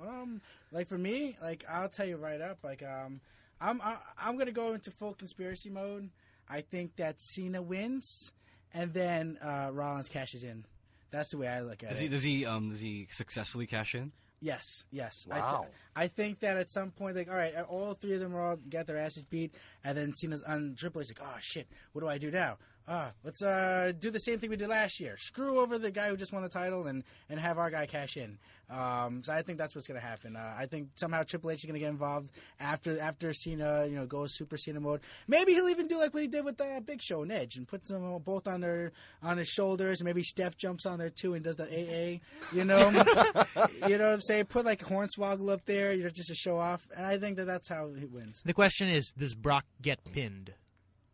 Um, 0.00 0.40
like 0.70 0.86
for 0.86 0.98
me, 0.98 1.36
like 1.42 1.64
I'll 1.68 1.88
tell 1.88 2.06
you 2.06 2.16
right 2.16 2.40
up, 2.40 2.58
like 2.62 2.84
um, 2.84 3.20
I'm 3.60 3.80
I, 3.82 3.96
I'm 4.22 4.38
gonna 4.38 4.52
go 4.52 4.72
into 4.72 4.92
full 4.92 5.14
conspiracy 5.14 5.70
mode. 5.70 6.10
I 6.48 6.60
think 6.60 6.94
that 6.96 7.20
Cena 7.20 7.60
wins, 7.60 8.30
and 8.72 8.92
then 8.92 9.38
uh, 9.42 9.70
Rollins 9.72 10.08
cashes 10.08 10.44
in. 10.44 10.64
That's 11.10 11.30
the 11.30 11.38
way 11.38 11.48
I 11.48 11.60
look 11.62 11.82
at 11.82 11.90
it. 11.90 11.94
Does 11.94 12.00
it. 12.00 12.04
he? 12.04 12.08
Does 12.08 12.22
he? 12.22 12.46
Um. 12.46 12.70
Does 12.70 12.80
he 12.80 13.08
successfully 13.10 13.66
cash 13.66 13.96
in? 13.96 14.12
Yes, 14.44 14.84
yes. 14.92 15.26
I, 15.30 15.38
Wow. 15.40 15.60
th- 15.62 15.72
I 15.96 16.06
think 16.06 16.40
that 16.40 16.58
at 16.58 16.70
some 16.70 16.90
point, 16.90 17.16
like, 17.16 17.30
all 17.30 17.34
right, 17.34 17.54
all 17.66 17.94
three 17.94 18.12
of 18.12 18.20
them 18.20 18.36
are 18.36 18.50
all 18.50 18.56
got 18.68 18.86
their 18.86 18.98
asses 18.98 19.22
beat, 19.24 19.54
and 19.82 19.96
then 19.96 20.12
Cena's 20.12 20.42
on 20.42 20.74
Triple 20.76 21.00
H's 21.00 21.16
like, 21.18 21.26
oh 21.26 21.38
shit, 21.40 21.66
what 21.92 22.02
do 22.02 22.08
I 22.08 22.18
do 22.18 22.30
now? 22.30 22.58
Uh, 22.86 23.10
let's 23.22 23.42
uh, 23.42 23.92
do 23.98 24.10
the 24.10 24.18
same 24.18 24.38
thing 24.38 24.50
we 24.50 24.56
did 24.56 24.68
last 24.68 25.00
year. 25.00 25.16
Screw 25.16 25.60
over 25.60 25.78
the 25.78 25.90
guy 25.90 26.08
who 26.08 26.16
just 26.16 26.32
won 26.32 26.42
the 26.42 26.48
title 26.48 26.86
and, 26.86 27.02
and 27.30 27.40
have 27.40 27.58
our 27.58 27.70
guy 27.70 27.86
cash 27.86 28.16
in. 28.16 28.38
Um, 28.70 29.22
so 29.22 29.32
I 29.32 29.42
think 29.42 29.58
that's 29.58 29.74
what's 29.74 29.88
going 29.88 30.00
to 30.00 30.06
happen. 30.06 30.36
Uh, 30.36 30.54
I 30.58 30.66
think 30.66 30.88
somehow 30.94 31.22
Triple 31.22 31.50
H 31.50 31.60
is 31.60 31.64
going 31.64 31.74
to 31.74 31.80
get 31.80 31.90
involved 31.90 32.30
after 32.58 32.98
after 32.98 33.32
Cena, 33.32 33.86
you 33.86 33.94
know, 33.94 34.06
goes 34.06 34.34
Super 34.34 34.56
Cena 34.56 34.80
mode. 34.80 35.00
Maybe 35.28 35.52
he'll 35.52 35.68
even 35.68 35.86
do 35.86 35.98
like 35.98 36.14
what 36.14 36.22
he 36.22 36.28
did 36.28 36.44
with 36.44 36.60
uh, 36.60 36.80
Big 36.80 37.02
Show 37.02 37.22
and 37.22 37.32
Edge 37.32 37.56
and 37.56 37.68
puts 37.68 37.90
them 37.90 38.18
both 38.24 38.48
on 38.48 38.60
their 38.60 38.92
on 39.22 39.36
his 39.36 39.48
shoulders. 39.48 40.02
Maybe 40.02 40.22
Steph 40.22 40.56
jumps 40.56 40.86
on 40.86 40.98
there 40.98 41.10
too 41.10 41.34
and 41.34 41.44
does 41.44 41.56
the 41.56 41.64
AA. 41.64 42.20
You 42.54 42.64
know, 42.64 42.88
you 43.86 43.98
know 43.98 44.04
what 44.04 44.14
I'm 44.14 44.20
saying? 44.20 44.46
Put 44.46 44.64
like 44.64 44.80
Hornswoggle 44.80 45.52
up 45.52 45.64
there, 45.66 45.92
you 45.92 46.02
know, 46.02 46.10
just 46.10 46.28
to 46.28 46.34
show 46.34 46.58
off. 46.58 46.86
And 46.96 47.04
I 47.04 47.18
think 47.18 47.36
that 47.36 47.46
that's 47.46 47.68
how 47.68 47.90
he 47.92 48.06
wins. 48.06 48.42
The 48.44 48.54
question 48.54 48.88
is, 48.88 49.12
does 49.16 49.34
Brock 49.34 49.64
get 49.82 50.02
pinned? 50.12 50.54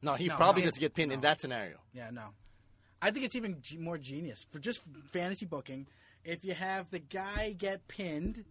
No, 0.02 0.14
he 0.14 0.28
No, 0.28 0.36
probably 0.36 0.62
no. 0.62 0.66
doesn't 0.68 0.80
get 0.80 0.94
pinned 0.94 1.12
in 1.12 1.20
that 1.22 1.40
scenario. 1.40 1.76
Yeah, 1.92 2.10
no. 2.10 2.28
I 3.02 3.10
think 3.10 3.24
it's 3.24 3.36
even 3.36 3.58
g- 3.60 3.78
more 3.78 3.98
genius 3.98 4.46
for 4.50 4.58
just 4.58 4.82
fantasy 5.12 5.46
booking. 5.46 5.86
If 6.24 6.44
you 6.44 6.54
have 6.54 6.90
the 6.90 6.98
guy 6.98 7.54
get 7.56 7.86
pinned, 7.88 8.44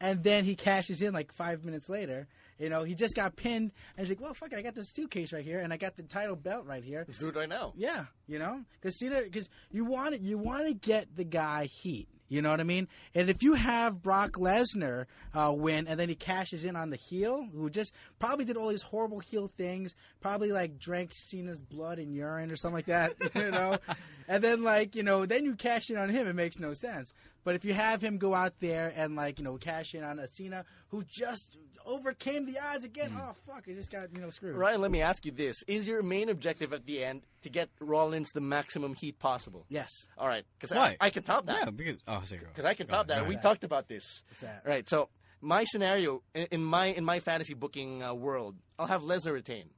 and 0.00 0.24
then 0.24 0.44
he 0.44 0.56
cashes 0.56 1.00
in 1.02 1.14
like 1.14 1.32
five 1.32 1.64
minutes 1.64 1.88
later, 1.88 2.26
you 2.58 2.68
know, 2.68 2.82
he 2.82 2.94
just 2.96 3.14
got 3.14 3.36
pinned, 3.36 3.70
and 3.96 4.06
he's 4.06 4.08
like, 4.08 4.20
"Well, 4.20 4.34
fuck 4.34 4.52
it, 4.52 4.58
I 4.58 4.62
got 4.62 4.74
this 4.74 4.90
suitcase 4.92 5.32
right 5.32 5.44
here, 5.44 5.60
and 5.60 5.72
I 5.72 5.76
got 5.76 5.96
the 5.96 6.02
title 6.02 6.34
belt 6.36 6.66
right 6.66 6.82
here." 6.82 7.04
Let's 7.06 7.18
do 7.18 7.28
it 7.28 7.36
right 7.36 7.48
now. 7.48 7.72
Yeah, 7.76 8.06
you 8.26 8.38
know, 8.40 8.64
because 8.80 8.98
Cena, 8.98 9.22
because 9.22 9.48
you 9.70 9.84
want 9.84 10.14
it, 10.16 10.20
you 10.22 10.38
want 10.38 10.66
to 10.66 10.74
get 10.74 11.14
the 11.14 11.24
guy 11.24 11.66
heat. 11.66 12.08
You 12.32 12.40
know 12.40 12.48
what 12.48 12.60
I 12.60 12.64
mean? 12.64 12.88
And 13.14 13.28
if 13.28 13.42
you 13.42 13.52
have 13.52 14.02
Brock 14.02 14.32
Lesnar 14.32 15.04
uh, 15.34 15.52
win, 15.54 15.86
and 15.86 16.00
then 16.00 16.08
he 16.08 16.14
cashes 16.14 16.64
in 16.64 16.76
on 16.76 16.88
the 16.88 16.96
heel, 16.96 17.46
who 17.52 17.68
just 17.68 17.92
probably 18.18 18.46
did 18.46 18.56
all 18.56 18.68
these 18.68 18.80
horrible 18.80 19.18
heel 19.18 19.48
things, 19.48 19.94
probably 20.22 20.50
like 20.50 20.78
drank 20.78 21.10
Cena's 21.12 21.60
blood 21.60 21.98
and 21.98 22.14
urine 22.14 22.50
or 22.50 22.56
something 22.56 22.76
like 22.76 22.86
that, 22.86 23.12
you 23.34 23.50
know, 23.50 23.76
and 24.28 24.42
then 24.42 24.64
like 24.64 24.96
you 24.96 25.02
know, 25.02 25.26
then 25.26 25.44
you 25.44 25.54
cash 25.56 25.90
in 25.90 25.98
on 25.98 26.08
him, 26.08 26.26
it 26.26 26.34
makes 26.34 26.58
no 26.58 26.72
sense. 26.72 27.12
But 27.44 27.54
if 27.54 27.66
you 27.66 27.74
have 27.74 28.02
him 28.02 28.16
go 28.16 28.34
out 28.34 28.54
there 28.60 28.94
and 28.96 29.14
like 29.14 29.38
you 29.38 29.44
know 29.44 29.58
cash 29.58 29.94
in 29.94 30.02
on 30.02 30.18
a 30.18 30.26
Cena 30.26 30.64
who 30.92 31.02
just 31.02 31.56
overcame 31.84 32.46
the 32.46 32.58
odds 32.58 32.84
again, 32.84 33.12
oh 33.18 33.34
fuck, 33.46 33.66
it 33.66 33.74
just 33.74 33.90
got 33.90 34.14
you 34.14 34.20
know 34.20 34.30
screwed. 34.30 34.54
Ryan, 34.54 34.80
let 34.82 34.90
me 34.90 35.00
ask 35.00 35.24
you 35.26 35.32
this: 35.32 35.56
Is 35.66 35.86
your 35.86 36.02
main 36.02 36.28
objective 36.28 36.72
at 36.72 36.86
the 36.86 37.02
end 37.02 37.22
to 37.42 37.50
get 37.50 37.70
Rollins 37.80 38.30
the 38.32 38.40
maximum 38.40 38.94
heat 38.94 39.18
possible? 39.18 39.64
Yes. 39.68 39.88
All 40.16 40.28
right, 40.28 40.44
because 40.58 40.76
I, 40.76 40.96
I 41.00 41.10
can 41.10 41.22
top 41.24 41.46
that. 41.46 41.64
Yeah, 41.64 41.70
because 41.70 41.96
oh, 42.06 42.22
sorry, 42.24 42.42
go. 42.42 42.46
because 42.48 42.66
I 42.66 42.74
can 42.74 42.86
Go 42.86 42.92
top 42.92 43.08
ahead, 43.10 43.22
that. 43.22 43.28
We 43.28 43.34
ahead. 43.34 43.42
talked 43.42 43.64
about 43.64 43.88
this. 43.88 44.22
What's 44.28 44.42
that? 44.42 44.62
Right. 44.64 44.88
So 44.88 45.08
my 45.40 45.64
scenario 45.64 46.22
in, 46.34 46.46
in 46.52 46.64
my 46.64 46.86
in 46.86 47.04
my 47.04 47.20
fantasy 47.20 47.54
booking 47.54 48.02
uh, 48.02 48.14
world, 48.14 48.56
I'll 48.78 48.86
have 48.86 49.02
Lesnar 49.02 49.32
retain, 49.32 49.70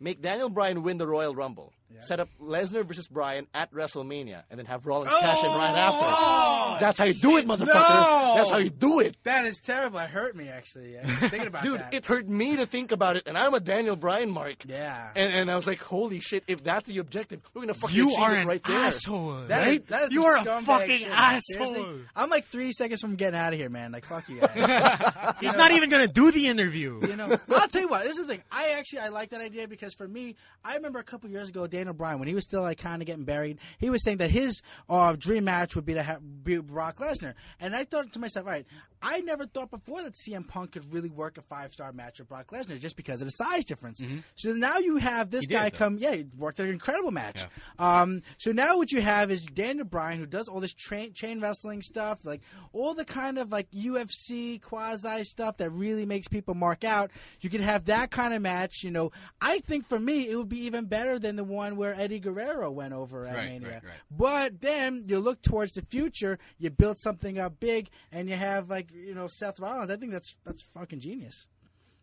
make 0.00 0.20
Daniel 0.20 0.50
Bryan 0.50 0.82
win 0.82 0.98
the 0.98 1.06
Royal 1.06 1.34
Rumble, 1.34 1.72
set 1.98 2.20
up 2.20 2.28
Lesnar 2.40 2.84
versus 2.84 3.08
Bryan 3.08 3.46
at 3.52 3.72
WrestleMania, 3.72 4.44
and 4.50 4.58
then 4.58 4.66
have 4.66 4.86
Rollins 4.86 5.12
oh! 5.14 5.20
cash 5.20 5.42
in 5.42 5.50
right 5.50 5.76
after. 5.76 6.84
That's 6.84 6.98
how 6.98 7.04
you 7.04 7.14
do 7.14 7.36
it, 7.36 7.46
motherfucker. 7.46 7.66
No! 7.66 8.32
That's 8.36 8.50
how 8.50 8.58
you 8.58 8.70
do 8.70 9.00
it. 9.00 9.16
That 9.24 9.44
is 9.44 9.60
terrible. 9.60 9.98
It 9.98 10.10
hurt 10.10 10.34
me 10.36 10.48
actually. 10.48 10.94
Yeah. 10.94 11.06
Thinking 11.28 11.48
about 11.48 11.64
Dude, 11.64 11.80
that. 11.80 11.92
it 11.94 12.06
hurt 12.06 12.28
me 12.28 12.56
to 12.56 12.64
think 12.66 12.92
about 12.92 13.16
it, 13.16 13.24
and 13.26 13.36
I'm 13.36 13.52
a 13.54 13.60
Daniel 13.60 13.96
Bryan 13.96 14.30
mark. 14.30 14.56
Yeah. 14.66 15.10
And, 15.16 15.32
and 15.32 15.50
I 15.50 15.56
was 15.56 15.66
like, 15.66 15.80
holy 15.82 16.20
shit, 16.20 16.44
if 16.46 16.62
that's 16.64 16.86
the 16.88 16.98
objective, 16.98 17.40
we're 17.54 17.62
going 17.62 17.74
to 17.74 17.78
fucking 17.80 17.96
You 17.96 18.08
achieve 18.08 18.18
are 18.20 18.36
it 18.36 18.40
an 18.42 18.46
right 18.48 18.62
there. 18.64 18.76
asshole. 18.78 19.42
That 19.48 19.62
is- 19.66 19.70
Right? 19.70 19.86
that 19.88 20.02
is 20.04 20.12
You 20.12 20.24
are 20.24 20.36
a 20.36 20.62
fucking 20.62 20.98
shit, 20.98 21.08
asshole. 21.10 21.40
Seriously? 21.66 22.00
I'm 22.16 22.30
like 22.30 22.44
three 22.46 22.72
seconds 22.72 23.00
from 23.00 23.16
getting 23.16 23.38
out 23.38 23.52
of 23.52 23.58
here, 23.58 23.68
man. 23.68 23.92
Like 23.92 24.04
fuck 24.04 24.28
you 24.28 24.40
guys. 24.40 25.34
He's 25.40 25.54
not 25.54 25.70
even 25.72 25.90
gonna 25.90 26.08
do 26.08 26.30
the 26.32 26.46
interview. 26.48 26.98
you 27.06 27.16
know, 27.16 27.36
I'll 27.54 27.68
tell 27.68 27.82
you 27.82 27.88
what. 27.88 28.04
This 28.04 28.16
is 28.18 28.26
the 28.26 28.34
thing. 28.34 28.42
I 28.50 28.74
actually 28.78 29.00
I 29.00 29.08
like 29.08 29.30
that 29.30 29.40
idea 29.40 29.68
because 29.68 29.94
for 29.94 30.08
me, 30.08 30.36
I 30.64 30.74
remember 30.76 30.98
a 30.98 31.04
couple 31.04 31.28
years 31.30 31.48
ago, 31.48 31.66
Daniel 31.80 31.94
Bryan 31.94 32.18
when 32.18 32.28
he 32.28 32.34
was 32.34 32.44
still 32.44 32.62
like 32.62 32.78
kind 32.78 33.00
of 33.00 33.06
getting 33.06 33.24
buried, 33.24 33.58
he 33.78 33.88
was 33.88 34.04
saying 34.04 34.18
that 34.18 34.30
his 34.30 34.60
uh, 34.88 35.16
dream 35.18 35.44
match 35.44 35.74
would 35.76 35.86
be 35.86 35.94
to 35.94 36.02
have 36.02 36.20
be 36.44 36.58
Brock 36.58 36.96
Lesnar, 36.98 37.32
and 37.58 37.74
I 37.74 37.84
thought 37.84 38.12
to 38.12 38.18
myself, 38.18 38.46
all 38.46 38.52
right. 38.52 38.66
I 39.02 39.20
never 39.20 39.46
thought 39.46 39.70
before 39.70 40.02
that 40.02 40.12
CM 40.12 40.46
Punk 40.46 40.72
could 40.72 40.92
really 40.92 41.08
work 41.08 41.38
a 41.38 41.40
five 41.40 41.72
star 41.72 41.90
match 41.90 42.18
with 42.18 42.28
Brock 42.28 42.48
Lesnar 42.48 42.78
just 42.78 42.96
because 42.96 43.22
of 43.22 43.28
the 43.28 43.32
size 43.32 43.64
difference. 43.64 43.98
So 44.36 44.52
now 44.52 44.76
you 44.76 44.98
have 44.98 45.30
this 45.30 45.40
He 45.40 45.46
guy 45.46 45.70
though. 45.70 45.78
come, 45.78 45.96
yeah, 45.96 46.16
he 46.16 46.26
worked 46.36 46.60
an 46.60 46.68
incredible 46.68 47.10
match. 47.10 47.46
Um, 47.78 48.20
so 48.36 48.52
now 48.52 48.76
what 48.76 48.92
you 48.92 49.00
have 49.00 49.30
is 49.30 49.46
Daniel 49.46 49.86
Bryan 49.86 50.18
who 50.18 50.26
does 50.26 50.48
all 50.48 50.60
this 50.60 50.74
train, 50.74 51.14
chain 51.14 51.40
wrestling 51.40 51.80
stuff, 51.80 52.26
like 52.26 52.42
all 52.74 52.92
the 52.92 53.06
kind 53.06 53.38
of 53.38 53.50
like 53.50 53.70
UFC 53.70 54.60
quasi 54.60 55.24
stuff 55.24 55.56
that 55.56 55.70
really 55.70 56.04
makes 56.04 56.28
people 56.28 56.52
mark 56.52 56.84
out. 56.84 57.10
You 57.40 57.48
can 57.48 57.62
have 57.62 57.86
that 57.86 58.10
kind 58.10 58.34
of 58.34 58.42
match. 58.42 58.82
You 58.82 58.90
know, 58.90 59.12
I 59.40 59.60
think 59.60 59.86
for 59.86 59.98
me 59.98 60.28
it 60.28 60.36
would 60.36 60.50
be 60.50 60.66
even 60.66 60.84
better 60.84 61.18
than 61.18 61.36
the 61.36 61.44
one 61.44 61.69
where 61.76 61.94
Eddie 61.94 62.18
Guerrero 62.20 62.70
went 62.70 62.92
over 62.92 63.26
at 63.26 63.34
Right, 63.34 63.48
Mania. 63.48 63.68
right, 63.68 63.84
right. 63.84 63.92
But 64.10 64.60
then 64.60 65.04
you 65.06 65.18
look 65.20 65.42
towards 65.42 65.72
the 65.72 65.82
future, 65.82 66.38
you 66.58 66.70
build 66.70 66.98
something 66.98 67.38
up 67.38 67.60
big, 67.60 67.88
and 68.12 68.28
you 68.28 68.36
have 68.36 68.68
like 68.70 68.88
you 68.92 69.14
know 69.14 69.28
Seth 69.28 69.60
Rollins. 69.60 69.90
I 69.90 69.96
think 69.96 70.12
that's 70.12 70.36
that's 70.44 70.62
fucking 70.62 71.00
genius. 71.00 71.48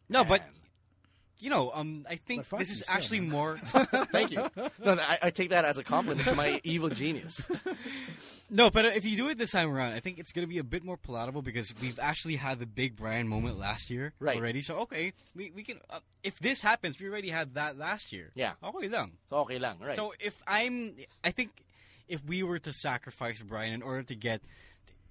No, 0.09 0.24
but 0.24 0.41
you 1.39 1.49
know, 1.49 1.71
um, 1.73 2.05
I 2.09 2.15
think 2.15 2.47
this 2.49 2.71
is 2.71 2.83
actually 2.88 3.19
man. 3.21 3.29
more. 3.29 3.57
Thank 3.61 4.31
you. 4.31 4.49
No, 4.83 4.95
no, 4.95 5.01
I, 5.01 5.19
I 5.23 5.29
take 5.29 5.49
that 5.49 5.65
as 5.65 5.77
a 5.77 5.83
compliment 5.83 6.27
to 6.27 6.35
my 6.35 6.59
evil 6.63 6.89
genius. 6.89 7.47
no, 8.49 8.69
but 8.69 8.85
if 8.85 9.05
you 9.05 9.17
do 9.17 9.29
it 9.29 9.38
this 9.38 9.51
time 9.51 9.71
around, 9.71 9.93
I 9.93 9.99
think 9.99 10.17
it's 10.19 10.31
gonna 10.31 10.47
be 10.47 10.57
a 10.57 10.63
bit 10.63 10.83
more 10.83 10.97
palatable 10.97 11.41
because 11.41 11.73
we've 11.81 11.99
actually 11.99 12.35
had 12.35 12.59
the 12.59 12.65
big 12.65 12.95
Bryan 12.95 13.27
moment 13.27 13.59
last 13.59 13.89
year 13.89 14.13
Right. 14.19 14.38
already. 14.38 14.61
So 14.61 14.77
okay, 14.79 15.13
we 15.35 15.51
we 15.55 15.63
can. 15.63 15.79
Uh, 15.89 15.99
if 16.23 16.39
this 16.39 16.61
happens, 16.61 16.99
we 16.99 17.07
already 17.07 17.29
had 17.29 17.53
that 17.55 17.77
last 17.77 18.11
year. 18.11 18.31
Yeah. 18.35 18.53
Okay, 18.63 18.89
lang. 18.89 19.13
So 19.29 19.38
okay 19.39 19.59
lang, 19.59 19.79
right? 19.79 19.95
So 19.95 20.13
if 20.19 20.41
I'm, 20.47 20.93
I 21.23 21.31
think 21.31 21.51
if 22.07 22.23
we 22.25 22.41
were 22.43 22.59
to 22.59 22.73
sacrifice 22.73 23.41
Bryan 23.41 23.73
in 23.73 23.81
order 23.81 24.03
to 24.03 24.15
get 24.15 24.41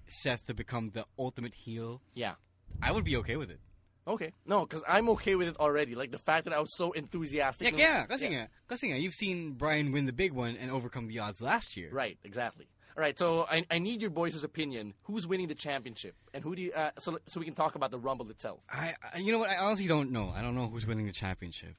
Seth 0.07 0.47
to 0.47 0.53
become 0.53 0.91
the 0.93 1.05
ultimate 1.17 1.53
heel, 1.55 2.01
yeah. 2.15 2.33
I 2.81 2.91
would 2.91 3.03
be 3.03 3.17
okay 3.17 3.37
with 3.37 3.49
it. 3.49 3.59
Okay. 4.07 4.31
No, 4.45 4.61
because 4.65 4.83
I'm 4.87 5.09
okay 5.09 5.35
with 5.35 5.49
it 5.49 5.57
already. 5.57 5.93
Like 5.95 6.11
the 6.11 6.17
fact 6.17 6.45
that 6.45 6.53
I 6.53 6.59
was 6.59 6.75
so 6.77 6.93
enthusiastic. 6.93 7.73
Yeah, 7.73 7.77
yeah, 7.77 8.05
kasi 8.07 8.29
nga, 8.29 8.47
kasi 8.67 8.87
nga, 8.89 8.97
you've 8.97 9.13
seen 9.13 9.51
Bryan 9.53 9.91
win 9.91 10.05
the 10.05 10.13
big 10.13 10.31
one 10.31 10.55
and 10.55 10.71
overcome 10.71 11.07
the 11.07 11.19
odds 11.19 11.41
last 11.41 11.75
year. 11.75 11.89
Right, 11.91 12.17
exactly. 12.23 12.67
All 12.95 13.01
right, 13.01 13.19
so 13.19 13.45
I, 13.51 13.63
I 13.69 13.77
need 13.77 14.01
your 14.01 14.09
boys' 14.09 14.43
opinion. 14.43 14.93
Who's 15.03 15.27
winning 15.27 15.47
the 15.49 15.55
championship, 15.55 16.15
and 16.33 16.41
who 16.43 16.55
do 16.55 16.61
you? 16.63 16.71
Uh, 16.73 16.91
so 16.97 17.19
so 17.27 17.39
we 17.39 17.45
can 17.45 17.53
talk 17.53 17.75
about 17.75 17.91
the 17.91 17.99
Rumble 17.99 18.29
itself. 18.31 18.59
I, 18.71 18.95
I, 19.13 19.19
you 19.19 19.31
know 19.31 19.37
what? 19.39 19.49
I 19.51 19.57
honestly 19.57 19.85
don't 19.85 20.11
know. 20.11 20.33
I 20.35 20.41
don't 20.41 20.55
know 20.55 20.67
who's 20.67 20.87
winning 20.87 21.05
the 21.05 21.11
championship. 21.13 21.75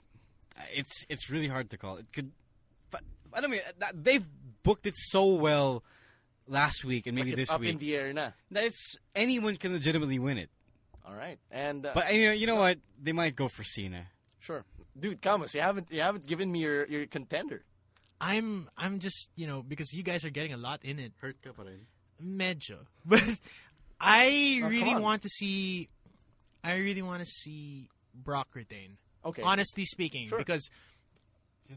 Uh, 0.57 0.63
It's 0.75 1.05
it's 1.09 1.29
really 1.31 1.49
hard 1.49 1.71
to 1.71 1.77
call. 1.79 1.97
It 1.97 2.07
could, 2.13 2.31
but 2.93 3.01
I 3.35 3.41
don't 3.41 3.51
mean 3.51 3.63
that 3.81 3.99
they've 4.05 4.25
booked 4.63 4.87
it 4.87 4.95
so 4.95 5.27
well 5.35 5.83
last 6.47 6.85
week 6.85 7.07
and 7.09 7.17
maybe 7.17 7.31
Like 7.33 7.37
this 7.37 7.51
up 7.51 7.61
week 7.61 7.71
Up 7.71 7.73
in 7.73 7.79
the 7.81 7.97
air 7.97 8.13
na. 8.13 8.31
that 8.53 8.65
it's 8.65 8.97
anyone 9.17 9.57
can 9.57 9.73
legitimately 9.73 10.19
win 10.21 10.39
it. 10.39 10.51
All 11.09 11.15
right, 11.17 11.39
and 11.51 11.87
uh, 11.87 11.93
But 11.95 12.13
you 12.13 12.27
know, 12.27 12.33
you 12.33 12.47
know 12.47 12.57
what? 12.57 12.79
They 13.03 13.13
might 13.13 13.35
go 13.35 13.49
for 13.49 13.65
Cena. 13.65 14.09
sure, 14.41 14.65
dude, 14.99 15.23
Camus, 15.23 15.55
you 15.55 15.63
haven't 15.63 15.89
you 15.91 16.01
haven't 16.03 16.27
given 16.27 16.53
me 16.53 16.59
your, 16.61 16.87
your 16.87 17.07
contender. 17.07 17.65
I'm 18.21 18.69
I'm 18.77 18.99
just 18.99 19.31
you 19.35 19.47
know 19.47 19.63
because 19.63 19.93
you 19.95 20.03
guys 20.03 20.25
are 20.25 20.31
getting 20.31 20.53
a 20.53 20.59
lot 20.59 20.85
in 20.85 20.99
it. 20.99 21.13
Hurt 21.21 21.41
ka 21.43 21.53
pa 21.57 21.63
rin. 21.63 21.87
Medyo, 22.23 22.85
but 23.07 23.23
I 24.01 24.61
Oh, 24.63 24.69
really 24.69 24.97
want 24.97 25.23
to 25.23 25.29
see. 25.29 25.89
I 26.63 26.75
really 26.77 27.03
want 27.03 27.21
to 27.21 27.27
see 27.27 27.89
Brock 28.15 28.49
retain. 28.55 28.99
Okay. 29.25 29.43
Honestly 29.43 29.85
speaking, 29.87 30.29
Sure. 30.29 30.39
because 30.39 30.69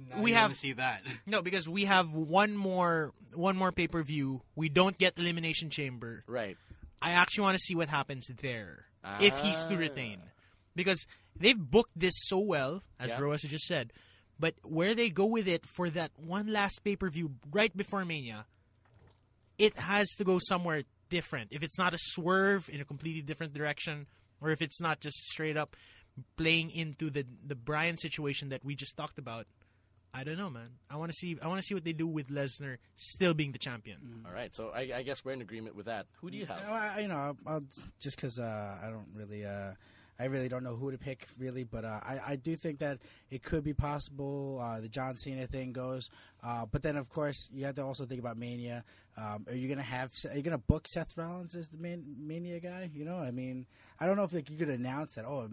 Now 0.10 0.22
We 0.22 0.32
have- 0.34 0.44
wanna 0.52 0.56
see 0.56 0.74
that. 0.74 1.04
no, 1.28 1.42
because 1.42 1.68
we 1.70 1.86
have 1.86 2.12
one 2.14 2.56
more 2.58 3.14
one 3.34 3.56
more 3.56 3.72
pay 3.72 3.88
per 3.88 4.04
view. 4.04 4.42
We 4.56 4.68
don't 4.70 4.98
get 4.98 5.18
elimination 5.18 5.70
chamber. 5.70 6.24
Right. 6.28 6.58
I 7.02 7.12
actually 7.12 7.44
want 7.44 7.58
to 7.58 7.64
see 7.64 7.76
what 7.76 7.90
happens 7.90 8.28
there 8.42 8.86
if 9.20 9.38
he's 9.40 9.66
to 9.66 9.76
Ah. 9.76 9.80
retain, 9.80 10.22
because 10.76 11.06
they've 11.36 11.58
booked 11.60 11.98
this 11.98 12.14
so 12.28 12.40
well, 12.40 12.84
as 13.00 13.10
Yeah. 13.10 13.20
Roas 13.20 13.42
just 13.42 13.66
said. 13.66 13.94
But 14.40 14.56
where 14.64 14.96
they 14.96 15.10
go 15.10 15.26
with 15.26 15.48
it 15.48 15.66
for 15.66 15.90
that 15.92 16.12
one 16.18 16.48
last 16.48 16.80
pay 16.84 16.96
per 16.96 17.10
view 17.10 17.36
right 17.52 17.76
before 17.76 18.04
Mania, 18.06 18.46
it 19.58 19.76
has 19.78 20.10
to 20.18 20.24
go 20.24 20.40
somewhere 20.40 20.84
different. 21.10 21.50
If 21.52 21.62
it's 21.62 21.78
not 21.78 21.94
a 21.94 21.98
swerve 22.00 22.70
in 22.70 22.82
a 22.82 22.86
completely 22.86 23.22
different 23.22 23.54
direction, 23.54 24.08
or 24.40 24.50
if 24.50 24.62
it's 24.62 24.82
not 24.82 25.00
just 25.00 25.18
straight 25.28 25.58
up 25.58 25.76
playing 26.38 26.72
into 26.72 27.10
the 27.10 27.26
the 27.46 27.56
Bryan 27.56 27.98
situation 27.98 28.50
that 28.50 28.66
we 28.66 28.76
just 28.76 28.98
talked 28.98 29.20
about, 29.20 29.46
I 30.14 30.24
don't 30.26 30.38
know, 30.38 30.50
man. 30.50 30.70
I 30.90 30.98
want 30.98 31.12
to 31.12 31.18
see. 31.18 31.38
I 31.42 31.48
want 31.48 31.60
to 31.60 31.66
see 31.66 31.74
what 31.74 31.86
they 31.86 31.94
do 31.94 32.06
with 32.06 32.28
Lesnar 32.30 32.78
still 32.96 33.34
being 33.34 33.54
the 33.54 33.58
champion. 33.58 34.24
All 34.26 34.34
right. 34.34 34.54
So 34.54 34.72
I, 34.76 34.92
I 34.96 35.04
guess 35.04 35.24
we're 35.24 35.32
in 35.32 35.42
agreement 35.42 35.76
with 35.76 35.86
that. 35.86 36.08
Who 36.20 36.30
do 36.30 36.38
you 36.38 36.46
have? 36.46 36.62
I, 36.70 37.00
you 37.00 37.08
know, 37.08 37.16
I'll, 37.16 37.38
I'll, 37.48 37.64
just 38.00 38.18
because 38.18 38.38
uh, 38.38 38.78
I 38.84 38.90
don't 38.90 39.08
really, 39.16 39.46
uh, 39.46 39.72
I 40.20 40.26
really 40.26 40.50
don't 40.50 40.64
know 40.64 40.76
who 40.76 40.92
to 40.92 40.98
pick, 40.98 41.28
really. 41.40 41.64
But 41.64 41.86
uh, 41.86 42.02
I, 42.04 42.20
I 42.28 42.36
do 42.36 42.58
think 42.58 42.80
that 42.80 43.00
it 43.30 43.42
could 43.42 43.64
be 43.64 43.74
possible. 43.74 44.60
Uh, 44.62 44.82
the 44.82 44.90
John 44.90 45.16
Cena 45.16 45.48
thing 45.48 45.72
goes, 45.72 46.10
uh, 46.44 46.66
but 46.66 46.82
then 46.82 46.96
of 46.96 47.10
course 47.10 47.50
you 47.54 47.66
have 47.66 47.76
to 47.76 47.84
also 47.84 48.06
think 48.06 48.20
about 48.20 48.38
Mania. 48.38 48.84
Um, 49.18 49.46
are 49.48 49.56
you 49.56 49.68
gonna 49.68 49.84
have? 49.84 50.12
Are 50.30 50.36
you 50.36 50.42
gonna 50.42 50.58
book 50.58 50.88
Seth 50.88 51.18
Rollins 51.18 51.56
as 51.56 51.68
the 51.68 51.78
man, 51.78 52.04
Mania 52.18 52.60
guy? 52.60 52.90
You 52.94 53.06
know, 53.06 53.18
I 53.18 53.32
mean, 53.32 53.66
I 54.00 54.06
don't 54.06 54.16
know 54.16 54.24
if 54.24 54.34
like, 54.34 54.50
you 54.50 54.58
could 54.58 54.70
announce 54.70 55.16
that. 55.16 55.26
Oh, 55.26 55.50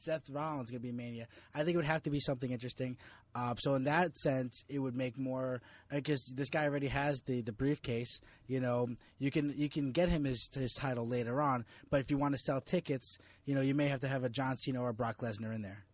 Seth 0.00 0.28
Rollins 0.28 0.70
gonna 0.70 0.80
be 0.80 0.92
Mania. 0.92 1.26
I 1.54 1.58
think 1.58 1.74
it 1.74 1.76
would 1.76 1.86
have 1.86 2.02
to 2.02 2.10
be 2.10 2.20
something 2.20 2.50
interesting. 2.50 2.96
Uh, 3.34 3.54
so 3.56 3.74
in 3.74 3.84
that 3.84 4.16
sense, 4.16 4.64
it 4.68 4.78
would 4.78 4.96
make 4.96 5.18
more 5.18 5.60
because 5.90 6.24
this 6.34 6.48
guy 6.48 6.64
already 6.64 6.88
has 6.88 7.20
the, 7.26 7.42
the 7.42 7.52
briefcase. 7.52 8.20
You 8.46 8.60
know, 8.60 8.88
you 9.18 9.30
can 9.30 9.54
you 9.56 9.68
can 9.68 9.92
get 9.92 10.08
him 10.08 10.24
his 10.24 10.50
his 10.52 10.72
title 10.72 11.06
later 11.06 11.40
on. 11.40 11.64
But 11.90 12.00
if 12.00 12.10
you 12.10 12.18
want 12.18 12.34
to 12.34 12.38
sell 12.38 12.60
tickets, 12.60 13.18
you 13.44 13.54
know, 13.54 13.60
you 13.60 13.74
may 13.74 13.88
have 13.88 14.00
to 14.00 14.08
have 14.08 14.24
a 14.24 14.28
John 14.28 14.56
Cena 14.56 14.82
or 14.82 14.92
Brock 14.92 15.18
Lesnar 15.18 15.54
in 15.54 15.62
there. 15.62 15.84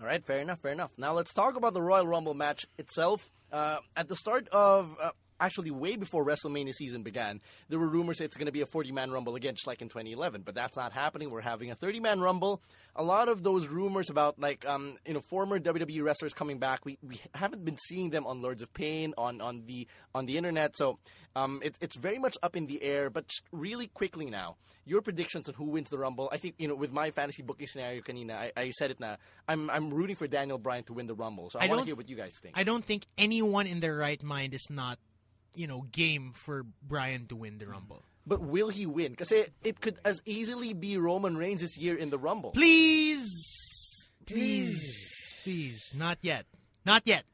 All 0.00 0.06
right, 0.06 0.24
fair 0.24 0.38
enough, 0.38 0.60
fair 0.60 0.72
enough. 0.72 0.92
Now 0.96 1.12
let's 1.12 1.34
talk 1.34 1.56
about 1.56 1.74
the 1.74 1.82
Royal 1.82 2.06
Rumble 2.06 2.32
match 2.32 2.66
itself. 2.78 3.30
Uh, 3.52 3.78
at 3.94 4.08
the 4.08 4.16
start 4.16 4.48
of 4.48 4.96
uh, 5.02 5.10
actually 5.40 5.70
way 5.70 5.96
before 5.96 6.24
WrestleMania 6.24 6.72
season 6.72 7.02
began, 7.02 7.40
there 7.68 7.78
were 7.78 7.88
rumors 7.88 8.20
it's 8.20 8.36
going 8.36 8.46
to 8.46 8.52
be 8.52 8.60
a 8.60 8.66
40 8.66 8.92
man 8.92 9.10
Rumble 9.10 9.34
again, 9.34 9.54
just 9.54 9.66
like 9.66 9.82
in 9.82 9.88
2011. 9.88 10.42
But 10.42 10.54
that's 10.54 10.76
not 10.76 10.92
happening. 10.92 11.30
We're 11.30 11.40
having 11.40 11.70
a 11.70 11.74
30 11.74 12.00
man 12.00 12.20
Rumble. 12.20 12.62
A 12.96 13.02
lot 13.02 13.28
of 13.28 13.42
those 13.42 13.68
rumors 13.68 14.10
about 14.10 14.38
like 14.38 14.66
um, 14.68 14.96
you 15.06 15.14
know 15.14 15.20
former 15.28 15.58
WWE 15.58 16.02
wrestlers 16.02 16.34
coming 16.34 16.58
back, 16.58 16.84
we, 16.84 16.98
we 17.02 17.20
haven't 17.34 17.64
been 17.64 17.76
seeing 17.76 18.10
them 18.10 18.26
on 18.26 18.42
Lords 18.42 18.62
of 18.62 18.72
Pain 18.74 19.14
on 19.16 19.40
on 19.40 19.64
the 19.66 19.86
on 20.14 20.26
the 20.26 20.36
internet. 20.36 20.76
So 20.76 20.98
um, 21.36 21.60
it, 21.62 21.76
it's 21.80 21.96
very 21.96 22.18
much 22.18 22.36
up 22.42 22.56
in 22.56 22.66
the 22.66 22.82
air. 22.82 23.10
But 23.10 23.30
really 23.52 23.86
quickly 23.86 24.26
now, 24.26 24.56
your 24.84 25.02
predictions 25.02 25.48
on 25.48 25.54
who 25.54 25.70
wins 25.70 25.88
the 25.90 25.98
Rumble. 25.98 26.28
I 26.32 26.36
think 26.36 26.56
you 26.58 26.68
know 26.68 26.74
with 26.74 26.92
my 26.92 27.10
fantasy 27.10 27.42
booking 27.42 27.66
scenario, 27.66 28.02
kanina, 28.02 28.34
I, 28.34 28.52
I 28.56 28.70
said 28.70 28.90
it 28.90 29.00
now. 29.00 29.16
I'm 29.48 29.70
I'm 29.70 29.92
rooting 29.92 30.16
for 30.16 30.26
Daniel 30.26 30.58
Bryan 30.58 30.84
to 30.84 30.92
win 30.92 31.06
the 31.06 31.14
Rumble. 31.14 31.50
So 31.50 31.58
I, 31.58 31.66
I 31.66 31.68
want 31.68 31.80
to 31.80 31.86
hear 31.86 31.96
what 31.96 32.08
you 32.08 32.16
guys 32.16 32.34
think. 32.42 32.56
I 32.58 32.64
don't 32.64 32.84
think 32.84 33.06
anyone 33.16 33.66
in 33.66 33.80
their 33.80 33.96
right 33.96 34.22
mind 34.22 34.54
is 34.54 34.66
not, 34.70 34.98
you 35.54 35.66
know, 35.66 35.86
game 35.92 36.32
for 36.34 36.64
Bryan 36.82 37.26
to 37.26 37.36
win 37.36 37.58
the 37.58 37.66
Rumble. 37.66 38.02
But 38.26 38.40
will 38.40 38.68
he 38.68 38.86
win? 38.86 39.12
Because 39.12 39.32
it, 39.32 39.52
it 39.64 39.80
could 39.80 39.96
as 40.04 40.22
easily 40.24 40.72
be 40.72 40.96
Roman 40.98 41.36
Reigns 41.36 41.62
this 41.62 41.76
year 41.78 41.96
in 41.96 42.10
the 42.10 42.18
Rumble. 42.18 42.50
Please, 42.50 44.10
please, 44.26 45.34
please, 45.42 45.92
not 45.96 46.18
yet, 46.22 46.46
not 46.84 47.02
yet, 47.06 47.24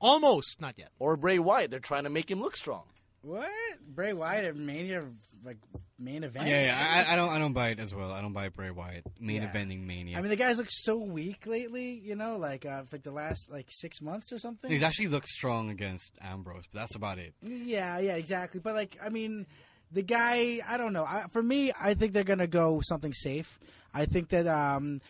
almost 0.00 0.60
not 0.60 0.78
yet. 0.78 0.90
Or 0.98 1.16
Bray 1.16 1.38
Wyatt. 1.38 1.70
They're 1.70 1.80
trying 1.80 2.04
to 2.04 2.10
make 2.10 2.30
him 2.30 2.40
look 2.40 2.56
strong. 2.56 2.84
What? 3.22 3.50
Bray 3.88 4.12
Wyatt 4.12 4.44
at 4.44 4.56
Mania, 4.56 5.04
like 5.44 5.56
main 5.98 6.24
event? 6.24 6.46
Yeah, 6.48 6.64
yeah. 6.64 7.04
I, 7.08 7.12
I 7.12 7.16
don't. 7.16 7.30
I 7.30 7.38
don't 7.38 7.52
buy 7.52 7.68
it 7.68 7.78
as 7.78 7.94
well. 7.94 8.12
I 8.12 8.20
don't 8.20 8.32
buy 8.32 8.48
Bray 8.48 8.70
Wyatt 8.70 9.04
main 9.20 9.42
Yeah. 9.42 9.52
eventing 9.52 9.86
mania. 9.86 10.18
I 10.18 10.20
mean, 10.20 10.30
the 10.30 10.36
guys 10.36 10.58
look 10.58 10.68
so 10.70 10.96
weak 10.96 11.46
lately. 11.46 12.00
You 12.04 12.16
know, 12.16 12.36
like 12.36 12.64
uh, 12.66 12.82
for 12.82 12.96
like 12.96 13.02
the 13.02 13.10
last 13.12 13.50
like 13.50 13.66
six 13.68 14.00
months 14.02 14.32
or 14.32 14.38
something. 14.38 14.70
he's 14.70 14.82
actually 14.82 15.08
looked 15.08 15.28
strong 15.28 15.70
against 15.70 16.18
Ambrose, 16.20 16.64
but 16.72 16.80
that's 16.80 16.94
about 16.96 17.18
it. 17.18 17.34
Yeah, 17.42 17.98
yeah, 17.98 18.16
exactly. 18.16 18.60
But 18.60 18.74
like, 18.74 18.98
I 19.02 19.08
mean, 19.08 19.46
the 19.92 20.02
guy, 20.02 20.60
I 20.68 20.76
don't 20.78 20.92
know. 20.92 21.04
I, 21.04 21.26
for 21.30 21.42
me, 21.42 21.72
I 21.80 21.94
think 21.94 22.12
they're 22.12 22.24
gonna 22.24 22.46
go 22.46 22.80
something 22.82 23.12
safe. 23.12 23.58
I 23.94 24.04
think 24.04 24.28
that 24.28 24.44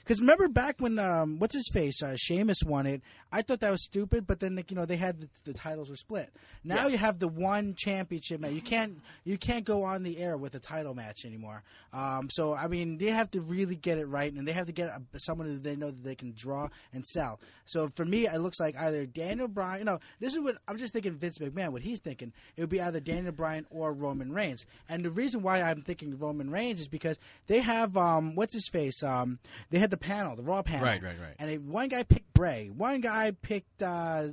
because 0.04 0.20
remember 0.20 0.46
back 0.46 0.76
when 0.78 1.00
um, 1.00 1.40
what's 1.40 1.54
his 1.56 1.68
face 1.72 2.00
uh, 2.04 2.14
Sheamus 2.16 2.58
won 2.64 2.86
it, 2.86 3.02
I 3.32 3.42
thought 3.42 3.60
that 3.60 3.70
was 3.70 3.84
stupid. 3.84 4.26
But 4.26 4.40
then 4.40 4.56
like, 4.56 4.70
you 4.70 4.76
know 4.76 4.84
they 4.86 4.96
had 4.96 5.20
the, 5.20 5.28
the 5.44 5.52
titles 5.54 5.90
were 5.90 5.96
split. 5.96 6.32
Now 6.64 6.82
Yeah. 6.84 6.88
you 6.88 6.98
have 6.98 7.18
the 7.18 7.28
one 7.28 7.74
championship 7.74 8.40
match. 8.40 8.52
You 8.52 8.60
can't 8.60 9.00
you 9.24 9.36
can't 9.38 9.64
go 9.64 9.82
on 9.82 10.02
the 10.02 10.18
air 10.18 10.36
with 10.36 10.54
a 10.54 10.58
title 10.60 10.94
match 10.94 11.24
anymore. 11.24 11.62
Um, 11.92 12.28
so 12.30 12.54
I 12.54 12.68
mean 12.68 12.98
they 12.98 13.06
have 13.06 13.30
to 13.32 13.40
really 13.40 13.76
get 13.76 13.98
it 13.98 14.06
right, 14.06 14.32
and 14.32 14.46
they 14.46 14.52
have 14.52 14.66
to 14.66 14.72
get 14.72 14.88
a, 14.88 15.18
someone 15.18 15.52
that 15.52 15.62
they 15.62 15.76
know 15.76 15.90
that 15.90 16.04
they 16.04 16.14
can 16.14 16.32
draw 16.36 16.68
and 16.92 17.04
sell. 17.06 17.40
So 17.64 17.88
for 17.94 18.04
me, 18.04 18.26
it 18.26 18.38
looks 18.38 18.60
like 18.60 18.76
either 18.76 19.06
Daniel 19.06 19.48
Bryan. 19.48 19.78
You 19.80 19.84
know, 19.84 19.98
this 20.20 20.34
is 20.34 20.40
what 20.42 20.56
I'm 20.68 20.76
just 20.78 20.92
thinking. 20.92 21.14
Vince 21.14 21.38
McMahon, 21.38 21.70
what 21.70 21.82
he's 21.82 22.00
thinking, 22.00 22.32
it 22.56 22.60
would 22.60 22.70
be 22.70 22.80
either 22.80 23.00
Daniel 23.00 23.32
Bryan 23.32 23.66
or 23.70 23.92
Roman 23.92 24.32
Reigns. 24.32 24.66
And 24.88 25.02
the 25.02 25.10
reason 25.10 25.42
why 25.42 25.62
I'm 25.62 25.82
thinking 25.82 26.18
Roman 26.18 26.50
Reigns 26.50 26.80
is 26.80 26.88
because 26.88 27.18
they 27.46 27.60
have 27.60 27.96
um, 27.96 28.34
what's 28.34 28.54
his 28.54 28.68
face. 28.68 29.02
Um, 29.02 29.38
they 29.70 29.78
had 29.78 29.90
the 29.90 29.96
panel, 29.96 30.36
the 30.36 30.42
Raw 30.42 30.62
panel. 30.62 30.84
Right, 30.84 31.02
right, 31.02 31.18
right. 31.20 31.34
And 31.38 31.50
they, 31.50 31.58
one 31.58 31.88
guy 31.88 32.02
picked 32.02 32.32
Bray. 32.34 32.70
One 32.74 33.00
guy 33.00 33.25
picked 33.32 33.82
uh, 33.82 34.24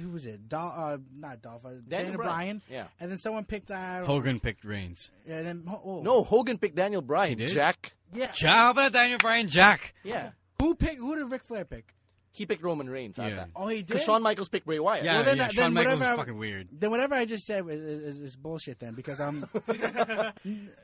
who 0.00 0.10
was 0.10 0.26
it? 0.26 0.48
Dol- 0.48 0.72
uh, 0.74 0.98
not 1.14 1.42
Dolph. 1.42 1.64
Uh, 1.64 1.70
Daniel, 1.86 2.16
Bryan. 2.16 2.16
Bryan. 2.16 2.62
Yeah. 2.70 2.86
And 3.00 3.10
then 3.10 3.18
someone 3.18 3.44
picked 3.44 3.70
uh, 3.70 4.04
Hogan 4.04 4.40
picked 4.40 4.64
Reigns. 4.64 5.10
Yeah 5.26 5.38
and 5.38 5.46
then 5.46 5.64
oh, 5.68 6.02
No, 6.02 6.22
Hogan 6.22 6.58
picked 6.58 6.76
Daniel 6.76 7.02
Bryan. 7.02 7.30
He 7.30 7.34
did? 7.46 7.48
Jack. 7.54 7.94
yeah. 8.14 8.32
How 8.42 8.70
about 8.70 8.92
Daniel 8.92 9.18
Bryan? 9.18 9.48
Jack. 9.48 9.94
Yeah. 10.04 10.30
Who 10.60 10.74
picked? 10.74 10.98
Who 10.98 11.16
did 11.16 11.30
Ric 11.30 11.42
Flair 11.42 11.64
pick? 11.64 11.94
He 12.34 12.46
picked 12.46 12.62
Roman 12.62 12.88
Reigns. 12.88 13.18
Yeah. 13.18 13.28
that. 13.30 13.50
Oh, 13.54 13.68
he 13.68 13.76
did. 13.78 13.88
Because 13.88 14.04
Shawn 14.04 14.22
Michaels 14.22 14.48
picked 14.48 14.64
Bray 14.64 14.78
Wyatt. 14.78 15.04
Yeah, 15.04 15.16
Well, 15.16 15.24
then- 15.24 15.36
yeah. 15.36 15.44
then 15.48 15.52
Shawn 15.54 15.74
Michaels 15.74 15.94
is 15.94 16.00
whatever- 16.00 16.16
fucking 16.18 16.38
weird. 16.38 16.68
Then 16.72 16.90
whatever 16.90 17.14
I 17.14 17.26
just 17.26 17.44
said 17.44 17.68
is, 17.68 17.80
is, 17.80 18.20
is 18.20 18.36
bullshit. 18.36 18.78
Then 18.78 18.94
because 18.94 19.20
I'm 19.20 19.44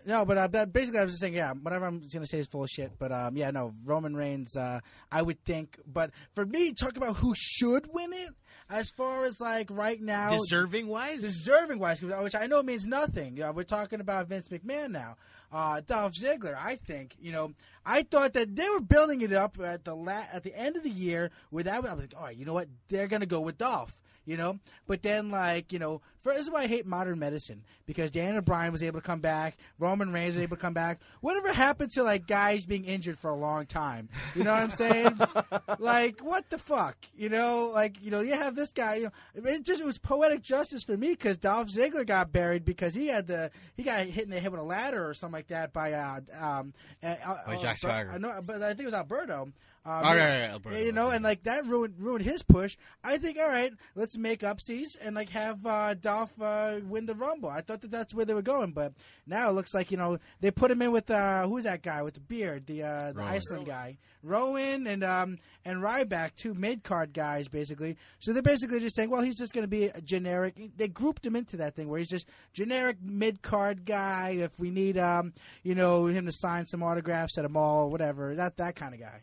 no, 0.07 0.25
but 0.25 0.39
uh, 0.55 0.67
basically 0.67 1.01
I 1.01 1.05
was 1.05 1.13
just 1.13 1.21
saying 1.21 1.35
yeah, 1.35 1.53
whatever 1.53 1.87
I'm 1.87 2.03
gonna 2.13 2.27
say 2.27 2.39
is 2.39 2.49
bullshit. 2.49 2.93
But 2.99 3.13
um, 3.13 3.37
yeah, 3.37 3.51
no, 3.51 3.73
Roman 3.85 4.15
Reigns, 4.15 4.57
uh, 4.57 4.81
I 5.11 5.23
would 5.23 5.43
think. 5.45 5.79
But 5.87 6.11
for 6.35 6.45
me, 6.47 6.73
talk 6.73 6.97
about 6.97 7.17
who 7.17 7.33
should 7.37 7.87
win 7.93 8.13
it. 8.13 8.31
As 8.71 8.91
far 8.91 9.25
as 9.25 9.41
like 9.41 9.71
right 9.71 10.01
now, 10.01 10.31
Deserving 10.33 10.89
wise, 10.89 11.21
deserving 11.21 11.79
wise, 11.79 12.03
which 12.03 12.35
I 12.35 12.47
know 12.47 12.63
means 12.63 12.87
nothing. 12.87 13.37
Yeah, 13.37 13.51
we're 13.51 13.63
talking 13.63 14.01
about 14.01 14.29
Vince 14.29 14.49
McMahon 14.49 14.91
now. 14.91 15.17
Uh, 15.51 15.81
Dolph 15.81 16.13
Ziggler, 16.13 16.55
I 16.55 16.77
think 16.77 17.17
you 17.21 17.33
know. 17.33 17.55
I 17.87 18.03
thought 18.03 18.35
that 18.35 18.55
they 18.55 18.69
were 18.69 18.81
building 18.81 19.23
it 19.23 19.33
up 19.33 19.59
at 19.59 19.85
the 19.85 19.97
la- 19.97 20.27
at 20.33 20.43
the 20.43 20.55
end 20.55 20.77
of 20.77 20.83
the 20.83 20.91
year. 20.91 21.31
With 21.51 21.65
that, 21.65 21.77
I 21.77 21.81
was 21.95 22.03
like, 22.03 22.15
all 22.15 22.25
right, 22.25 22.37
you 22.37 22.45
know 22.45 22.53
what? 22.53 22.69
They're 22.89 23.07
gonna 23.09 23.25
go 23.25 23.41
with 23.41 23.57
Dolph. 23.57 23.97
You 24.29 24.37
know, 24.37 24.59
but 24.87 25.01
then 25.01 25.31
like 25.31 25.73
you 25.73 25.79
know, 25.79 26.03
for, 26.23 26.35
this 26.35 26.43
is 26.43 26.51
why 26.51 26.65
I 26.65 26.67
hate 26.67 26.85
modern 26.85 27.19
medicine 27.19 27.63
because 27.87 28.11
Daniel 28.11 28.43
Bryan 28.43 28.73
was 28.73 28.83
able 28.83 29.01
to 29.01 29.07
come 29.07 29.21
back, 29.21 29.57
Roman 29.79 30.13
Reigns 30.13 30.35
was 30.35 30.43
able 30.43 30.57
to 30.59 30.61
come 30.61 30.75
back. 30.75 31.01
Whatever 31.23 31.51
happened 31.51 31.93
to 31.93 32.03
like 32.03 32.27
guys 32.27 32.67
being 32.67 32.85
injured 32.85 33.17
for 33.17 33.31
a 33.31 33.35
long 33.35 33.65
time? 33.65 34.11
You 34.35 34.45
know 34.45 34.53
what 34.53 34.63
I'm 34.63 34.71
saying? 34.71 35.19
like 35.79 36.21
what 36.21 36.51
the 36.51 36.59
fuck? 36.59 36.99
You 37.17 37.31
know, 37.31 37.71
like 37.73 38.03
you 38.03 38.11
know, 38.11 38.21
you 38.21 38.35
have 38.35 38.55
this 38.55 38.71
guy. 38.71 38.97
You 38.97 39.05
know, 39.05 39.51
it 39.51 39.65
just 39.65 39.81
it 39.81 39.87
was 39.87 39.97
poetic 39.97 40.43
justice 40.43 40.85
for 40.85 40.99
me 40.99 41.13
because 41.13 41.39
Dolph 41.39 41.69
Ziggler 41.69 42.07
got 42.07 42.31
buried 42.31 42.67
because 42.67 42.95
he 42.95 43.07
had 43.07 43.27
the 43.27 43.51
he 43.79 43.83
got 43.83 44.05
hit 44.05 44.25
in 44.25 44.31
the 44.31 44.41
head 44.41 44.53
with 44.53 44.61
a 44.61 44.65
ladder 44.65 45.09
or 45.09 45.15
something 45.15 45.39
like 45.39 45.49
that 45.49 45.73
by 45.73 45.93
uh 45.93 46.21
um 46.39 46.75
uh, 47.03 47.15
By 47.47 47.55
uh, 47.55 47.63
Jack 47.63 47.79
Swagger. 47.79 48.11
I 48.13 48.19
know, 48.19 48.41
but 48.45 48.63
I 48.63 48.69
think 48.69 48.81
it 48.81 48.85
was 48.87 48.95
Alberto. 48.95 49.53
Um, 49.89 50.05
yeah, 50.05 50.51
right, 50.53 50.61
right, 50.67 50.85
you 50.85 50.93
know, 50.93 51.07
okay. 51.07 51.17
and 51.17 51.25
like 51.25 51.45
that 51.45 51.65
ruined 51.65 51.95
ruined 51.99 52.23
his 52.23 52.43
push. 52.43 52.77
I 53.03 53.17
think, 53.17 53.39
all 53.39 53.49
right, 53.49 53.73
let's 53.95 54.19
make 54.19 54.41
upsies 54.41 54.89
and 55.01 55.17
like 55.17 55.31
have 55.31 55.65
uh, 55.65 55.95
Dolph 55.95 56.33
uh, 56.39 56.81
win 56.85 57.07
the 57.07 57.15
Rumble. 57.15 57.49
I 57.49 57.63
thought 57.63 57.81
that 57.81 57.91
that's 57.91 58.15
where 58.15 58.27
they 58.27 58.35
were 58.35 58.43
going, 58.43 58.73
but 58.73 58.93
now 59.27 59.49
it 59.49 59.53
looks 59.53 59.73
like 59.73 59.91
you 59.91 59.97
know 59.97 60.19
they 60.41 60.51
put 60.51 60.71
him 60.71 60.83
in 60.83 60.93
with 60.93 61.11
uh, 61.11 61.47
who's 61.47 61.65
that 61.65 61.83
guy 61.83 62.03
with 62.03 62.15
the 62.15 62.21
beard, 62.21 62.67
the 62.67 62.83
uh, 62.83 63.13
the 63.13 63.21
Rowan. 63.21 63.33
Iceland 63.33 63.67
guy, 63.67 63.97
Rowan 64.23 64.87
and 64.87 65.03
um 65.03 65.39
and 65.65 65.83
Ryback, 65.83 66.35
two 66.37 66.53
mid 66.53 66.85
card 66.85 67.15
guys 67.15 67.49
basically. 67.49 67.97
So 68.19 68.35
they're 68.35 68.43
basically 68.43 68.81
just 68.81 68.95
saying, 68.95 69.09
well, 69.09 69.23
he's 69.23 69.39
just 69.39 69.55
going 69.55 69.65
to 69.65 69.69
be 69.69 69.85
a 69.85 70.03
generic. 70.03 70.55
They 70.77 70.89
grouped 70.89 71.25
him 71.25 71.35
into 71.35 71.57
that 71.59 71.77
thing 71.77 71.89
where 71.89 71.99
he's 71.99 72.11
just 72.11 72.29
generic 72.53 72.99
mid 73.03 73.41
card 73.41 73.87
guy. 73.87 74.37
If 74.39 74.59
we 74.59 74.71
need 74.71 74.99
um 74.99 75.33
you 75.63 75.75
know 75.75 76.07
him 76.07 76.27
to 76.27 76.33
sign 76.33 76.67
some 76.67 76.83
autographs 76.83 77.39
at 77.39 77.47
a 77.47 77.49
mall, 77.49 77.85
or 77.85 77.89
whatever, 77.89 78.35
that 78.35 78.59
that 78.59 78.77
kind 78.77 78.93
of 78.93 79.01
guy. 79.01 79.23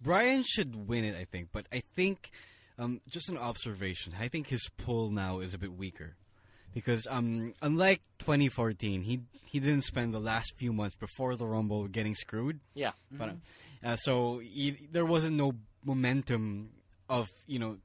Bryan 0.00 0.42
should 0.46 0.88
win 0.88 1.04
it, 1.04 1.16
I 1.16 1.24
think, 1.24 1.48
but 1.52 1.66
I 1.72 1.82
think 1.96 2.30
um, 2.78 3.00
just 3.08 3.28
an 3.28 3.36
observation. 3.38 4.14
I 4.18 4.28
think 4.28 4.48
his 4.48 4.68
pull 4.76 5.10
now 5.10 5.40
is 5.40 5.54
a 5.54 5.58
bit 5.58 5.72
weaker 5.72 6.16
because 6.74 7.06
um, 7.10 7.52
unlike 7.62 8.00
2014, 8.20 9.02
he 9.02 9.20
he 9.46 9.60
didn't 9.60 9.82
spend 9.82 10.12
the 10.14 10.20
last 10.20 10.52
few 10.56 10.72
months 10.72 10.94
before 10.94 11.34
the 11.34 11.46
Rumble 11.46 11.88
getting 11.88 12.14
screwed. 12.14 12.60
Yeah. 12.74 12.92
But, 13.10 13.36
uh, 13.82 13.96
so 13.96 14.38
he, 14.40 14.76
there 14.92 15.06
wasn't 15.06 15.36
no 15.36 15.54
momentum 15.84 16.70
of 17.08 17.28
you 17.46 17.58
know 17.58 17.78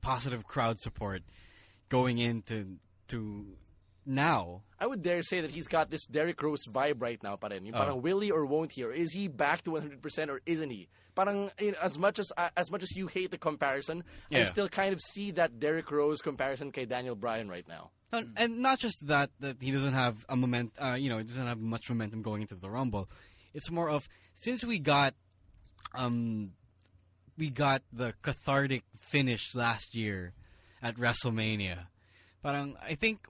positive 0.00 0.44
crowd 0.44 0.78
support 0.80 1.22
going 1.88 2.18
into 2.18 2.76
to 3.08 3.46
now. 4.04 4.62
I 4.78 4.86
would 4.86 5.02
dare 5.02 5.22
say 5.22 5.40
that 5.40 5.52
he's 5.52 5.68
got 5.68 5.90
this 5.90 6.04
Derrick 6.06 6.42
Rose 6.42 6.66
vibe 6.70 7.00
right 7.00 7.22
now. 7.22 7.38
Yung 7.40 7.74
Oh. 7.74 7.78
parang 7.78 8.02
will 8.02 8.20
he 8.20 8.30
or 8.30 8.44
won't 8.44 8.72
he? 8.72 8.82
Or 8.84 8.92
is 8.92 9.12
he 9.12 9.28
back 9.28 9.62
to 9.64 9.70
100% 9.70 10.28
or 10.28 10.40
isn't 10.44 10.70
he? 10.70 10.88
Parang, 11.14 11.50
you 11.60 11.72
know, 11.72 11.78
as 11.80 11.96
much 11.96 12.18
as 12.18 12.32
uh, 12.36 12.48
as 12.56 12.70
much 12.70 12.82
as 12.82 12.96
you 12.96 13.06
hate 13.06 13.30
the 13.30 13.38
comparison, 13.38 14.02
I 14.32 14.44
still 14.44 14.68
kind 14.68 14.92
of 14.92 15.00
see 15.00 15.30
that 15.32 15.60
Derrick 15.60 15.90
Rose 15.90 16.20
comparison 16.20 16.72
kay 16.72 16.86
Daniel 16.86 17.14
Bryan 17.14 17.48
right 17.48 17.66
now. 17.68 17.90
And, 18.12 18.32
and 18.36 18.58
not 18.58 18.78
just 18.78 19.06
that 19.06 19.30
that 19.40 19.62
he 19.62 19.70
doesn't 19.70 19.92
have 19.92 20.24
a 20.28 20.36
moment, 20.36 20.72
uh, 20.80 20.94
you 20.98 21.08
know, 21.08 21.18
he 21.18 21.24
doesn't 21.24 21.46
have 21.46 21.58
much 21.58 21.88
momentum 21.88 22.22
going 22.22 22.42
into 22.42 22.54
the 22.54 22.70
Rumble. 22.70 23.08
It's 23.52 23.70
more 23.70 23.88
of 23.88 24.08
since 24.32 24.64
we 24.64 24.78
got, 24.78 25.14
um, 25.94 26.52
we 27.38 27.50
got 27.50 27.82
the 27.92 28.14
cathartic 28.22 28.82
finish 28.98 29.54
last 29.54 29.94
year 29.94 30.32
at 30.82 30.96
WrestleMania. 30.96 31.86
But 32.42 32.54
um, 32.54 32.76
I 32.82 32.94
think 32.94 33.26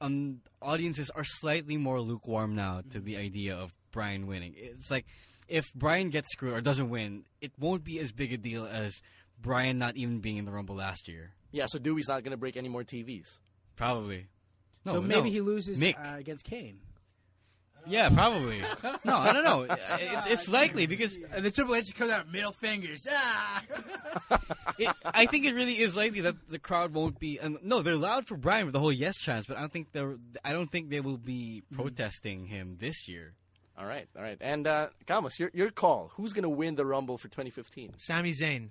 um, 0.00 0.40
audiences 0.60 1.10
are 1.10 1.24
slightly 1.24 1.76
more 1.76 2.00
lukewarm 2.00 2.54
now 2.54 2.82
to 2.90 3.00
the 3.00 3.16
idea 3.16 3.56
of 3.56 3.72
Bryan 3.92 4.26
winning. 4.26 4.54
It's 4.56 4.90
like 4.90 5.06
if 5.48 5.72
Bryan 5.74 6.10
gets 6.10 6.32
screwed 6.32 6.54
or 6.54 6.60
doesn't 6.60 6.90
win, 6.90 7.24
it 7.40 7.52
won't 7.58 7.84
be 7.84 7.98
as 8.00 8.12
big 8.12 8.32
a 8.32 8.36
deal 8.36 8.66
as 8.66 9.02
Bryan 9.40 9.78
not 9.78 9.96
even 9.96 10.20
being 10.20 10.36
in 10.36 10.44
the 10.44 10.52
Rumble 10.52 10.76
last 10.76 11.08
year. 11.08 11.32
Yeah, 11.52 11.66
so 11.66 11.78
Dewey's 11.78 12.08
not 12.08 12.22
going 12.22 12.32
to 12.32 12.36
break 12.36 12.56
any 12.56 12.68
more 12.68 12.84
TVs. 12.84 13.38
Probably. 13.76 14.26
No, 14.84 14.92
so 14.92 15.00
maybe 15.02 15.22
no. 15.22 15.30
he 15.30 15.40
loses 15.40 15.80
Mick. 15.80 15.98
uh, 15.98 16.18
against 16.18 16.44
Kane. 16.44 16.80
Yeah, 17.88 18.08
probably. 18.08 18.60
no, 19.04 19.16
I 19.16 19.32
don't 19.32 19.44
know. 19.44 19.62
It's, 19.62 20.26
it's 20.26 20.48
likely 20.48 20.86
because 20.86 21.16
And 21.32 21.44
the 21.44 21.50
Triple 21.50 21.76
H 21.76 21.94
comes 21.96 22.10
out 22.10 22.30
middle 22.30 22.52
fingers. 22.52 23.06
Ah! 23.08 23.62
it, 24.78 24.94
I 25.04 25.26
think 25.26 25.46
it 25.46 25.54
really 25.54 25.78
is 25.78 25.96
likely 25.96 26.22
that 26.22 26.48
the 26.48 26.58
crowd 26.58 26.92
won't 26.94 27.20
be. 27.20 27.38
And 27.38 27.58
no, 27.62 27.82
they're 27.82 27.94
loud 27.94 28.26
for 28.26 28.36
Bryan 28.36 28.66
with 28.66 28.72
the 28.72 28.80
whole 28.80 28.92
yes 28.92 29.16
chance, 29.18 29.46
but 29.46 29.56
I 29.56 29.60
don't 29.60 29.72
think 29.72 29.92
they're. 29.92 30.16
I 30.44 30.52
don't 30.52 30.70
think 30.70 30.90
they 30.90 31.00
will 31.00 31.16
be 31.16 31.62
protesting 31.72 32.46
him 32.46 32.76
this 32.80 33.06
year. 33.08 33.34
All 33.78 33.84
right, 33.86 34.08
all 34.16 34.22
right. 34.22 34.38
And 34.40 34.66
uh, 34.66 34.88
Camus, 35.06 35.38
your 35.38 35.50
your 35.52 35.70
call. 35.70 36.10
Who's 36.14 36.32
going 36.32 36.44
to 36.44 36.48
win 36.48 36.76
the 36.76 36.86
Rumble 36.86 37.18
for 37.18 37.28
2015? 37.28 37.94
Sami 37.98 38.32
Zayn. 38.32 38.70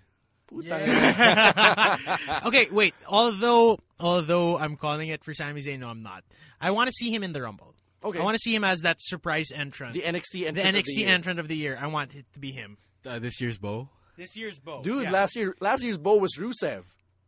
okay, 2.45 2.68
wait. 2.72 2.93
Although 3.08 3.80
although 3.99 4.58
I'm 4.58 4.76
calling 4.78 5.10
it 5.10 5.24
for 5.24 5.34
Sami 5.34 5.62
Zayn, 5.62 5.80
no, 5.80 5.88
I'm 5.89 6.03
not. 6.03 6.24
I 6.62 6.72
want 6.72 6.88
to 6.88 6.93
see 6.93 7.14
him 7.14 7.24
in 7.24 7.34
the 7.34 7.41
Rumble. 7.41 7.74
Okay. 8.03 8.20
I 8.20 8.24
want 8.24 8.36
to 8.36 8.39
see 8.39 8.53
him 8.53 8.64
as 8.64 8.82
that 8.82 8.97
surprise 9.01 9.51
entrant. 9.51 9.93
The 9.93 10.01
NXT 10.01 10.32
the 10.34 10.47
entrant. 10.47 10.68
of 10.68 10.76
NXT 10.76 10.86
the 10.86 10.93
year. 11.01 11.10
entrant 11.10 11.39
of 11.39 11.47
the 11.47 11.56
year. 11.56 11.78
I 11.82 11.88
want 11.88 12.14
it 12.16 12.26
to 12.34 12.39
be 12.39 12.51
him. 12.51 12.78
Uh, 13.06 13.18
this 13.20 13.41
year's 13.41 13.58
Bo. 13.58 13.89
This 14.18 14.38
year's 14.38 14.60
Bo. 14.60 14.82
Dude, 14.84 15.03
yeah. 15.06 15.12
last 15.12 15.36
year 15.36 15.56
last 15.60 15.84
year's 15.84 15.97
Bo 15.97 16.18
was 16.18 16.36
Rusev. 16.38 16.84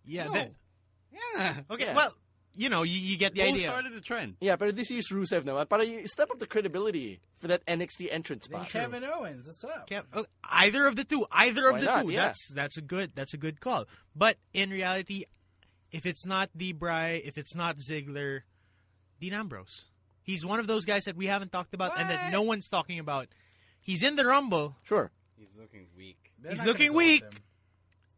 Yeah. 0.06 0.26
No. 0.28 0.34
that- 0.34 0.52
Yeah. 1.12 1.56
okay. 1.72 1.86
Yeah. 1.86 1.96
Well, 1.96 2.14
you 2.58 2.70
know, 2.70 2.84
you, 2.84 3.00
you 3.00 3.18
get 3.18 3.36
the 3.36 3.42
Bo 3.42 3.48
idea. 3.50 3.68
started 3.68 3.94
the 3.94 4.02
trend. 4.02 4.36
Yeah, 4.42 4.56
but 4.56 4.76
this 4.76 4.90
is 4.90 5.10
Rusev 5.12 5.46
now. 5.46 5.64
But 5.64 5.88
you 5.88 6.08
step 6.08 6.32
up 6.32 6.40
the 6.40 6.48
credibility 6.48 7.20
for 7.40 7.48
that 7.48 7.66
NXT 7.66 8.08
entrant 8.12 8.48
Then. 8.50 8.66
Kevin 8.66 9.04
Owens, 9.04 9.46
what's 9.46 9.64
up? 9.64 9.88
Can't- 9.88 10.06
okay, 10.14 10.28
oh, 10.28 10.48
either 10.52 10.88
of 10.88 10.96
the 10.96 11.04
two. 11.04 11.26
Either 11.32 11.72
Why 11.72 11.78
of 11.78 11.80
the 11.82 11.86
not? 11.86 12.04
two. 12.04 12.10
Yeah. 12.10 12.26
That's 12.26 12.52
that's 12.54 12.78
a 12.78 12.82
good 12.82 13.12
that's 13.16 13.34
a 13.34 13.38
good 13.38 13.62
call. 13.62 13.86
But 14.16 14.38
in 14.54 14.72
reality, 14.72 15.26
if 15.92 16.06
it's 16.06 16.26
not 16.26 16.50
D. 16.58 16.74
Bry, 16.74 17.22
if 17.24 17.38
it's 17.38 17.56
not 17.56 17.78
Ziggler, 17.78 18.42
Dean 19.22 19.34
Ambrose. 19.34 19.86
He's 20.24 20.46
one 20.46 20.60
of 20.60 20.68
those 20.68 20.84
guys 20.84 21.04
that 21.06 21.16
we 21.16 21.28
haven't 21.28 21.52
talked 21.54 21.74
about 21.74 21.98
and 21.98 22.10
that 22.10 22.32
no 22.32 22.42
one's 22.42 22.68
talking 22.68 23.00
about. 23.00 23.28
He's 23.80 24.04
in 24.04 24.16
the 24.16 24.26
Rumble. 24.26 24.76
Sure. 24.84 25.12
He's 25.38 25.56
looking 25.56 25.88
weak. 25.96 26.34
They're 26.42 26.52
He's 26.52 26.66
looking 26.66 26.94
weak. 26.94 27.24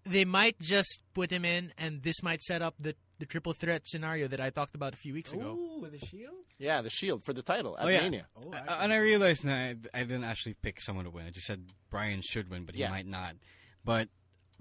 They 0.05 0.25
might 0.25 0.57
just 0.59 1.03
put 1.13 1.29
him 1.29 1.45
in, 1.45 1.71
and 1.77 2.01
this 2.01 2.23
might 2.23 2.41
set 2.41 2.63
up 2.63 2.73
the 2.79 2.95
the 3.19 3.25
triple 3.25 3.53
threat 3.53 3.87
scenario 3.87 4.27
that 4.29 4.39
I 4.41 4.49
talked 4.49 4.75
about 4.75 4.93
a 4.93 4.97
few 4.97 5.13
weeks 5.13 5.31
ago. 5.33 5.51
Ooh, 5.57 5.81
with 5.81 5.93
a 5.93 6.05
shield? 6.05 6.33
Yeah, 6.57 6.81
the 6.81 6.89
Shield 6.89 7.23
for 7.23 7.31
the 7.33 7.41
title 7.41 7.77
at 7.77 7.85
Oh, 7.85 7.89
yeah. 7.89 8.01
Mania. 8.01 8.25
Oh, 8.35 8.51
Uh, 8.51 8.61
I 8.67 8.83
and 8.83 8.91
I 8.93 8.97
realized 8.97 9.43
that 9.45 9.55
I, 9.93 9.99
I 9.99 10.03
didn't 10.03 10.25
actually 10.25 10.55
pick 10.55 10.81
someone 10.81 11.05
to 11.05 11.11
win. 11.11 11.25
I 11.25 11.29
just 11.29 11.45
said 11.47 11.65
Bryan 11.89 12.21
should 12.21 12.49
win, 12.49 12.65
but 12.65 12.75
he 12.75 12.81
Yeah. 12.81 12.89
might 12.89 13.05
not. 13.07 13.35
But 13.85 14.09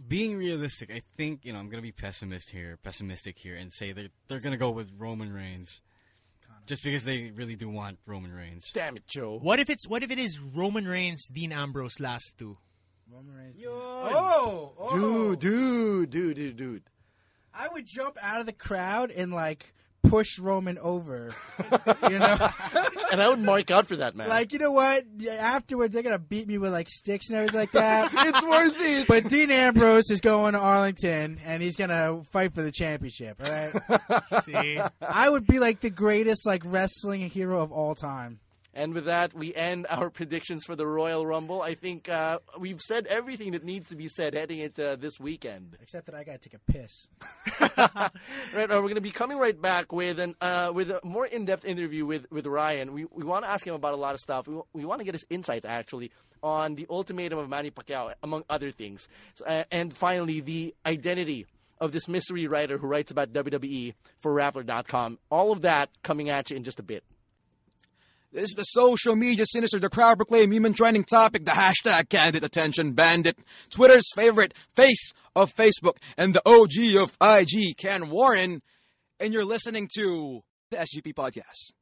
being 0.07 0.37
realistic, 0.37 0.93
I 0.93 1.03
think 1.17 1.45
you 1.45 1.53
know 1.53 1.59
I'm 1.59 1.69
gonna 1.71 1.83
be 1.83 1.91
pessimist 1.93 2.51
here, 2.51 2.79
pessimistic 2.85 3.37
here, 3.39 3.57
and 3.57 3.73
say 3.73 3.91
that 3.93 4.13
they're 4.29 4.39
gonna 4.41 4.57
go 4.57 4.71
with 4.71 4.93
Roman 4.97 5.33
Reigns, 5.33 5.81
just 6.67 6.85
because 6.85 7.05
they 7.05 7.33
really 7.33 7.57
do 7.57 7.69
want 7.69 7.99
Roman 8.07 8.33
Reigns. 8.33 8.71
Damn 8.73 8.97
it, 8.97 9.07
Joe. 9.09 9.39
What 9.41 9.59
if 9.59 9.69
it's 9.69 9.89
what 9.89 10.05
if 10.05 10.11
it 10.13 10.19
is 10.21 10.39
Roman 10.39 10.87
Reigns, 10.87 11.27
Dean 11.27 11.53
Ambrose 11.53 11.99
last 11.99 12.35
two? 12.39 12.59
Roman 13.11 13.35
Reigns. 13.35 13.57
Yo. 13.57 13.71
Oh, 13.73 14.75
oh, 14.79 15.35
Dude, 15.35 15.41
dude, 15.41 16.11
dude, 16.11 16.37
dude, 16.37 16.57
dude. 16.57 16.83
I 17.59 17.69
would 17.73 17.87
jump 17.87 18.17
out 18.23 18.41
of 18.41 18.47
the 18.47 18.53
crowd 18.53 19.11
and 19.11 19.33
like 19.33 19.75
push 20.05 20.39
Roman 20.39 20.79
over. 20.79 21.33
you 22.09 22.19
know, 22.19 22.49
And 23.13 23.21
I 23.21 23.29
would 23.29 23.41
mark 23.41 23.71
out 23.71 23.87
for 23.87 23.97
that, 23.97 24.15
man. 24.15 24.29
like 24.29 24.53
you 24.53 24.59
know 24.59 24.71
what? 24.71 25.05
Afterwards, 25.29 25.93
they're 25.93 26.03
gonna 26.05 26.19
beat 26.19 26.47
me 26.47 26.57
with 26.59 26.73
like 26.73 26.89
sticks 26.89 27.29
and 27.29 27.37
everything 27.39 27.59
like 27.61 27.71
that. 27.73 28.11
it's 28.15 28.43
worth 28.43 28.77
it. 28.81 29.09
But 29.09 29.29
Dean 29.29 29.51
Ambrose 29.51 30.11
is 30.11 30.21
going 30.21 30.53
to 30.53 30.59
Arlington 30.61 31.41
and 31.45 31.63
he's 31.63 31.77
gonna 31.77 32.23
fight 32.31 32.55
for 32.55 32.63
the 32.63 32.71
championship. 32.71 33.43
All 33.45 33.51
right, 33.51 34.23
See, 34.45 34.79
I 35.01 35.29
would 35.29 35.47
be 35.47 35.59
like 35.59 35.81
the 35.81 35.91
greatest 35.91 36.47
like 36.47 36.63
wrestling 36.65 37.23
hero 37.29 37.61
of 37.61 37.73
all 37.73 37.95
time. 37.95 38.39
And 38.79 38.95
with 38.95 39.07
that, 39.07 39.35
we 39.35 39.53
end 39.53 39.87
our 39.91 40.09
predictions 40.09 40.65
for 40.65 40.77
the 40.77 40.87
Royal 40.87 41.27
Rumble. 41.27 41.61
I 41.61 41.75
think 41.75 42.09
uh, 42.09 42.39
we've 42.57 42.81
said 42.81 43.09
everything 43.09 43.51
that 43.51 43.65
needs 43.65 43.89
to 43.89 43.97
be 43.97 44.07
said 44.07 44.35
heading 44.35 44.61
into 44.61 44.97
this 45.01 45.19
weekend. 45.19 45.77
Except 45.83 46.07
that 46.07 46.15
I 46.15 46.23
gotta 46.23 46.39
take 46.39 46.55
a 46.55 46.73
piss. 46.73 47.09
Right, 48.55 48.71
uh, 48.71 48.77
we're 48.77 48.83
going 48.83 48.95
to 48.95 49.01
be 49.01 49.11
coming 49.11 49.39
right 49.39 49.61
back 49.61 49.93
with 49.93 50.19
an 50.19 50.35
uh, 50.41 50.71
with 50.75 50.91
a 50.91 51.01
more 51.05 51.27
in 51.27 51.45
depth 51.45 51.65
interview 51.65 52.07
with 52.07 52.31
with 52.31 52.47
Ryan. 52.47 52.93
We 52.93 53.05
we 53.05 53.25
want 53.25 53.45
to 53.45 53.51
ask 53.51 53.67
him 53.67 53.75
about 53.75 53.95
a 53.95 53.97
lot 53.97 54.15
of 54.15 54.21
stuff. 54.21 54.47
We 54.47 54.61
we 54.73 54.85
want 54.85 55.01
to 55.01 55.05
get 55.05 55.15
his 55.15 55.27
insights 55.29 55.65
actually 55.65 56.13
on 56.43 56.77
the 56.77 56.87
ultimatum 56.89 57.39
of 57.39 57.49
Manny 57.49 57.71
Pacquiao, 57.71 58.15
among 58.23 58.45
other 58.49 58.71
things. 58.71 59.09
So, 59.35 59.45
uh, 59.45 59.65
and 59.71 59.93
finally, 59.93 60.41
the 60.41 60.75
identity 60.87 61.47
of 61.81 61.93
this 61.93 62.09
mystery 62.09 62.47
writer 62.47 62.79
who 62.79 62.87
writes 62.87 63.11
about 63.11 63.33
WWE 63.33 63.95
for 64.19 64.35
Rappler.com. 64.35 65.19
All 65.31 65.53
of 65.53 65.63
that 65.63 65.91
coming 66.03 66.31
at 66.31 66.51
you 66.51 66.57
in 66.57 66.65
just 66.65 66.81
a 66.81 66.85
bit. 66.85 67.05
This 68.31 68.51
is 68.51 68.57
the 68.57 68.65
social 68.65 69.17
media 69.17 69.47
sinister, 69.47 69.79
the 69.79 69.89
crowd 69.89 70.19
proclaimed 70.19 70.53
human 70.53 70.75
trending 70.75 71.05
topic, 71.05 71.47
the 71.47 71.53
hashtag 71.53 72.11
candid 72.11 72.45
attention 72.45 72.93
bandit, 72.93 73.39
Twitter's 73.71 74.13
favorite 74.15 74.53
face 74.77 75.13
of 75.35 75.55
Facebook, 75.55 75.97
and 76.19 76.35
the 76.35 76.43
OG 76.45 77.03
of 77.03 77.17
IG, 77.23 77.79
Ken 77.79 78.11
Warren, 78.11 78.61
and 79.19 79.33
you're 79.33 79.47
listening 79.47 79.89
to 79.97 80.43
the 80.71 80.77
SGP 80.77 81.15
podcast. 81.15 81.73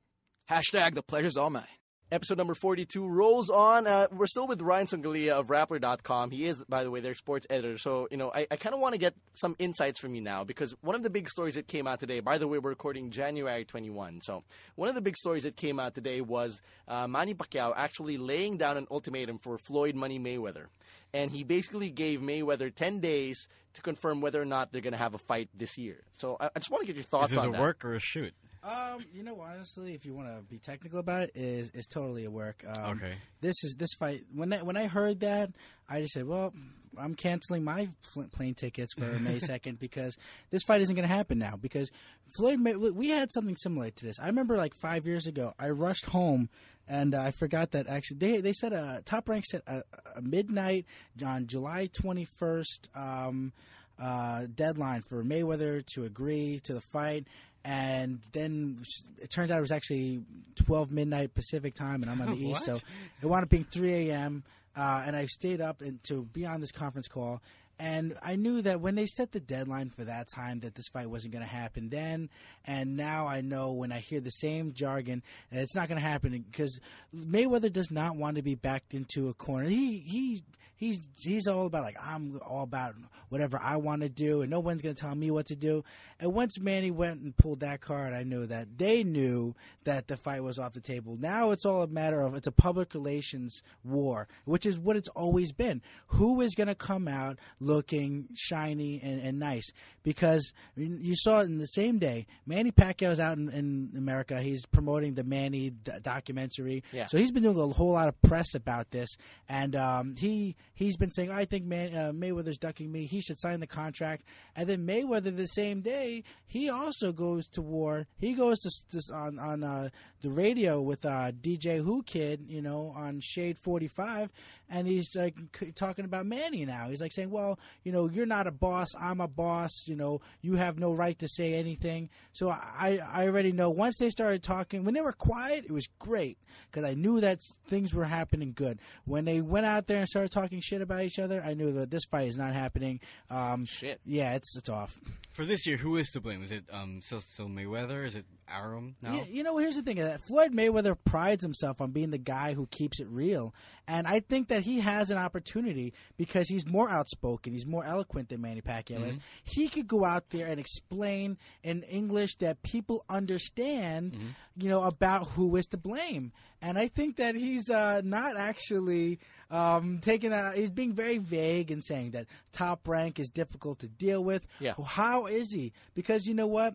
Hashtag 0.49 0.95
the 0.95 1.03
pleasure's 1.03 1.37
all 1.37 1.51
mine. 1.51 1.65
Episode 2.13 2.39
number 2.39 2.55
42 2.55 3.05
rolls 3.05 3.51
on. 3.51 3.85
Uh, 3.89 4.07
we're 4.13 4.29
still 4.29 4.47
with 4.47 4.61
Ryan 4.63 4.87
Songalia 4.87 5.33
of 5.33 5.49
Rappler.com. 5.49 6.31
He 6.31 6.45
is, 6.47 6.63
by 6.69 6.85
the 6.85 6.91
way, 6.93 7.01
their 7.01 7.15
sports 7.15 7.49
editor. 7.51 7.79
So, 7.79 8.07
you 8.13 8.17
know, 8.17 8.31
I, 8.33 8.47
I 8.49 8.55
kind 8.55 8.77
of 8.77 8.81
want 8.81 8.93
to 8.95 8.99
get 9.01 9.15
some 9.33 9.57
insights 9.59 9.99
from 9.99 10.15
you 10.15 10.21
now 10.21 10.45
because 10.45 10.73
one 10.83 10.95
of 10.95 11.03
the 11.03 11.11
big 11.11 11.29
stories 11.29 11.57
that 11.57 11.67
came 11.67 11.89
out 11.89 11.99
today, 11.99 12.21
by 12.21 12.39
the 12.39 12.47
way, 12.47 12.61
we're 12.61 12.71
recording 12.71 13.11
January 13.11 13.65
21. 13.65 14.21
So, 14.21 14.45
one 14.77 14.89
of 14.89 14.95
the 14.95 15.01
big 15.01 15.17
stories 15.17 15.43
that 15.43 15.57
came 15.57 15.81
out 15.81 15.97
today 15.97 16.21
was 16.21 16.63
uh, 16.87 17.09
Manny 17.09 17.35
Pacquiao 17.35 17.73
actually 17.77 18.19
laying 18.19 18.57
down 18.57 18.77
an 18.77 18.87
ultimatum 18.89 19.39
for 19.39 19.59
Floyd 19.59 19.97
Money 19.97 20.21
Mayweather. 20.21 20.67
And 21.13 21.33
he 21.33 21.43
basically 21.43 21.91
gave 21.91 22.21
Mayweather 22.21 22.73
10 22.73 23.01
days 23.01 23.49
to 23.75 23.83
confirm 23.83 24.21
whether 24.21 24.41
or 24.41 24.45
not 24.45 24.71
they're 24.71 24.81
going 24.81 24.93
to 24.93 24.99
have 24.99 25.15
a 25.15 25.19
fight 25.19 25.49
this 25.57 25.77
year. 25.77 26.05
So, 26.15 26.37
I, 26.39 26.51
I 26.55 26.59
just 26.61 26.71
want 26.71 26.83
to 26.83 26.87
get 26.87 26.95
your 26.95 27.03
thoughts 27.03 27.33
Is 27.33 27.39
this 27.39 27.43
on 27.43 27.49
a 27.49 27.53
that. 27.53 27.61
work 27.61 27.85
or 27.85 27.97
a 27.97 28.01
shoot? 28.01 28.33
Um, 28.67 28.99
you 29.15 29.23
know, 29.23 29.41
honestly, 29.41 29.95
if 29.95 30.05
you 30.05 30.15
want 30.15 30.29
to 30.29 30.43
be 30.43 30.59
technical 30.59 30.99
about 30.99 31.23
it, 31.23 31.33
is 31.35 31.71
is 31.71 31.87
totally 31.87 32.25
a 32.25 32.31
work. 32.31 32.65
Um, 32.67 32.97
Okay. 32.99 33.13
This 33.41 33.55
is 33.63 33.77
this 33.79 33.91
fight. 33.99 34.25
When 34.35 34.53
I, 34.53 34.63
when 34.63 34.77
I 34.77 34.87
heard 34.89 35.21
that, 35.21 35.51
I 35.89 36.01
just 36.01 36.13
said, 36.15 36.27
well. 36.27 36.53
I'm 36.99 37.15
canceling 37.15 37.63
my 37.63 37.91
pl- 38.15 38.29
plane 38.33 38.55
tickets 38.55 38.95
for 38.95 39.05
May 39.19 39.37
2nd 39.39 39.79
because 39.79 40.17
this 40.49 40.63
fight 40.63 40.81
isn't 40.81 40.95
going 40.97 41.07
to 41.07 41.15
happen 41.15 41.37
now. 41.39 41.55
Because 41.61 41.91
Floyd, 42.39 42.59
May- 42.59 42.75
we 42.75 43.11
had 43.11 43.31
something 43.33 43.55
similar 43.57 43.91
to 43.91 44.05
this. 44.07 44.19
I 44.19 44.29
remember 44.29 44.57
like 44.57 44.73
five 44.81 45.07
years 45.07 45.27
ago, 45.27 45.53
I 45.59 45.69
rushed 45.69 46.07
home 46.07 46.49
and 46.89 47.15
uh, 47.15 47.21
I 47.21 47.33
forgot 47.33 47.73
that 47.73 47.87
actually 47.87 48.17
they 48.17 48.41
they 48.41 48.55
said 48.55 48.73
a 48.73 49.03
top 49.05 49.29
rank 49.29 49.45
set 49.45 49.61
a, 49.67 49.83
a 50.15 50.23
midnight 50.23 50.87
on 51.23 51.47
July 51.49 51.91
21st 52.03 52.97
um, 52.97 53.53
uh, 53.99 54.47
deadline 54.55 55.03
for 55.09 55.23
Mayweather 55.23 55.85
to 55.95 56.05
agree 56.05 56.61
to 56.65 56.73
the 56.73 56.81
fight. 56.81 57.27
And 57.67 58.21
then 58.31 58.79
it 59.21 59.29
turns 59.29 59.51
out 59.51 59.59
it 59.59 59.61
was 59.61 59.73
actually 59.73 60.23
12 60.55 60.93
midnight 60.93 61.35
Pacific 61.35 61.75
time, 61.75 62.01
and 62.01 62.09
I'm 62.09 62.21
on 62.21 62.31
the 62.31 62.47
east, 62.51 62.65
so 62.65 62.77
it 63.21 63.27
wound 63.27 63.43
up 63.43 63.49
being 63.49 63.65
3 63.65 64.09
a.m. 64.09 64.45
Uh, 64.77 65.03
and 65.05 65.17
I 65.17 65.27
stayed 65.27 65.61
up 65.61 65.81
and 65.81 66.01
to 66.05 66.23
be 66.23 66.47
on 66.47 66.61
this 66.61 66.71
conference 66.71 67.09
call. 67.09 67.43
And 67.79 68.17
I 68.23 68.37
knew 68.37 68.63
that 68.63 68.81
when 68.81 68.95
they 68.95 69.07
set 69.07 69.33
the 69.33 69.41
deadline 69.41 69.91
for 69.91 70.05
that 70.05 70.29
time, 70.29 70.61
that 70.61 70.77
this 70.77 70.89
fight 70.89 71.11
wasn't 71.11 71.33
going 71.33 71.45
to 71.45 71.51
happen 71.51 71.89
then. 71.89 72.31
And 72.67 72.97
now 72.97 73.27
I 73.27 73.41
know 73.41 73.73
when 73.73 73.91
I 73.91 73.99
hear 73.99 74.21
the 74.21 74.31
same 74.31 74.73
jargon, 74.73 75.23
it's 75.51 75.75
not 75.75 75.89
going 75.89 76.01
to 76.01 76.07
happen 76.07 76.45
because 76.51 76.81
Mayweather 77.15 77.71
does 77.71 77.91
not 77.91 78.17
want 78.17 78.37
to 78.37 78.43
be 78.43 78.55
backed 78.55 78.95
into 78.95 79.29
a 79.29 79.35
corner. 79.35 79.69
He 79.69 79.99
he 79.99 80.41
he's 80.77 81.09
he's 81.21 81.47
all 81.49 81.67
about 81.67 81.83
like 81.83 81.97
I'm 82.01 82.39
all 82.47 82.63
about 82.63 82.95
whatever 83.29 83.59
I 83.61 83.77
want 83.77 84.03
to 84.03 84.09
do, 84.09 84.43
and 84.43 84.51
no 84.51 84.61
one's 84.61 84.83
going 84.83 84.95
to 84.95 85.01
tell 85.01 85.15
me 85.15 85.31
what 85.31 85.47
to 85.47 85.57
do. 85.57 85.83
And 86.21 86.33
once 86.33 86.59
Manny 86.59 86.91
went 86.91 87.21
and 87.21 87.37
pulled 87.37 87.61
that 87.61 87.81
card, 87.81 88.15
I 88.15 88.23
knew 88.23 88.47
that 88.47 88.79
they 88.79 89.03
knew 89.03 89.55
that 89.85 90.09
the 90.09 90.17
fight 90.17 90.43
was 90.43 90.59
off 90.59 90.73
the 90.73 90.81
table. 90.81 91.17
Now 91.19 91.51
it's 91.51 91.65
all 91.65 91.83
a 91.83 91.89
matter 91.89 92.21
of 92.21 92.35
it's 92.35 92.47
a 92.47 92.53
public 92.53 92.95
relations 92.95 93.63
war, 93.85 94.29
which 94.45 94.65
is 94.65 94.79
what 94.79 94.97
it's 94.97 95.09
always 95.09 95.53
been. 95.53 95.83
Who 96.09 96.41
is 96.41 96.55
going 96.55 96.69
to 96.69 96.75
come 96.75 97.09
out 97.09 97.39
looking 97.61 98.29
shiny 98.35 99.01
and, 99.03 99.21
and 99.21 99.39
nice? 99.39 99.71
Because 100.03 100.53
I 100.77 100.81
mean, 100.81 100.99
you 101.01 101.15
saw 101.17 101.41
it 101.41 101.45
in 101.45 101.59
the 101.59 101.67
same 101.67 101.99
day. 101.99 102.27
Manny 102.47 102.71
Pacquiao's 102.71 103.21
out 103.21 103.39
in, 103.39 103.49
in 103.51 103.91
America. 103.97 104.41
He's 104.41 104.65
promoting 104.67 105.15
the 105.15 105.25
Manny 105.25 105.71
d- 105.71 105.93
documentary. 106.03 106.85
Yeah. 106.93 107.07
So 107.07 107.19
he's 107.19 107.33
been 107.33 107.43
doing 107.43 107.59
a 107.59 107.67
whole 107.67 107.93
lot 107.93 108.09
of 108.09 108.21
press 108.23 108.55
about 108.55 108.91
this, 108.91 109.09
and 109.49 109.75
um, 109.75 110.15
he 110.17 110.57
he's 110.77 110.97
been 110.97 111.11
saying, 111.11 111.33
"I 111.33 111.45
think 111.45 111.65
uh, 111.65 112.13
Mayweather's 112.13 112.59
ducking 112.59 112.93
me. 112.93 113.07
He 113.07 113.21
should 113.21 113.41
sign 113.41 113.59
the 113.59 113.67
contract." 113.67 114.23
And 114.55 114.69
then 114.69 114.87
Mayweather, 114.87 115.37
the 115.37 115.47
same 115.47 115.81
day, 115.81 116.23
he 116.47 116.71
also 116.71 117.13
goes 117.13 117.49
to 117.49 117.63
war. 117.63 118.07
He 118.19 118.35
goes 118.35 118.59
to, 118.61 118.71
to 118.93 119.15
on 119.15 119.39
on 119.41 119.65
uh, 119.65 119.89
the 120.23 120.31
radio 120.31 120.81
with 120.81 121.05
uh, 121.05 121.33
DJ 121.33 121.85
Whoo 121.85 122.03
Kid, 122.05 122.45
you 122.47 122.63
know, 122.63 122.93
on 122.95 123.21
Shade 123.21 123.59
Forty 123.59 123.89
Five, 123.89 124.31
and 124.69 124.87
he's 124.87 125.17
like 125.17 125.37
talking 125.75 126.05
about 126.05 126.27
Manny 126.27 126.65
now. 126.65 126.89
He's 126.89 127.01
like 127.01 127.13
saying, 127.13 127.31
"Well, 127.31 127.59
you 127.83 127.91
know, 127.91 128.09
you're 128.09 128.27
not 128.27 128.47
a 128.47 128.53
boss. 128.53 128.89
I'm 129.01 129.21
a 129.21 129.29
boss. 129.29 129.87
You 129.87 129.97
know, 129.97 130.21
you 130.43 130.55
have 130.55 130.79
no 130.79 130.93
right 130.93 131.19
to 131.19 131.29
say 131.29 131.55
anything." 131.55 132.11
So 132.33 132.51
I 132.51 133.01
I 133.13 133.27
already 133.27 133.53
know 133.53 133.71
once 133.71 133.97
they 133.99 134.11
started 134.11 134.43
talking, 134.43 134.85
when 134.85 134.95
they 134.95 135.01
were 135.01 135.13
quiet, 135.13 135.65
it 135.65 135.73
was 135.73 135.89
great 135.99 136.39
because 136.71 136.85
I 136.89 136.95
knew 136.95 137.21
that 137.21 137.41
things 137.69 137.95
were 137.95 138.05
happening 138.05 138.53
good. 138.55 138.79
When 139.05 139.25
they 139.25 139.41
went 139.41 139.67
out 139.67 139.87
there 139.87 139.99
and 139.99 140.09
started 140.09 140.31
talking 140.33 140.61
shit 140.67 140.83
about 140.83 141.03
each 141.03 141.19
other, 141.19 141.43
I 141.45 141.55
knew 141.55 141.73
that 141.73 141.91
this 141.91 142.05
fight 142.11 142.29
is 142.29 142.37
not 142.37 142.53
happening. 142.53 143.01
Um, 143.31 143.65
Shit. 143.65 144.01
Yeah, 144.05 144.35
it's 144.35 144.57
it's 144.57 144.69
off. 144.69 144.99
For 145.33 145.45
this 145.45 145.67
year, 145.67 145.77
who 145.77 145.97
is 145.97 146.09
to 146.11 146.21
blame? 146.21 146.43
Is 146.43 146.53
it 146.53 146.65
um 146.73 147.01
still, 147.03 147.21
still 147.21 147.49
Mayweather? 147.49 148.07
Is 148.07 148.15
it 148.15 148.25
Arum 148.49 148.97
now? 149.03 149.15
You, 149.15 149.25
you 149.29 149.43
know, 149.43 149.59
here's 149.59 149.77
the 149.77 149.83
thing: 149.83 149.97
that 149.97 150.21
Floyd 150.29 150.53
Mayweather 150.53 150.97
prides 151.05 151.43
himself 151.43 151.81
on 151.81 151.91
being 151.91 152.11
the 152.11 152.19
guy 152.19 152.55
who 152.55 152.67
keeps 152.67 153.01
it 153.01 153.09
real, 153.09 153.55
and 153.87 154.07
I 154.07 154.21
think 154.21 154.49
that 154.49 154.63
he 154.63 154.81
has 154.81 155.11
an 155.11 155.19
opportunity 155.19 155.93
because 156.17 156.49
he's 156.49 156.67
more 156.67 156.89
outspoken, 156.89 157.53
he's 157.53 157.67
more 157.67 157.85
eloquent 157.85 158.31
than 158.31 158.41
Manny 158.41 158.63
Pacquiao 158.63 159.07
is. 159.07 159.19
He 159.45 159.69
could 159.69 159.87
go 159.87 160.05
out 160.05 160.31
there 160.31 160.47
and 160.47 160.59
explain 160.59 161.37
in 161.63 161.83
English 161.83 162.37
that 162.37 162.63
people 162.63 163.05
understand, 163.09 164.17
you 164.57 164.69
know, 164.71 164.83
about 164.83 165.29
who 165.31 165.55
is 165.57 165.67
to 165.67 165.77
blame. 165.77 166.33
And 166.63 166.79
I 166.79 166.89
think 166.89 167.17
that 167.17 167.35
he's 167.35 167.69
uh, 167.71 168.01
not 168.03 168.37
actually 168.37 169.19
um, 169.51 169.99
taking 170.03 170.31
that. 170.31 170.57
He's 170.57 170.71
being 170.71 170.93
very 170.93 171.19
vague 171.19 171.71
and 171.71 171.85
saying 171.85 172.13
that 172.13 172.27
top 172.53 172.87
rank 172.87 173.19
is 173.19 173.29
difficult 173.29 173.81
to 173.81 173.89
deal 173.89 174.23
with. 174.23 174.47
Yeah. 174.61 174.75
How 174.85 175.27
is 175.27 175.53
he? 175.53 175.73
Because 175.95 176.27
you 176.27 176.35
know 176.35 176.47
what? 176.47 176.75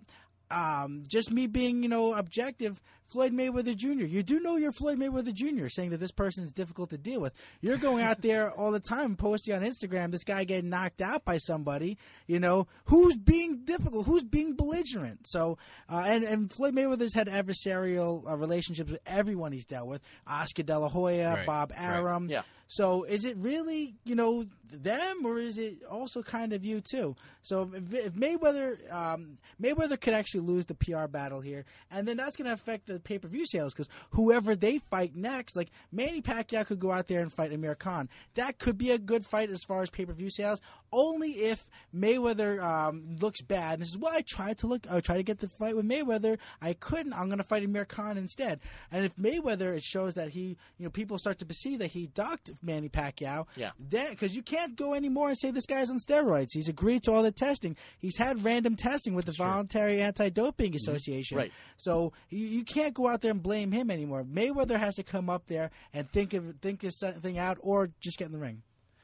um, 0.52 1.04
just 1.08 1.32
me 1.32 1.48
being, 1.48 1.84
you 1.84 1.90
know, 1.90 2.14
objective, 2.14 2.82
Floyd 3.08 3.34
Mayweather 3.34 3.76
Jr. 3.76 4.06
You 4.06 4.24
do 4.24 4.40
know 4.40 4.56
you're 4.56 4.72
Floyd 4.72 4.98
Mayweather 4.98 5.34
Jr. 5.34 5.68
saying 5.68 5.90
that 5.90 6.00
this 6.00 6.12
person 6.12 6.46
is 6.46 6.54
difficult 6.54 6.92
to 6.92 6.98
deal 6.98 7.20
with. 7.20 7.34
You're 7.60 7.78
going 7.78 8.04
out 8.04 8.22
there 8.22 8.52
all 8.58 8.72
the 8.72 8.80
time 8.80 9.16
posting 9.16 9.54
on 9.54 9.64
Instagram 9.64 10.12
this 10.12 10.24
guy 10.24 10.46
getting 10.46 10.70
knocked 10.70 11.02
out 11.02 11.26
by 11.26 11.38
somebody. 11.38 11.98
You 12.28 12.40
know 12.40 12.68
who's 12.86 13.18
being 13.18 13.64
difficult, 13.66 14.06
who's 14.06 14.24
being 14.24 14.56
belligerent. 14.56 15.28
So, 15.28 15.58
uh, 15.90 16.04
and 16.06 16.24
and 16.24 16.52
Floyd 16.52 16.74
Mayweather's 16.74 17.14
had 17.14 17.28
adversarial 17.28 18.30
uh, 18.30 18.38
relationships 18.38 18.92
with 18.92 19.02
everyone 19.06 19.52
he's 19.52 19.66
dealt 19.66 19.88
with: 19.88 20.02
Oscar 20.26 20.64
De 20.64 20.78
La 20.80 20.88
Hoya, 20.88 21.34
Right, 21.34 21.46
Bob 21.46 21.72
right. 21.72 21.82
Arum. 21.82 22.30
Yeah. 22.30 22.44
So 22.72 23.04
is 23.04 23.26
it 23.26 23.36
really, 23.36 23.96
you 24.06 24.16
know, 24.16 24.46
them 24.72 25.26
or 25.26 25.40
is 25.40 25.58
it 25.58 25.84
also 25.84 26.24
kind 26.24 26.54
of 26.54 26.64
you 26.64 26.80
too? 26.80 27.18
So 27.42 27.70
if, 27.74 28.14
Mayweather, 28.14 28.78
um, 28.94 29.40
Mayweather 29.62 30.00
could 30.00 30.14
actually 30.14 30.40
lose 30.42 30.68
the 30.68 30.76
PR 30.76 31.08
battle 31.08 31.42
here, 31.42 31.66
and 31.92 32.08
then 32.08 32.16
that's 32.16 32.38
going 32.38 32.48
to 32.48 32.54
affect 32.54 32.86
the 32.88 33.02
pay 33.02 33.20
per 33.20 33.28
view 33.28 33.46
sales 33.46 33.74
because 33.74 33.90
whoever 34.12 34.56
they 34.56 34.78
fight 34.78 35.18
next, 35.18 35.58
like 35.58 35.70
Manny 35.92 36.22
Pacquiao 36.22 36.66
could 36.66 36.80
go 36.80 36.94
out 36.94 37.10
there 37.10 37.20
and 37.20 37.34
fight 37.34 37.52
Amir 37.52 37.76
Khan. 37.76 38.08
That 38.36 38.58
could 38.58 38.78
be 38.78 38.92
a 38.92 38.98
good 38.98 39.26
fight 39.26 39.50
as 39.50 39.66
far 39.66 39.82
as 39.82 39.90
pay 39.90 40.06
per 40.06 40.14
view 40.14 40.30
sales, 40.30 40.62
only 40.92 41.32
if 41.32 41.68
Mayweather 41.96 42.62
um, 42.62 43.18
looks 43.20 43.42
bad 43.42 43.80
and 43.80 43.88
says, 43.88 43.98
"Well, 43.98 44.14
I 44.14 44.24
tried 44.28 44.58
to 44.60 44.68
look, 44.68 44.86
I 44.90 45.00
tried 45.00 45.18
to 45.18 45.24
get 45.24 45.40
the 45.40 45.50
fight 45.50 45.76
with 45.76 45.86
Mayweather, 45.86 46.38
I 46.62 46.74
couldn't. 46.74 47.14
I'm 47.14 47.28
going 47.28 47.38
to 47.38 47.44
fight 47.44 47.64
Amir 47.64 47.86
Khan 47.86 48.18
instead." 48.18 48.60
And 48.92 49.06
if 49.06 49.16
Mayweather, 49.16 49.76
it 49.76 49.84
shows 49.84 50.14
that 50.16 50.30
he, 50.30 50.58
you 50.78 50.86
know, 50.86 50.90
people 50.90 51.18
start 51.18 51.40
to 51.40 51.46
perceive 51.46 51.80
that 51.80 51.92
he 51.92 52.08
ducked 52.08 52.52
Manny 52.62 52.90
Pacquiao. 52.90 53.48
Yeah. 53.56 53.72
Then, 53.80 54.12
because 54.12 54.36
you 54.36 54.42
can't 54.42 54.76
go 54.76 54.94
anymore 54.94 55.30
and 55.30 55.38
say 55.38 55.52
this 55.52 55.66
guy's 55.66 55.90
on 55.90 55.98
steroids. 56.00 56.50
He's 56.54 56.70
agreed 56.70 57.04
to 57.04 57.12
all 57.12 57.24
the 57.24 57.32
testing. 57.32 57.76
He's 58.00 58.18
had 58.18 58.44
random 58.44 58.76
testing 58.76 59.14
with 59.14 59.26
the 59.26 59.34
Voluntary 59.34 60.02
Anti-Doping 60.02 60.76
Association. 60.76 61.38
Right. 61.38 61.52
So 61.78 62.14
you, 62.30 62.46
you 62.46 62.64
can't 62.64 62.94
go 62.94 63.08
out 63.08 63.22
there 63.22 63.32
and 63.32 63.42
blame 63.42 63.72
him 63.72 63.90
anymore. 63.92 64.24
Mayweather 64.24 64.78
has 64.78 64.96
to 64.96 65.04
come 65.04 65.30
up 65.30 65.48
there 65.48 65.72
and 65.94 66.10
think 66.12 66.34
of 66.34 66.56
think 66.62 66.80
this 66.80 67.00
thing 67.22 67.38
out, 67.38 67.58
or 67.62 67.90
just 68.00 68.18
get 68.18 68.26
in 68.26 68.32
the 68.32 68.40
ring. 68.40 68.64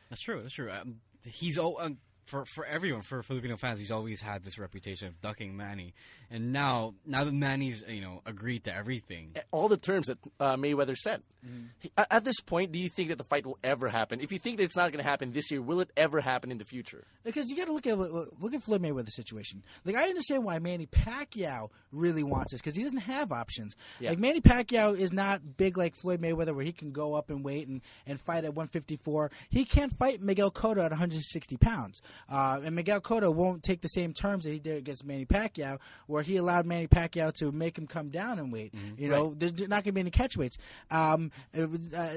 That's 0.10 0.22
true. 0.22 0.42
That's 0.42 0.54
true. 0.54 0.70
Um, 0.72 1.02
he's 1.28 1.58
oh, 1.58 1.78
um, 1.80 1.98
for 2.28 2.46
for 2.46 2.66
everyone 2.66 3.02
for 3.02 3.24
Filipino 3.24 3.58
fans. 3.58 3.80
He's 3.80 3.92
always 3.92 4.22
had 4.22 4.44
this 4.44 4.60
reputation 4.60 5.08
of 5.08 5.20
ducking 5.22 5.56
Manny, 5.56 5.94
and 6.30 6.52
now 6.52 6.94
now 7.06 7.24
that 7.24 7.34
Manny's 7.34 7.84
you 7.88 8.02
know 8.02 8.22
agreed 8.26 8.66
to 8.66 8.76
everything. 8.76 9.36
all 9.52 9.68
the 9.68 9.78
terms 9.78 10.08
that 10.08 10.18
uh, 10.40 10.56
Mayweather 10.56 10.96
said. 10.96 11.24
Mm-hmm. 11.46 11.88
At, 11.98 12.08
at 12.12 12.24
this 12.24 12.40
point, 12.42 12.72
do 12.72 12.80
you 12.80 12.90
think 12.90 13.10
that 13.10 13.18
the 13.18 13.24
fight 13.24 13.46
will 13.46 13.58
ever 13.64 13.88
happen? 13.88 14.20
If 14.20 14.32
you 14.32 14.40
think 14.40 14.58
that 14.58 14.64
it's 14.64 14.76
not 14.76 14.92
going 14.92 15.04
to 15.04 15.10
happen 15.10 15.32
this 15.32 15.50
year, 15.50 15.62
will 15.62 15.80
it 15.80 15.90
ever 15.96 16.20
happen 16.20 16.52
in 16.52 16.58
the 16.58 16.66
future? 16.66 17.06
Because 17.24 17.50
you 17.50 17.58
got 17.58 17.66
to 17.66 17.74
look 17.74 17.88
at 17.88 17.98
look 17.98 18.54
at 18.54 18.62
Floyd 18.62 18.82
Mayweather's 18.82 19.16
situation. 19.16 19.64
Like 19.86 19.96
I 19.96 20.10
understand 20.10 20.44
why 20.44 20.60
Manny 20.60 20.86
Pacquiao 20.86 21.70
really 21.92 22.24
wants 22.24 22.52
this 22.52 22.62
because 22.62 22.76
he 22.76 22.84
doesn't 22.84 23.00
have 23.00 23.32
options. 23.32 23.76
Yeah. 24.00 24.10
Like 24.10 24.20
Manny 24.20 24.42
Pacquiao 24.42 24.98
is 24.98 25.14
not 25.14 25.58
big 25.58 25.78
like 25.78 25.96
Floyd 25.96 26.22
Mayweather, 26.22 26.54
where 26.54 26.66
he 26.66 26.72
can 26.74 26.92
go 26.92 27.14
up 27.14 27.30
and 27.30 27.44
wait 27.44 27.68
and, 27.68 27.82
and 28.06 28.20
fight 28.20 28.44
at 28.44 28.54
154. 28.54 29.32
He 29.50 29.66
can't 29.66 29.92
fight 29.92 30.22
Miguel 30.22 30.52
Cotto 30.52 30.84
at 30.84 30.92
160 30.92 31.58
pounds, 31.58 32.02
uh, 32.30 32.60
and 32.64 32.76
Miguel 32.76 33.02
Cotto 33.02 33.34
won't 33.34 33.64
take 33.64 33.82
the 33.82 33.88
same 33.88 34.14
terms 34.14 34.44
that 34.44 34.52
he 34.52 34.60
did 34.60 34.78
against 34.78 35.06
Manny 35.06 35.26
Pacquiao, 35.26 35.80
where 36.08 36.24
he 36.24 36.38
allowed 36.38 36.66
Manny 36.66 36.88
Pacquiao 36.88 37.34
to 37.40 37.52
make 37.52 37.78
him 37.78 37.88
come 37.88 38.10
down 38.10 38.40
and 38.40 38.52
weight. 38.52 38.74
You 38.98 39.10
know, 39.10 39.34
there's 39.38 39.54
not 39.54 39.84
going 39.84 39.84
to 39.84 39.92
be 39.94 40.02
any 40.02 40.12
catch 40.12 40.38
weights. 40.38 40.58
Um, 40.92 41.32
uh, 41.58 41.68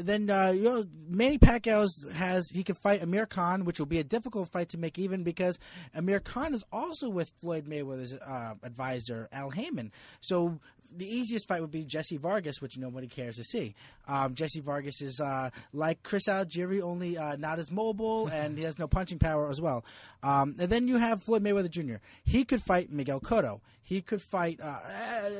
then 0.00 0.30
uh, 0.30 0.50
you 0.50 0.62
know, 0.64 0.84
Manny 1.08 1.38
Pacquiao 1.38 1.88
has 2.12 2.48
he 2.50 2.62
can 2.62 2.74
fight 2.74 3.02
Amir 3.02 3.26
Khan, 3.26 3.64
which 3.64 3.78
will 3.78 3.86
be 3.86 3.98
a 3.98 4.04
difficult 4.04 4.48
fight 4.48 4.70
to 4.70 4.78
make 4.78 4.98
even 4.98 5.22
because 5.22 5.58
Amir 5.94 6.20
Khan 6.20 6.54
is 6.54 6.64
also 6.72 7.08
with 7.08 7.32
Floyd 7.40 7.66
Mayweather's 7.66 8.14
uh, 8.14 8.54
advisor 8.62 9.28
Al 9.32 9.50
Haymon. 9.50 9.92
So 10.20 10.60
the 10.96 11.06
easiest 11.06 11.48
fight 11.48 11.60
would 11.60 11.70
be 11.70 11.84
Jesse 11.84 12.16
Vargas, 12.16 12.60
which 12.60 12.78
nobody 12.78 13.06
cares 13.06 13.36
to 13.36 13.44
see. 13.44 13.74
Um, 14.08 14.34
Jesse 14.34 14.60
Vargas 14.60 15.00
is 15.00 15.20
uh, 15.20 15.50
like 15.72 16.02
Chris 16.02 16.28
Algieri, 16.28 16.80
only 16.80 17.16
uh, 17.16 17.36
not 17.36 17.58
as 17.58 17.70
mobile, 17.70 18.26
and 18.32 18.56
he 18.56 18.64
has 18.64 18.78
no 18.78 18.88
punching 18.88 19.18
power 19.18 19.48
as 19.50 19.60
well. 19.60 19.84
Um, 20.22 20.56
and 20.58 20.70
then 20.70 20.88
you 20.88 20.96
have 20.98 21.22
Floyd 21.22 21.42
Mayweather 21.42 21.70
Jr. 21.70 21.96
He 22.24 22.44
could 22.44 22.60
fight 22.60 22.90
Miguel 22.90 23.20
Cotto. 23.20 23.60
He 23.82 24.02
could 24.02 24.22
fight 24.22 24.60
uh, 24.62 24.78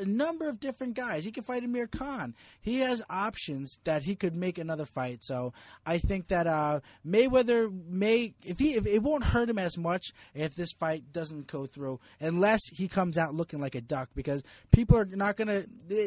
a 0.00 0.04
number 0.04 0.48
of 0.48 0.58
different 0.58 0.94
guys. 0.94 1.24
He 1.24 1.30
could 1.30 1.44
fight 1.44 1.62
Amir 1.62 1.86
Khan. 1.86 2.34
He 2.60 2.80
has 2.80 3.00
options 3.08 3.78
that 3.84 4.02
he 4.02 4.16
could 4.16 4.34
make 4.34 4.58
another 4.58 4.84
fight. 4.84 5.22
So 5.22 5.52
I 5.86 5.98
think 5.98 6.26
that 6.28 6.48
uh, 6.48 6.80
Mayweather 7.06 7.70
may, 7.88 8.34
if 8.44 8.58
he, 8.58 8.74
if 8.74 8.86
it 8.88 9.04
won't 9.04 9.22
hurt 9.22 9.48
him 9.48 9.58
as 9.58 9.78
much 9.78 10.06
if 10.34 10.56
this 10.56 10.72
fight 10.72 11.12
doesn't 11.12 11.46
go 11.46 11.66
through, 11.66 12.00
unless 12.18 12.60
he 12.72 12.88
comes 12.88 13.16
out 13.16 13.34
looking 13.34 13.60
like 13.60 13.76
a 13.76 13.80
duck, 13.80 14.08
because 14.16 14.42
people 14.72 14.96
are 14.96 15.04
not 15.04 15.36
gonna. 15.44 15.64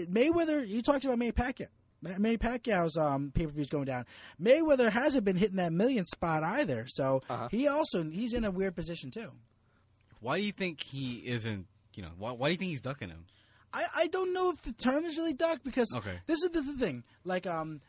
Mayweather, 0.08 0.66
he 0.66 0.82
talks 0.82 1.06
about 1.06 1.18
Manny 1.20 1.32
Pacquiao. 1.32 1.68
Manny 2.02 2.38
Pacquiao's 2.38 2.98
um, 2.98 3.32
pay 3.34 3.46
per 3.46 3.52
views 3.52 3.70
going 3.70 3.86
down. 3.86 4.06
Mayweather 4.42 4.92
hasn't 4.92 5.24
been 5.24 5.38
hitting 5.38 5.56
that 5.58 5.72
million 5.72 6.04
spot 6.06 6.44
either, 6.44 6.86
so 6.88 7.22
he 7.52 7.68
also 7.68 8.04
he's 8.04 8.34
in 8.34 8.44
a 8.44 8.52
weird 8.52 8.76
position 8.76 9.10
too. 9.12 9.32
Why 10.20 10.38
do 10.40 10.46
you 10.46 10.52
think 10.52 10.82
he 10.82 11.22
isn't? 11.26 11.68
You 11.94 12.04
know, 12.04 12.12
why, 12.18 12.32
why 12.32 12.48
do 12.48 12.52
you 12.54 12.58
think 12.58 12.72
he's 12.72 12.82
ducking 12.82 13.10
him? 13.10 13.26
I, 13.76 13.86
I 13.96 14.08
don't 14.08 14.34
know 14.34 14.50
if 14.52 14.62
the 14.62 14.74
term 14.74 15.04
is 15.06 15.18
really 15.18 15.34
duck 15.34 15.60
because 15.64 15.88
Okay. 15.96 16.20
this 16.28 16.44
is 16.44 16.50
the, 16.52 16.62
the 16.62 16.74
thing. 16.74 17.04
Like 17.24 17.48
um, 17.48 17.82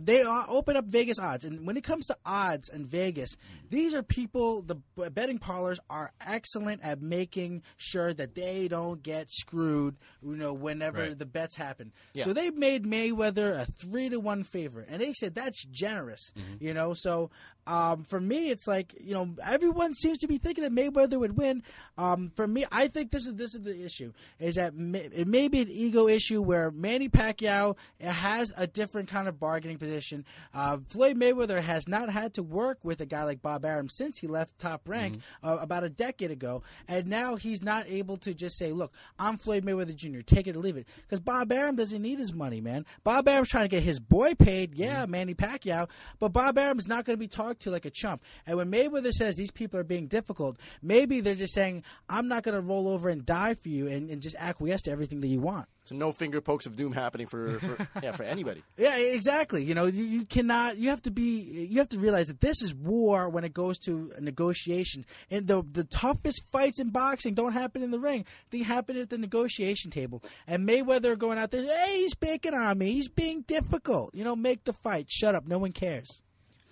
they 0.00 0.24
open 0.24 0.76
up 0.76 0.84
Vegas 0.86 1.18
odds, 1.18 1.44
and 1.44 1.66
when 1.66 1.76
it 1.76 1.84
comes 1.84 2.06
to 2.06 2.16
odds 2.24 2.68
in 2.68 2.86
Vegas, 2.86 3.36
these 3.70 3.94
are 3.94 4.02
people. 4.02 4.62
The 4.62 4.76
betting 5.10 5.38
parlors 5.38 5.78
are 5.90 6.10
excellent 6.26 6.82
at 6.84 7.00
making 7.00 7.62
sure 7.76 8.12
that 8.14 8.34
they 8.34 8.68
don't 8.68 9.02
get 9.02 9.30
screwed. 9.30 9.96
You 10.22 10.36
know, 10.36 10.52
whenever 10.52 10.98
Right. 10.98 11.18
the 11.18 11.26
bets 11.26 11.56
happen. 11.56 11.92
Yeah. 12.14 12.24
So 12.24 12.32
they 12.32 12.50
made 12.50 12.84
Mayweather 12.84 13.60
a 13.60 13.64
three 13.66 14.08
to 14.08 14.18
one 14.20 14.42
favorite, 14.42 14.88
and 14.90 15.00
they 15.00 15.12
said 15.12 15.34
that's 15.34 15.64
generous. 15.64 16.32
Mm-hmm. 16.36 16.64
You 16.64 16.74
know, 16.74 16.94
so 16.94 17.30
um, 17.68 18.02
for 18.04 18.18
me, 18.18 18.48
it's 18.48 18.66
like 18.66 18.94
you 18.98 19.12
know 19.12 19.28
everyone 19.46 19.92
seems 19.92 20.18
to 20.20 20.26
be 20.26 20.38
thinking 20.38 20.64
that 20.64 20.72
Mayweather 20.72 21.20
would 21.20 21.36
win. 21.36 21.62
Um, 21.98 22.32
for 22.34 22.48
me, 22.48 22.64
I 22.72 22.88
think 22.88 23.10
this 23.10 23.26
is 23.26 23.34
this 23.34 23.54
is 23.54 23.60
the 23.60 23.84
issue: 23.84 24.12
is 24.40 24.54
that 24.54 24.74
ma- 24.74 24.98
it 24.98 25.28
may 25.28 25.48
be 25.48 25.60
an 25.60 25.68
ego 25.68 26.08
issue 26.08 26.40
where 26.40 26.70
Manny 26.70 27.10
Pacquiao 27.10 27.76
has 28.00 28.54
a 28.56 28.66
different 28.66 29.10
kind 29.10 29.28
of 29.28 29.38
bargaining 29.38 29.76
position. 29.76 30.24
Uh, 30.54 30.78
Floyd 30.88 31.18
Mayweather 31.18 31.60
has 31.60 31.86
not 31.86 32.08
had 32.08 32.32
to 32.34 32.42
work 32.42 32.78
with 32.82 33.02
a 33.02 33.06
guy 33.06 33.24
like 33.24 33.42
Bob 33.42 33.66
Arum 33.66 33.90
since 33.90 34.16
he 34.16 34.26
left 34.26 34.58
Top 34.58 34.88
Rank 34.88 35.20
uh, 35.44 35.58
about 35.60 35.84
a 35.84 35.90
decade 35.90 36.30
ago, 36.30 36.62
and 36.88 37.06
now 37.06 37.36
he's 37.36 37.62
not 37.62 37.86
able 37.86 38.16
to 38.18 38.32
just 38.32 38.56
say, 38.56 38.72
"Look, 38.72 38.94
I'm 39.18 39.36
Floyd 39.36 39.66
Mayweather 39.66 39.94
Jr. 39.94 40.20
Take 40.20 40.46
it 40.46 40.56
or 40.56 40.60
leave 40.60 40.78
it," 40.78 40.86
because 41.02 41.20
Bob 41.20 41.52
Arum 41.52 41.76
doesn't 41.76 42.00
need 42.00 42.18
his 42.18 42.32
money, 42.32 42.62
man. 42.62 42.86
Bob 43.04 43.28
Arum's 43.28 43.50
trying 43.50 43.64
to 43.64 43.68
get 43.68 43.82
his 43.82 44.00
boy 44.00 44.34
paid, 44.34 44.74
yeah, 44.74 45.04
Manny 45.04 45.34
Pacquiao, 45.34 45.86
but 46.18 46.32
Bob 46.32 46.56
Arum's 46.56 46.88
not 46.88 47.04
going 47.04 47.14
to 47.14 47.20
be 47.20 47.28
talked 47.58 47.62
to 47.64 47.70
like 47.70 47.84
a 47.84 47.90
chump. 47.90 48.22
And 48.46 48.56
when 48.56 48.70
Mayweather 48.70 49.12
says 49.12 49.36
these 49.36 49.50
people 49.50 49.78
are 49.78 49.84
being 49.84 50.06
difficult, 50.06 50.58
maybe 50.82 51.20
they're 51.20 51.34
just 51.34 51.54
saying, 51.54 51.84
"I'm 52.08 52.28
not 52.28 52.42
going 52.42 52.54
to 52.54 52.60
roll 52.60 52.88
over 52.88 53.08
and 53.08 53.24
die 53.24 53.54
for 53.54 53.68
you 53.68 53.86
and, 53.86 54.10
and 54.10 54.22
just 54.22 54.36
acquiesce 54.38 54.82
to 54.82 54.90
everything 54.90 55.20
that 55.20 55.28
you 55.28 55.40
want." 55.40 55.68
So 55.84 55.94
no 55.94 56.12
finger 56.12 56.40
pokes 56.42 56.66
of 56.66 56.76
doom 56.76 56.92
happening 56.92 57.26
for, 57.26 57.58
for 57.60 57.88
yeah 58.02 58.12
for 58.12 58.22
anybody. 58.22 58.62
Yeah, 58.76 58.96
exactly. 58.98 59.64
You 59.64 59.74
know, 59.74 59.86
you, 59.86 60.04
you 60.04 60.24
cannot. 60.26 60.76
You 60.76 60.90
have 60.90 61.02
to 61.02 61.10
be. 61.10 61.66
You 61.70 61.78
have 61.78 61.88
to 61.90 61.98
realize 61.98 62.26
that 62.26 62.40
this 62.40 62.62
is 62.62 62.74
war 62.74 63.28
when 63.28 63.44
it 63.44 63.54
goes 63.54 63.78
to 63.80 64.12
negotiation. 64.20 65.04
And 65.30 65.46
the 65.46 65.62
the 65.70 65.84
toughest 65.84 66.42
fights 66.52 66.80
in 66.80 66.90
boxing 66.90 67.34
don't 67.34 67.52
happen 67.52 67.82
in 67.82 67.90
the 67.90 67.98
ring. 67.98 68.24
They 68.50 68.58
happen 68.58 68.96
at 68.96 69.10
the 69.10 69.18
negotiation 69.18 69.90
table. 69.90 70.22
And 70.46 70.68
Mayweather 70.68 71.18
going 71.18 71.38
out 71.38 71.50
there, 71.50 71.62
hey, 71.62 72.00
he's 72.00 72.14
picking 72.14 72.54
on 72.54 72.78
me. 72.78 72.92
He's 72.92 73.08
being 73.08 73.42
difficult. 73.42 74.14
You 74.14 74.24
know, 74.24 74.36
make 74.36 74.64
the 74.64 74.72
fight. 74.72 75.10
Shut 75.10 75.34
up. 75.34 75.46
No 75.46 75.58
one 75.58 75.72
cares. 75.72 76.22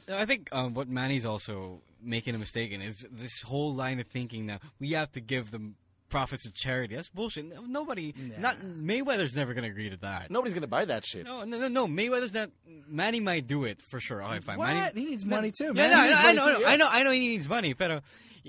I 0.08 0.24
think 0.24 0.48
um, 0.52 0.74
what 0.74 0.88
Manny's 0.88 1.26
also 1.26 1.80
making 2.00 2.34
a 2.34 2.38
mistake 2.38 2.72
in 2.72 2.80
is 2.80 3.06
this 3.10 3.42
whole 3.42 3.72
line 3.72 3.98
of 3.98 4.06
thinking 4.06 4.46
that 4.46 4.62
we 4.78 4.92
have 4.92 5.12
to 5.12 5.20
give 5.20 5.50
them 5.50 5.76
profits 6.08 6.44
to 6.44 6.52
charity. 6.52 6.94
That's 6.94 7.08
bullshit. 7.08 7.46
Nobody, 7.68 8.14
not 8.38 8.58
Mayweather's 8.60 9.34
never 9.34 9.54
gonna 9.54 9.66
agree 9.68 9.90
to 9.90 9.96
that. 9.98 10.30
Nobody's 10.30 10.54
gonna 10.54 10.66
buy 10.66 10.84
that 10.84 11.04
shit. 11.04 11.24
No, 11.24 11.44
no, 11.44 11.58
no, 11.58 11.68
no. 11.68 11.86
Mayweather's 11.86 12.34
not. 12.34 12.50
Manny 12.88 13.20
might 13.20 13.46
do 13.46 13.64
it 13.64 13.82
for 13.82 14.00
sure. 14.00 14.22
All 14.22 14.30
right, 14.30 14.42
fine. 14.44 14.58
What? 14.58 14.68
Manny, 14.68 15.00
he 15.00 15.06
needs 15.06 15.24
money 15.24 15.50
too, 15.56 15.72
Yeah, 15.74 15.88
man. 15.88 15.90
no, 15.90 15.96
I, 15.96 16.00
I 16.06 16.22
money 16.22 16.36
know, 16.36 16.42
too, 16.44 16.48
I 16.48 16.52
know, 16.52 16.58
yeah. 16.60 16.68
I 16.68 16.76
know, 16.76 16.88
I 16.90 17.02
know 17.02 17.10
he 17.10 17.20
needs 17.20 17.48
money, 17.48 17.72
but 17.72 17.90
uh, 17.90 18.00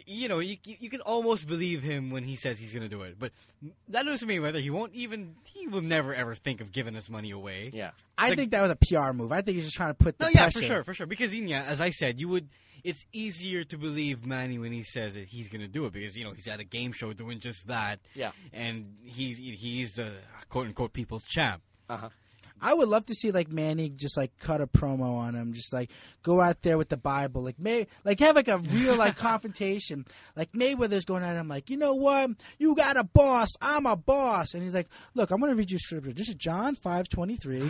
you 0.06 0.28
know, 0.28 0.38
you, 0.40 0.58
you 0.66 0.76
you 0.82 0.90
can 0.92 1.02
almost 1.02 1.48
believe 1.48 1.82
him 1.82 2.12
when 2.12 2.24
he 2.24 2.36
says 2.36 2.60
he's 2.60 2.74
gonna 2.74 2.88
do 2.90 3.02
it. 3.02 3.18
But 3.18 3.32
that 3.90 4.06
doesn't 4.06 4.28
mean 4.28 4.42
whether 4.44 4.60
he 4.60 4.70
won't 4.70 4.94
even. 4.94 5.36
He 5.46 5.68
will 5.68 5.82
never 5.82 6.14
ever 6.14 6.36
think 6.36 6.62
of 6.62 6.72
giving 6.72 6.96
us 6.96 7.10
money 7.10 7.32
away. 7.32 7.72
Yeah. 7.74 7.92
I 8.18 8.30
Like- 8.30 8.38
think 8.38 8.52
that 8.52 8.62
was 8.62 8.72
a 8.72 8.76
PR 8.76 9.12
move. 9.14 9.32
I 9.32 9.42
think 9.42 9.56
he's 9.56 9.66
just 9.66 9.76
trying 9.76 9.90
to 9.90 9.96
put 9.96 10.20
the 10.20 10.26
No, 10.26 10.30
yeah, 10.30 10.42
pressure. 10.44 10.60
for 10.60 10.66
sure, 10.66 10.84
for 10.84 10.94
sure. 10.94 11.08
Because 11.08 11.34
yeah, 11.34 11.64
as 11.64 11.82
I 11.82 11.90
said, 11.90 12.20
you 12.20 12.28
would. 12.30 12.48
It's 12.84 13.06
easier 13.14 13.64
to 13.66 13.78
believe 13.78 14.26
Manny 14.26 14.58
when 14.60 14.72
he 14.72 14.84
says 14.84 15.16
that 15.16 15.26
he's 15.26 15.50
going 15.50 15.62
to 15.62 15.68
do 15.68 15.86
it 15.86 15.94
because 15.94 16.18
you 16.18 16.24
know 16.24 16.32
he's 16.32 16.48
at 16.48 16.60
a 16.60 16.64
game 16.64 16.92
show 16.92 17.14
doing 17.14 17.40
just 17.40 17.68
that. 17.68 18.00
Yeah. 18.14 18.32
and 18.54 18.96
he's 19.04 19.38
he's 19.38 19.94
the 19.94 20.12
quote 20.50 20.68
unquote 20.68 20.94
people's 20.94 21.24
champ. 21.24 21.62
Uh 21.90 21.98
huh. 21.98 22.10
I 22.60 22.74
would 22.74 22.90
love 22.90 23.06
to 23.06 23.14
see 23.14 23.30
like 23.32 23.50
Manny 23.52 23.90
just 23.90 24.18
like 24.18 24.36
cut 24.40 24.62
a 24.62 24.68
promo 24.68 25.18
on 25.18 25.36
him, 25.36 25.54
just 25.54 25.72
like 25.72 25.92
go 26.24 26.42
out 26.42 26.64
there 26.64 26.76
with 26.78 26.90
the 26.90 26.98
Bible, 26.98 27.44
like 27.44 27.60
May, 27.60 27.86
like 28.04 28.20
have 28.20 28.36
like 28.36 28.48
a 28.48 28.58
real 28.58 28.96
like 28.96 29.16
confrontation. 29.42 30.06
Like 30.36 30.54
Mayweather's 30.54 31.06
going 31.06 31.22
at 31.24 31.36
him, 31.36 31.48
like 31.48 31.70
you 31.70 31.78
know 31.78 31.94
what, 31.94 32.32
you 32.58 32.74
got 32.76 32.98
a 32.98 33.04
boss, 33.04 33.50
I'm 33.62 33.86
a 33.86 33.96
boss, 33.96 34.56
and 34.56 34.64
he's 34.64 34.74
like, 34.74 34.88
look, 35.14 35.30
I'm 35.30 35.40
gonna 35.40 35.54
read 35.54 35.70
you 35.70 35.78
scripture. 35.78 36.14
This 36.14 36.30
is 36.30 36.36
John 36.36 36.74
five 36.74 37.08
twenty 37.10 37.36
three. 37.36 37.70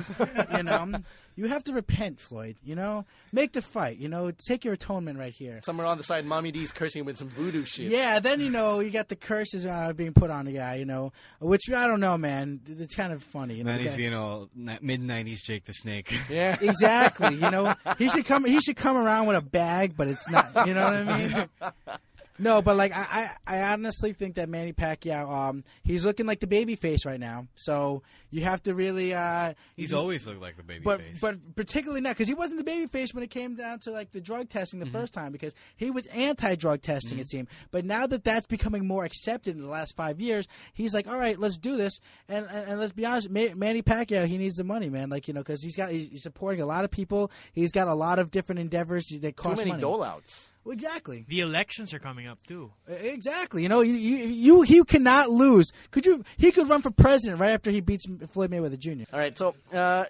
you 0.55 0.63
know, 0.63 0.93
you 1.37 1.47
have 1.47 1.63
to 1.65 1.71
repent, 1.73 2.19
Floyd. 2.19 2.57
You 2.63 2.75
know, 2.75 3.05
make 3.31 3.53
the 3.53 3.61
fight. 3.61 3.97
You 3.97 4.09
know, 4.09 4.31
take 4.31 4.65
your 4.65 4.73
atonement 4.73 5.17
right 5.17 5.31
here. 5.31 5.61
Somewhere 5.63 5.87
on 5.87 5.97
the 5.97 6.03
side, 6.03 6.25
Mommy 6.25 6.51
D's 6.51 6.71
cursing 6.73 7.01
him 7.01 7.05
with 7.05 7.17
some 7.17 7.29
voodoo 7.29 7.63
shit. 7.63 7.85
Yeah, 7.89 8.19
then 8.19 8.41
you 8.41 8.49
know 8.49 8.81
you 8.81 8.89
got 8.89 9.07
the 9.07 9.15
curses 9.15 9.65
uh, 9.65 9.93
being 9.93 10.13
put 10.13 10.29
on 10.31 10.45
the 10.45 10.51
guy, 10.51 10.75
you 10.75 10.85
know, 10.85 11.13
which 11.39 11.61
I 11.71 11.87
don't 11.87 12.01
know, 12.01 12.17
man. 12.17 12.59
It's 12.67 12.95
kind 12.95 13.13
of 13.13 13.23
funny. 13.23 13.53
You 13.55 13.63
know, 13.63 13.71
the 13.71 13.77
Manny's 13.77 13.91
guy- 13.91 13.97
being 13.97 14.13
all 14.13 14.49
mid 14.55 15.01
'90s 15.01 15.41
Jake 15.43 15.63
the 15.65 15.73
Snake. 15.73 16.13
Yeah. 16.29 16.57
Exactly. 16.67 17.35
You 17.35 17.49
know, 17.51 17.73
he 17.97 18.09
should 18.09 18.25
come. 18.25 18.43
He 18.43 18.59
should 18.59 18.75
come 18.75 18.97
around 18.97 19.27
with 19.27 19.37
a 19.37 19.41
bag, 19.41 19.95
but 19.95 20.07
it's 20.07 20.29
not. 20.29 20.67
You 20.67 20.73
know 20.73 20.83
what 20.83 21.07
I 21.07 21.17
mean? 21.27 21.49
No, 22.39 22.61
but 22.61 22.75
like 22.75 22.91
I, 22.95 23.31
I, 23.47 23.57
I 23.59 23.73
honestly 23.73 24.13
think 24.13 24.35
that 24.35 24.47
Manny 24.49 24.73
Pacquiao, 24.73 25.29
um, 25.49 25.63
he's 25.83 26.05
looking 26.05 26.25
like 26.25 26.39
the 26.39 26.47
baby 26.47 26.75
face 26.75 27.05
right 27.05 27.19
now. 27.19 27.47
So 27.55 28.03
you 28.29 28.43
have 28.43 28.61
to 28.63 28.73
really, 28.75 29.13
uh, 29.13 29.53
He's 29.75 29.91
you- 29.91 29.97
always 29.97 30.27
looked 30.27 30.41
like 30.41 30.57
the 30.57 30.63
baby 30.63 30.81
but 30.83 31.01
face. 31.01 31.19
but 31.19 31.55
particularly 31.55 32.01
now 32.01 32.11
because 32.11 32.27
he 32.27 32.33
wasn't 32.33 32.57
the 32.59 32.63
baby 32.63 32.85
face 32.87 33.13
when 33.13 33.23
it 33.23 33.29
came 33.29 33.55
down 33.55 33.79
to 33.79 33.91
like 33.91 34.11
the 34.11 34.21
drug 34.21 34.49
testing 34.49 34.79
the 34.79 34.85
Mm-hmm. 34.85 34.95
first 34.95 35.13
time 35.13 35.31
because 35.31 35.55
he 35.77 35.89
was 35.91 36.05
anti-drug 36.07 36.81
testing 36.81 37.19
it 37.19 37.27
seemed 37.29 37.47
but 37.71 37.83
now 37.85 38.05
that 38.07 38.23
that's 38.23 38.45
becoming 38.45 38.85
more 38.87 39.03
accepted 39.05 39.55
in 39.55 39.61
the 39.61 39.67
last 39.69 39.95
five 39.95 40.19
years 40.21 40.47
he's 40.73 40.93
like 40.93 41.07
all 41.07 41.17
right 41.17 41.37
let's 41.39 41.57
do 41.57 41.75
this 41.77 41.99
and 42.29 42.45
and, 42.51 42.69
and 42.71 42.79
let's 42.79 42.91
be 42.93 43.05
honest 43.05 43.29
Ma- 43.29 43.53
Manny 43.55 43.81
Pacquiao 43.81 44.25
he 44.27 44.37
needs 44.37 44.55
the 44.57 44.63
money 44.63 44.89
man 44.89 45.09
like 45.09 45.27
you 45.27 45.33
know 45.33 45.41
because 45.41 45.61
he's 45.63 45.75
got 45.75 45.89
he's, 45.91 46.09
he's 46.09 46.23
supporting 46.23 46.61
a 46.61 46.65
lot 46.65 46.83
of 46.85 46.91
people 46.91 47.31
he's 47.53 47.71
got 47.71 47.87
a 47.87 47.93
lot 47.95 48.19
of 48.19 48.29
different 48.31 48.59
endeavors 48.59 49.07
that 49.07 49.35
cost 49.35 49.55
Too 49.55 49.61
many 49.61 49.71
money 49.71 49.81
dole 49.81 50.03
outs. 50.03 50.49
Well, 50.67 50.73
exactly 50.73 51.23
The 51.27 51.39
elections 51.39 51.93
are 51.93 51.99
coming 51.99 52.27
up 52.27 52.39
too. 52.45 52.71
exactly 52.89 53.63
you 53.63 53.69
know 53.69 53.79
you, 53.81 53.93
you 53.93 54.27
you 54.27 54.61
he 54.63 54.83
cannot 54.83 55.29
lose 55.29 55.71
could 55.91 56.05
you 56.05 56.25
he 56.37 56.51
could 56.51 56.67
run 56.69 56.81
for 56.81 56.91
president 56.91 57.39
right 57.39 57.51
after 57.51 57.71
he 57.71 57.79
beats 57.79 58.05
Floyd 58.31 58.51
Mayweather 58.51 58.77
Jr. 58.77 59.03
All 59.13 59.19
right, 59.19 59.37
so 59.37 59.55
uh, 59.71 60.03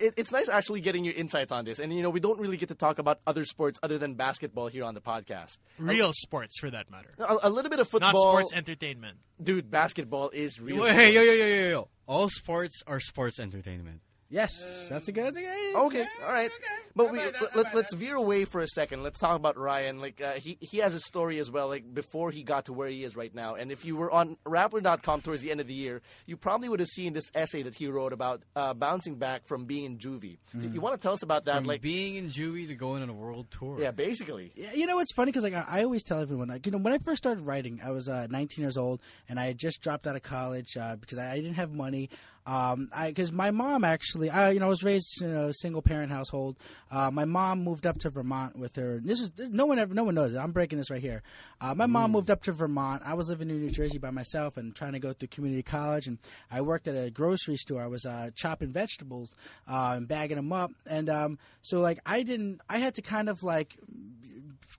it, 0.00 0.14
it's 0.16 0.32
nice 0.32 0.48
actually 0.48 0.80
getting 0.80 1.04
your 1.04 1.14
insights 1.14 1.52
on 1.52 1.64
this, 1.64 1.78
and 1.78 1.94
you 1.94 2.02
know 2.02 2.10
we 2.10 2.18
don't 2.18 2.40
really 2.40 2.56
get 2.56 2.68
to 2.70 2.74
talk 2.74 2.98
about 2.98 3.20
other 3.28 3.44
sports 3.44 3.78
other 3.82 3.96
than 3.98 4.14
basketball 4.14 4.66
here 4.66 4.82
on 4.82 4.94
the 4.94 5.00
podcast. 5.00 5.58
Real 5.78 6.12
sports, 6.12 6.58
for 6.58 6.68
that 6.70 6.90
matter. 6.90 7.10
A, 7.20 7.36
a 7.44 7.50
little 7.50 7.70
bit 7.70 7.78
of 7.78 7.86
football, 7.88 8.12
Not 8.12 8.18
sports 8.18 8.52
entertainment. 8.52 9.18
dude. 9.40 9.70
Basketball 9.70 10.30
is 10.30 10.60
real. 10.60 10.82
Wait, 10.82 10.94
hey, 10.94 11.14
yo, 11.14 11.22
yo, 11.22 11.32
yo, 11.32 11.46
yo, 11.46 11.70
yo! 11.70 11.88
All 12.08 12.28
sports 12.28 12.82
are 12.88 12.98
sports 12.98 13.38
entertainment. 13.38 14.00
Yes 14.32 14.88
that's 14.88 15.06
a 15.06 15.12
good, 15.12 15.26
that's 15.26 15.36
a 15.36 15.40
good 15.40 15.62
Okay, 15.74 16.06
all 16.24 16.32
right. 16.32 16.50
But 16.94 17.10
we, 17.10 17.18
let, 17.18 17.56
let, 17.56 17.74
us 17.74 17.94
veer 17.94 18.16
away 18.16 18.44
for 18.44 18.60
a 18.60 18.68
second. 18.68 19.02
Let's 19.02 19.18
talk 19.18 19.36
about 19.36 19.56
Ryan. 19.56 20.00
Like 20.00 20.20
uh, 20.20 20.32
he 20.32 20.58
he 20.60 20.78
has 20.78 20.92
a 20.94 21.00
story 21.00 21.38
as 21.38 21.50
well. 21.50 21.68
Like 21.68 21.92
before 21.92 22.30
he 22.30 22.42
got 22.42 22.66
to 22.66 22.72
where 22.72 22.88
he 22.88 23.04
is 23.04 23.16
right 23.16 23.34
now. 23.34 23.54
And 23.54 23.72
if 23.72 23.84
you 23.84 23.96
were 23.96 24.10
on 24.10 24.36
Rappler.com 24.44 25.22
towards 25.22 25.40
the 25.40 25.50
end 25.50 25.60
of 25.60 25.66
the 25.66 25.74
year, 25.74 26.02
you 26.26 26.36
probably 26.36 26.68
would 26.68 26.80
have 26.80 26.88
seen 26.88 27.14
this 27.14 27.30
essay 27.34 27.62
that 27.62 27.74
he 27.74 27.86
wrote 27.86 28.12
about 28.12 28.42
uh, 28.54 28.74
bouncing 28.74 29.14
back 29.14 29.46
from 29.46 29.64
being 29.64 29.84
in 29.84 29.98
juvie. 29.98 30.38
Do 30.58 30.68
You 30.68 30.80
want 30.80 30.94
to 30.94 31.00
tell 31.00 31.14
us 31.14 31.22
about 31.22 31.46
that? 31.46 31.56
From 31.56 31.64
like, 31.64 31.80
being 31.80 32.16
in 32.16 32.28
juvie 32.28 32.68
to 32.68 32.74
going 32.74 33.02
on 33.02 33.08
a 33.08 33.14
world 33.14 33.46
tour. 33.50 33.80
yeah, 33.80 33.90
basically. 33.90 34.52
Yeah, 34.54 34.74
you 34.74 34.86
know 34.86 34.98
it's 35.00 35.14
funny 35.14 35.32
because 35.32 35.44
like 35.44 35.54
I, 35.54 35.64
I 35.66 35.84
always 35.84 36.02
tell 36.02 36.20
everyone 36.20 36.48
like 36.48 36.66
you 36.66 36.72
know 36.72 36.78
when 36.78 36.92
I 36.92 36.98
first 36.98 37.22
started 37.22 37.46
writing 37.46 37.80
I 37.82 37.90
was 37.90 38.08
uh, 38.08 38.26
19 38.28 38.62
years 38.62 38.76
old 38.76 39.00
and 39.28 39.40
I 39.40 39.46
had 39.46 39.58
just 39.58 39.80
dropped 39.80 40.06
out 40.06 40.16
of 40.16 40.22
college 40.22 40.76
uh, 40.76 40.96
because 40.96 41.18
I, 41.18 41.32
I 41.32 41.36
didn't 41.36 41.54
have 41.54 41.72
money. 41.72 42.10
Um, 42.44 42.88
I 42.92 43.08
because 43.08 43.32
my 43.32 43.50
mom 43.52 43.84
actually 43.84 44.28
I 44.28 44.50
you 44.50 44.60
know 44.60 44.66
I 44.66 44.68
was 44.68 44.82
raised 44.82 45.22
in 45.22 45.30
a 45.30 45.52
single 45.52 45.82
parent 45.82 46.10
household. 46.10 46.56
Uh, 46.90 47.10
my 47.10 47.24
mom 47.24 47.62
moved 47.62 47.86
up 47.86 47.98
to 48.00 48.10
Vermont 48.10 48.56
with 48.58 48.74
her. 48.76 49.00
This 49.02 49.20
is 49.20 49.32
no 49.50 49.66
one 49.66 49.78
ever 49.78 49.94
no 49.94 50.04
one 50.04 50.14
knows 50.14 50.34
it. 50.34 50.38
I'm 50.38 50.52
breaking 50.52 50.78
this 50.78 50.90
right 50.90 51.00
here. 51.00 51.22
Uh, 51.60 51.74
my 51.74 51.86
mom 51.86 52.10
moved 52.10 52.30
up 52.30 52.42
to 52.44 52.52
Vermont. 52.52 53.02
I 53.04 53.14
was 53.14 53.28
living 53.28 53.48
in 53.48 53.60
New 53.60 53.70
Jersey 53.70 53.98
by 53.98 54.10
myself 54.10 54.56
and 54.56 54.74
trying 54.74 54.92
to 54.92 54.98
go 54.98 55.12
through 55.12 55.28
community 55.28 55.62
college. 55.62 56.08
And 56.08 56.18
I 56.50 56.62
worked 56.62 56.88
at 56.88 56.96
a 56.96 57.10
grocery 57.10 57.56
store. 57.56 57.82
I 57.82 57.86
was 57.86 58.04
uh, 58.04 58.30
chopping 58.34 58.72
vegetables 58.72 59.36
uh, 59.68 59.94
and 59.96 60.08
bagging 60.08 60.36
them 60.36 60.52
up. 60.52 60.72
And 60.84 61.08
um, 61.08 61.38
so 61.62 61.80
like 61.80 62.00
I 62.04 62.24
didn't 62.24 62.60
I 62.68 62.78
had 62.78 62.94
to 62.96 63.02
kind 63.02 63.28
of 63.28 63.44
like 63.44 63.78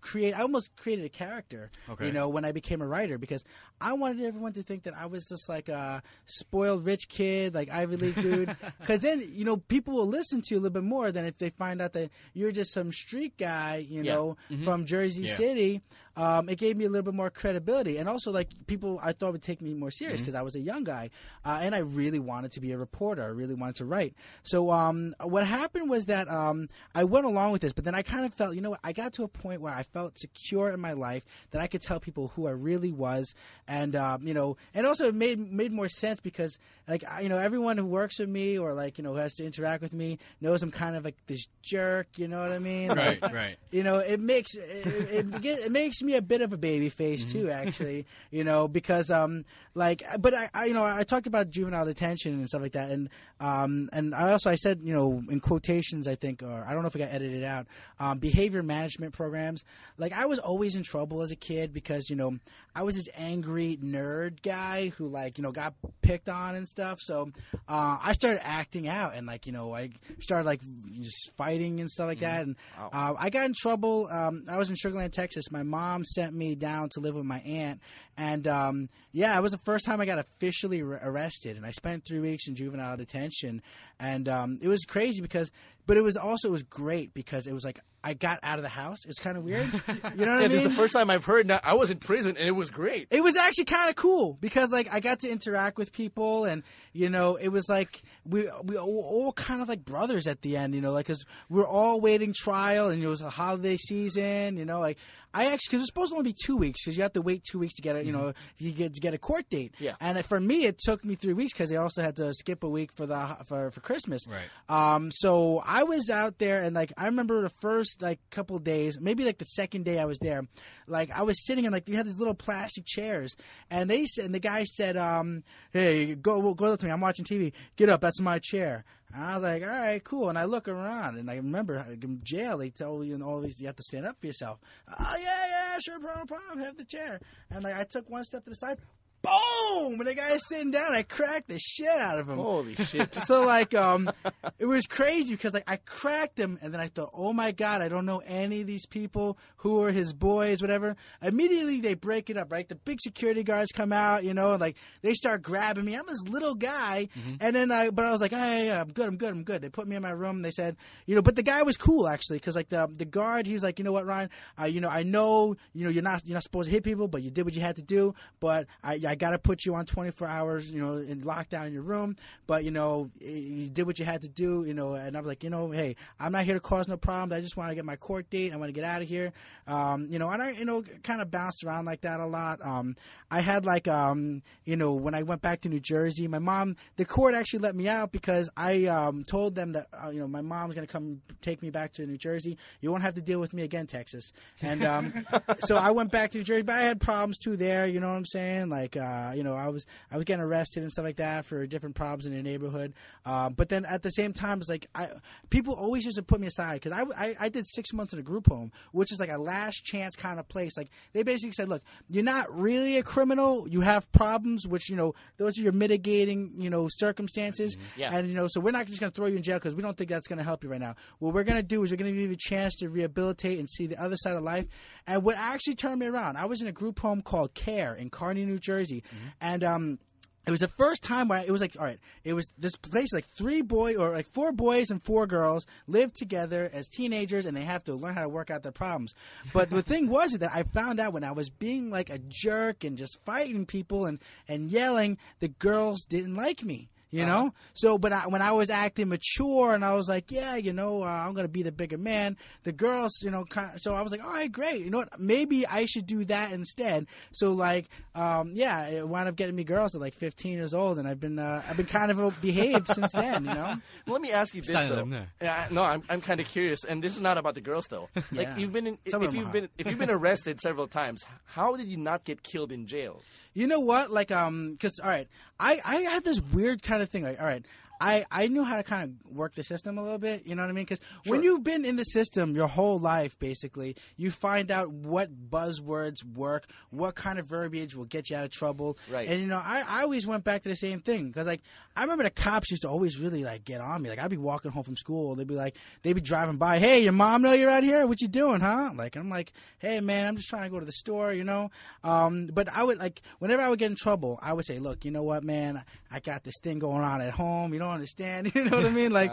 create 0.02 0.34
I 0.38 0.42
almost 0.42 0.76
created 0.76 1.06
a 1.06 1.10
character 1.10 1.70
Okay. 1.90 2.08
you 2.08 2.12
know 2.12 2.30
when 2.30 2.46
I 2.46 2.52
became 2.52 2.82
a 2.82 2.88
writer 2.88 3.18
because 3.18 3.44
I 3.82 3.94
wanted 3.94 4.24
everyone 4.26 4.54
to 4.54 4.64
think 4.64 4.84
that 4.84 4.94
I 4.98 5.06
was 5.08 5.26
just 5.28 5.50
like 5.50 5.70
a 5.70 6.02
spoiled 6.26 6.86
rich 6.86 7.10
kid 7.10 7.54
like 7.54 7.70
Ivy 7.70 7.98
League 7.98 8.16
dude 8.22 8.56
because 8.80 9.02
then 9.02 9.24
you 9.28 9.46
know 9.46 9.58
people 9.58 9.94
will 9.96 10.08
listen 10.08 10.42
to 10.42 10.56
you 10.56 10.60
a 10.60 10.62
little 10.62 10.74
bit 10.82 10.84
more 10.88 11.12
than 11.12 11.26
if 11.26 11.38
they 11.38 11.50
find 11.50 11.82
out 11.82 11.94
that 11.94 12.10
you're 12.34 12.52
just 12.52 12.72
some 12.74 12.92
street 12.92 13.38
guy 13.38 13.78
you 13.88 14.04
Yeah. 14.04 14.14
know 14.16 14.38
mm-hmm. 14.52 14.64
from 14.64 14.86
Jersey 14.86 15.24
Yeah. 15.24 15.36
City 15.36 15.82
um, 16.16 16.50
it 16.50 16.58
gave 16.58 16.78
me 16.78 16.86
a 16.86 16.90
little 16.90 17.04
bit 17.04 17.14
more 17.14 17.30
credibility. 17.30 17.98
And 17.98 18.08
also 18.08 18.32
like 18.32 18.50
people 18.68 19.00
I 19.02 19.14
thought 19.14 19.32
would 19.32 19.42
take 19.42 19.62
me 19.62 19.74
more 19.74 19.92
serious 19.92 20.04
Mm-hmm. 20.14 20.22
because 20.24 20.36
I 20.36 20.42
was 20.42 20.56
a 20.56 20.60
young 20.60 20.84
guy 20.84 21.10
uh, 21.46 21.60
and 21.62 21.74
I 21.74 21.80
really 21.80 22.20
wanted 22.20 22.52
to 22.54 22.62
be 22.62 22.72
a 22.72 22.78
reporter. 22.78 23.24
I 23.24 23.28
really 23.28 23.56
wanted 23.56 23.76
to 23.78 23.86
write. 23.86 24.14
So 24.44 24.70
um, 24.70 25.16
what 25.22 25.46
happened 25.48 25.90
was 25.90 26.06
that 26.08 26.28
um, 26.30 26.68
I 26.94 27.04
went 27.04 27.26
along 27.26 27.52
with 27.52 27.62
this 27.62 27.74
but 27.74 27.86
then 27.86 27.96
I 27.96 28.02
kind 28.02 28.26
of 28.26 28.34
felt 28.34 28.56
you 28.56 28.62
know 28.62 28.72
what? 28.72 28.80
I 28.84 28.92
got 28.92 29.14
to 29.14 29.24
a 29.24 29.28
point 29.28 29.62
where 29.62 29.74
I 29.74 29.84
felt 29.84 30.18
secure 30.18 30.72
in 30.72 30.80
my 30.80 30.94
life 30.94 31.26
that 31.52 31.62
I 31.62 31.68
could 31.68 31.82
tell 31.82 32.00
people 32.00 32.30
who 32.36 32.48
I 32.48 32.52
really 32.52 32.92
was. 32.92 33.34
And 33.68 33.96
um, 33.96 34.28
you 34.28 34.34
know 34.34 34.58
and 34.74 34.86
also 34.86 35.08
it 35.08 35.16
made 35.16 35.40
made 35.40 35.72
more 35.72 35.90
sense 35.90 36.20
because 36.20 36.58
like 36.88 37.04
you 37.22 37.30
know 37.30 37.38
everyone 37.38 37.78
who 37.78 37.86
works 37.86 38.20
with 38.20 38.30
me 38.30 38.58
or 38.58 38.74
like 38.74 38.98
you 38.98 39.04
know 39.04 39.12
who 39.12 39.18
has 39.20 39.36
to 39.36 39.46
interact 39.46 39.82
with 39.82 39.94
me 39.94 40.20
knows 40.42 40.64
I'm 40.64 40.72
kind 40.72 40.96
of 40.96 41.04
like 41.06 41.16
this 41.28 41.48
jerk 41.62 42.08
you 42.18 42.28
know 42.28 42.42
what 42.42 42.52
I 42.52 42.60
mean? 42.60 42.90
Right, 42.90 43.22
Like, 43.22 43.34
right. 43.34 43.56
you 43.72 43.84
know 43.84 44.00
it 44.00 44.20
makes 44.20 44.56
it, 44.56 44.88
it, 44.88 45.46
it, 45.46 45.72
makes 45.72 46.02
me 46.02 46.16
a 46.16 46.22
bit 46.22 46.42
of 46.42 46.54
a 46.54 46.58
baby 46.58 46.90
face 46.90 47.32
too 47.32 47.50
actually 47.50 48.06
you 48.32 48.44
know 48.44 48.68
because 48.68 49.10
um 49.12 49.46
like 49.76 50.04
but 50.20 50.34
I, 50.34 50.50
I 50.54 50.66
you 50.66 50.74
know 50.74 50.84
I 50.84 51.04
talked 51.04 51.28
about 51.28 51.50
juvenile 51.50 51.86
detention 51.86 52.34
and 52.34 52.48
stuff 52.48 52.62
like 52.62 52.74
that 52.74 52.90
and 52.92 53.10
um 53.40 53.90
and 53.94 54.14
I 54.14 54.32
also 54.32 54.50
I 54.50 54.56
said 54.56 54.82
you 54.84 54.94
know 54.94 55.24
in 55.30 55.40
quotations 55.40 56.08
I 56.08 56.16
think 56.16 56.44
or 56.44 56.66
I 56.68 56.74
don't 56.74 56.82
know 56.82 56.88
if 56.88 56.96
it 56.96 57.00
got 57.00 57.10
edited 57.12 57.44
out 57.44 57.68
um, 58.00 58.20
behavior 58.20 58.64
management 58.64 59.14
programs. 59.14 59.64
Like 59.98 60.14
I 60.14 60.26
was 60.26 60.40
always 60.40 60.76
in 60.76 60.84
trouble 60.84 61.22
as 61.22 61.32
a 61.32 61.36
kid 61.36 61.74
because 61.74 62.10
you 62.10 62.16
know 62.16 62.38
I 62.76 62.84
was 62.84 62.96
this 62.96 63.08
angry 63.16 63.78
nerd 63.82 64.42
guy 64.42 64.90
who 64.90 65.08
like 65.08 65.38
you 65.38 65.44
know 65.44 65.52
got 65.52 65.74
picked 66.02 66.30
on 66.30 66.56
and 66.56 66.68
stuff. 66.74 67.00
So 67.00 67.32
uh, 67.68 67.98
I 68.02 68.14
started 68.14 68.46
acting 68.46 68.88
out 68.88 69.14
and 69.16 69.28
like 69.28 69.46
you 69.46 69.54
know 69.54 69.74
I 69.74 69.92
started 70.20 70.46
like 70.46 70.62
just 71.00 71.32
fighting 71.38 71.80
and 71.80 71.90
stuff 71.90 72.08
like 72.08 72.20
that. 72.20 72.46
And 72.46 72.56
uh, 72.78 73.14
I 73.18 73.30
got 73.30 73.46
in 73.46 73.54
trouble 73.56 74.08
um, 74.12 74.44
I 74.50 74.58
was 74.58 74.70
in 74.70 74.76
Sugarland 74.76 75.12
Texas. 75.12 75.52
My 75.52 75.64
mom 75.64 76.04
sent 76.04 76.34
me 76.34 76.56
down 76.56 76.90
to 76.90 77.00
live 77.00 77.16
with 77.16 77.26
my 77.26 77.40
aunt. 77.40 77.80
And 78.18 78.48
um, 78.48 78.90
yeah 79.12 79.38
it 79.38 79.42
was 79.42 79.52
the 79.52 79.60
first 79.60 79.86
time 79.86 80.02
I 80.02 80.06
got 80.06 80.20
officially 80.20 80.82
re- 80.82 81.00
arrested. 81.02 81.58
And 81.58 81.66
I 81.66 81.72
spent 81.72 82.06
three 82.06 82.20
weeks 82.20 82.48
in 82.48 82.56
juvenile 82.56 82.98
detention. 82.98 83.62
And 84.00 84.28
um, 84.28 84.60
it 84.62 84.68
was 84.68 84.84
crazy 84.86 85.22
because 85.22 85.52
but 85.86 85.98
it 85.98 86.02
was 86.02 86.18
also 86.18 86.50
it 86.50 86.52
was 86.52 86.64
great 86.64 87.14
because 87.14 87.48
it 87.48 87.54
was 87.54 87.64
like 87.64 87.80
I 88.04 88.14
got 88.14 88.40
out 88.44 88.60
of 88.60 88.64
the 88.64 88.70
house. 88.70 89.06
It's 89.08 89.20
kind 89.20 89.38
of 89.38 89.44
weird. 89.44 89.68
You 90.18 90.26
know 90.26 90.34
what 90.34 90.42
Yeah, 90.42 90.46
I 90.46 90.48
this 90.48 90.50
mean? 90.50 90.58
is 90.60 90.64
the 90.76 90.82
first 90.82 90.94
time 90.94 91.10
I've 91.10 91.26
heard. 91.26 91.48
Now 91.48 91.60
I 91.64 91.74
was 91.76 91.90
in 91.92 91.98
prison 91.98 92.36
and 92.38 92.48
it 92.48 92.52
was 92.52 92.70
great. 92.70 93.08
it 93.12 93.24
was 93.24 93.36
actually 93.36 93.66
kind 93.66 93.90
of 93.90 93.96
cool 93.96 94.38
because 94.42 94.72
like 94.72 94.94
I 94.94 95.00
got 95.00 95.20
to 95.22 95.30
interact 95.30 95.78
with 95.78 95.92
people 95.94 96.46
and 96.46 96.64
you 96.92 97.10
know 97.10 97.36
it 97.36 97.48
was 97.50 97.68
like 97.70 98.02
we 98.26 98.50
we 98.64 98.78
all, 98.78 99.32
kind 99.34 99.62
of 99.62 99.70
like 99.70 99.84
brothers 99.86 100.28
at 100.28 100.42
the 100.42 100.58
end 100.58 100.76
you 100.76 100.82
know 100.82 100.92
like 100.92 101.06
because 101.08 101.26
we're 101.50 101.66
all 101.66 102.00
waiting 102.02 102.34
trial 102.38 102.90
and 102.90 103.02
it 103.04 103.08
was 103.08 103.22
a 103.22 103.30
holiday 103.30 103.78
season 103.78 104.58
you 104.58 104.66
know 104.66 104.80
like 104.80 104.98
I 105.36 105.46
actually 105.46 105.70
because 105.70 105.80
it's 105.82 105.90
supposed 105.90 106.12
to 106.12 106.18
only 106.18 106.30
be 106.30 106.36
two 106.46 106.56
weeks 106.58 106.84
because 106.84 106.96
you 106.96 107.02
have 107.02 107.14
to 107.14 107.22
wait 107.24 107.44
two 107.44 107.58
weeks 107.58 107.74
to 107.76 107.82
get 107.82 107.96
a 107.96 108.06
you 108.06 108.12
know 108.12 108.34
you 108.60 108.72
get 108.72 108.94
to 108.94 109.02
get 109.02 109.16
a 109.16 109.18
court 109.18 109.50
date. 109.50 109.74
Yeah. 109.80 109.96
And 110.00 110.24
for 110.24 110.40
me, 110.40 110.66
it 110.66 110.78
took 110.78 111.04
me 111.04 111.16
three 111.16 111.34
weeks 111.34 111.54
because 111.54 111.72
they 111.72 111.76
also 111.78 112.04
had 112.04 112.16
to 112.18 112.32
skip 112.36 112.64
a 112.64 112.70
week 112.70 112.92
for 112.92 113.08
the 113.08 113.38
for 113.48 113.72
for 113.72 113.80
Christmas. 113.80 114.22
Right. 114.28 114.46
Um. 114.70 115.10
So 115.12 115.64
I 115.66 115.86
was 115.86 116.12
out 116.12 116.38
there 116.38 116.62
and 116.62 116.76
like 116.76 116.94
I 117.00 117.06
remember 117.08 117.42
the 117.42 117.50
first 117.94 118.02
like 118.02 118.20
couple 118.30 118.58
days, 118.60 119.00
maybe 119.00 119.26
like 119.26 119.38
the 119.38 119.46
second 119.46 119.86
day 119.86 120.00
I 120.00 120.06
was 120.06 120.20
there, 120.20 120.48
like 120.88 121.12
I 121.12 121.24
was 121.24 121.46
sitting 121.46 121.66
in 121.66 121.72
like 121.72 121.88
you 121.88 121.96
had 121.96 122.06
these 122.06 122.20
little 122.20 122.34
plastic 122.34 122.86
chairs, 122.86 123.36
and 123.70 123.90
they 123.90 124.06
said 124.06 124.26
and 124.26 124.36
the 124.36 124.40
guy 124.40 124.64
said, 124.64 124.98
um, 124.98 125.44
hey, 125.72 126.16
go 126.16 126.54
go 126.54 126.74
up 126.74 126.80
to 126.80 126.86
me. 126.86 126.92
I'm 126.92 127.02
watching 127.02 127.26
TV. 127.26 127.54
Get 127.76 127.90
up. 127.90 128.02
That's 128.02 128.20
my 128.20 128.40
chair. 128.40 128.86
And 129.14 129.24
I 129.24 129.36
was 129.36 129.44
like, 129.44 129.62
all 129.62 129.70
right, 129.70 130.04
cool. 130.04 130.30
And 130.30 130.40
I 130.40 130.46
look 130.46 130.68
around, 130.68 131.18
and 131.18 131.30
I 131.30 131.36
remember 131.36 131.86
in 131.88 132.22
jail, 132.24 132.58
they 132.58 132.72
tell 132.72 133.04
you 133.04 133.14
and 133.14 133.24
all 133.24 133.42
these, 133.42 133.62
you 133.62 133.68
have 133.68 133.76
to 133.76 133.84
stand 133.84 134.08
up 134.08 134.20
for 134.20 134.26
yourself. 134.26 134.60
Oh 134.88 135.16
yeah, 135.20 135.46
yeah, 135.50 135.78
sure, 135.80 136.00
no 136.00 136.26
problem. 136.26 136.66
Have 136.66 136.78
the 136.78 136.86
chair. 136.86 137.20
And 137.52 137.64
like, 137.64 137.76
I 137.76 137.86
took 137.90 138.10
one 138.10 138.24
step 138.24 138.44
to 138.46 138.50
the 138.50 138.56
side. 138.56 138.80
Boom! 139.24 140.00
And 140.00 140.08
the 140.08 140.16
guy 140.16 140.32
is 140.32 140.48
sitting 140.48 140.72
down. 140.72 140.94
I 140.94 141.04
cracked 141.04 141.48
the 141.48 141.58
shit 141.58 141.88
out 141.88 142.20
of 142.20 142.28
him. 142.30 142.38
Holy 142.38 142.76
shit. 142.76 143.14
So 143.24 143.46
like, 143.46 143.74
um, 143.74 144.12
it 144.60 144.66
was 144.66 144.86
crazy 144.86 145.34
because 145.34 145.54
like 145.54 145.64
I 145.66 145.78
cracked 145.78 146.38
him, 146.38 146.60
and 146.62 146.74
then 146.74 146.82
I 146.82 146.88
thought, 146.88 147.12
oh 147.14 147.32
my 147.32 147.52
god, 147.52 147.82
I 147.82 147.88
don't 147.88 148.06
know 148.06 148.22
any 148.26 148.62
of 148.62 148.68
these 148.68 148.86
people 148.86 149.38
who 149.58 149.82
are 149.84 149.92
his 149.92 150.12
boys, 150.14 150.62
whatever. 150.62 150.98
Immediately 151.22 151.80
they 151.80 151.94
break 151.94 152.30
it 152.30 152.38
up, 152.38 152.52
right? 152.52 152.68
The 152.68 152.76
big 152.76 153.00
security 153.00 153.44
guards 153.44 153.72
come 153.72 153.94
out, 153.94 154.26
you 154.26 154.34
know, 154.34 154.52
and 154.52 154.62
like 154.62 154.76
they 155.02 155.14
start 155.14 155.42
grabbing 155.42 155.86
me. 155.86 155.96
I'm 155.96 156.04
this 156.08 156.22
little 156.28 156.54
guy, 156.56 157.08
and 157.40 157.56
then 157.56 157.72
I, 157.72 157.92
but 157.92 158.04
I 158.06 158.12
was 158.12 158.20
like, 158.20 158.32
hey, 158.32 158.72
I'm 158.72 158.92
good, 158.92 159.08
I'm 159.08 159.16
good, 159.18 159.32
I'm 159.32 159.44
good. 159.44 159.62
They 159.62 159.70
put 159.70 159.88
me 159.88 159.96
in 159.96 160.02
my 160.02 160.12
room. 160.12 160.42
They 160.42 160.52
said, 160.52 160.76
you 161.06 161.16
know, 161.16 161.22
but 161.22 161.38
the 161.38 161.44
guy 161.44 161.64
was 161.64 161.78
cool 161.78 162.08
actually 162.10 162.38
because 162.38 162.56
like 162.58 162.70
the 162.70 162.90
the 162.92 163.06
guard, 163.06 163.48
he 163.48 163.54
was 163.54 163.64
like, 163.64 163.80
you 163.80 163.86
know 163.86 163.94
what, 163.94 164.06
Ryan, 164.06 164.30
uh, 164.60 164.66
you 164.66 164.82
know, 164.82 164.90
I 164.90 165.04
know, 165.04 165.56
you 165.74 165.86
know, 165.86 165.90
you're 165.90 166.04
not 166.04 166.24
you're 166.26 166.34
not 166.36 166.44
supposed 166.44 166.68
to 166.68 166.74
hit 166.74 166.84
people, 166.84 167.08
but 167.08 167.22
you 167.24 167.32
did 167.32 167.46
what 167.46 167.56
you 167.56 167.62
had 167.62 167.78
to 167.78 167.82
do. 167.82 168.14
But 168.42 168.68
I 168.84 169.00
I 169.08 169.13
got 169.16 169.32
to 169.32 169.40
put 169.40 169.66
you 169.66 169.76
on 169.76 169.86
24 169.86 170.28
hours, 170.28 170.74
you 170.74 170.82
know, 170.82 170.98
in 170.98 171.22
lockdown 171.22 171.68
in 171.68 171.74
your 171.74 171.84
room. 171.84 172.16
But 172.48 172.64
you 172.64 172.72
know, 172.72 173.10
you 173.20 173.70
did 173.70 173.86
what 173.86 174.00
you 174.00 174.06
had 174.06 174.22
to 174.22 174.30
do, 174.30 174.64
you 174.66 174.74
know. 174.74 174.94
And 174.94 175.18
I'm 175.18 175.26
like, 175.26 175.44
you 175.44 175.50
know, 175.50 175.72
hey, 175.72 175.96
I'm 176.20 176.32
not 176.32 176.46
here 176.46 176.54
to 176.54 176.60
cause 176.60 176.88
no 176.88 176.98
problems. 176.98 177.34
I 177.34 177.42
just 177.42 177.58
want 177.58 177.70
to 177.70 177.76
get 177.76 177.86
my 177.86 177.96
court 177.96 178.30
date. 178.30 178.54
I 178.54 178.58
want 178.58 178.70
to 178.70 178.74
get 178.74 178.84
out 178.84 179.02
of 179.02 179.08
here, 179.08 179.34
um, 179.68 180.08
you 180.10 180.20
know. 180.20 180.30
And 180.30 180.42
I, 180.42 180.52
you 180.52 180.66
know, 180.66 180.84
kind 181.04 181.22
of 181.22 181.32
bounced 181.32 181.64
around 181.64 181.86
like 181.86 182.02
that 182.02 182.20
a 182.20 182.26
lot. 182.26 182.60
Um, 182.62 182.96
I 183.30 183.42
had 183.42 183.66
like, 183.66 183.88
um, 183.88 184.44
you 184.66 184.76
know, 184.76 184.94
when 184.94 185.16
I 185.16 185.24
went 185.24 185.42
back 185.42 185.62
to 185.62 185.70
New 185.70 185.80
Jersey, 185.80 186.28
my 186.28 186.40
mom, 186.40 186.76
the 186.98 187.06
court 187.06 187.36
actually 187.36 187.60
let 187.60 187.76
me 187.76 187.88
out 187.88 188.12
because 188.12 188.50
I 188.56 188.86
um, 188.86 189.24
told 189.24 189.56
them 189.56 189.74
that, 189.74 189.88
uh, 189.94 190.10
you 190.10 190.20
know, 190.20 190.28
my 190.28 190.42
mom's 190.42 190.76
gonna 190.76 190.88
come 190.88 191.22
take 191.42 191.62
me 191.62 191.70
back 191.70 191.94
to 191.94 192.06
New 192.06 192.18
Jersey. 192.18 192.58
You 192.82 192.92
won't 192.92 193.04
have 193.04 193.16
to 193.16 193.22
deal 193.22 193.40
with 193.40 193.54
me 193.54 193.64
again, 193.64 193.88
Texas. 193.88 194.34
And 194.62 194.84
um, 194.84 195.26
so 195.60 195.78
I 195.78 195.92
went 195.92 196.12
back 196.12 196.32
to 196.32 196.38
New 196.38 196.44
Jersey, 196.44 196.64
but 196.64 196.76
I 196.76 196.82
had 196.82 197.00
problems 197.00 197.38
too 197.38 197.58
there. 197.58 197.88
You 197.88 198.00
know 198.00 198.10
what 198.10 198.18
I'm 198.18 198.26
saying? 198.26 198.70
Like, 198.70 198.98
uh, 199.04 199.34
you 199.36 199.44
know, 199.44 199.56
I 199.56 199.68
was 199.68 199.86
I 200.12 200.16
was 200.16 200.26
getting 200.26 200.44
arrested 200.44 200.84
and 200.84 200.92
stuff 200.92 201.06
like 201.06 201.18
that 201.18 201.46
for 201.46 201.66
different 201.68 201.96
problems 201.96 202.26
in 202.26 202.34
the 202.34 202.42
neighborhood. 202.42 202.94
Um, 203.26 203.54
but 203.54 203.70
then 203.70 203.86
at 203.86 204.04
the 204.04 204.12
same 204.12 204.34
time, 204.34 204.60
it's 204.60 204.70
like 204.70 204.88
I 204.96 205.10
people 205.50 205.74
always 205.74 206.06
used 206.06 206.18
to 206.18 206.24
put 206.24 206.40
me 206.40 206.48
aside 206.48 206.82
because 206.82 206.92
I, 206.92 207.04
I 207.18 207.36
I 207.42 207.50
did 207.50 207.68
six 207.68 207.94
months 207.94 208.14
in 208.14 208.20
a 208.20 208.24
group 208.24 208.48
home, 208.48 208.72
which 208.92 209.12
is 209.12 209.20
like 209.20 209.30
a 209.30 209.38
last 209.38 209.84
chance 209.84 210.16
kind 210.16 210.40
of 210.40 210.48
place. 210.48 210.78
Like 210.78 210.90
they 211.14 211.24
basically 211.24 211.52
said, 211.52 211.70
look, 211.70 211.84
you're 212.10 212.24
not 212.24 212.48
really 212.58 212.98
a 212.98 213.04
criminal. 213.04 213.68
You 213.68 213.82
have 213.82 214.12
problems, 214.12 214.68
which 214.68 214.90
you 214.90 214.96
know 214.96 215.16
those 215.38 215.58
are 215.60 215.62
your 215.62 215.74
mitigating 215.74 216.54
you 216.58 216.70
know 216.70 216.88
circumstances. 216.90 217.78
Yeah. 217.98 218.14
And 218.14 218.28
you 218.30 218.36
know, 218.36 218.48
so 218.48 218.60
we're 218.60 218.72
not 218.72 218.88
just 218.88 219.00
going 219.00 219.12
to 219.12 219.16
throw 219.16 219.28
you 219.28 219.38
in 219.38 219.44
jail 219.44 219.58
because 219.58 219.76
we 219.76 219.82
don't 219.82 219.98
think 219.98 220.10
that's 220.10 220.28
going 220.28 220.38
to 220.38 220.44
help 220.44 220.64
you 220.64 220.70
right 220.70 220.82
now. 220.82 220.96
What 221.20 221.34
we're 221.34 221.44
going 221.44 221.62
to 221.62 221.64
do 221.64 221.84
is 221.84 221.92
we're 221.92 221.98
going 221.98 222.14
to 222.14 222.20
give 222.20 222.30
you 222.30 222.36
a 222.36 222.38
chance 222.38 222.76
to 222.78 222.90
rehabilitate 222.90 223.60
and 223.60 223.70
see 223.70 223.88
the 223.88 224.02
other 224.02 224.18
side 224.18 224.36
of 224.36 224.44
life. 224.44 224.66
And 225.08 225.24
what 225.24 225.38
actually 225.38 225.76
turned 225.76 226.00
me 226.00 226.08
around, 226.08 226.38
I 226.38 226.46
was 226.46 226.62
in 226.62 226.68
a 226.68 226.72
group 226.72 227.00
home 227.00 227.22
called 227.22 227.54
Care 227.54 227.96
in 227.96 228.10
Kearny, 228.10 228.46
New 228.46 228.60
Jersey, 228.60 228.93
and 229.42 229.64
um. 229.64 230.00
It 230.46 230.52
was 230.52 230.60
the 230.60 230.68
first 230.68 231.04
time 231.04 231.30
where 231.30 231.40
I, 231.40 231.44
it 231.44 231.52
was 231.52 231.62
like, 231.62 231.78
all 231.80 231.86
right, 231.86 232.00
it 232.26 232.34
was 232.34 232.52
this 232.58 232.76
place 232.76 233.14
like 233.14 233.24
three 233.24 233.62
boy 233.62 233.96
or 233.96 234.10
like 234.10 234.28
four 234.28 234.52
boys 234.52 234.90
and 234.90 235.02
four 235.02 235.26
girls 235.26 235.66
live 235.88 236.12
together 236.12 236.70
as 236.74 236.90
teenagers 236.90 237.46
and 237.46 237.56
they 237.56 237.64
have 237.64 237.86
to 237.86 237.96
learn 237.96 238.14
how 238.16 238.24
to 238.24 238.28
work 238.28 238.52
out 238.52 238.62
their 238.62 238.74
problems. 238.74 239.16
But 239.54 239.70
the 239.70 239.82
thing 239.82 240.10
was 240.10 240.34
that 240.34 240.52
I 240.54 240.64
found 240.64 241.00
out 241.00 241.14
when 241.14 241.24
I 241.24 241.32
was 241.32 241.50
being 241.50 241.90
like 241.90 242.10
a 242.10 242.20
jerk 242.20 242.84
and 242.84 242.98
just 242.98 243.24
fighting 243.24 243.66
people 243.66 244.06
and, 244.06 244.20
and 244.50 244.70
yelling, 244.70 245.18
the 245.40 245.48
girls 245.48 246.04
didn't 246.04 246.36
like 246.36 246.62
me. 246.62 246.90
You 247.20 247.26
know, 247.28 247.54
so 247.74 247.98
but 248.00 248.12
I, 248.12 248.28
when 248.28 248.42
I 248.42 248.52
was 248.54 248.70
acting 248.72 249.08
mature 249.10 249.74
and 249.76 249.86
I 249.86 249.94
was 249.94 250.10
like, 250.10 250.32
yeah, 250.32 250.56
you 250.56 250.74
know, 250.74 251.04
uh, 251.04 251.06
I'm 251.06 251.34
gonna 251.34 251.48
be 251.48 251.62
the 251.62 251.72
bigger 251.72 251.98
man. 251.98 252.38
The 252.64 252.72
girls, 252.72 253.22
you 253.24 253.30
know, 253.30 253.46
kind 253.46 253.76
of, 253.76 253.80
so 253.80 253.94
I 253.94 254.02
was 254.02 254.12
like, 254.12 254.24
all 254.24 254.32
right, 254.32 254.52
great. 254.52 254.82
You 254.82 254.90
know 254.90 254.98
what? 255.00 255.20
Maybe 255.20 255.68
I 255.68 255.86
should 255.86 256.08
do 256.08 256.26
that 256.26 256.52
instead. 256.54 257.06
So 257.32 257.54
like, 257.54 257.88
um, 258.16 258.52
yeah, 258.56 258.88
it 258.88 259.08
wound 259.08 259.30
up 259.30 259.36
getting 259.36 259.56
me 259.56 259.64
girls 259.64 259.94
at 259.94 260.02
like 260.02 260.16
15 260.16 260.54
years 260.54 260.74
old, 260.74 260.98
and 260.98 261.08
I've 261.08 261.20
been 261.20 261.38
uh, 261.38 261.62
I've 261.70 261.78
been 261.78 261.86
kind 261.86 262.10
of 262.12 262.42
behaved 262.42 262.88
since 262.88 263.12
then. 263.12 263.46
You 263.46 263.54
know. 263.54 263.76
Let 264.08 264.22
me 264.22 264.32
ask 264.32 264.56
you 264.56 264.62
this 264.62 264.72
Style 264.76 264.90
though. 264.90 264.96
them 264.96 265.10
there. 265.12 265.28
Yeah, 265.42 265.68
no, 265.70 265.84
I'm 265.84 266.02
I'm 266.10 266.20
kind 266.22 266.40
of 266.40 266.48
curious, 266.48 266.84
and 266.84 267.04
this 267.04 267.16
is 267.16 267.22
not 267.22 267.38
about 267.38 267.54
the 267.54 267.62
girls 267.62 267.86
though. 267.90 268.10
Like 268.32 268.48
Yeah. 268.48 268.58
you've 268.58 268.74
been 268.74 268.88
in, 268.88 268.98
Some 269.08 269.22
if 269.22 269.36
you've 269.36 269.50
are. 269.50 269.52
been 269.52 269.70
if 269.78 269.88
you've 269.88 270.00
been 270.00 270.10
arrested 270.10 270.60
several 270.60 270.88
times, 270.88 271.26
how 271.46 271.76
did 271.76 271.88
you 271.88 271.98
not 271.98 272.24
get 272.24 272.42
killed 272.42 272.72
in 272.72 272.88
jail? 272.88 273.22
You 273.56 273.68
know 273.68 273.82
what? 273.82 274.10
Like, 274.10 274.32
um, 274.32 274.72
because 274.72 275.00
all 275.00 275.10
right, 275.10 275.28
I 275.64 275.80
I 275.86 275.96
had 276.02 276.24
this 276.24 276.42
weird 276.42 276.84
kind 276.84 277.02
of 277.02 277.10
thing. 277.10 277.24
Like, 277.24 277.40
all 277.40 277.46
right, 277.46 277.66
I 278.04 278.26
I 278.30 278.48
knew 278.50 278.64
how 278.64 278.76
to 278.76 278.84
kind 278.84 279.04
of 279.04 279.34
work 279.34 279.56
the 279.56 279.64
system 279.64 279.98
a 279.98 280.04
little 280.04 280.18
bit. 280.18 280.46
You 280.46 280.56
know 280.56 280.64
what 280.64 280.70
I 280.70 280.74
mean? 280.74 280.84
Because 280.84 281.00
when 281.26 281.42
you've 281.42 281.64
been 281.64 281.86
in 281.86 281.96
the 281.96 282.04
system 282.04 282.54
your 282.54 282.68
whole 282.68 283.00
life, 283.00 283.40
basically, 283.40 283.96
you 284.18 284.30
find 284.30 284.70
out 284.72 284.92
what 284.92 285.50
buzzwords 285.50 286.22
work, 286.26 286.66
what 286.90 287.16
kind 287.16 287.40
of 287.40 287.46
verbiage 287.46 287.96
will 287.96 288.04
get 288.04 288.30
you 288.30 288.36
out 288.36 288.44
of 288.44 288.52
trouble. 288.52 288.98
Right. 289.10 289.28
And 289.28 289.40
you 289.40 289.48
know, 289.48 289.62
I 289.64 289.84
I 289.88 290.02
always 290.02 290.28
went 290.28 290.44
back 290.44 290.64
to 290.64 290.70
the 290.70 290.76
same 290.76 291.00
thing 291.00 291.28
because 291.28 291.48
like 291.48 291.62
I 291.96 292.02
remember 292.02 292.26
the 292.26 292.30
cops 292.30 292.72
used 292.72 292.82
to 292.82 292.90
always 292.90 293.20
really 293.20 293.46
like 293.46 293.64
get 293.64 293.80
on 293.80 294.02
me. 294.02 294.10
Like 294.10 294.20
I'd 294.20 294.30
be 294.30 294.38
walking 294.38 294.72
home 294.72 294.84
from 294.84 294.98
school, 294.98 295.36
they'd 295.36 295.48
be 295.48 295.56
like 295.56 295.78
they'd 296.02 296.12
be 296.12 296.20
driving 296.20 296.58
by, 296.58 296.80
hey, 296.80 297.02
your 297.02 297.14
mom 297.14 297.42
know 297.42 297.54
you're 297.54 297.70
out 297.70 297.84
here? 297.84 298.06
What 298.06 298.20
you 298.20 298.28
doing, 298.28 298.60
huh? 298.60 298.92
Like 298.96 299.16
I'm 299.16 299.30
like, 299.30 299.54
hey 299.80 300.02
man, 300.02 300.28
I'm 300.28 300.36
just 300.36 300.50
trying 300.50 300.64
to 300.64 300.70
go 300.70 300.80
to 300.80 300.86
the 300.86 300.92
store, 300.92 301.32
you 301.32 301.46
know. 301.46 301.72
Um, 302.04 302.48
but 302.48 302.68
I 302.68 302.84
would 302.84 302.98
like 303.00 303.22
whenever 303.40 303.62
I 303.62 303.70
would 303.70 303.80
get 303.80 303.92
in 303.92 303.96
trouble, 303.96 304.40
I 304.42 304.52
would 304.52 304.66
say, 304.66 304.80
look, 304.80 305.06
you 305.06 305.12
know 305.12 305.24
what, 305.24 305.46
man, 305.46 305.84
I 306.12 306.20
got 306.20 306.44
this 306.44 306.56
thing 306.62 306.80
going 306.80 307.04
on 307.04 307.22
at 307.22 307.32
home. 307.32 307.74
You 307.74 307.80
don't 307.94 308.00
understand, 308.00 308.52
you 308.56 308.66
know 308.66 308.78
what 308.78 308.86
I 308.86 308.90
mean? 308.90 309.12
Like, 309.12 309.32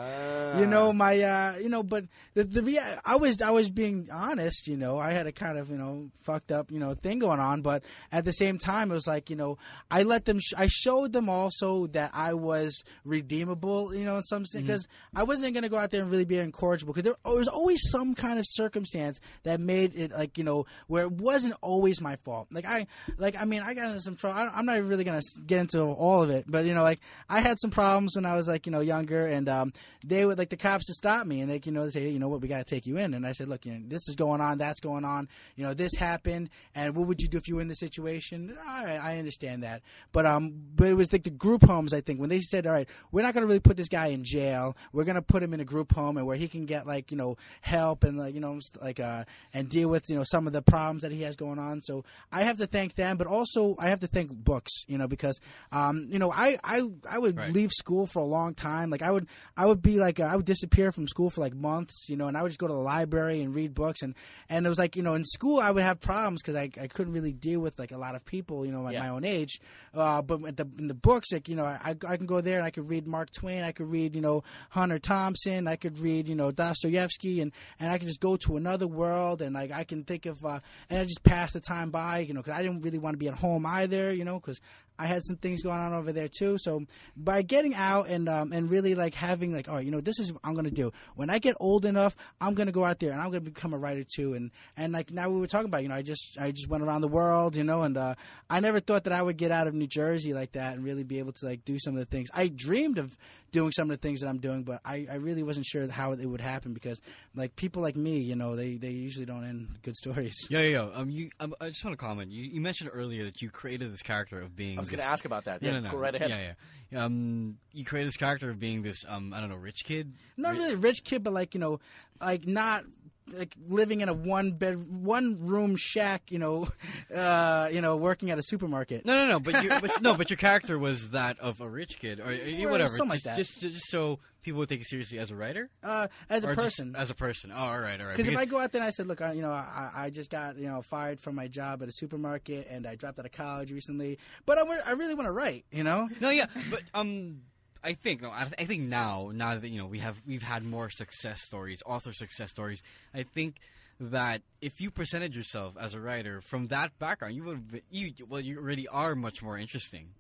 you 0.59 0.67
know 0.67 0.93
my, 0.93 1.21
uh, 1.21 1.57
you 1.59 1.69
know, 1.69 1.83
but 1.83 2.05
the 2.35 2.45
the 2.45 2.63
rea- 2.63 2.81
I 3.05 3.17
was 3.17 3.41
I 3.41 3.51
was 3.51 3.71
being 3.71 4.09
honest, 4.13 4.67
you 4.67 4.77
know. 4.77 4.99
I 4.99 5.13
had 5.13 5.27
a 5.27 5.33
kind 5.33 5.59
of 5.59 5.71
you 5.71 5.79
know 5.79 6.11
fucked 6.21 6.51
up 6.53 6.71
you 6.71 6.79
know 6.79 6.95
thing 6.95 7.19
going 7.19 7.41
on, 7.41 7.63
but 7.63 7.83
at 8.13 8.25
the 8.25 8.33
same 8.33 8.59
time, 8.59 8.91
it 8.91 8.95
was 8.95 9.07
like 9.07 9.31
you 9.31 9.37
know 9.37 9.59
I 9.91 10.03
let 10.03 10.25
them, 10.25 10.39
sh- 10.41 10.55
I 10.57 10.67
showed 10.69 11.13
them 11.13 11.29
also 11.29 11.87
that 11.89 12.11
I 12.15 12.35
was 12.35 12.83
redeemable, 13.05 13.95
you 13.95 14.05
know, 14.05 14.17
in 14.17 14.23
some 14.23 14.45
sense, 14.45 14.63
because 14.63 14.89
I 15.15 15.23
wasn't 15.23 15.55
going 15.55 15.63
to 15.63 15.69
go 15.69 15.79
out 15.79 15.91
there 15.91 16.03
and 16.03 16.11
really 16.11 16.25
be 16.25 16.39
incorrigible, 16.39 16.93
because 16.93 17.05
there, 17.05 17.15
was 17.25 17.49
always 17.49 17.81
some 17.91 18.15
kind 18.15 18.39
of 18.39 18.45
circumstance 18.49 19.21
that 19.45 19.61
made 19.61 19.95
it 19.95 20.11
like 20.13 20.37
you 20.37 20.45
know 20.45 20.67
where 20.89 21.05
it 21.05 21.13
wasn't 21.13 21.55
always 21.63 22.01
my 22.01 22.17
fault. 22.17 22.49
Like 22.53 22.67
I, 22.67 22.87
like 23.19 23.41
I 23.41 23.45
mean, 23.45 23.63
I 23.63 23.75
got 23.75 23.89
into 23.89 24.01
some 24.01 24.17
trouble. 24.17 24.39
I, 24.39 24.47
I'm 24.47 24.67
not 24.67 24.83
really 24.83 25.05
going 25.05 25.21
to 25.21 25.41
get 25.43 25.61
into 25.61 25.83
all 25.83 26.23
of 26.23 26.31
it, 26.31 26.45
but 26.49 26.65
you 26.65 26.75
know, 26.75 26.83
like 26.83 27.01
I 27.29 27.41
had 27.41 27.59
some 27.61 27.71
problems 27.71 28.17
when 28.17 28.27
I 28.27 28.35
was 28.35 28.40
like 28.49 28.67
you 28.67 28.73
know 28.73 28.81
younger, 28.81 29.27
and 29.27 29.49
um, 29.49 29.73
they 30.05 30.25
would 30.25 30.39
like 30.39 30.51
the 30.51 30.57
cops 30.57 30.87
to 30.87 30.95
stop 30.95 31.27
me, 31.27 31.41
and 31.41 31.51
they 31.51 31.61
you 31.65 31.73
know 31.73 31.85
they 31.85 31.91
say, 31.91 32.01
hey, 32.03 32.11
you 32.11 32.19
know 32.19 32.29
what, 32.29 32.41
we 32.41 32.49
got 32.49 32.59
to 32.59 32.65
take 32.75 32.87
you 32.87 32.97
in, 32.97 33.15
and 33.15 33.27
I 33.27 33.33
said, 33.33 33.49
look, 33.49 33.67
you 33.67 33.73
know, 33.73 33.81
this 33.87 34.09
is 34.09 34.17
going 34.17 34.41
on, 34.41 34.59
that's 34.59 34.81
going 34.81 35.05
on, 35.05 35.29
you 35.57 35.65
know, 35.65 35.75
this 35.75 35.95
happened, 35.95 36.51
and 36.75 36.95
what 36.95 37.07
would 37.07 37.21
you 37.21 37.29
do 37.29 37.39
if 37.39 37.49
you 37.49 37.57
were 37.57 37.63
in 37.63 37.69
this 37.69 37.81
situation? 37.81 38.57
All 38.69 38.85
right, 38.85 38.99
I 39.03 39.19
understand 39.19 39.63
that, 39.65 39.83
but 40.13 40.27
um, 40.27 40.55
but 40.77 40.89
it 40.89 40.95
was 40.95 41.13
like 41.13 41.23
the 41.25 41.31
group 41.31 41.65
homes. 41.65 41.93
I 41.93 42.01
think 42.01 42.21
when 42.21 42.29
they 42.31 42.41
said, 42.41 42.67
all 42.67 42.73
right, 42.73 42.89
we're 43.13 43.23
not 43.23 43.35
going 43.35 43.43
to 43.43 43.47
really 43.49 43.61
put 43.61 43.77
this 43.77 43.89
guy 43.89 44.09
in 44.09 44.25
jail, 44.25 44.77
we're 44.93 45.05
going 45.05 45.15
to 45.17 45.23
put 45.23 45.43
him 45.43 45.53
in 45.55 45.61
a 45.61 45.65
group 45.65 45.93
home, 45.93 46.17
and 46.17 46.27
where 46.27 46.37
he 46.37 46.49
can 46.49 46.67
get 46.67 46.87
like 46.87 47.11
you 47.11 47.17
know 47.17 47.37
help 47.61 48.05
and 48.05 48.19
like 48.19 48.35
you 48.35 48.41
know 48.41 48.59
like 48.81 49.01
uh 49.01 49.25
and 49.53 49.69
deal 49.69 49.89
with 49.89 50.05
you 50.09 50.17
know 50.17 50.25
some 50.25 50.47
of 50.47 50.53
the 50.53 50.63
problems 50.63 51.03
that 51.03 51.13
he 51.13 51.23
has 51.23 51.37
going 51.37 51.59
on. 51.59 51.81
So 51.83 52.05
I 52.33 52.43
have 52.45 52.59
to 52.59 52.67
thank 52.67 52.95
them, 52.95 53.17
but 53.17 53.27
also 53.27 53.77
I 53.79 53.89
have 53.89 54.01
to 54.01 54.07
thank 54.07 54.31
books, 54.33 54.85
you 54.87 54.99
know, 54.99 55.09
because 55.09 55.41
um 55.73 56.07
you 56.11 56.19
know 56.19 56.33
I 56.33 56.59
I 56.65 56.83
I 57.09 57.19
would 57.19 57.37
Right. 57.37 57.53
leave 57.53 57.71
school 57.73 58.07
for 58.07 58.21
a 58.21 58.25
long 58.31 58.55
time. 58.55 58.89
Like 58.91 59.03
I 59.03 59.11
would 59.11 59.27
I 59.57 59.67
would 59.67 59.83
be 59.83 59.99
like 59.99 60.21
uh, 60.21 60.25
I 60.25 60.37
would 60.37 60.47
disappear 60.47 60.93
from 60.93 61.07
school 61.09 61.29
for 61.31 61.41
like 61.43 61.55
months, 61.55 62.07
you 62.09 62.17
know, 62.17 62.29
and 62.29 62.37
I 62.39 62.43
would 62.43 62.49
just 62.49 62.59
go 62.61 62.67
to 62.67 62.73
the 62.73 62.79
library 62.79 63.43
and 63.43 63.55
read 63.55 63.75
books 63.75 64.03
and 64.03 64.15
and 64.49 64.65
it 64.65 64.69
was 64.69 64.79
like 64.79 64.97
you 64.97 65.03
know 65.03 65.15
in 65.15 65.25
school 65.25 65.61
I 65.61 65.71
would 65.71 65.83
have 65.83 66.01
problems 66.01 66.43
because 66.43 66.57
I 66.57 66.71
I 66.81 66.87
couldn't 66.87 67.13
really 67.13 67.33
deal 67.33 67.61
with 67.61 67.79
like 67.79 67.93
a 67.93 67.99
lot 67.99 68.15
of 68.15 68.25
people, 68.25 68.65
you 68.65 68.73
know, 68.73 68.87
at 68.87 68.95
Yeah. 68.95 69.01
my 69.01 69.09
own 69.11 69.25
age. 69.25 69.61
Uh, 69.93 70.23
but 70.23 70.57
the 70.57 70.67
in 70.79 70.87
the 70.87 70.95
books, 70.95 71.33
like 71.33 71.49
you 71.49 71.57
know, 71.57 71.65
I 71.65 71.97
I 72.09 72.17
can 72.17 72.27
go 72.27 72.41
there 72.41 72.59
and 72.59 72.67
I 72.67 72.71
could 72.71 72.89
read 72.89 73.07
Mark 73.07 73.31
Twain, 73.33 73.63
I 73.65 73.73
could 73.73 73.89
read 73.89 74.15
you 74.15 74.23
know 74.23 74.45
Hunter 74.71 74.99
Thompson, 74.99 75.67
I 75.69 75.77
could 75.77 75.99
read 75.99 76.29
you 76.29 76.35
know 76.37 76.51
Dostoevsky, 76.53 77.41
and 77.41 77.53
and 77.79 77.91
I 77.91 77.99
could 77.99 78.07
just 78.09 78.21
go 78.21 78.37
to 78.37 78.57
another 78.57 78.87
world 78.87 79.43
and 79.43 79.55
like 79.55 79.71
I 79.73 79.85
can 79.85 80.05
think 80.05 80.27
of 80.27 80.45
uh, 80.45 80.61
and 80.89 81.01
I 81.01 81.05
just 81.05 81.23
pass 81.25 81.53
the 81.53 81.61
time 81.61 81.91
by, 81.91 82.19
you 82.21 82.35
know, 82.35 82.41
because 82.41 82.59
I 82.59 82.63
didn't 82.63 82.81
really 82.83 82.99
want 82.99 83.15
to 83.15 83.19
be 83.19 83.29
at 83.29 83.35
home 83.35 83.67
either, 83.67 84.13
you 84.13 84.25
know, 84.25 84.39
because 84.39 84.61
I 85.01 85.07
had 85.07 85.25
some 85.25 85.37
things 85.37 85.63
going 85.63 85.81
on 85.81 85.95
over 85.95 86.13
there 86.13 86.29
too. 86.29 86.59
So 86.59 86.85
by 87.17 87.41
getting 87.41 87.75
out 87.75 88.09
and 88.09 88.29
um, 88.29 88.53
and 88.53 88.71
really 88.71 88.95
like 88.95 89.15
having 89.15 89.51
like, 89.51 89.67
all 89.67 89.77
right, 89.77 89.85
you 89.85 89.91
know, 89.91 90.03
this 90.03 90.19
is 90.19 90.31
what 90.31 90.43
I'm 90.45 90.55
gonna 90.55 90.71
do. 90.71 90.93
When 91.15 91.31
I 91.31 91.39
get 91.39 91.57
old 91.59 91.87
enough, 91.87 92.15
I'm 92.39 92.53
gonna 92.53 92.71
go 92.71 92.85
out 92.85 93.01
there 93.01 93.13
and 93.13 93.21
I'm 93.21 93.29
gonna 93.29 93.41
become 93.41 93.73
a 93.73 93.79
writer 93.79 94.05
too. 94.05 94.35
And 94.35 94.51
and 94.77 94.93
like 94.93 95.11
now 95.11 95.31
we 95.31 95.41
were 95.41 95.47
talking 95.47 95.67
about, 95.67 95.83
you 95.83 95.89
know, 95.89 95.95
I 95.95 96.03
just 96.03 96.37
I 96.39 96.51
just 96.51 96.69
went 96.69 96.85
around 96.85 97.01
the 97.01 97.09
world, 97.09 97.57
you 97.57 97.65
know, 97.65 97.83
and 97.83 97.97
uh, 97.97 98.15
I 98.51 98.61
never 98.61 98.79
thought 98.79 99.05
that 99.05 99.15
I 99.15 99.23
would 99.23 99.39
get 99.39 99.51
out 99.51 99.67
of 99.67 99.75
New 99.75 99.87
Jersey 99.87 100.35
like 100.35 100.53
that 100.53 100.75
and 100.75 100.85
really 100.85 101.03
be 101.05 101.19
able 101.19 101.33
to 101.33 101.47
like 101.47 101.65
do 101.65 101.79
some 101.79 101.95
of 101.95 102.01
the 102.01 102.07
things 102.07 102.29
I 102.35 102.49
dreamed 102.49 102.99
of 102.99 103.17
doing 103.53 103.73
some 103.73 103.91
of 103.91 104.01
the 104.01 104.09
things 104.09 104.21
that 104.21 104.29
I'm 104.29 104.39
doing, 104.39 104.63
but 104.63 104.81
I, 104.85 105.07
I 105.11 105.17
really 105.17 105.43
wasn't 105.43 105.67
sure 105.67 105.89
how 105.91 106.13
it 106.13 106.25
would 106.25 106.41
happen 106.41 106.73
because 106.73 107.01
like 107.35 107.57
people 107.57 107.83
like 107.83 107.97
me, 107.97 108.19
you 108.19 108.37
know, 108.37 108.57
they, 108.57 108.77
they 108.77 108.91
usually 108.91 109.27
don't 109.27 109.45
end 109.45 109.69
good 109.83 109.97
stories. 109.97 110.35
Yeah, 110.51 110.61
yeah. 110.61 110.69
yo. 110.69 110.93
Um, 110.95 111.11
you, 111.11 111.31
um, 111.41 111.55
I 111.61 111.69
just 111.69 111.85
want 111.85 111.99
to 111.99 112.05
comment. 112.05 112.31
You, 112.31 112.45
you 112.45 112.61
mentioned 112.61 112.91
earlier 112.93 113.25
that 113.25 113.43
you 113.43 113.51
created 113.51 113.93
this 113.93 114.03
character 114.03 114.41
of 114.41 114.57
being. 114.57 114.77
I 114.79 114.81
was 114.81 114.91
going 114.91 115.01
to 115.01 115.07
ask 115.07 115.25
about 115.25 115.45
that. 115.45 115.63
No, 115.63 115.69
Yeah, 115.69 115.75
no, 115.75 115.81
no. 115.81 115.91
Go 115.91 115.99
right 115.99 116.15
ahead. 116.15 116.31
Yeah, 116.31 116.53
yeah. 116.93 117.05
Um, 117.05 117.59
you 117.73 117.85
created 117.85 118.09
this 118.09 118.17
character 118.17 118.51
of 118.51 118.59
being 118.59 118.83
this, 118.83 119.05
um, 119.09 119.33
I 119.33 119.41
don't 119.41 119.49
know, 119.49 119.57
rich 119.57 119.85
kid. 119.85 120.13
Not 120.37 120.57
really 120.57 120.73
a 120.73 120.77
rich 120.77 121.05
kid, 121.05 121.23
but 121.23 121.33
like 121.33 121.55
you 121.55 121.61
know, 121.61 121.79
like 122.21 122.47
not 122.47 122.85
like 123.33 123.55
living 123.69 124.01
in 124.01 124.09
a 124.09 124.15
one 124.15 124.53
bed, 124.53 124.83
one 124.89 125.47
room 125.47 125.77
shack, 125.77 126.31
you 126.31 126.39
know, 126.39 126.69
uh, 127.15 127.69
you 127.73 127.81
know, 127.81 127.97
working 127.97 128.31
at 128.31 128.39
a 128.39 128.43
supermarket. 128.43 129.05
No, 129.05 129.15
no, 129.15 129.27
no. 129.27 129.41
But, 129.41 129.63
you, 129.63 129.69
but 129.69 130.03
no, 130.03 130.15
but 130.15 130.31
your 130.31 130.37
character 130.39 130.79
was 130.79 131.11
that 131.11 131.39
of 131.41 131.61
a 131.61 131.69
rich 131.69 131.99
kid, 131.99 132.21
or, 132.21 132.33
or 132.33 132.71
whatever. 132.71 132.89
something 132.89 133.09
like 133.11 133.23
just, 133.23 133.25
that. 133.25 133.37
Just, 133.37 133.61
just 133.61 133.91
so 133.91 134.19
people 134.43 134.59
would 134.59 134.69
take 134.69 134.81
it 134.81 134.87
seriously 134.87 135.19
as 135.19 135.31
a 135.31 135.37
writer, 135.37 135.71
Uh, 135.83 136.09
as 136.29 136.45
a 136.45 136.51
or 136.51 136.55
person, 136.55 136.95
as 136.97 137.11
a 137.11 137.15
person. 137.15 137.53
Oh, 137.53 137.57
all 137.57 137.79
right, 137.79 138.01
all 138.01 138.07
right. 138.07 138.17
Because 138.17 138.29
if 138.33 138.39
I 138.39 138.45
go 138.45 138.59
out 138.59 138.73
there 138.73 138.81
and 138.81 138.87
I 138.87 138.91
said, 138.91 139.07
look, 139.07 139.21
I, 139.21 139.33
you 139.33 139.43
know, 139.43 139.53
I, 139.53 139.91
I 139.95 140.11
just 140.11 140.31
got 140.31 140.57
you 140.57 140.69
know 140.69 140.83
fired 140.83 141.21
from 141.21 141.35
my 141.35 141.49
job 141.49 141.83
at 141.83 141.89
a 141.89 141.93
supermarket 141.93 142.67
and 142.71 142.87
I 142.87 142.95
dropped 142.95 143.19
out 143.19 143.27
of 143.27 143.33
college 143.33 143.73
recently, 143.73 144.19
but 144.47 144.59
I, 144.59 144.63
I 144.87 144.93
really 144.93 145.15
want 145.15 145.27
to 145.27 145.33
write, 145.33 145.65
you 145.71 145.85
know. 145.85 146.09
No, 146.21 146.31
yeah, 146.31 146.47
but 146.71 146.83
um, 146.95 147.43
I 147.83 147.95
think 147.95 148.23
no, 148.23 148.31
I, 148.31 148.47
I 148.59 148.65
think 148.65 148.83
now, 148.83 149.31
now 149.33 149.57
that 149.57 149.69
you 149.69 149.79
know 149.79 149.87
we 149.87 150.01
have 150.01 150.21
we've 150.27 150.43
had 150.43 150.65
more 150.65 150.91
success 150.91 151.41
stories, 151.43 151.83
author 151.87 152.13
success 152.13 152.51
stories. 152.51 152.83
I 153.15 153.23
think 153.23 153.57
that 153.99 154.43
if 154.61 154.81
you 154.81 154.91
presented 154.91 155.35
yourself 155.35 155.75
as 155.79 155.95
a 155.95 156.01
writer 156.01 156.41
from 156.41 156.69
that 156.69 156.99
background, 156.99 157.35
you 157.35 157.45
would 157.45 157.83
you 157.91 158.13
well, 158.29 158.41
you 158.41 158.59
already 158.59 158.89
are 158.89 159.15
much 159.15 159.43
more 159.43 159.59
interesting. 159.59 160.11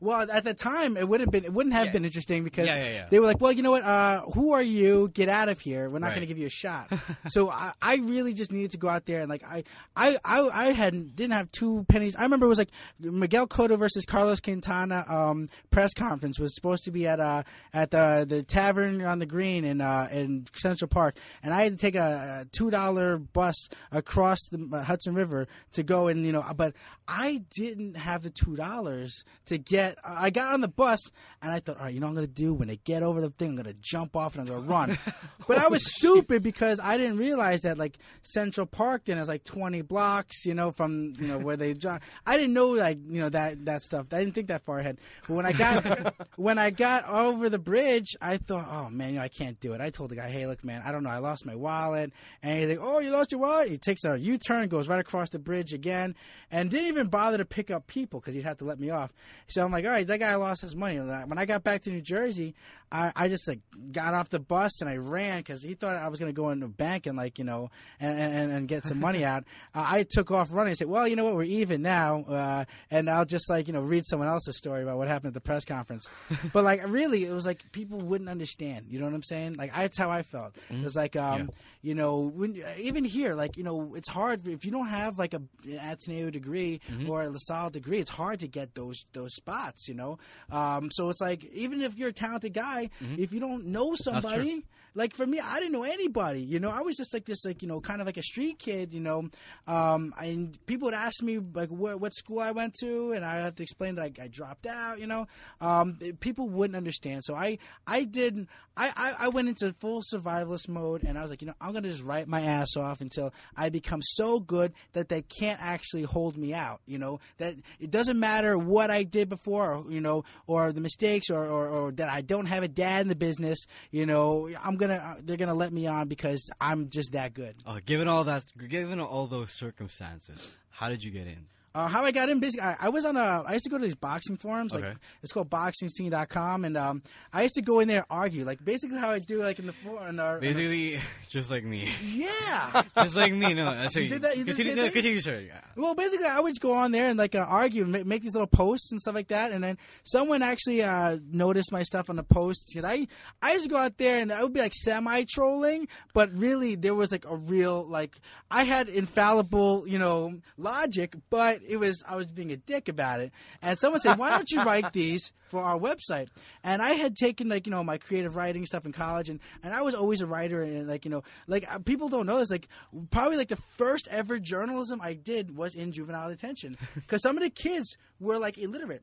Well, 0.00 0.30
at 0.30 0.44
the 0.44 0.54
time, 0.54 0.96
it 0.96 1.08
would 1.08 1.20
have 1.20 1.30
been 1.30 1.44
it 1.44 1.52
wouldn't 1.52 1.74
have 1.74 1.86
Yeah. 1.86 1.92
been 1.92 2.04
interesting 2.04 2.44
because 2.44 2.66
Yeah, 2.68 2.76
yeah, 2.92 3.06
they 3.10 3.18
were 3.20 3.26
like, 3.26 3.40
"Well, 3.40 3.52
you 3.52 3.62
know 3.62 3.70
what? 3.72 3.82
Uh, 3.82 4.22
who 4.34 4.52
are 4.52 4.62
you? 4.62 5.08
Get 5.12 5.28
out 5.28 5.48
of 5.48 5.60
here. 5.60 5.88
We're 5.88 5.98
not 5.98 6.08
Right. 6.08 6.14
going 6.16 6.20
to 6.22 6.26
give 6.26 6.38
you 6.38 6.46
a 6.46 6.50
shot." 6.50 6.90
so 7.28 7.50
I, 7.50 7.72
I 7.82 7.96
really 7.96 8.32
just 8.34 8.52
needed 8.52 8.70
to 8.72 8.78
go 8.78 8.88
out 8.88 9.06
there 9.06 9.20
and 9.20 9.28
like 9.30 9.42
I 9.44 9.64
I 9.96 10.18
I, 10.24 10.66
I 10.68 10.72
had 10.72 11.14
didn't 11.16 11.32
have 11.34 11.50
two 11.52 11.84
pennies. 11.88 12.16
I 12.16 12.22
remember 12.22 12.46
it 12.46 12.50
was 12.50 12.58
like 12.58 12.70
Miguel 12.98 13.46
Cotto 13.46 13.78
versus 13.78 14.04
Carlos 14.04 14.40
Quintana 14.40 15.04
um, 15.08 15.48
press 15.70 15.92
conference 15.94 16.38
was 16.38 16.54
supposed 16.54 16.84
to 16.84 16.90
be 16.90 17.06
at 17.06 17.20
uh 17.20 17.42
at 17.72 17.90
the 17.90 18.24
the 18.28 18.42
tavern 18.42 19.02
on 19.02 19.18
the 19.18 19.26
green 19.26 19.64
in 19.64 19.80
uh 19.80 20.08
in 20.12 20.46
Central 20.54 20.88
Park, 20.88 21.16
and 21.42 21.52
I 21.54 21.62
had 21.64 21.72
to 21.72 21.78
take 21.78 21.94
a, 21.96 22.42
a 22.42 22.44
two 22.52 22.70
dollar 22.70 23.18
bus 23.18 23.68
across 23.92 24.38
the 24.50 24.68
uh, 24.72 24.82
Hudson 24.84 25.14
River 25.14 25.46
to 25.72 25.82
go 25.82 26.08
and 26.08 26.24
you 26.24 26.32
know, 26.32 26.44
but 26.56 26.74
I 27.08 27.42
didn't 27.56 27.96
have 27.96 28.22
the 28.22 28.30
two 28.30 28.56
dollars 28.56 29.24
to 29.50 29.58
get. 29.58 29.98
I 30.04 30.30
got 30.30 30.52
on 30.52 30.60
the 30.60 30.68
bus 30.68 31.00
and 31.42 31.52
I 31.52 31.58
thought, 31.58 31.76
all 31.78 31.84
right, 31.84 31.94
you 31.94 32.00
know, 32.00 32.06
what 32.06 32.10
I'm 32.10 32.14
gonna 32.16 32.26
do 32.26 32.54
when 32.54 32.68
they 32.68 32.76
get 32.76 33.02
over 33.02 33.20
the 33.20 33.30
thing, 33.30 33.50
I'm 33.50 33.56
gonna 33.56 33.74
jump 33.80 34.16
off 34.16 34.36
and 34.36 34.42
I'm 34.42 34.48
gonna 34.48 34.68
run. 34.68 34.98
but 35.48 35.58
I 35.58 35.68
was 35.68 35.82
oh, 35.84 35.90
stupid 35.96 36.42
because 36.42 36.80
I 36.80 36.96
didn't 36.96 37.18
realize 37.18 37.62
that 37.62 37.78
like 37.78 37.98
Central 38.22 38.66
Park 38.66 39.04
then 39.04 39.18
is 39.18 39.28
like 39.28 39.44
20 39.44 39.82
blocks, 39.82 40.44
you 40.44 40.54
know, 40.54 40.70
from 40.70 41.14
you 41.18 41.26
know 41.26 41.38
where 41.38 41.56
they. 41.56 41.74
jo- 41.74 41.98
I 42.26 42.36
didn't 42.36 42.54
know 42.54 42.68
like 42.68 42.98
you 43.08 43.20
know 43.20 43.28
that 43.28 43.64
that 43.66 43.82
stuff. 43.82 44.06
I 44.12 44.20
didn't 44.20 44.34
think 44.34 44.48
that 44.48 44.64
far 44.64 44.78
ahead. 44.78 44.98
But 45.26 45.34
when 45.34 45.46
I 45.46 45.52
got 45.52 46.14
when 46.36 46.58
I 46.58 46.70
got 46.70 47.08
over 47.08 47.48
the 47.48 47.58
bridge, 47.58 48.16
I 48.20 48.36
thought, 48.36 48.66
oh 48.70 48.90
man, 48.90 49.10
you 49.10 49.16
know, 49.16 49.24
I 49.24 49.28
can't 49.28 49.58
do 49.60 49.72
it. 49.72 49.80
I 49.80 49.90
told 49.90 50.10
the 50.10 50.16
guy, 50.16 50.28
hey, 50.28 50.46
look, 50.46 50.64
man, 50.64 50.82
I 50.84 50.92
don't 50.92 51.02
know, 51.02 51.10
I 51.10 51.18
lost 51.18 51.46
my 51.46 51.54
wallet, 51.54 52.12
and 52.42 52.58
he's 52.58 52.68
like, 52.68 52.78
oh, 52.80 53.00
you 53.00 53.10
lost 53.10 53.32
your 53.32 53.40
wallet. 53.40 53.68
He 53.68 53.78
takes 53.78 54.04
a 54.04 54.18
U-turn, 54.18 54.68
goes 54.68 54.88
right 54.88 55.00
across 55.00 55.30
the 55.30 55.38
bridge 55.38 55.72
again, 55.72 56.14
and 56.50 56.70
didn't 56.70 56.88
even 56.88 57.08
bother 57.08 57.38
to 57.38 57.44
pick 57.44 57.70
up 57.70 57.86
people 57.86 58.20
because 58.20 58.34
he'd 58.34 58.44
have 58.44 58.58
to 58.58 58.64
let 58.64 58.78
me 58.78 58.90
off. 58.90 59.12
So 59.46 59.64
I'm 59.64 59.72
like, 59.72 59.84
all 59.84 59.90
right, 59.90 60.06
that 60.06 60.18
guy 60.20 60.34
lost 60.36 60.62
his 60.62 60.76
money. 60.76 60.98
When 60.98 61.38
I 61.38 61.44
got 61.44 61.64
back 61.64 61.82
to 61.82 61.90
New 61.90 62.00
Jersey, 62.00 62.54
I, 62.92 63.12
I 63.14 63.28
just 63.28 63.46
like 63.46 63.60
got 63.92 64.14
off 64.14 64.30
the 64.30 64.40
bus 64.40 64.80
and 64.80 64.90
I 64.90 64.96
ran 64.96 65.38
because 65.38 65.62
he 65.62 65.74
thought 65.74 65.96
I 65.96 66.08
was 66.08 66.18
going 66.18 66.32
to 66.32 66.36
go 66.36 66.50
into 66.50 66.66
a 66.66 66.68
bank 66.68 67.06
and 67.06 67.16
like 67.16 67.38
you 67.38 67.44
know 67.44 67.70
and 68.00 68.18
and, 68.18 68.52
and 68.52 68.68
get 68.68 68.84
some 68.84 68.98
money 68.98 69.24
out. 69.30 69.44
Uh, 69.74 69.84
I 69.86 70.04
took 70.08 70.30
off 70.30 70.52
running. 70.52 70.72
I 70.72 70.74
said, 70.74 70.88
well, 70.88 71.06
you 71.06 71.16
know 71.16 71.24
what, 71.24 71.34
we're 71.34 71.44
even 71.44 71.82
now, 71.82 72.24
uh, 72.24 72.64
and 72.90 73.08
I'll 73.08 73.24
just 73.24 73.48
like 73.48 73.68
you 73.68 73.72
know 73.72 73.82
read 73.82 74.06
someone 74.06 74.28
else's 74.28 74.56
story 74.56 74.82
about 74.82 74.98
what 74.98 75.08
happened 75.08 75.28
at 75.28 75.34
the 75.34 75.40
press 75.40 75.64
conference. 75.64 76.08
but 76.52 76.64
like 76.64 76.82
really, 76.86 77.24
it 77.24 77.32
was 77.32 77.46
like 77.46 77.70
people 77.72 77.98
wouldn't 77.98 78.30
understand. 78.30 78.86
You 78.88 78.98
know 78.98 79.04
what 79.04 79.14
I'm 79.14 79.22
saying? 79.22 79.54
Like 79.54 79.74
that's 79.74 79.98
how 79.98 80.10
I 80.10 80.22
felt. 80.22 80.56
It 80.68 80.82
was 80.82 80.96
like 80.96 81.14
um, 81.16 81.50
you 81.82 81.94
know 81.94 82.32
when 82.34 82.60
even 82.78 83.04
here 83.04 83.34
like 83.34 83.56
you 83.56 83.62
know 83.62 83.94
it's 83.94 84.08
hard 84.08 84.46
if 84.48 84.64
you 84.64 84.72
don't 84.72 84.88
have 84.88 85.18
like 85.18 85.34
a 85.34 85.42
an 85.64 85.78
Ateneo 85.92 86.30
degree 86.30 86.80
or 87.08 87.22
a 87.22 87.30
LaSalle 87.30 87.70
degree. 87.70 87.98
It's 87.98 88.10
hard 88.10 88.40
to 88.40 88.48
get 88.48 88.74
those 88.74 89.04
those 89.12 89.34
spots. 89.34 89.88
You 89.88 89.94
know, 89.94 90.18
um, 90.50 90.90
so 90.90 91.08
it's 91.08 91.20
like 91.20 91.44
even 91.52 91.80
if 91.80 91.96
you're 91.96 92.08
a 92.08 92.12
talented 92.12 92.54
guy, 92.54 92.79
if 93.00 93.32
you 93.32 93.40
don't 93.40 93.66
know 93.66 93.94
somebody. 93.94 94.64
Like 94.92 95.14
for 95.14 95.24
me, 95.24 95.38
I 95.38 95.60
didn't 95.60 95.70
know 95.70 95.84
anybody. 95.84 96.40
You 96.42 96.58
know, 96.58 96.70
I 96.70 96.80
was 96.80 96.96
just 96.96 97.14
like 97.14 97.24
this, 97.24 97.44
like 97.44 97.62
you 97.62 97.68
know, 97.68 97.80
kind 97.80 98.00
of 98.00 98.08
like 98.08 98.16
a 98.16 98.24
street 98.24 98.58
kid. 98.58 98.92
You 98.92 98.98
know, 98.98 99.28
um, 99.68 100.12
and 100.20 100.58
people 100.66 100.86
would 100.86 100.94
ask 100.94 101.22
me 101.22 101.38
like 101.38 101.68
what, 101.68 102.00
what 102.00 102.12
school 102.12 102.40
I 102.40 102.50
went 102.50 102.74
to, 102.80 103.12
and 103.12 103.24
I 103.24 103.36
had 103.36 103.56
to 103.58 103.62
explain 103.62 103.94
that 103.94 104.02
I, 104.02 104.24
I 104.24 104.26
dropped 104.26 104.66
out. 104.66 104.98
You 104.98 105.06
know, 105.06 105.28
um, 105.60 105.96
people 106.18 106.48
wouldn't 106.48 106.76
understand. 106.76 107.22
So 107.24 107.36
I, 107.36 107.58
I 107.86 108.02
did, 108.02 108.48
I, 108.80 108.92
I, 108.96 109.14
I 109.26 109.28
went 109.28 109.48
into 109.48 109.74
full 109.74 110.00
survivalist 110.00 110.66
mode, 110.66 111.04
and 111.04 111.18
I 111.18 111.20
was 111.20 111.30
like, 111.30 111.42
you 111.42 111.48
know, 111.48 111.54
I'm 111.60 111.74
gonna 111.74 111.88
just 111.88 112.02
write 112.02 112.26
my 112.26 112.40
ass 112.40 112.78
off 112.78 113.02
until 113.02 113.34
I 113.54 113.68
become 113.68 114.00
so 114.00 114.40
good 114.40 114.72
that 114.94 115.10
they 115.10 115.20
can't 115.20 115.60
actually 115.60 116.04
hold 116.04 116.38
me 116.38 116.54
out. 116.54 116.80
You 116.86 116.96
know, 116.96 117.20
that 117.36 117.56
it 117.78 117.90
doesn't 117.90 118.18
matter 118.18 118.56
what 118.56 118.90
I 118.90 119.02
did 119.02 119.28
before, 119.28 119.74
or, 119.74 119.92
you 119.92 120.00
know, 120.00 120.24
or 120.46 120.72
the 120.72 120.80
mistakes, 120.80 121.28
or, 121.28 121.44
or, 121.44 121.68
or 121.68 121.92
that 121.92 122.08
I 122.08 122.22
don't 122.22 122.46
have 122.46 122.62
a 122.62 122.68
dad 122.68 123.02
in 123.02 123.08
the 123.08 123.14
business. 123.14 123.66
You 123.90 124.06
know, 124.06 124.48
I'm 124.64 124.76
gonna, 124.76 124.94
uh, 124.94 125.20
they're 125.22 125.36
gonna 125.36 125.54
let 125.54 125.74
me 125.74 125.86
on 125.86 126.08
because 126.08 126.48
I'm 126.58 126.88
just 126.88 127.12
that 127.12 127.34
good. 127.34 127.56
Uh, 127.66 127.80
given 127.84 128.08
all 128.08 128.24
that, 128.24 128.44
given 128.66 128.98
all 128.98 129.26
those 129.26 129.52
circumstances, 129.52 130.56
how 130.70 130.88
did 130.88 131.04
you 131.04 131.10
get 131.10 131.26
in? 131.26 131.46
Uh, 131.72 131.86
how 131.86 132.04
I 132.04 132.10
got 132.10 132.28
in, 132.28 132.40
basically, 132.40 132.66
I, 132.66 132.76
I 132.80 132.88
was 132.88 133.04
on 133.04 133.16
a. 133.16 133.44
I 133.46 133.52
used 133.52 133.64
to 133.64 133.70
go 133.70 133.78
to 133.78 133.84
these 133.84 133.94
boxing 133.94 134.36
forums, 134.36 134.74
like 134.74 134.82
Okay. 134.84 134.96
it's 135.22 135.32
called 135.32 135.48
BoxingScene.com, 135.50 136.64
and 136.64 136.76
um, 136.76 137.02
I 137.32 137.42
used 137.42 137.54
to 137.54 137.62
go 137.62 137.78
in 137.80 137.86
there 137.88 137.98
and 137.98 138.06
argue, 138.10 138.44
like 138.44 138.64
basically 138.64 138.98
how 138.98 139.10
I 139.10 139.20
do, 139.20 139.42
like 139.42 139.58
in 139.60 139.66
the 139.66 139.72
for 139.72 139.90
in 139.90 139.96
our, 140.00 140.08
in 140.08 140.20
our- 140.20 140.38
Basically, 140.40 140.98
just 141.28 141.50
like 141.50 141.62
me, 141.64 141.88
yeah. 142.04 142.82
just 143.02 143.16
like 143.16 143.32
me. 143.32 143.54
No, 143.54 143.66
that's 143.72 143.94
You 143.96 144.08
did 144.08 144.22
that- 144.22 144.36
you 144.36 144.44
did 144.44 144.56
the 144.56 144.62
continue, 144.64 144.82
no, 144.84 144.90
continue, 144.90 145.20
sir. 145.20 145.40
Yeah. 145.46 145.60
Well, 145.76 145.94
basically, 145.94 146.26
I 146.26 146.40
would 146.40 146.50
just 146.50 146.60
go 146.60 146.74
on 146.74 146.90
there 146.92 147.08
and 147.08 147.18
like 147.18 147.34
uh, 147.34 147.46
argue 147.48 147.84
and 147.84 147.92
ma- 147.92 148.02
make 148.04 148.22
these 148.22 148.34
little 148.34 148.46
posts 148.48 148.90
and 148.90 149.00
stuff 149.00 149.14
like 149.14 149.28
that. 149.28 149.52
And 149.52 149.62
then 149.62 149.78
someone 150.02 150.42
actually 150.42 150.82
uh, 150.82 151.18
noticed 151.30 151.70
my 151.72 151.84
stuff 151.84 152.10
on 152.10 152.16
the 152.16 152.24
post. 152.24 152.74
And 152.76 152.84
I 152.86 153.06
I 153.40 153.52
used 153.52 153.64
to 153.66 153.70
go 153.70 153.76
out 153.76 153.96
there 153.96 154.20
and 154.20 154.32
I 154.32 154.42
would 154.42 154.52
be 154.52 154.60
like 154.60 154.74
semi 154.74 155.24
trolling, 155.30 155.86
but 156.14 156.32
really 156.36 156.74
there 156.74 156.94
was 156.94 157.12
like 157.12 157.26
a 157.26 157.36
real 157.36 157.86
like 157.86 158.16
I 158.50 158.64
had 158.64 158.88
infallible 158.88 159.86
you 159.86 159.98
know 160.00 160.40
logic, 160.58 161.14
but 161.30 161.59
it 161.66 161.78
was 161.78 162.02
I 162.08 162.16
was 162.16 162.26
being 162.26 162.52
a 162.52 162.56
dick 162.56 162.88
about 162.88 163.20
it. 163.20 163.32
And 163.62 163.78
someone 163.78 164.00
said, 164.00 164.18
"Why 164.18 164.30
don't 164.30 164.50
you 164.50 164.62
write 164.62 164.92
these 164.92 165.32
for 165.48 165.62
our 165.62 165.78
website?" 165.78 166.28
And 166.62 166.82
I 166.82 166.90
had 166.90 167.16
taken 167.16 167.48
like 167.48 167.66
you 167.66 167.70
know 167.70 167.82
my 167.84 167.98
creative 167.98 168.36
writing 168.36 168.66
stuff 168.66 168.86
in 168.86 168.92
college, 168.92 169.28
and 169.28 169.40
and 169.62 169.72
I 169.72 169.82
was 169.82 169.94
always 169.94 170.20
a 170.20 170.26
writer, 170.26 170.62
and 170.62 170.88
like 170.88 171.04
you 171.04 171.10
know 171.10 171.22
like 171.46 171.72
uh, 171.72 171.78
people 171.78 172.08
don't 172.08 172.26
know 172.26 172.38
this, 172.38 172.50
like 172.50 172.68
probably 173.10 173.36
like 173.36 173.48
the 173.48 173.56
first 173.56 174.08
ever 174.10 174.38
journalism 174.38 175.00
I 175.02 175.14
did 175.14 175.56
was 175.56 175.74
in 175.74 175.92
juvenile 175.92 176.28
detention 176.28 176.76
because 176.94 177.22
some 177.22 177.36
of 177.36 177.42
the 177.42 177.50
kids 177.50 177.96
were 178.18 178.38
like 178.38 178.58
illiterate. 178.58 179.02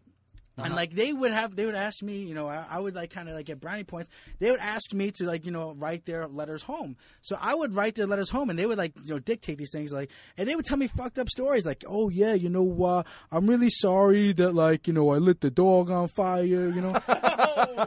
And 0.58 0.76
like 0.76 0.92
they 0.92 1.14
would 1.14 1.32
have, 1.32 1.56
they 1.56 1.66
would 1.66 1.76
ask 1.76 2.02
me, 2.02 2.18
you 2.18 2.34
know, 2.34 2.48
I, 2.48 2.66
I 2.70 2.80
would 2.80 2.96
like 2.96 3.12
kind 3.12 3.30
of 3.30 3.36
like 3.36 3.46
get 3.46 3.60
brownie 3.60 3.84
points. 3.84 4.10
They 4.40 4.50
would 4.50 4.60
ask 4.60 4.94
me 4.94 5.12
to 5.12 5.26
like, 5.26 5.46
you 5.46 5.52
know, 5.52 5.74
write 5.78 6.06
their 6.06 6.28
letters 6.28 6.64
home. 6.64 6.98
So 7.22 7.38
I 7.40 7.54
would 7.54 7.76
write 7.76 7.96
their 7.96 8.08
letters 8.08 8.30
home, 8.30 8.50
and 8.50 8.58
they 8.58 8.66
would 8.66 8.78
like, 8.78 8.94
you 9.04 9.14
know, 9.14 9.20
dictate 9.20 9.58
these 9.58 9.72
things, 9.72 9.92
like, 9.92 10.10
and 10.38 10.48
they 10.48 10.56
would 10.56 10.66
tell 10.66 10.78
me 10.78 10.88
fucked 10.88 11.20
up 11.20 11.30
stories, 11.30 11.66
like, 11.66 11.84
oh 11.88 12.10
yeah, 12.10 12.34
you 12.34 12.50
know, 12.50 12.84
uh, 12.84 13.04
I'm 13.32 13.48
really 13.48 13.70
sorry 13.70 14.32
that 14.34 14.56
like, 14.56 14.88
you 14.88 14.94
know, 14.94 15.12
I 15.12 15.18
lit 15.18 15.42
the 15.42 15.52
dog 15.52 15.92
on 15.92 16.08
fire, 16.08 16.44
you 16.44 16.82
know. 16.82 16.94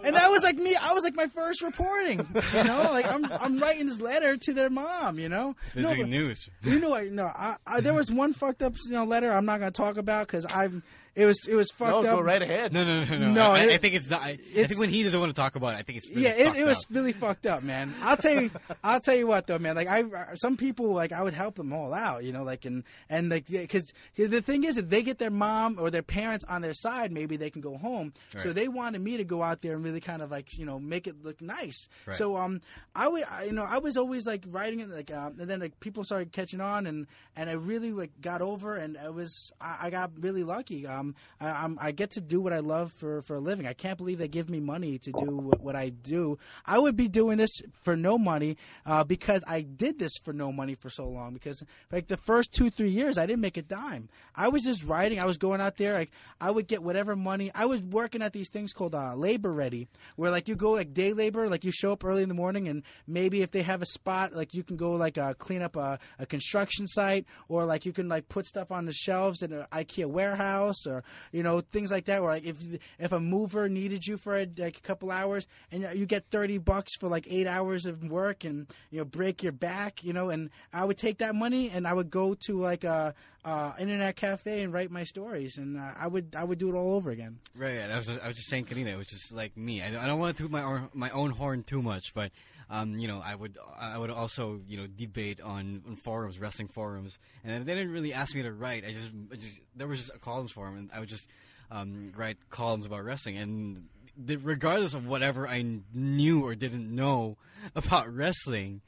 and 0.05 0.17
that 0.17 0.29
was 0.31 0.43
like 0.43 0.57
me. 0.57 0.77
I 0.81 0.93
was 0.93 1.05
like 1.05 1.17
my 1.17 1.27
first 1.27 1.63
reporting, 1.63 2.27
you 2.55 2.65
know, 2.65 2.89
like 2.93 3.11
I'm 3.13 3.25
I'm 3.33 3.59
writing 3.59 3.87
this 3.87 4.01
letter 4.01 4.37
to 4.37 4.53
their 4.53 4.71
mom, 4.71 5.19
you 5.19 5.29
know. 5.29 5.57
It's 5.75 5.89
but- 5.89 6.09
news. 6.09 6.49
you 6.63 6.79
know, 6.79 6.91
what? 6.91 7.07
no, 7.07 7.25
I, 7.25 7.57
I, 7.67 7.81
there 7.81 7.95
was 7.95 8.11
one 8.11 8.33
fucked 8.33 8.63
up 8.63 8.75
you 8.87 8.93
know 8.93 9.05
letter 9.05 9.31
I'm 9.31 9.47
not 9.47 9.61
gonna 9.61 9.71
talk 9.71 9.97
about 9.97 10.27
because 10.27 10.47
I'm. 10.49 10.83
It 11.21 11.27
was 11.27 11.47
it 11.49 11.55
was 11.55 11.71
fucked 11.73 11.91
No, 11.91 11.99
up. 11.99 12.05
go 12.17 12.21
right 12.21 12.41
ahead. 12.43 12.73
No, 12.73 12.85
no, 12.85 13.05
no, 13.05 13.19
no. 13.19 13.31
No, 13.31 13.51
I, 13.53 13.61
it- 13.65 13.71
I 13.73 13.77
think 13.77 13.95
it's 13.95 14.11
not. 14.11 14.23
I, 14.23 14.31
I 14.31 14.37
think 14.65 14.79
when 14.81 14.89
he 14.89 15.03
doesn't 15.03 15.19
want 15.21 15.31
to 15.31 15.41
talk 15.41 15.57
about 15.57 15.75
it, 15.75 15.79
I 15.79 15.83
think 15.83 15.99
it's 15.99 16.09
really 16.09 16.23
yeah, 16.23 16.31
it, 16.31 16.57
it 16.59 16.65
was 16.65 16.79
up. 16.79 16.85
really 16.91 17.13
fucked 17.13 17.47
up, 17.47 17.63
man. 17.63 17.93
I'll 18.03 18.17
tell 18.17 18.41
you, 18.41 18.51
I'll 18.85 19.01
tell 19.01 19.15
you 19.17 19.27
what 19.27 19.47
though, 19.47 19.59
man. 19.59 19.77
Like 19.77 19.89
I, 19.89 20.05
some 20.35 20.57
people 20.57 20.93
like 20.93 21.13
I 21.13 21.23
would 21.23 21.35
help 21.35 21.57
them 21.57 21.73
all 21.73 21.93
out, 21.95 22.25
you 22.25 22.33
know, 22.33 22.43
like 22.45 22.65
and 22.65 22.85
and 23.09 23.31
like 23.31 23.47
because 23.47 23.93
the 24.17 24.41
thing 24.41 24.65
is, 24.65 24.77
if 24.77 24.89
they 24.89 25.03
get 25.03 25.19
their 25.19 25.31
mom 25.31 25.77
or 25.79 25.91
their 25.91 26.03
parents 26.03 26.45
on 26.49 26.63
their 26.63 26.75
side, 26.75 27.13
maybe 27.13 27.37
they 27.37 27.51
can 27.51 27.61
go 27.61 27.77
home. 27.77 28.13
So 28.39 28.53
they 28.53 28.69
wanted 28.69 29.01
me 29.01 29.17
to 29.19 29.25
go 29.25 29.43
out 29.43 29.61
there 29.63 29.75
and 29.75 29.85
really 29.85 30.01
kind 30.01 30.23
of 30.23 30.31
like 30.31 30.57
you 30.59 30.65
know 30.65 30.79
make 30.79 31.07
it 31.07 31.23
look 31.23 31.41
nice. 31.41 31.89
Right. 32.07 32.17
So 32.17 32.37
um, 32.37 32.61
I 32.95 33.09
would, 33.09 33.25
I, 33.31 33.45
you 33.45 33.53
know, 33.53 33.67
I 33.69 33.79
was 33.79 33.97
always 33.97 34.27
like 34.27 34.45
writing 34.49 34.81
it 34.81 34.89
like, 34.89 35.11
um, 35.13 35.37
and 35.39 35.49
then 35.51 35.61
like 35.61 35.79
people 35.81 36.05
started 36.05 36.33
catching 36.33 36.61
on, 36.61 36.87
and 36.87 37.07
and 37.37 37.51
I 37.51 37.55
really 37.55 37.93
like 37.93 38.11
got 38.21 38.41
over, 38.43 38.77
and 38.77 38.97
I 38.97 39.11
was, 39.11 39.53
I, 39.61 39.77
I 39.83 39.91
got 39.91 40.11
really 40.21 40.45
lucky. 40.45 40.87
Um, 40.87 41.10
I, 41.41 41.51
I'm, 41.51 41.79
I 41.81 41.93
get 41.93 42.13
to 42.13 42.21
do 42.21 42.41
what 42.41 42.53
I 42.53 42.61
love 42.61 42.93
for 42.93 43.23
for 43.23 43.37
a 43.37 43.41
living. 43.41 43.67
I 43.67 43.73
can't 43.73 43.99
believe 43.99 44.19
they 44.19 44.29
give 44.29 44.51
me 44.51 44.61
money 44.61 44.99
to 44.99 45.13
do 45.13 45.37
what, 45.37 45.61
what 45.61 45.77
I 45.77 45.91
do. 45.91 46.39
I 46.67 46.79
would 46.79 46.97
be 46.97 47.09
doing 47.09 47.39
this 47.39 47.61
for 47.83 47.97
no 47.97 48.19
money, 48.19 48.57
uh, 48.87 49.05
because 49.05 49.43
I 49.47 49.63
did 49.63 49.99
this 49.99 50.13
for 50.25 50.33
no 50.33 50.53
money 50.53 50.75
for 50.75 50.91
so 50.91 51.09
long. 51.09 51.35
Because 51.35 51.63
like 51.93 52.09
the 52.09 52.17
first 52.17 52.53
two 52.53 52.71
three 52.71 52.91
years, 52.91 53.19
I 53.19 53.27
didn't 53.27 53.41
make 53.43 53.57
a 53.57 53.63
dime. 53.63 54.09
I 54.35 54.49
was 54.49 54.63
just 54.63 54.85
writing. 54.85 55.19
I 55.21 55.27
was 55.27 55.39
going 55.39 55.61
out 55.61 55.77
there. 55.77 55.95
Like 55.95 56.11
I 56.41 56.51
would 56.51 56.67
get 56.67 56.83
whatever 56.83 57.17
money. 57.17 57.51
I 57.55 57.67
was 57.67 57.81
working 57.83 58.23
at 58.23 58.33
these 58.33 58.51
things 58.51 58.73
called 58.73 58.95
uh, 58.95 59.15
labor 59.15 59.53
ready, 59.53 59.89
where 60.17 60.31
like 60.31 60.49
you 60.49 60.57
go 60.57 60.73
like 60.73 60.95
day 60.95 61.13
labor, 61.13 61.49
like 61.49 61.65
you 61.65 61.73
show 61.73 61.93
up 61.93 62.05
early 62.05 62.23
in 62.23 62.29
the 62.29 62.35
morning, 62.35 62.69
and 62.69 62.83
maybe 63.07 63.43
if 63.43 63.51
they 63.51 63.63
have 63.63 63.83
a 63.83 63.87
spot, 63.87 64.35
like 64.35 64.55
you 64.55 64.63
can 64.63 64.77
go 64.77 64.93
like 64.93 65.19
uh, 65.19 65.35
clean 65.35 65.63
up 65.63 65.77
a, 65.77 65.99
a 66.19 66.27
construction 66.27 66.87
site, 66.87 67.27
or 67.49 67.65
like 67.65 67.85
you 67.87 67.93
can 67.93 68.09
like 68.09 68.29
put 68.29 68.47
stuff 68.47 68.71
on 68.71 68.87
the 68.87 68.93
shelves 68.93 69.43
in 69.43 69.53
an 69.53 69.67
IKEA 69.73 70.07
warehouse, 70.07 70.87
or 70.91 71.05
you 71.33 71.43
know 71.43 71.61
things 71.61 71.91
like 71.91 72.05
that. 72.07 72.21
Where 72.23 72.33
like 72.33 72.45
if 72.45 72.59
if 72.99 73.13
a 73.13 73.21
mover 73.21 73.69
needed 73.69 74.07
you 74.07 74.17
for 74.17 74.39
like 74.39 74.77
a 74.77 74.83
couple 74.83 75.11
hours, 75.11 75.47
and 75.71 75.87
you 75.95 76.07
get 76.07 76.27
thirty 76.31 76.59
bucks 76.59 76.97
for 76.97 77.09
like 77.09 77.27
eight 77.31 77.47
hours 77.47 77.87
of 77.87 78.03
work, 78.05 78.45
and 78.45 78.67
you 78.91 78.99
know 78.99 79.05
break 79.05 79.43
your 79.43 79.53
back, 79.53 80.05
you 80.05 80.13
know, 80.13 80.31
and 80.31 80.51
I 80.73 80.85
would 80.85 80.99
take 80.99 81.19
that 81.19 81.35
money 81.35 81.71
and 81.71 81.87
I 81.87 81.93
would 81.93 82.11
go 82.11 82.35
to 82.35 82.61
like 82.61 82.85
a 82.85 83.15
uh, 83.45 83.73
internet 83.79 84.17
cafe 84.17 84.63
and 84.63 84.73
write 84.73 84.91
my 84.91 85.05
stories, 85.05 85.57
and 85.57 85.79
uh, 85.79 85.93
I 85.99 86.07
would 86.07 86.35
I 86.37 86.45
would 86.45 86.59
do 86.59 86.69
it 86.69 86.75
all 86.75 86.95
over 86.95 87.11
again. 87.11 87.39
Right, 87.55 87.79
I 87.79 87.97
was 87.97 88.09
I 88.09 88.29
was 88.29 88.37
just 88.37 88.49
saying, 88.49 88.65
Karina, 88.65 88.97
was 88.97 89.07
just 89.07 89.33
like 89.33 89.57
me. 89.57 89.83
I, 89.83 89.89
I 90.03 90.07
don't 90.07 90.19
want 90.19 90.37
to 90.37 90.43
toot 90.43 90.51
my 90.51 90.63
own, 90.63 90.89
my 90.93 91.11
own 91.11 91.31
horn 91.31 91.63
too 91.63 91.83
much, 91.83 92.13
but 92.15 92.33
um, 92.71 92.97
you 92.99 93.09
know, 93.09 93.21
I 93.25 93.35
would 93.35 93.59
I 93.79 93.99
would 93.99 94.11
also 94.11 94.61
you 94.69 94.77
know 94.77 94.87
debate 94.87 95.41
on, 95.41 95.83
on 95.89 95.97
forums, 95.97 96.39
wrestling 96.39 96.69
forums, 96.69 97.19
and 97.45 97.67
they 97.67 97.75
didn't 97.75 97.93
really 97.93 98.15
ask 98.15 98.35
me 98.35 98.43
to 98.43 98.53
write. 98.53 98.85
I 98.87 98.93
just, 98.93 99.09
I 99.33 99.37
just 99.37 99.61
there 99.75 99.89
was 99.89 99.99
just 99.99 100.15
a 100.15 100.19
columns 100.19 100.53
forum, 100.53 100.79
and 100.79 100.91
I 100.95 101.01
would 101.01 101.09
just 101.09 101.29
um, 101.73 102.13
write 102.17 102.39
columns 102.49 102.87
about 102.87 103.05
wrestling, 103.05 103.39
and 103.39 103.89
the, 104.17 104.37
regardless 104.37 104.95
of 104.95 105.09
whatever 105.09 105.49
I 105.49 105.65
knew 105.93 106.45
or 106.45 106.55
didn't 106.55 106.95
know 106.95 107.39
about 107.75 108.15
wrestling, 108.15 108.83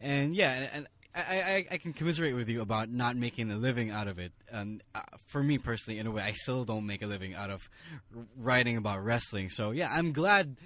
and 0.00 0.34
yeah, 0.34 0.52
and. 0.52 0.70
and 0.72 0.86
I, 1.18 1.20
I, 1.20 1.66
I 1.70 1.78
can 1.78 1.94
commiserate 1.94 2.34
with 2.34 2.46
you 2.50 2.60
about 2.60 2.90
not 2.90 3.16
making 3.16 3.50
a 3.50 3.56
living 3.56 3.90
out 3.90 4.06
of 4.06 4.18
it. 4.18 4.32
Um, 4.52 4.82
uh, 4.94 5.00
for 5.28 5.42
me 5.42 5.56
personally, 5.56 5.98
in 5.98 6.06
a 6.06 6.10
way, 6.10 6.22
I 6.22 6.32
still 6.32 6.64
don't 6.66 6.84
make 6.84 7.00
a 7.00 7.06
living 7.06 7.34
out 7.34 7.48
of 7.48 7.70
writing 8.36 8.76
about 8.76 9.02
wrestling. 9.02 9.48
So 9.48 9.70
yeah, 9.70 9.88
I'm 9.90 10.12
glad. 10.12 10.58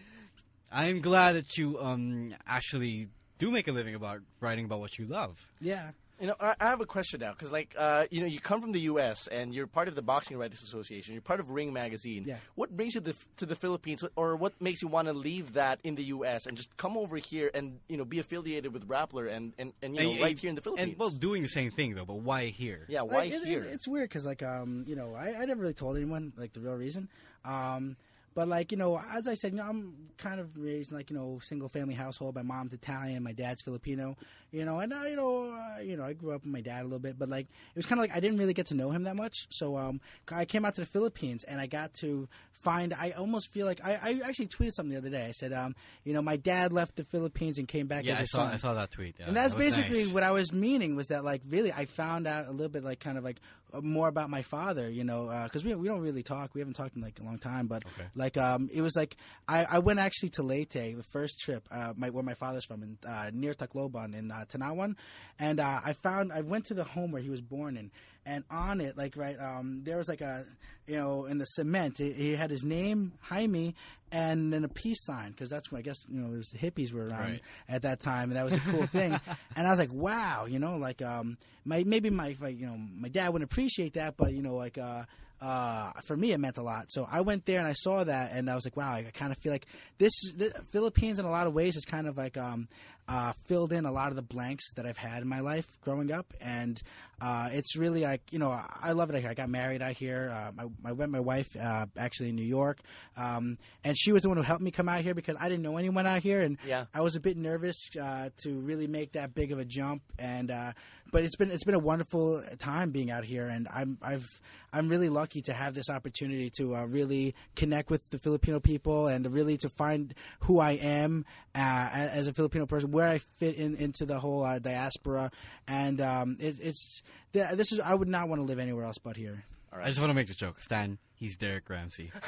I'm 0.72 1.00
glad 1.00 1.32
that 1.36 1.56
you 1.58 1.78
um 1.80 2.34
actually 2.46 3.08
do 3.38 3.50
make 3.50 3.68
a 3.68 3.72
living 3.72 3.94
about 3.94 4.20
writing 4.40 4.64
about 4.66 4.80
what 4.80 4.98
you 4.98 5.06
love. 5.06 5.38
Yeah. 5.60 5.90
You 6.20 6.26
know, 6.26 6.34
I, 6.38 6.54
I 6.60 6.66
have 6.66 6.82
a 6.82 6.86
question 6.86 7.20
now 7.20 7.32
because, 7.32 7.50
like, 7.50 7.74
uh, 7.78 8.04
you 8.10 8.20
know, 8.20 8.26
you 8.26 8.40
come 8.40 8.60
from 8.60 8.72
the 8.72 8.80
U.S. 8.92 9.26
and 9.26 9.54
you're 9.54 9.66
part 9.66 9.88
of 9.88 9.94
the 9.94 10.02
Boxing 10.02 10.36
Writers 10.36 10.62
Association. 10.62 11.14
You're 11.14 11.22
part 11.22 11.40
of 11.40 11.48
Ring 11.48 11.72
Magazine. 11.72 12.24
Yeah. 12.26 12.36
What 12.56 12.76
brings 12.76 12.94
you 12.94 13.00
the, 13.00 13.16
to 13.38 13.46
the 13.46 13.54
Philippines, 13.54 14.04
or 14.16 14.36
what 14.36 14.52
makes 14.60 14.82
you 14.82 14.88
want 14.88 15.08
to 15.08 15.14
leave 15.14 15.54
that 15.54 15.80
in 15.82 15.94
the 15.94 16.04
U.S. 16.16 16.44
and 16.44 16.58
just 16.58 16.76
come 16.76 16.98
over 16.98 17.16
here 17.16 17.50
and 17.54 17.78
you 17.88 17.96
know 17.96 18.04
be 18.04 18.18
affiliated 18.18 18.74
with 18.74 18.86
Rappler 18.86 19.32
and 19.34 19.54
and, 19.58 19.72
and 19.80 19.94
you 19.96 20.02
know 20.02 20.10
And- 20.10 20.20
right 20.20 20.30
and- 20.32 20.38
here 20.38 20.50
in 20.50 20.56
the 20.56 20.60
Philippines? 20.60 20.90
And 20.90 20.98
well, 20.98 21.08
doing 21.08 21.40
the 21.42 21.48
same 21.48 21.70
thing 21.70 21.94
though, 21.94 22.04
but 22.04 22.16
why 22.20 22.48
here? 22.48 22.84
yeah, 22.90 23.00
why 23.00 23.20
Like, 23.20 23.32
it- 23.32 23.44
here? 23.46 23.60
it- 23.60 23.68
it's 23.72 23.88
weird 23.88 24.10
because 24.10 24.26
like 24.26 24.42
um 24.42 24.84
you 24.86 24.96
know 24.96 25.14
I, 25.14 25.32
I 25.40 25.46
never 25.46 25.62
really 25.62 25.72
told 25.72 25.96
anyone 25.96 26.34
like 26.36 26.52
the 26.52 26.60
real 26.60 26.74
reason. 26.76 27.08
Um, 27.46 27.96
but 28.34 28.48
like 28.48 28.72
you 28.72 28.78
know 28.78 29.00
as 29.12 29.28
I 29.28 29.34
said, 29.34 29.52
you 29.52 29.58
know 29.58 29.64
I'm 29.64 29.94
kind 30.18 30.40
of 30.40 30.56
raised 30.56 30.90
in 30.90 30.96
like 30.96 31.10
you 31.10 31.16
know 31.16 31.38
single 31.42 31.68
family 31.68 31.94
household. 31.94 32.34
My 32.34 32.42
mom's 32.42 32.72
Italian, 32.72 33.22
my 33.22 33.32
dad's 33.32 33.62
Filipino. 33.62 34.16
You 34.52 34.64
know, 34.64 34.80
and 34.80 34.92
uh, 34.92 35.02
you 35.08 35.16
know 35.16 35.52
uh, 35.52 35.80
you 35.80 35.96
know 35.96 36.04
I 36.04 36.12
grew 36.12 36.32
up 36.32 36.42
with 36.42 36.52
my 36.52 36.60
dad 36.60 36.80
a 36.80 36.84
little 36.84 36.98
bit, 36.98 37.18
but 37.18 37.28
like 37.28 37.46
it 37.46 37.76
was 37.76 37.86
kind 37.86 38.00
of 38.00 38.02
like 38.04 38.16
I 38.16 38.20
didn't 38.20 38.38
really 38.38 38.52
get 38.54 38.66
to 38.66 38.74
know 38.74 38.90
him 38.90 39.04
that 39.04 39.16
much. 39.16 39.46
So 39.50 39.76
um 39.76 40.00
I 40.30 40.44
came 40.44 40.64
out 40.64 40.74
to 40.76 40.80
the 40.80 40.86
Philippines 40.86 41.44
and 41.44 41.60
I 41.60 41.66
got 41.66 41.94
to 42.00 42.28
find. 42.50 42.92
I 42.92 43.12
almost 43.12 43.52
feel 43.52 43.64
like 43.66 43.82
I, 43.84 43.92
I 44.02 44.20
actually 44.28 44.48
tweeted 44.48 44.72
something 44.74 44.90
the 44.92 44.98
other 44.98 45.08
day. 45.10 45.26
I 45.26 45.30
said 45.32 45.52
um 45.52 45.74
you 46.04 46.12
know 46.12 46.20
my 46.22 46.36
dad 46.36 46.72
left 46.72 46.96
the 46.96 47.04
Philippines 47.04 47.58
and 47.58 47.68
came 47.68 47.86
back 47.86 48.04
Yeah, 48.04 48.12
as 48.14 48.18
I 48.18 48.22
a 48.22 48.26
saw 48.26 48.44
son. 48.44 48.52
I 48.54 48.56
saw 48.56 48.74
that 48.74 48.90
tweet. 48.90 49.16
Yeah, 49.20 49.28
And 49.28 49.36
that's 49.36 49.54
that 49.54 49.58
basically 49.60 50.04
nice. 50.04 50.12
what 50.14 50.22
I 50.24 50.32
was 50.32 50.52
meaning 50.52 50.96
was 50.96 51.06
that 51.08 51.24
like 51.24 51.42
really 51.48 51.72
I 51.72 51.84
found 51.86 52.26
out 52.26 52.46
a 52.46 52.50
little 52.50 52.68
bit 52.68 52.82
like 52.84 52.98
kind 53.00 53.16
of 53.18 53.24
like 53.24 53.40
uh, 53.72 53.80
more 53.80 54.08
about 54.08 54.30
my 54.30 54.42
father, 54.42 54.90
you 54.90 55.04
know, 55.04 55.26
because 55.44 55.64
we 55.64 55.72
we 55.76 55.86
don't 55.86 56.00
really 56.00 56.24
talk. 56.24 56.54
We 56.54 56.60
haven't 56.60 56.74
talked 56.74 56.96
in 56.96 57.02
like 57.02 57.20
a 57.20 57.22
long 57.22 57.38
time, 57.38 57.68
but 57.68 57.84
Okay. 57.86 58.08
like 58.16 58.36
um 58.36 58.68
it 58.72 58.82
was 58.82 58.96
like 58.96 59.16
I, 59.48 59.64
I 59.64 59.78
went 59.78 60.00
actually 60.00 60.30
to 60.30 60.42
Leyte 60.42 60.70
the 60.72 61.04
first 61.08 61.38
trip, 61.40 61.68
uh, 61.70 61.92
my 61.96 62.10
where 62.10 62.24
my 62.24 62.34
father's 62.34 62.66
from 62.66 62.82
in 62.82 62.98
uh, 63.08 63.30
near 63.32 63.54
Tacloban 63.54 64.14
in 64.14 64.30
uh, 64.40 64.44
Tanauan, 64.44 64.96
and 65.38 65.60
uh, 65.60 65.80
I 65.84 65.92
found 65.92 66.32
I 66.32 66.40
went 66.40 66.66
to 66.66 66.74
the 66.74 66.84
home 66.84 67.12
where 67.12 67.22
he 67.22 67.30
was 67.30 67.40
born 67.40 67.76
in, 67.76 67.90
and 68.26 68.44
on 68.50 68.80
it 68.80 68.96
like 68.96 69.16
right 69.16 69.38
um 69.40 69.82
there 69.84 69.96
was 69.96 70.08
like 70.08 70.20
a 70.20 70.44
you 70.86 70.96
know 70.96 71.24
in 71.26 71.38
the 71.38 71.44
cement 71.46 71.96
he, 71.98 72.12
he 72.12 72.34
had 72.36 72.50
his 72.50 72.64
name 72.64 73.12
Jaime 73.22 73.74
and 74.12 74.52
then 74.52 74.64
a 74.64 74.68
peace 74.68 75.04
sign 75.04 75.30
because 75.30 75.48
that's 75.48 75.70
when 75.70 75.78
I 75.78 75.82
guess 75.82 75.96
you 76.08 76.20
know 76.20 76.30
the 76.36 76.58
hippies 76.58 76.92
were 76.92 77.06
around 77.08 77.20
Right. 77.32 77.40
at 77.68 77.82
that 77.82 78.00
time, 78.00 78.30
and 78.30 78.36
that 78.36 78.44
was 78.44 78.54
a 78.54 78.60
cool 78.60 78.86
thing. 78.98 79.18
And 79.56 79.66
I 79.66 79.70
was 79.70 79.78
like, 79.78 79.92
wow, 79.92 80.46
you 80.48 80.58
know, 80.58 80.76
like 80.78 81.00
um, 81.00 81.36
my 81.64 81.84
maybe 81.84 82.10
my 82.10 82.34
like, 82.40 82.58
you 82.58 82.66
know 82.66 82.76
my 82.76 83.08
dad 83.08 83.28
wouldn't 83.32 83.50
appreciate 83.50 83.94
that, 83.94 84.16
but 84.16 84.32
you 84.32 84.42
know, 84.42 84.56
like 84.56 84.78
uh, 84.78 85.04
uh, 85.40 85.92
for 86.04 86.16
me 86.16 86.32
it 86.32 86.38
meant 86.38 86.58
a 86.58 86.62
lot. 86.62 86.86
So 86.90 87.08
I 87.10 87.20
went 87.20 87.46
there 87.46 87.60
and 87.60 87.68
I 87.68 87.72
saw 87.74 88.02
that, 88.02 88.32
and 88.32 88.50
I 88.50 88.54
was 88.56 88.64
like, 88.66 88.76
wow, 88.76 88.92
I 88.92 89.04
kind 89.14 89.30
of 89.32 89.38
feel 89.38 89.52
like 89.52 89.66
this 89.98 90.12
the 90.36 90.50
Philippines 90.72 91.18
in 91.20 91.24
a 91.24 91.30
lot 91.30 91.46
of 91.46 91.54
ways 91.54 91.76
is 91.76 91.84
kind 91.84 92.06
of 92.08 92.16
like 92.16 92.36
um, 92.36 92.66
uh, 93.10 93.32
filled 93.44 93.72
in 93.72 93.84
a 93.84 93.92
lot 93.92 94.08
of 94.10 94.16
the 94.16 94.22
blanks 94.22 94.72
that 94.74 94.86
I've 94.86 94.96
had 94.96 95.22
in 95.22 95.28
my 95.28 95.40
life 95.40 95.66
growing 95.80 96.12
up, 96.12 96.32
and 96.40 96.80
uh, 97.20 97.48
it's 97.52 97.76
really 97.76 98.02
like 98.02 98.22
you 98.32 98.38
know 98.38 98.50
I 98.82 98.92
love 98.92 99.10
it 99.10 99.16
out 99.16 99.20
here. 99.22 99.30
I 99.30 99.34
got 99.34 99.48
married 99.48 99.82
out 99.82 99.92
here. 99.92 100.30
Uh, 100.34 100.62
I, 100.84 100.90
I 100.90 100.92
met 100.94 101.10
my 101.10 101.20
wife 101.20 101.54
uh, 101.56 101.86
actually 101.96 102.30
in 102.30 102.36
New 102.36 102.44
York, 102.44 102.80
um, 103.16 103.58
and 103.84 103.96
she 103.98 104.12
was 104.12 104.22
the 104.22 104.28
one 104.28 104.36
who 104.36 104.42
helped 104.42 104.62
me 104.62 104.70
come 104.70 104.88
out 104.88 105.00
here 105.00 105.14
because 105.14 105.36
I 105.40 105.48
didn't 105.48 105.62
know 105.62 105.76
anyone 105.76 106.06
out 106.06 106.22
here, 106.22 106.40
and 106.40 106.58
Yeah. 106.66 106.86
I 106.94 107.00
was 107.00 107.16
a 107.16 107.20
bit 107.20 107.36
nervous 107.36 107.76
uh, 108.00 108.30
to 108.44 108.60
really 108.60 108.86
make 108.86 109.12
that 109.12 109.34
big 109.34 109.52
of 109.52 109.58
a 109.58 109.64
jump, 109.64 110.02
and 110.18 110.50
uh, 110.50 110.72
but 111.12 111.24
it's 111.24 111.36
been 111.36 111.50
it's 111.50 111.64
been 111.64 111.74
a 111.74 111.78
wonderful 111.80 112.42
time 112.58 112.90
being 112.90 113.10
out 113.10 113.24
here, 113.24 113.46
and 113.48 113.68
I'm 113.72 113.98
I've 114.02 114.26
I'm 114.72 114.88
really 114.88 115.08
lucky 115.08 115.42
to 115.42 115.52
have 115.52 115.74
this 115.74 115.90
opportunity 115.90 116.50
to 116.58 116.76
uh, 116.76 116.84
really 116.84 117.34
connect 117.56 117.90
with 117.90 118.08
the 118.10 118.18
Filipino 118.18 118.60
people 118.60 119.08
and 119.08 119.26
really 119.32 119.56
to 119.58 119.68
find 119.68 120.14
who 120.40 120.60
I 120.60 120.72
am 120.72 121.24
uh, 121.54 121.58
as 121.92 122.28
a 122.28 122.32
Filipino 122.32 122.66
person, 122.66 122.92
where 122.92 123.08
I 123.08 123.18
fit 123.18 123.56
in 123.56 123.74
into 123.74 124.06
the 124.06 124.20
whole 124.20 124.44
uh, 124.44 124.58
diaspora, 124.60 125.32
and 125.66 126.00
um, 126.00 126.36
it, 126.38 126.54
it's 126.60 127.02
th- 127.32 127.50
this 127.56 127.72
is 127.72 127.80
I 127.80 127.94
would 127.94 128.08
not 128.08 128.28
want 128.28 128.40
to 128.40 128.44
live 128.44 128.58
anywhere 128.58 128.84
else 128.84 128.98
but 128.98 129.16
here. 129.16 129.44
I 129.72 129.86
just 129.88 130.00
want 130.00 130.10
to 130.10 130.14
make 130.14 130.26
the 130.26 130.34
joke. 130.34 130.60
Stan, 130.60 130.98
he's 131.14 131.36
Derek 131.36 131.68
Ramsey. 131.70 132.10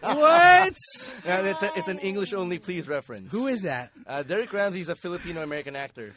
What? 0.00 0.74
Yeah, 1.24 1.40
it's, 1.42 1.62
a, 1.62 1.70
it's 1.76 1.88
an 1.88 1.98
English 1.98 2.32
only 2.32 2.58
please 2.58 2.88
reference. 2.88 3.32
Who 3.32 3.46
is 3.46 3.62
that? 3.62 3.90
Uh, 4.06 4.22
Derek 4.22 4.52
Ramsey 4.52 4.80
is 4.80 4.88
a 4.88 4.94
Filipino 4.94 5.42
American 5.42 5.76
actor. 5.76 6.14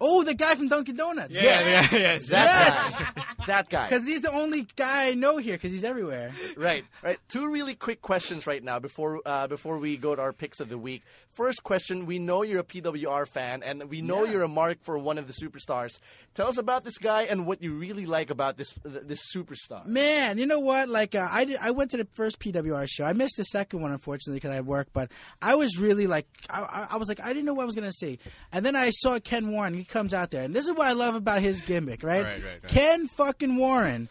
Oh, 0.00 0.24
the 0.24 0.34
guy 0.34 0.54
from 0.54 0.68
Dunkin' 0.68 0.96
Donuts. 0.96 1.34
Yes. 1.34 1.90
yes. 1.92 2.26
That 2.28 2.44
Yes. 2.46 3.02
guy. 3.02 3.24
that 3.46 3.68
guy. 3.70 3.84
Because 3.88 4.06
he's 4.06 4.22
the 4.22 4.32
only 4.32 4.66
guy 4.76 5.08
I 5.08 5.14
know 5.14 5.36
here 5.38 5.54
because 5.54 5.72
he's 5.72 5.84
everywhere. 5.84 6.32
Right, 6.56 6.84
right. 7.02 7.18
Two 7.28 7.48
really 7.48 7.74
quick 7.74 8.00
questions 8.02 8.46
right 8.46 8.62
now 8.62 8.78
before 8.78 9.20
uh, 9.26 9.46
before 9.46 9.78
we 9.78 9.96
go 9.96 10.14
to 10.14 10.22
our 10.22 10.32
picks 10.32 10.60
of 10.60 10.68
the 10.68 10.78
week. 10.78 11.02
First 11.32 11.62
question: 11.62 12.06
We 12.06 12.18
know 12.18 12.42
you're 12.42 12.60
a 12.60 12.64
PWR 12.64 13.26
fan, 13.26 13.62
and 13.62 13.88
we 13.88 14.00
know 14.00 14.24
Yeah. 14.24 14.32
you're 14.32 14.42
a 14.42 14.48
mark 14.48 14.78
for 14.82 14.98
one 14.98 15.16
of 15.18 15.26
the 15.26 15.32
superstars. 15.32 15.98
Tell 16.34 16.48
us 16.48 16.58
about 16.58 16.84
this 16.84 16.98
guy 16.98 17.22
and 17.22 17.46
what 17.46 17.62
you 17.62 17.72
really 17.74 18.06
like 18.06 18.30
about 18.30 18.56
this 18.56 18.74
this 18.84 19.20
superstar. 19.34 19.84
Man, 19.86 20.38
you 20.38 20.46
know 20.46 20.60
what? 20.60 20.88
Like, 20.88 21.14
uh, 21.14 21.28
I 21.30 21.44
did, 21.44 21.58
I 21.60 21.70
went 21.72 21.90
to 21.92 21.96
the 21.98 22.06
first 22.12 22.38
PWR 22.40 22.86
show. 22.88 23.04
I 23.04 23.12
missed 23.12 23.36
the 23.36 23.44
second 23.44 23.80
one, 23.80 23.92
unfortunately, 23.92 24.36
because 24.38 24.50
I 24.50 24.54
had 24.56 24.66
work. 24.66 24.88
But 24.92 25.10
I 25.40 25.54
was 25.56 25.78
really 25.78 26.06
like, 26.06 26.26
I, 26.48 26.62
I- 26.62 26.86
I 26.92 26.96
was 26.96 27.08
like, 27.08 27.20
I 27.20 27.28
didn't 27.32 27.44
know 27.44 27.54
what 27.54 27.62
I 27.62 27.66
was 27.66 27.74
gonna 27.74 27.92
see. 27.92 28.18
And 28.52 28.64
then 28.66 28.74
I 28.76 28.90
saw 28.90 29.18
Ken 29.20 29.50
Warren. 29.50 29.74
Comes 29.90 30.14
out 30.14 30.30
there, 30.30 30.44
and 30.44 30.54
this 30.54 30.68
is 30.68 30.74
what 30.74 30.86
I 30.86 30.92
love 30.92 31.16
about 31.16 31.40
his 31.40 31.62
gimmick, 31.62 32.04
right? 32.04 32.22
Right, 32.22 32.44
right, 32.44 32.62
right. 32.62 32.68
Ken 32.68 33.08
fucking 33.08 33.56
Warren. 33.56 34.08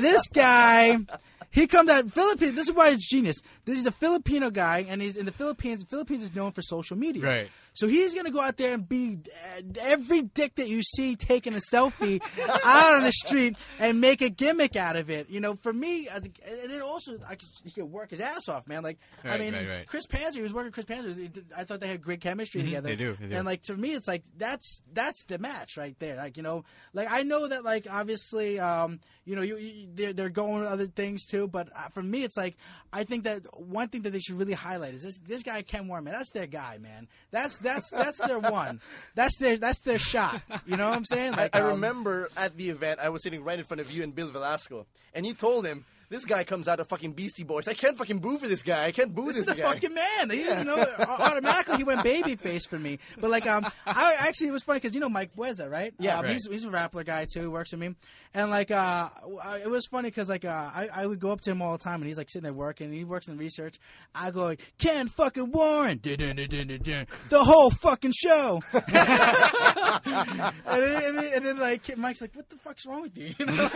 this 0.00 0.28
guy. 0.28 0.98
He 1.50 1.66
comes 1.66 1.90
out 1.90 2.10
Philippines. 2.10 2.54
This 2.54 2.68
is 2.68 2.74
why 2.74 2.90
it's 2.90 3.08
genius. 3.08 3.40
This 3.64 3.78
is 3.78 3.86
a 3.86 3.90
Filipino 3.90 4.50
guy, 4.50 4.86
and 4.88 5.02
he's 5.02 5.16
in 5.16 5.26
the 5.26 5.32
Philippines. 5.32 5.80
The 5.80 5.86
Philippines 5.86 6.22
is 6.22 6.34
known 6.34 6.52
for 6.52 6.62
social 6.62 6.96
media. 6.96 7.24
Right. 7.24 7.48
So 7.76 7.86
he's 7.86 8.14
gonna 8.14 8.30
go 8.30 8.40
out 8.40 8.56
there 8.56 8.72
and 8.72 8.88
be 8.88 9.18
uh, 9.56 9.62
every 9.82 10.22
dick 10.22 10.54
that 10.56 10.68
you 10.68 10.82
see 10.82 11.14
taking 11.14 11.54
a 11.54 11.60
selfie 11.72 12.22
out 12.64 12.96
on 12.96 13.02
the 13.04 13.12
street 13.12 13.56
and 13.78 14.00
make 14.00 14.22
a 14.22 14.30
gimmick 14.30 14.76
out 14.76 14.96
of 14.96 15.10
it. 15.10 15.28
You 15.28 15.40
know, 15.40 15.58
for 15.62 15.72
me, 15.72 16.08
and 16.08 16.26
it 16.46 16.80
also 16.80 17.18
I 17.28 17.34
could, 17.34 17.48
he 17.64 17.70
could 17.70 17.84
work 17.84 18.10
his 18.10 18.20
ass 18.20 18.48
off, 18.48 18.66
man. 18.66 18.82
Like 18.82 18.98
I 19.24 19.36
mean, 19.36 19.52
right, 19.52 19.68
right. 19.68 19.86
Chris 19.86 20.06
Panzer, 20.06 20.36
he 20.36 20.42
was 20.42 20.54
working 20.54 20.72
with 20.74 20.74
Chris 20.74 20.86
Panzer. 20.86 21.44
I 21.54 21.64
thought 21.64 21.80
they 21.80 21.88
had 21.88 22.00
great 22.00 22.22
chemistry 22.22 22.62
together. 22.62 22.88
Mm-hmm. 22.88 22.98
they 22.98 23.04
do, 23.04 23.16
they 23.20 23.28
do. 23.28 23.36
And 23.36 23.44
like 23.44 23.62
to 23.64 23.76
me, 23.76 23.92
it's 23.92 24.08
like 24.08 24.24
that's 24.38 24.80
that's 24.94 25.24
the 25.24 25.38
match 25.38 25.76
right 25.76 25.98
there. 25.98 26.16
Like 26.16 26.38
you 26.38 26.42
know, 26.42 26.64
like 26.94 27.08
I 27.10 27.24
know 27.24 27.46
that 27.46 27.62
like 27.62 27.86
obviously, 27.90 28.58
um, 28.58 29.00
you 29.26 29.36
know, 29.36 29.42
you, 29.42 29.58
you 29.58 29.88
they're, 29.94 30.12
they're 30.14 30.30
going 30.30 30.60
with 30.60 30.70
other 30.70 30.86
things 30.86 31.26
too. 31.26 31.46
But 31.46 31.68
uh, 31.76 31.88
for 31.92 32.02
me, 32.02 32.24
it's 32.24 32.38
like 32.38 32.56
I 32.90 33.04
think 33.04 33.24
that 33.24 33.42
one 33.54 33.88
thing 33.88 34.02
that 34.02 34.10
they 34.10 34.20
should 34.20 34.38
really 34.38 34.54
highlight 34.54 34.94
is 34.94 35.02
this 35.02 35.18
this 35.18 35.42
guy 35.42 35.60
Ken 35.60 35.88
Warren, 35.88 36.04
man. 36.04 36.14
That's 36.14 36.30
their 36.30 36.46
guy, 36.46 36.78
man. 36.78 37.08
That's 37.30 37.58
that's 37.66 37.90
that's 37.90 38.18
their 38.18 38.38
one. 38.38 38.80
That's 39.14 39.36
their 39.38 39.56
that's 39.56 39.80
their 39.80 39.98
shot. 39.98 40.40
You 40.66 40.76
know 40.76 40.88
what 40.88 40.96
I'm 40.96 41.04
saying? 41.04 41.34
I, 41.34 41.50
I 41.52 41.60
um, 41.60 41.66
remember 41.66 42.30
at 42.36 42.56
the 42.56 42.70
event, 42.70 43.00
I 43.00 43.08
was 43.08 43.22
sitting 43.22 43.44
right 43.44 43.58
in 43.58 43.64
front 43.64 43.80
of 43.80 43.90
you 43.90 44.02
and 44.02 44.14
Bill 44.14 44.28
Velasco, 44.28 44.86
and 45.14 45.26
you 45.26 45.34
told 45.34 45.66
him, 45.66 45.84
"This 46.08 46.24
guy 46.24 46.44
comes 46.44 46.68
out 46.68 46.80
of 46.80 46.88
fucking 46.88 47.12
Beastie 47.12 47.44
Boys. 47.44 47.68
I 47.68 47.74
can't 47.74 47.96
fucking 47.96 48.18
boo 48.18 48.38
for 48.38 48.48
this 48.48 48.62
guy. 48.62 48.86
I 48.86 48.92
can't 48.92 49.14
boo 49.14 49.26
This 49.26 49.36
this, 49.36 49.48
is 49.48 49.54
the 49.54 49.62
guy." 49.62 49.72
fucking 49.72 49.94
man. 49.94 50.30
He, 50.30 50.42
You 50.42 50.64
know, 50.64 50.76
automatically 50.98 51.78
he 51.78 51.84
went 51.84 52.02
baby 52.02 52.36
face 52.36 52.66
for 52.66 52.78
me. 52.78 52.98
But 53.20 53.30
like, 53.30 53.46
um, 53.46 53.66
I 53.86 54.14
actually 54.20 54.48
it 54.48 54.52
was 54.52 54.62
funny 54.62 54.78
because 54.78 54.94
you 54.94 55.00
know 55.00 55.08
Mike 55.08 55.34
Bueza, 55.36 55.70
right? 55.70 55.92
Yeah. 55.98 56.18
um, 56.18 56.24
Right. 56.24 56.32
He's 56.32 56.46
he's 56.48 56.64
a 56.64 56.70
rapper 56.70 57.02
guy 57.04 57.26
too. 57.32 57.40
He 57.40 57.46
works 57.46 57.72
with 57.72 57.80
me, 57.80 57.94
and 58.34 58.50
like, 58.50 58.70
uh, 58.70 59.08
it 59.62 59.70
was 59.70 59.86
funny 59.86 60.08
because 60.08 60.28
like, 60.28 60.44
uh, 60.44 60.48
I 60.74 60.88
I 60.94 61.06
would 61.06 61.18
go 61.20 61.30
up 61.30 61.40
to 61.42 61.50
him 61.50 61.62
all 61.62 61.72
the 61.72 61.82
time, 61.84 61.96
and 62.00 62.06
he's 62.06 62.18
like 62.18 62.28
sitting 62.30 62.44
there 62.44 62.52
working. 62.52 62.86
And 62.86 62.94
he 62.94 63.04
works 63.04 63.28
in 63.28 63.36
research. 63.38 63.78
I 64.14 64.30
go, 64.30 64.54
Ken 64.78 65.08
fucking 65.08 65.50
Warren, 65.52 65.98
the 67.30 67.42
whole 67.44 67.70
fucking 67.70 68.12
show. 68.12 68.60
and, 68.72 68.82
then, 70.82 71.04
and, 71.04 71.18
then, 71.18 71.30
and 71.34 71.44
then 71.44 71.58
like 71.58 71.96
Mike's 71.96 72.20
like, 72.20 72.34
"What 72.34 72.48
the 72.48 72.56
fuck's 72.56 72.86
wrong 72.86 73.02
with 73.02 73.16
you?" 73.16 73.26
You 73.38 73.46
know, 73.46 73.68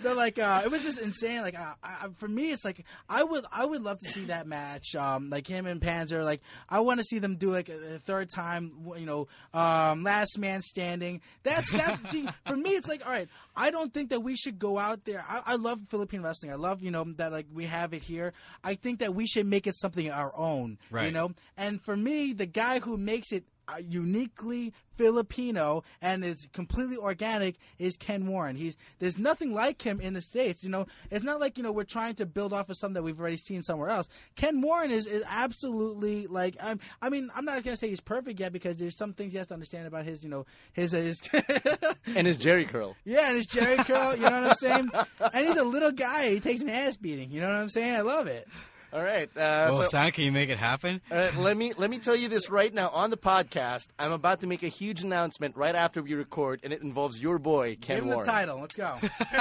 they're 0.00 0.14
like, 0.14 0.38
uh, 0.38 0.62
it 0.64 0.70
was 0.70 0.82
just 0.82 1.00
insane. 1.00 1.27
Like, 1.36 1.58
uh, 1.58 1.74
I, 1.82 2.08
for 2.16 2.28
me, 2.28 2.50
it's 2.50 2.64
like 2.64 2.84
I 3.08 3.22
would, 3.22 3.44
I 3.52 3.64
would 3.64 3.82
love 3.82 3.98
to 4.00 4.08
see 4.08 4.26
that 4.26 4.46
match. 4.46 4.94
Um, 4.94 5.30
like 5.30 5.46
him 5.46 5.66
and 5.66 5.80
Panzer. 5.80 6.24
Like, 6.24 6.40
I 6.68 6.80
want 6.80 7.00
to 7.00 7.04
see 7.04 7.18
them 7.18 7.36
do 7.36 7.50
like 7.50 7.68
a, 7.68 7.96
a 7.96 7.98
third 7.98 8.30
time. 8.30 8.72
You 8.96 9.06
know, 9.06 9.28
um, 9.52 10.02
last 10.02 10.38
man 10.38 10.62
standing. 10.62 11.20
That's 11.42 11.72
that. 11.72 12.00
see, 12.08 12.28
for 12.46 12.56
me, 12.56 12.70
it's 12.70 12.88
like, 12.88 13.04
all 13.06 13.12
right. 13.12 13.28
I 13.56 13.72
don't 13.72 13.92
think 13.92 14.10
that 14.10 14.20
we 14.20 14.36
should 14.36 14.58
go 14.58 14.78
out 14.78 15.04
there. 15.04 15.24
I, 15.28 15.42
I 15.46 15.54
love 15.56 15.80
Philippine 15.88 16.22
wrestling. 16.22 16.52
I 16.52 16.54
love, 16.54 16.80
you 16.80 16.92
know, 16.92 17.04
that 17.16 17.32
like 17.32 17.46
we 17.52 17.64
have 17.64 17.92
it 17.92 18.02
here. 18.02 18.32
I 18.62 18.74
think 18.76 19.00
that 19.00 19.14
we 19.14 19.26
should 19.26 19.46
make 19.46 19.66
it 19.66 19.74
something 19.74 20.10
our 20.10 20.32
own. 20.36 20.78
Right. 20.90 21.06
You 21.06 21.12
know, 21.12 21.32
and 21.56 21.82
for 21.82 21.96
me, 21.96 22.32
the 22.32 22.46
guy 22.46 22.78
who 22.78 22.96
makes 22.96 23.32
it 23.32 23.44
uniquely 23.76 24.72
Filipino 24.96 25.84
and 26.02 26.24
it's 26.24 26.48
completely 26.48 26.96
organic 26.96 27.56
is 27.78 27.96
Ken 27.96 28.26
Warren. 28.26 28.56
He's 28.56 28.76
there's 28.98 29.16
nothing 29.16 29.54
like 29.54 29.82
him 29.82 30.00
in 30.00 30.14
the 30.14 30.20
states. 30.20 30.64
You 30.64 30.70
know, 30.70 30.86
it's 31.10 31.24
not 31.24 31.40
like 31.40 31.56
you 31.56 31.62
know 31.62 31.72
we're 31.72 31.84
trying 31.84 32.14
to 32.16 32.26
build 32.26 32.52
off 32.52 32.68
of 32.68 32.76
something 32.76 32.94
that 32.94 33.02
we've 33.02 33.18
already 33.18 33.36
seen 33.36 33.62
somewhere 33.62 33.90
else. 33.90 34.08
Ken 34.36 34.60
Warren 34.60 34.90
is, 34.90 35.06
is 35.06 35.24
absolutely 35.30 36.26
like 36.26 36.56
I'm. 36.62 36.80
I 37.00 37.08
mean, 37.10 37.30
I'm 37.34 37.44
not 37.44 37.62
gonna 37.62 37.76
say 37.76 37.88
he's 37.88 38.00
perfect 38.00 38.40
yet 38.40 38.52
because 38.52 38.76
there's 38.76 38.96
some 38.96 39.12
things 39.12 39.32
he 39.32 39.38
has 39.38 39.46
to 39.48 39.54
understand 39.54 39.86
about 39.86 40.04
his. 40.04 40.24
You 40.24 40.30
know, 40.30 40.46
his 40.72 40.92
his. 40.92 41.20
and 41.32 42.26
his 42.26 42.38
Jheri 42.38 42.68
curl. 42.68 42.96
Yeah, 43.04 43.28
and 43.28 43.36
his 43.36 43.46
Jheri 43.46 43.78
curl, 43.84 44.16
you 44.16 44.22
know 44.22 44.42
what 44.42 44.50
I'm 44.50 44.54
saying? 44.54 44.90
And 45.32 45.46
he's 45.46 45.56
a 45.56 45.64
little 45.64 45.92
guy. 45.92 46.30
He 46.30 46.40
takes 46.40 46.60
an 46.60 46.68
ass 46.70 46.96
beating. 46.96 47.30
You 47.30 47.40
know 47.40 47.48
what 47.48 47.56
I'm 47.56 47.68
saying? 47.68 47.94
I 47.94 48.00
love 48.00 48.26
it. 48.26 48.48
All 48.92 49.02
right. 49.02 49.28
Uh, 49.36 49.68
Well, 49.70 49.76
so- 49.82 49.88
Sam, 49.90 50.10
can 50.12 50.24
you 50.24 50.32
make 50.32 50.48
it 50.48 50.58
happen? 50.58 51.00
All 51.10 51.16
right, 51.18 51.34
let 51.36 51.56
me 51.56 51.72
let 51.76 51.90
me 51.90 51.98
tell 51.98 52.16
you 52.16 52.28
this 52.28 52.48
right 52.48 52.72
now 52.72 52.88
on 52.88 53.10
the 53.10 53.16
podcast. 53.18 53.88
I'm 53.98 54.12
about 54.12 54.40
to 54.40 54.46
make 54.46 54.62
a 54.62 54.68
huge 54.68 55.02
announcement 55.02 55.56
right 55.56 55.74
after 55.74 56.02
we 56.02 56.14
record, 56.14 56.60
and 56.62 56.72
it 56.72 56.80
involves 56.82 57.20
your 57.20 57.38
boy 57.38 57.76
Ken 57.80 57.96
Give 57.96 58.04
him 58.04 58.10
Warren. 58.10 58.24
the 58.26 58.32
title. 58.32 58.60
Let's 58.60 58.76
go. 58.76 58.96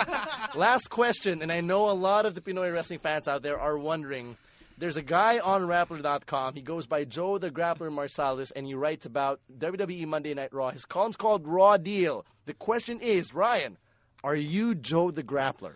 Last 0.55 0.89
question, 0.89 1.41
and 1.41 1.51
I 1.51 1.61
know 1.61 1.89
a 1.89 1.93
lot 1.93 2.25
of 2.25 2.35
the 2.35 2.41
Pinoy 2.41 2.73
wrestling 2.73 2.99
fans 2.99 3.27
out 3.27 3.41
there 3.41 3.59
are 3.59 3.77
wondering. 3.77 4.37
There's 4.79 4.95
a 4.97 5.01
guy 5.01 5.39
on 5.39 5.63
Rappler.com. 5.63 6.53
He 6.53 6.61
goes 6.61 6.85
by 6.85 7.03
Joe 7.03 7.39
the 7.39 7.49
Grappler 7.49 7.89
Marsalis, 7.89 8.51
and 8.55 8.63
he 8.67 8.75
writes 8.75 9.07
about 9.07 9.39
WWE 9.57 10.05
Monday 10.05 10.35
Night 10.35 10.53
Raw. 10.53 10.69
His 10.69 10.85
column's 10.85 11.17
called 11.17 11.47
Raw 11.47 11.77
Deal. 11.77 12.25
The 12.45 12.53
question 12.53 12.99
is, 13.01 13.33
Ryan, 13.33 13.77
are 14.23 14.35
you 14.35 14.75
Joe 14.75 15.09
the 15.09 15.23
Grappler? 15.23 15.71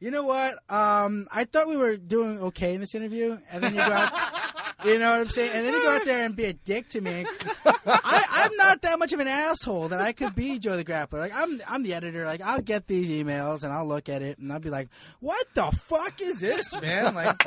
You 0.00 0.10
know 0.10 0.24
what? 0.24 0.54
Um, 0.70 1.26
I 1.30 1.44
thought 1.44 1.68
we 1.68 1.76
were 1.76 1.98
doing 1.98 2.38
okay 2.40 2.72
in 2.74 2.80
this 2.80 2.94
interview, 2.94 3.36
and 3.52 3.62
then 3.62 3.74
you 3.74 3.80
go. 3.80 4.06
You 4.84 4.98
know 4.98 5.10
what 5.12 5.20
I'm 5.20 5.28
saying? 5.28 5.50
And 5.54 5.66
then 5.66 5.74
you 5.74 5.82
go 5.82 5.90
out 5.90 6.04
there 6.04 6.24
and 6.24 6.34
be 6.34 6.44
a 6.46 6.52
dick 6.52 6.88
to 6.90 7.00
me. 7.00 7.24
I, 7.86 8.22
I'm 8.32 8.56
not 8.56 8.82
that 8.82 8.98
much 8.98 9.12
of 9.12 9.20
an 9.20 9.28
asshole 9.28 9.88
that 9.88 10.00
I 10.00 10.12
could 10.12 10.34
be 10.34 10.58
Joe 10.58 10.76
the 10.76 10.84
Grappler. 10.84 11.18
Like 11.18 11.32
I'm, 11.34 11.60
I'm 11.68 11.82
the 11.82 11.94
editor. 11.94 12.24
Like 12.24 12.40
I'll 12.40 12.60
get 12.60 12.86
these 12.86 13.10
emails 13.10 13.62
and 13.64 13.72
I'll 13.72 13.86
look 13.86 14.08
at 14.08 14.22
it 14.22 14.38
and 14.38 14.52
I'll 14.52 14.60
be 14.60 14.70
like, 14.70 14.88
"What 15.20 15.46
the 15.54 15.64
fuck 15.64 16.20
is 16.20 16.40
this, 16.40 16.80
man?" 16.80 17.14
Like, 17.14 17.42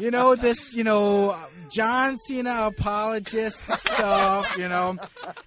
you 0.00 0.10
know, 0.10 0.34
this, 0.34 0.74
you 0.74 0.84
know, 0.84 1.36
John 1.70 2.16
Cena 2.16 2.66
apologist 2.66 3.66
stuff. 3.70 4.56
You 4.56 4.68
know, 4.68 4.96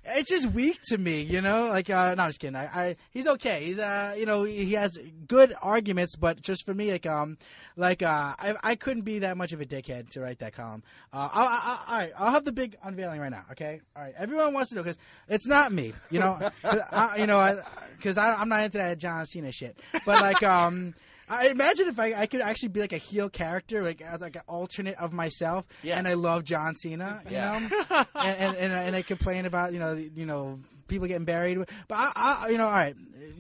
it's 0.06 0.30
just 0.30 0.48
weak 0.52 0.80
to 0.90 0.98
me. 0.98 1.22
You 1.22 1.42
know, 1.42 1.68
like, 1.68 1.90
uh, 1.90 2.16
no, 2.16 2.24
I'm 2.24 2.30
just 2.30 2.40
kidding. 2.40 2.56
I, 2.56 2.66
I, 2.66 2.96
he's 3.12 3.28
okay. 3.28 3.66
He's, 3.66 3.80
uh, 3.80 4.16
you 4.18 4.26
know, 4.26 4.44
he 4.44 4.74
has 4.74 4.98
good 5.28 5.54
arguments, 5.62 6.16
but 6.16 6.42
just 6.42 6.66
for 6.66 6.74
me, 6.74 6.92
like, 6.92 7.06
um, 7.06 7.38
like, 7.76 8.02
uh, 8.04 8.36
I, 8.38 8.56
I 8.64 8.76
couldn't 8.76 9.04
be 9.04 9.20
that 9.20 9.38
much 9.38 9.54
of 9.54 9.62
a 9.62 9.66
dickhead 9.66 10.10
to 10.12 10.22
write 10.22 10.40
that 10.40 10.54
column. 10.54 10.84
Uh, 11.14 11.21
I'll, 11.34 11.48
I, 11.48 11.60
I, 11.88 11.92
all 11.92 11.98
right, 12.00 12.12
I'll 12.18 12.32
have 12.32 12.46
the 12.46 12.52
big 12.52 12.78
unveiling 12.84 13.20
right 13.20 13.32
now. 13.32 13.44
Okay, 13.52 13.82
all 13.96 14.02
right. 14.04 14.14
Everyone 14.18 14.54
wants 14.54 14.70
to 14.70 14.76
know 14.76 14.84
because 14.84 14.98
it's 15.28 15.48
not 15.48 15.72
me. 15.72 15.94
You 16.10 16.20
know, 16.20 16.50
I, 16.64 17.18
you 17.20 17.28
know, 17.28 17.62
because 17.98 18.18
I, 18.18 18.34
I'm 18.34 18.50
not 18.50 18.64
into 18.64 18.78
that 18.78 18.98
John 18.98 19.26
Cena 19.26 19.52
shit. 19.52 19.78
But 20.06 20.22
like, 20.22 20.42
um. 20.44 20.94
I 21.34 21.48
imagine 21.48 21.88
if 21.88 21.98
I, 21.98 22.14
I 22.14 22.26
could 22.26 22.42
actually 22.42 22.70
be 22.70 22.82
like 22.82 22.92
a 22.92 22.98
heel 22.98 23.30
character, 23.30 23.82
like 23.84 24.02
as 24.02 24.20
like 24.20 24.36
an 24.36 24.42
alternate 24.50 24.98
of 24.98 25.14
myself, 25.14 25.64
Yeah. 25.82 25.98
and 25.98 26.06
I 26.06 26.16
love 26.16 26.44
John 26.44 26.76
Cena, 26.76 27.22
you 27.26 27.38
Yeah. 27.38 27.58
know, 27.58 28.04
and, 28.16 28.38
and 28.38 28.58
and 28.58 28.74
and 28.74 28.96
I 28.98 29.02
complain 29.02 29.46
about 29.46 29.72
you 29.72 29.80
know 29.80 29.96
the- 29.96 30.12
you 30.14 30.26
know 30.26 30.60
people 30.92 31.08
getting 31.08 31.26
buried, 31.26 31.58
but 31.88 31.98
I, 31.98 32.12
I 32.16 32.50
you 32.50 32.58
know 32.58 32.66
all 32.66 32.72
right, 32.72 32.96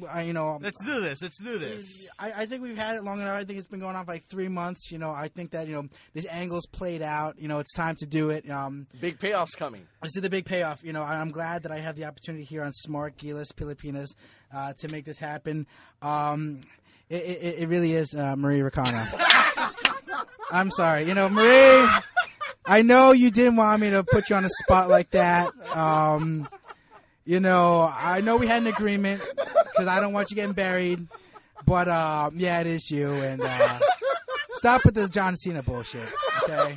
I, 0.09 0.23
you 0.23 0.33
know 0.33 0.57
Let's 0.61 0.83
do 0.83 0.99
this. 0.99 1.21
Let's 1.21 1.41
do 1.41 1.57
this. 1.57 2.09
I, 2.19 2.31
I 2.37 2.45
think 2.45 2.63
we've 2.63 2.77
had 2.77 2.95
it 2.95 3.03
long 3.03 3.21
enough. 3.21 3.35
I 3.35 3.43
think 3.43 3.59
it's 3.59 3.67
been 3.67 3.79
going 3.79 3.95
on 3.95 4.05
for 4.05 4.11
like 4.11 4.23
three 4.29 4.47
months. 4.47 4.91
You 4.91 4.97
know, 4.97 5.11
I 5.11 5.27
think 5.27 5.51
that 5.51 5.67
you 5.67 5.73
know 5.73 5.87
this 6.13 6.25
angle's 6.25 6.65
played 6.65 7.01
out. 7.01 7.39
You 7.39 7.47
know, 7.47 7.59
it's 7.59 7.73
time 7.73 7.95
to 7.97 8.05
do 8.05 8.29
it. 8.29 8.49
Um, 8.49 8.87
Big 8.99 9.19
payoffs 9.19 9.55
coming. 9.57 9.87
I 10.01 10.07
see 10.07 10.19
the 10.19 10.29
big 10.29 10.45
payoff. 10.45 10.83
You 10.83 10.93
know, 10.93 11.03
I'm 11.03 11.31
glad 11.31 11.63
that 11.63 11.71
I 11.71 11.77
have 11.77 11.95
the 11.95 12.05
opportunity 12.05 12.43
here 12.43 12.63
on 12.63 12.73
Smart 12.73 13.17
Gilas 13.17 13.53
Pilipinas 13.55 14.15
uh, 14.53 14.73
to 14.79 14.87
make 14.89 15.05
this 15.05 15.19
happen. 15.19 15.67
Um, 16.01 16.61
it, 17.09 17.23
it, 17.23 17.55
it 17.63 17.69
really 17.69 17.93
is 17.93 18.13
uh, 18.15 18.35
Marie 18.35 18.59
Ricano. 18.59 19.05
I'm 20.51 20.71
sorry. 20.71 21.03
You 21.03 21.13
know, 21.13 21.29
Marie, 21.29 21.87
I 22.65 22.81
know 22.81 23.11
you 23.11 23.31
didn't 23.31 23.55
want 23.55 23.81
me 23.81 23.89
to 23.91 24.03
put 24.03 24.29
you 24.29 24.35
on 24.35 24.45
a 24.45 24.49
spot 24.49 24.89
like 24.89 25.11
that. 25.11 25.49
Um, 25.75 26.47
you 27.25 27.39
know, 27.39 27.91
I 27.93 28.21
know 28.21 28.37
we 28.37 28.47
had 28.47 28.61
an 28.61 28.67
agreement 28.67 29.21
because 29.35 29.87
I 29.87 29.99
don't 29.99 30.13
want 30.13 30.31
you 30.31 30.35
getting 30.35 30.53
buried. 30.53 31.07
But 31.65 31.87
uh, 31.87 32.31
yeah, 32.35 32.61
it 32.61 32.67
is 32.67 32.89
you. 32.89 33.11
And 33.11 33.41
uh, 33.41 33.79
stop 34.53 34.83
with 34.85 34.95
the 34.95 35.07
John 35.07 35.35
Cena 35.37 35.63
bullshit. 35.63 36.11
Okay. 36.43 36.75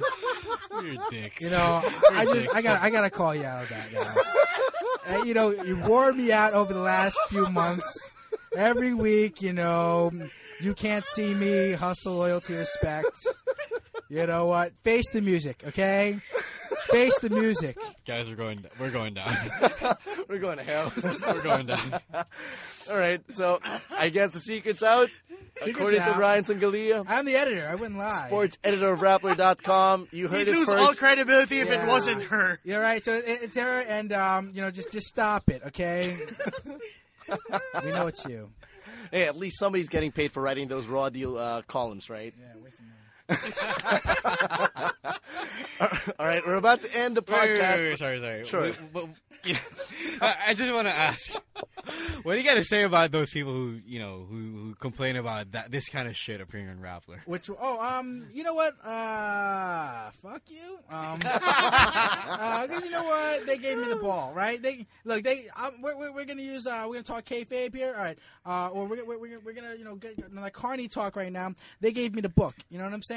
You're 0.82 0.96
dicks. 1.10 1.42
You 1.42 1.50
know, 1.50 1.82
I 2.12 2.24
just 2.26 2.54
I 2.54 2.62
got 2.62 2.82
I 2.82 2.90
got 2.90 3.02
to 3.02 3.10
call 3.10 3.34
you 3.34 3.44
out 3.44 3.62
of 3.62 3.68
that. 3.70 4.24
Uh, 5.08 5.24
you 5.24 5.34
know, 5.34 5.50
you 5.50 5.76
wore 5.76 6.12
me 6.12 6.32
out 6.32 6.52
over 6.52 6.72
the 6.72 6.80
last 6.80 7.18
few 7.28 7.46
months. 7.48 8.12
Every 8.56 8.94
week, 8.94 9.42
you 9.42 9.52
know, 9.52 10.10
you 10.60 10.74
can't 10.74 11.04
see 11.04 11.34
me. 11.34 11.72
Hustle, 11.72 12.14
loyalty, 12.14 12.54
respect. 12.54 13.26
You 14.08 14.26
know 14.26 14.46
what? 14.46 14.72
Face 14.82 15.08
the 15.12 15.20
music, 15.20 15.62
okay? 15.66 16.20
Face 16.94 17.18
the 17.18 17.30
music. 17.30 17.76
Guys, 18.06 18.28
we're 18.28 18.36
going. 18.36 18.64
We're 18.78 18.90
going 18.92 19.14
down. 19.14 19.34
We're 20.28 20.38
going 20.38 20.58
to 20.58 20.64
hell. 20.64 20.92
we're 21.02 21.42
going 21.42 21.66
down. 21.66 22.00
All 22.90 22.96
right, 22.96 23.20
so 23.34 23.60
I 23.90 24.08
guess 24.10 24.30
the 24.32 24.38
secret's 24.38 24.82
out. 24.82 25.10
According 25.66 26.00
to 26.00 26.08
out. 26.10 26.18
Ryan 26.18 26.44
Songalia, 26.44 27.04
I'm 27.08 27.26
the 27.26 27.34
editor. 27.36 27.68
I 27.68 27.74
wouldn't 27.74 27.98
lie. 27.98 28.26
sports 28.28 28.56
editor 28.64 28.92
of 28.92 29.00
Rappler.com. 29.00 30.08
You 30.12 30.28
heard 30.28 30.38
He'd 30.46 30.48
it 30.48 30.54
lose 30.54 30.68
first. 30.68 30.78
all 30.78 30.94
credibility 30.94 31.58
if 31.58 31.68
Yeah. 31.68 31.82
it 31.84 31.88
wasn't 31.88 32.22
her. 32.24 32.58
You're 32.64 32.80
right. 32.80 33.04
So 33.04 33.12
it, 33.12 33.24
it's 33.26 33.56
her, 33.56 33.80
and 33.80 34.12
um, 34.12 34.52
you 34.54 34.62
know, 34.62 34.70
just 34.70 34.92
just 34.92 35.06
stop 35.08 35.48
it, 35.50 35.62
okay? 35.66 36.16
we 37.84 37.90
know 37.90 38.06
it's 38.06 38.24
you. 38.24 38.50
Hey, 39.10 39.24
at 39.24 39.36
least 39.36 39.58
somebody's 39.58 39.88
getting 39.88 40.10
paid 40.12 40.32
for 40.32 40.42
writing 40.42 40.68
those 40.68 40.86
raw 40.86 41.08
deal 41.10 41.36
uh, 41.36 41.62
columns, 41.62 42.08
right? 42.08 42.32
Yeah, 42.38 42.62
waste 42.62 42.78
of 42.78 42.86
money. 42.86 42.93
All 46.18 46.26
right, 46.26 46.42
we're 46.46 46.54
about 46.56 46.82
to 46.82 46.94
end 46.94 47.16
the 47.16 47.22
Wait, 47.26 47.30
wait, 47.40 47.60
podcast. 47.60 47.76
wait, 47.76 47.88
wait, 47.88 47.98
sorry, 47.98 48.20
sorry. 48.20 48.44
Sure. 48.44 48.62
Wait, 48.62 48.78
but, 48.92 49.08
you 49.44 49.54
know, 49.54 49.60
I, 50.20 50.34
I 50.48 50.54
just 50.54 50.72
want 50.72 50.86
to 50.88 50.94
ask, 50.94 51.32
what 52.22 52.32
do 52.34 52.38
you 52.38 52.44
got 52.44 52.54
to 52.54 52.62
say 52.62 52.82
about 52.82 53.12
those 53.12 53.30
people 53.30 53.52
who 53.52 53.80
you 53.86 53.98
know 53.98 54.26
who, 54.28 54.36
who 54.36 54.74
complain 54.76 55.16
about 55.16 55.52
that 55.52 55.70
this 55.70 55.88
kind 55.88 56.08
of 56.08 56.16
shit 56.16 56.40
appearing 56.40 56.68
on 56.68 56.78
Rappler? 56.78 57.18
Which 57.26 57.50
oh 57.50 57.80
um 57.80 58.26
you 58.32 58.42
know 58.42 58.54
what? 58.54 58.74
Uh 58.84 60.10
fuck 60.22 60.42
you. 60.48 60.78
Um 60.90 61.18
because 61.18 62.84
you 62.84 62.90
know 62.90 63.04
what? 63.04 63.46
They 63.46 63.58
gave 63.58 63.78
me 63.78 63.88
the 63.88 63.96
ball 63.96 64.32
right? 64.34 64.60
They 64.62 64.86
look 65.04 65.22
they 65.24 65.48
um, 65.56 65.82
we're, 65.82 65.96
we're, 65.96 66.12
we're 66.12 66.24
gonna 66.24 66.42
use 66.42 66.66
uh 66.66 66.84
we're 66.86 66.94
gonna 66.94 67.02
talk 67.02 67.24
kayfabe 67.24 67.74
here. 67.74 67.94
All 67.94 68.02
right. 68.02 68.18
Uh 68.46 68.68
or 68.68 68.86
we're, 68.86 69.04
we're, 69.04 69.18
we're, 69.18 69.40
we're 69.40 69.54
gonna 69.54 69.74
you 69.74 69.84
know 69.84 69.96
get 69.96 70.34
like 70.34 70.52
carny 70.54 70.88
talk 70.88 71.16
right 71.16 71.32
now. 71.32 71.54
They 71.80 71.92
gave 71.92 72.14
me 72.14 72.22
the 72.22 72.28
book. 72.30 72.54
You 72.70 72.78
know 72.78 72.84
what 72.84 72.94
I'm 72.94 73.02
saying 73.02 73.13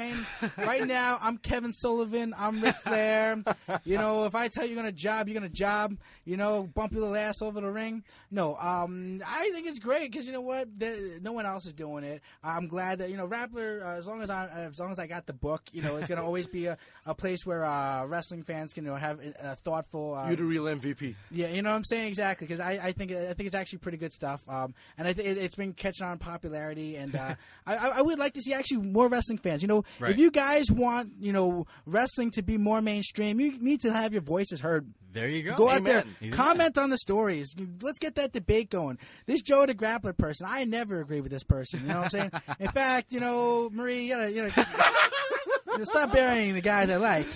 right 0.56 0.86
now 0.86 1.18
I'm 1.20 1.38
Kevin 1.38 1.72
Sullivan. 1.72 2.34
I'm 2.36 2.60
Ric 2.60 2.74
Flair. 2.76 3.42
You 3.84 3.98
know 3.98 4.24
if 4.24 4.34
I 4.34 4.48
tell 4.48 4.64
you 4.64 4.70
you're 4.74 4.82
gonna 4.82 4.92
job 4.92 5.28
you're 5.28 5.34
gonna 5.34 5.48
job. 5.48 5.96
You 6.24 6.36
know 6.36 6.68
bump 6.74 6.92
your 6.92 7.02
little 7.02 7.16
ass 7.16 7.40
over 7.42 7.60
the 7.60 7.70
ring. 7.70 8.02
No 8.30 8.56
um 8.56 9.20
I 9.26 9.50
think 9.52 9.66
it's 9.66 9.78
great 9.78 10.10
because 10.10 10.26
you 10.26 10.32
know 10.32 10.40
what? 10.40 10.68
The, 10.78 11.20
no 11.22 11.32
one 11.32 11.46
else 11.46 11.66
is 11.66 11.72
doing 11.72 12.04
it. 12.04 12.22
I'm 12.42 12.66
glad 12.66 12.98
that 12.98 13.10
you 13.10 13.16
know 13.16 13.28
Rappler 13.28 13.82
uh, 13.84 13.98
as 13.98 14.06
long 14.06 14.22
as 14.22 14.30
I 14.30 14.46
as 14.48 14.78
long 14.78 14.90
as 14.90 14.98
I 14.98 15.06
got 15.06 15.26
the 15.26 15.32
book 15.32 15.62
you 15.72 15.82
know 15.82 15.96
it's 15.96 16.08
gonna 16.08 16.24
always 16.24 16.46
be 16.46 16.66
a, 16.66 16.76
a 17.06 17.14
place 17.14 17.44
where 17.44 17.64
uh, 17.64 18.04
wrestling 18.06 18.42
fans 18.42 18.72
can 18.72 18.84
you 18.84 18.90
know, 18.90 18.96
have 18.96 19.20
a, 19.20 19.52
a 19.52 19.54
thoughtful 19.54 20.14
uh, 20.14 20.30
You 20.30 20.36
the 20.36 20.44
real 20.44 20.64
MVP. 20.64 21.14
yeah, 21.30 21.48
you 21.48 21.62
know 21.62 21.70
what 21.70 21.76
I'm 21.76 21.84
saying? 21.84 22.08
Exactly 22.08 22.46
because 22.46 22.60
I, 22.60 22.72
I 22.82 22.92
think 22.92 23.12
I 23.12 23.32
think 23.34 23.46
it's 23.46 23.54
actually 23.54 23.78
pretty 23.78 23.98
good 23.98 24.12
stuff. 24.12 24.42
Um, 24.48 24.74
and 24.96 25.06
I 25.06 25.12
think 25.12 25.28
it, 25.28 25.38
it's 25.38 25.56
been 25.56 25.72
catching 25.72 26.06
on 26.06 26.18
popularity, 26.18 26.96
and 26.96 27.14
uh, 27.14 27.34
I 27.66 27.76
I 27.76 28.02
would 28.02 28.18
like 28.18 28.34
to 28.34 28.40
see 28.40 28.54
actually 28.54 28.78
more 28.78 29.08
wrestling 29.08 29.38
fans. 29.38 29.62
You 29.62 29.68
know, 29.68 29.84
Right. 29.98 30.12
if 30.12 30.18
you 30.18 30.30
guys 30.30 30.70
want 30.70 31.12
you 31.20 31.32
know 31.32 31.66
wrestling 31.86 32.30
to 32.32 32.42
be 32.42 32.56
more 32.56 32.80
mainstream, 32.80 33.40
you 33.40 33.58
need 33.58 33.80
to 33.80 33.92
have 33.92 34.12
your 34.12 34.22
voices 34.22 34.60
heard. 34.60 34.92
There 35.12 35.28
you 35.28 35.42
go. 35.42 35.56
Go 35.56 35.70
out 35.70 35.84
there, 35.84 36.04
He's 36.20 36.34
comment 36.34 36.76
on 36.76 36.90
the 36.90 36.98
stories. 36.98 37.54
Let's 37.80 37.98
get 37.98 38.16
that 38.16 38.32
debate 38.32 38.70
going. 38.70 38.98
This 39.26 39.42
Joe 39.42 39.66
the 39.66 39.74
Grappler 39.74 40.16
person, 40.16 40.46
I 40.48 40.64
never 40.64 41.00
agree 41.00 41.20
with 41.20 41.32
this 41.32 41.44
person. 41.44 41.80
You 41.80 41.88
know 41.88 41.96
what 41.96 42.04
I'm 42.04 42.10
saying? 42.10 42.30
In 42.60 42.68
fact, 42.68 43.12
you 43.12 43.20
know, 43.20 43.70
Marie, 43.72 44.02
you 44.02 44.14
gotta, 44.14 44.30
you 44.30 44.42
know, 44.42 44.48
know, 45.78 45.84
stop 45.84 46.12
burying 46.12 46.54
the 46.54 46.60
guys 46.60 46.90
I 46.90 46.96
like. 46.96 47.26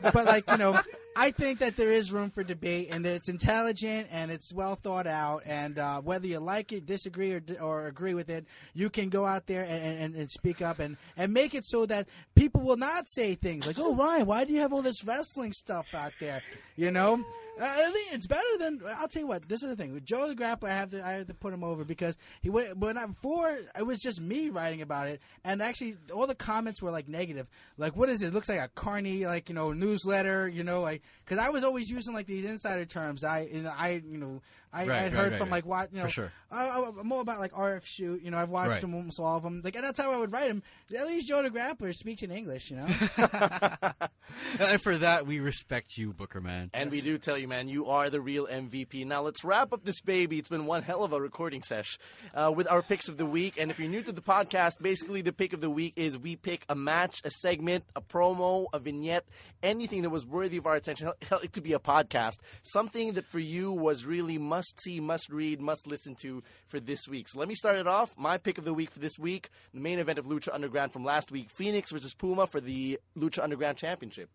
But 0.00 0.24
like, 0.26 0.50
you 0.50 0.56
know, 0.56 0.80
I 1.16 1.32
think 1.32 1.58
that 1.58 1.76
there 1.76 1.90
is 1.90 2.12
room 2.12 2.30
for 2.30 2.44
debate, 2.44 2.90
and 2.92 3.04
that 3.04 3.12
it's 3.12 3.28
intelligent 3.28 4.06
and 4.12 4.30
it's 4.30 4.52
well 4.54 4.76
thought 4.76 5.06
out. 5.06 5.42
And 5.44 5.78
uh, 5.78 6.00
whether 6.00 6.26
you 6.26 6.38
like 6.38 6.72
it, 6.72 6.86
disagree, 6.86 7.32
or, 7.34 7.42
or 7.60 7.86
agree 7.86 8.14
with 8.14 8.30
it, 8.30 8.46
you 8.72 8.88
can 8.88 9.08
go 9.08 9.26
out 9.26 9.46
there 9.46 9.64
and, 9.64 9.98
and, 9.98 10.14
and 10.14 10.30
speak 10.30 10.62
up 10.62 10.78
and, 10.78 10.96
and 11.16 11.32
make 11.32 11.54
it 11.54 11.64
so 11.64 11.86
that 11.86 12.06
people 12.36 12.60
will 12.60 12.76
not 12.76 13.08
say 13.08 13.34
things 13.34 13.66
like, 13.66 13.78
"Oh, 13.78 13.96
Ryan, 13.96 14.26
why 14.26 14.44
do 14.44 14.52
you 14.52 14.60
have 14.60 14.72
all 14.72 14.82
this 14.82 15.04
wrestling 15.04 15.52
stuff 15.52 15.92
out 15.92 16.12
there?" 16.20 16.42
You 16.76 16.90
know. 16.90 17.24
I 17.60 17.90
think 17.92 18.12
it's 18.12 18.26
better 18.26 18.58
than 18.58 18.80
I'll 18.98 19.08
tell 19.08 19.22
you 19.22 19.28
what. 19.28 19.48
This 19.48 19.62
is 19.62 19.70
the 19.70 19.76
thing 19.76 19.92
with 19.92 20.04
Joe 20.04 20.28
the 20.28 20.34
Grappler. 20.34 20.68
I 20.68 20.74
have 20.74 20.90
to 20.90 21.04
I 21.04 21.12
have 21.12 21.26
to 21.26 21.34
put 21.34 21.52
him 21.52 21.64
over 21.64 21.84
because 21.84 22.16
he 22.40 22.50
went 22.50 22.76
when 22.76 22.96
I 22.96 23.06
before 23.06 23.58
it 23.76 23.86
was 23.86 23.98
just 24.00 24.20
me 24.20 24.50
writing 24.50 24.82
about 24.82 25.08
it, 25.08 25.20
and 25.44 25.62
actually 25.62 25.96
all 26.12 26.26
the 26.26 26.34
comments 26.34 26.82
were 26.82 26.90
like 26.90 27.08
negative. 27.08 27.48
Like, 27.76 27.96
what 27.96 28.08
is 28.08 28.22
it 28.22 28.34
looks 28.34 28.48
like 28.48 28.60
a 28.60 28.68
carny 28.68 29.26
like 29.26 29.48
you 29.48 29.54
know 29.54 29.72
newsletter. 29.72 30.48
You 30.48 30.64
know, 30.64 30.80
like 30.82 31.02
because 31.28 31.44
I 31.44 31.50
was 31.50 31.64
always 31.64 31.90
using 31.90 32.14
like 32.14 32.26
these 32.26 32.44
insider 32.44 32.84
terms. 32.84 33.24
I 33.24 33.48
you 33.52 33.62
know, 33.62 33.72
I 33.76 34.02
you 34.08 34.18
know 34.18 34.40
I 34.72 34.80
Right, 34.80 34.90
I 34.90 35.02
right, 35.04 35.12
heard 35.12 35.32
right, 35.32 35.38
from 35.38 35.50
like 35.50 35.64
what 35.64 35.92
you 35.92 35.98
know 35.98 36.04
For 36.04 36.10
sure. 36.10 36.32
I, 36.50 36.90
I'm 36.98 37.06
more 37.06 37.20
about 37.20 37.38
like 37.40 37.52
RF 37.52 37.84
shoot. 37.84 38.22
You 38.22 38.30
know, 38.30 38.38
I've 38.38 38.50
watched 38.50 38.72
Right. 38.72 38.80
them 38.80 38.94
almost 38.94 39.18
all 39.18 39.36
of 39.36 39.42
them. 39.42 39.60
Like, 39.64 39.76
and 39.76 39.84
that's 39.84 39.98
how 39.98 40.12
I 40.12 40.16
would 40.16 40.32
write 40.32 40.48
them. 40.48 40.62
At 40.96 41.06
least 41.06 41.28
Joe 41.28 41.42
the 41.42 41.50
Grappler 41.50 41.94
speaks 41.94 42.22
in 42.22 42.30
English. 42.30 42.70
You 42.70 42.78
know. 42.78 42.86
and 44.60 44.80
for 44.80 44.96
that, 44.98 45.26
we 45.26 45.40
respect 45.40 45.96
you, 45.96 46.12
Booker 46.12 46.40
man. 46.40 46.70
And 46.74 46.90
we 46.90 47.00
do 47.00 47.16
tell 47.18 47.38
you, 47.38 47.48
man, 47.48 47.68
you 47.68 47.86
are 47.86 48.10
the 48.10 48.20
real 48.20 48.46
MVP. 48.46 49.06
Now 49.06 49.22
let's 49.22 49.42
wrap 49.42 49.72
up 49.72 49.84
this 49.84 50.00
baby. 50.00 50.38
It's 50.38 50.48
been 50.48 50.66
one 50.66 50.82
hell 50.82 51.02
of 51.02 51.12
a 51.12 51.20
recording 51.20 51.62
sesh 51.62 51.98
uh, 52.34 52.52
with 52.54 52.70
our 52.70 52.82
picks 52.82 53.08
of 53.08 53.16
the 53.16 53.26
week. 53.26 53.54
And 53.58 53.70
if 53.70 53.78
you're 53.78 53.88
new 53.88 54.02
to 54.02 54.12
the 54.12 54.20
podcast, 54.20 54.82
basically 54.82 55.22
the 55.22 55.32
pick 55.32 55.52
of 55.54 55.60
the 55.60 55.70
week 55.70 55.94
is 55.96 56.18
we 56.18 56.36
pick 56.36 56.64
a 56.68 56.74
match, 56.74 57.22
a 57.24 57.30
segment, 57.30 57.84
a 57.96 58.02
promo, 58.02 58.66
a 58.72 58.78
vignette, 58.78 59.24
anything 59.62 60.02
that 60.02 60.10
was 60.10 60.26
worthy 60.26 60.58
of 60.58 60.66
our 60.66 60.76
attention. 60.76 61.10
It 61.42 61.52
could 61.52 61.62
be 61.62 61.72
a 61.72 61.78
podcast, 61.78 62.38
something 62.62 63.14
that 63.14 63.26
for 63.26 63.38
you 63.38 63.72
was 63.72 64.04
really 64.04 64.38
must 64.38 64.80
see, 64.80 65.00
must 65.00 65.30
read, 65.30 65.60
must 65.60 65.86
listen 65.86 66.14
to 66.16 66.42
for 66.66 66.80
this 66.80 67.08
week. 67.08 67.28
So 67.28 67.38
let 67.38 67.48
me 67.48 67.54
start 67.54 67.76
it 67.76 67.86
off. 67.86 68.16
My 68.16 68.38
pick 68.38 68.58
of 68.58 68.64
the 68.64 68.74
week 68.74 68.90
for 68.90 68.98
this 68.98 69.18
week, 69.18 69.50
the 69.74 69.80
main 69.80 69.98
event 69.98 70.18
of 70.18 70.26
Lucha 70.26 70.52
Underground 70.52 70.92
from 70.92 71.04
last 71.04 71.30
week, 71.30 71.50
Fenix 71.50 71.90
versus 71.90 72.14
Puma 72.14 72.46
for 72.46 72.60
the 72.60 72.98
Lucha 73.16 73.42
Underground 73.42 73.76
Championship. 73.76 74.30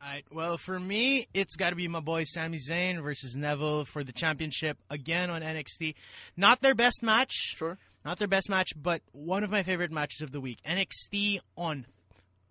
All 0.00 0.08
right. 0.08 0.24
Well, 0.30 0.58
for 0.58 0.78
me, 0.78 1.26
it's 1.34 1.56
got 1.56 1.70
to 1.70 1.76
be 1.76 1.88
my 1.88 2.00
boy 2.00 2.24
Sami 2.24 2.58
Zayn 2.58 3.02
versus 3.02 3.34
Neville 3.34 3.84
for 3.84 4.04
the 4.04 4.12
championship 4.12 4.78
again 4.90 5.28
on 5.28 5.42
NXT. 5.42 5.94
Not 6.36 6.60
their 6.60 6.74
best 6.74 7.02
match. 7.02 7.32
Sure. 7.32 7.78
Not 8.04 8.18
their 8.18 8.28
best 8.28 8.48
match, 8.48 8.70
but 8.80 9.02
one 9.10 9.42
of 9.42 9.50
my 9.50 9.64
favorite 9.64 9.90
matches 9.90 10.22
of 10.22 10.30
the 10.30 10.40
week. 10.40 10.58
NXT 10.64 11.40
on 11.56 11.84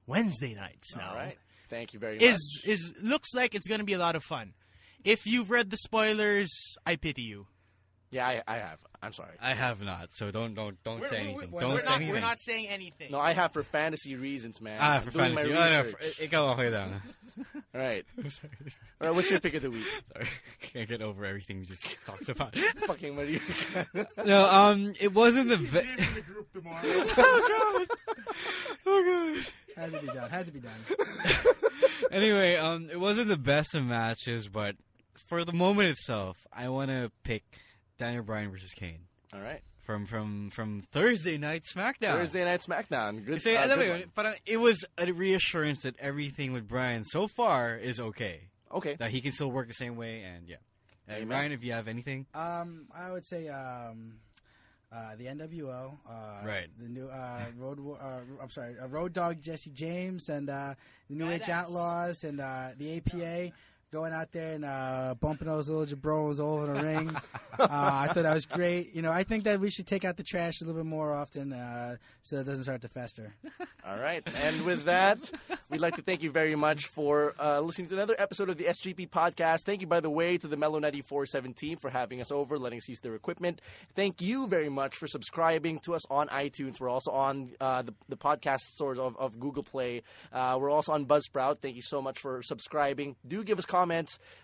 Wednesday 0.05 0.55
nights 0.55 0.95
now. 0.95 1.11
All 1.11 1.15
right. 1.15 1.37
Thank 1.69 1.94
you 1.94 1.99
very 1.99 2.15
much. 2.15 2.23
Is 2.23 2.61
is 2.65 2.94
looks 3.02 3.34
like 3.34 3.56
it's 3.56 3.68
going 3.68 3.80
to 3.80 3.85
be 3.85 3.94
a 3.94 3.99
lot 3.99 4.15
of 4.15 4.23
fun. 4.23 4.53
If 5.03 5.26
you've 5.26 5.52
read 5.52 5.69
the 5.69 5.77
spoilers, 5.77 6.49
I 6.85 6.95
pity 6.95 7.22
you. 7.22 7.48
Yeah, 8.09 8.25
I, 8.25 8.41
I 8.47 8.55
have. 8.57 8.79
I'm 9.03 9.11
sorry. 9.11 9.31
I 9.41 9.53
have 9.53 9.81
not, 9.81 10.09
so 10.13 10.31
don't 10.31 10.53
don't 10.55 10.81
don't 10.84 11.03
say 11.05 11.17
anything. 11.29 11.51
we're 11.51 11.59
don't 11.61 11.73
we're 11.73 11.81
say 11.81 11.85
not 11.89 11.95
anything. 11.97 12.13
we're 12.13 12.19
not 12.21 12.39
saying 12.39 12.67
anything. 12.69 13.11
No, 13.11 13.19
I 13.19 13.34
have 13.34 13.51
for 13.51 13.61
fantasy 13.63 14.15
reasons, 14.15 14.61
man. 14.61 14.79
Ah, 14.81 14.95
I'm 14.95 15.01
for 15.01 15.11
doing 15.11 15.35
fantasy. 15.35 15.53
My 15.53 15.55
Oh, 15.55 15.69
no, 15.69 15.77
research. 15.84 16.15
for, 16.15 16.23
ikaw 16.23 16.53
okay 16.53 16.69
lang. 16.69 16.91
All 17.75 17.81
right. 17.81 18.05
Sorry. 18.29 18.51
All 19.01 19.07
right. 19.07 19.15
What's 19.15 19.29
your 19.29 19.39
pick 19.41 19.53
of 19.55 19.61
the 19.61 19.71
week? 19.71 19.85
Sorry. 20.13 20.27
Can't 20.61 20.89
get 20.89 21.01
over 21.01 21.25
everything 21.25 21.59
we 21.59 21.65
just 21.65 21.85
talked 22.05 22.27
about. 22.29 22.55
Fucking 22.88 23.13
Maria. 23.13 23.39
no, 24.25 24.45
um, 24.45 24.93
it 24.99 25.13
wasn't 25.13 25.49
the. 25.49 25.57
Ve- 25.57 25.84
Had 29.75 29.93
to 29.93 29.99
be 30.01 30.07
done. 30.07 30.29
Had 30.29 30.45
to 30.47 30.51
be 30.51 30.59
done. 30.59 30.71
anyway, 32.11 32.55
um, 32.55 32.89
it 32.91 32.99
wasn't 32.99 33.27
the 33.27 33.38
best 33.38 33.75
of 33.75 33.84
matches, 33.84 34.47
but 34.47 34.75
for 35.27 35.43
the 35.43 35.53
moment 35.53 35.89
itself, 35.89 36.38
I 36.51 36.69
want 36.69 36.89
to 36.89 37.11
pick 37.23 37.43
Daniel 37.97 38.23
Bryan 38.23 38.51
versus 38.51 38.73
Kane 38.73 38.99
All 39.33 39.41
right. 39.41 39.61
from 39.81 40.05
from 40.05 40.49
from 40.51 40.83
Thursday 40.91 41.37
Night 41.37 41.63
SmackDown. 41.63 42.13
Thursday 42.15 42.43
Night 42.45 42.61
SmackDown. 42.67 43.25
Good. 43.25 43.41
Say, 43.41 43.55
uh, 43.57 43.65
alam 43.65 43.79
mo 43.79 43.85
good 43.85 43.99
yun, 44.01 44.11
parang 44.15 44.35
it 44.45 44.57
was 44.57 44.85
a 44.97 45.11
reassurance 45.11 45.79
that 45.79 45.95
everything 45.99 46.53
with 46.53 46.67
Bryan 46.67 47.03
so 47.03 47.27
far 47.27 47.75
is 47.75 47.99
okay. 47.99 48.41
Okay. 48.73 48.95
That 48.95 49.11
he 49.11 49.21
can 49.21 49.31
still 49.31 49.49
work 49.51 49.67
the 49.67 49.73
same 49.73 49.95
way, 49.95 50.21
and 50.23 50.47
yeah. 50.47 50.57
And 51.07 51.29
Ryan, 51.29 51.53
if 51.53 51.63
you 51.63 51.71
have 51.71 51.87
anything, 51.87 52.25
Um, 52.35 52.87
I 52.93 53.11
would 53.13 53.25
say 53.25 53.47
um, 53.47 54.19
uh, 54.91 55.15
the 55.15 55.25
NWO, 55.27 55.97
uh, 56.05 56.45
Right. 56.45 56.67
The 56.77 56.89
new 56.89 57.07
uh, 57.07 57.39
Road, 57.55 57.79
Wa- 57.79 57.95
uh, 57.95 58.19
I'm 58.41 58.49
sorry, 58.49 58.75
uh, 58.77 58.87
Road 58.87 59.13
Dog 59.13 59.39
Jesse 59.41 59.71
James 59.71 60.27
and 60.27 60.49
uh, 60.49 60.75
the 61.09 61.15
New 61.15 61.29
Age 61.31 61.47
Outlaws 61.47 62.25
and 62.25 62.41
uh, 62.41 62.71
the 62.77 62.97
APA 62.97 63.51
going 63.91 64.11
out 64.11 64.31
there 64.34 64.53
and 64.55 64.65
uh, 64.65 65.15
bumping 65.19 65.47
those 65.47 65.69
little 65.69 65.85
jabronis 65.85 66.39
all 66.39 66.65
in 66.65 66.73
the 66.73 66.81
ring. 66.81 67.15
uh, 67.59 67.68
I 67.69 68.07
thought 68.07 68.23
that 68.23 68.34
was 68.34 68.45
great. 68.45 68.93
You 68.93 69.01
know, 69.01 69.11
I 69.11 69.23
think 69.23 69.45
that 69.45 69.61
we 69.61 69.69
should 69.69 69.88
take 69.88 70.03
out 70.03 70.18
the 70.18 70.23
trash 70.23 70.59
a 70.59 70.65
little 70.65 70.81
bit 70.81 70.88
more 70.88 71.14
often 71.14 71.53
uh, 71.53 71.95
so 72.22 72.38
it 72.38 72.43
doesn't 72.43 72.64
start 72.64 72.81
to 72.81 72.89
fester. 72.89 73.34
All 73.88 73.97
right. 73.97 74.27
And 74.41 74.64
with 74.64 74.84
that, 74.84 75.31
we'd 75.72 75.80
like 75.80 75.95
to 75.95 76.01
thank 76.01 76.22
you 76.22 76.31
very 76.31 76.55
much 76.55 76.85
for 76.88 77.34
uh, 77.39 77.61
listening 77.61 77.88
to 77.88 77.95
another 77.95 78.15
episode 78.19 78.49
of 78.49 78.57
the 78.57 78.65
SGP 78.65 79.09
podcast. 79.09 79.61
Thank 79.61 79.80
you, 79.80 79.88
by 79.88 80.01
the 80.01 80.09
way, 80.09 80.38
to 80.38 80.47
the 80.47 80.57
Mellow 80.57 80.80
9417 80.80 81.77
for 81.77 81.89
having 81.89 82.19
us 82.19 82.30
over, 82.30 82.59
letting 82.59 82.80
us 82.80 82.89
use 82.89 82.99
their 82.99 83.15
equipment. 83.15 83.61
Thank 83.93 84.22
you 84.22 84.47
very 84.47 84.69
much 84.69 84.95
for 84.95 85.07
subscribing 85.07 85.80
to 85.80 85.95
us 85.95 86.05
on 86.09 86.27
iTunes. 86.27 86.81
We're 86.81 86.89
also 86.89 87.11
on 87.11 87.51
uh, 87.61 87.84
the, 87.84 87.93
the 88.09 88.18
podcast 88.18 88.61
stores 88.61 88.99
of, 88.99 89.15
of 89.18 89.39
Google 89.39 89.64
Play. 89.64 90.03
Uh, 90.34 90.57
we're 90.59 90.72
also 90.72 90.91
on 90.91 91.05
Buzzsprout. 91.05 91.59
Thank 91.59 91.77
you 91.77 91.81
so 91.81 92.01
much 92.01 92.19
for 92.19 92.43
subscribing. 92.43 93.15
Do 93.26 93.45
give 93.45 93.57
us 93.57 93.65
comments. 93.65 93.76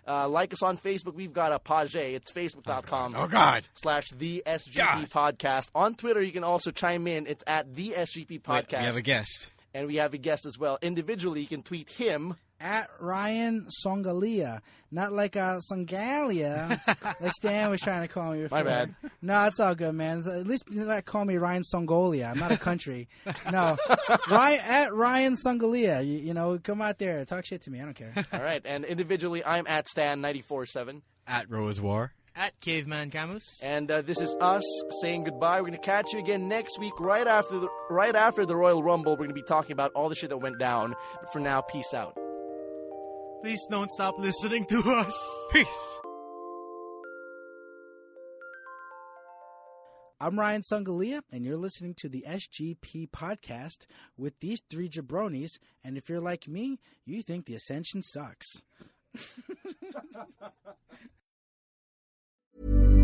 Uh, 0.06 0.28
like 0.28 0.52
us 0.52 0.62
on 0.62 0.76
Facebook. 0.76 1.14
We've 1.14 1.32
got 1.32 1.52
a 1.52 1.58
page. 1.58 1.96
It's 1.96 2.30
facebook.com. 2.30 3.14
Oh, 3.16 3.26
God. 3.26 3.66
Slash 3.74 4.10
the 4.10 4.42
SGP 4.46 4.76
God. 4.76 5.10
podcast. 5.10 5.70
On 5.74 5.94
Twitter, 5.94 6.22
you 6.22 6.32
can 6.32 6.44
also 6.44 6.70
chime 6.70 7.06
in. 7.06 7.26
It's 7.26 7.44
at 7.46 7.74
the 7.74 7.90
SGP 7.90 8.42
podcast 8.42 8.72
Wait, 8.72 8.78
we 8.80 8.84
have 8.84 8.96
a 8.96 9.02
guest. 9.02 9.50
and 9.72 9.86
we 9.86 9.96
have 9.96 10.14
a 10.14 10.18
guest 10.18 10.46
as 10.46 10.58
well. 10.58 10.78
Individually, 10.82 11.40
you 11.40 11.46
can 11.46 11.62
tweet 11.62 11.90
him. 11.90 12.36
At 12.60 12.88
Ryan 12.98 13.66
Songalia, 13.84 14.60
not 14.90 15.12
like 15.12 15.36
a 15.36 15.60
Songalia, 15.70 16.80
like 17.20 17.32
Stan 17.32 17.68
was 17.68 17.80
trying 17.80 18.02
to 18.02 18.08
call 18.08 18.32
me 18.32 18.42
before. 18.42 18.58
My 18.58 18.62
bad. 18.62 18.94
No, 19.20 19.44
it's 19.44 19.60
all 19.60 19.74
good, 19.74 19.94
man. 19.94 20.20
At 20.26 20.46
least 20.46 20.64
do 20.70 20.82
not 20.84 21.04
call 21.04 21.24
me 21.24 21.36
Ryan 21.36 21.62
Songolia. 21.62 22.30
I'm 22.30 22.38
not 22.38 22.52
a 22.52 22.56
country. 22.56 23.08
no, 23.52 23.76
Ryan 24.30 24.60
at 24.66 24.94
Ryan 24.94 25.34
Songalia. 25.36 26.06
You, 26.06 26.18
you 26.18 26.32
know, 26.34 26.58
come 26.58 26.80
out 26.80 26.98
there, 26.98 27.24
talk 27.24 27.44
shit 27.44 27.62
to 27.62 27.70
me. 27.70 27.80
I 27.80 27.84
don't 27.84 27.94
care. 27.94 28.12
All 28.32 28.40
right, 28.42 28.62
and 28.64 28.84
individually, 28.84 29.44
I'm 29.44 29.66
at 29.66 29.86
Stan 29.88 30.20
ninety 30.20 30.40
four 30.40 30.64
seven 30.64 31.02
At 31.26 31.50
Rose 31.50 31.80
War. 31.80 32.12
At 32.36 32.58
Caveman 32.60 33.10
Camus. 33.10 33.60
And 33.62 33.88
uh, 33.90 34.02
this 34.02 34.20
is 34.20 34.34
us 34.40 34.64
saying 35.02 35.22
goodbye. 35.24 35.60
We're 35.60 35.68
going 35.68 35.78
to 35.80 35.86
catch 35.86 36.12
you 36.12 36.18
again 36.18 36.48
next 36.48 36.80
week, 36.80 36.98
right 36.98 37.28
after 37.28 37.60
the, 37.60 37.68
right 37.90 38.16
after 38.16 38.44
the 38.44 38.56
Royal 38.56 38.82
Rumble. 38.82 39.12
We're 39.12 39.18
going 39.18 39.28
to 39.28 39.34
be 39.34 39.42
talking 39.42 39.70
about 39.72 39.92
all 39.92 40.08
the 40.08 40.16
shit 40.16 40.30
that 40.30 40.38
went 40.38 40.58
down. 40.58 40.94
But 41.20 41.32
for 41.32 41.38
now, 41.38 41.60
peace 41.60 41.94
out. 41.94 42.18
Please 43.44 43.66
don't 43.68 43.90
stop 43.90 44.18
listening 44.18 44.64
to 44.70 44.78
us. 44.86 45.46
Peace. 45.52 46.00
I'm 50.18 50.40
Ryan 50.40 50.62
Songalia, 50.62 51.20
and 51.30 51.44
you're 51.44 51.58
listening 51.58 51.94
to 51.98 52.08
the 52.08 52.24
SGP 52.26 53.10
podcast 53.10 53.84
with 54.16 54.40
these 54.40 54.62
three 54.70 54.88
jabronis. 54.88 55.58
And 55.84 55.98
if 55.98 56.08
you're 56.08 56.22
like 56.22 56.48
me, 56.48 56.78
you 57.04 57.20
think 57.20 57.44
the 57.44 57.54
Ascension 57.54 58.00
sucks. 58.00 58.62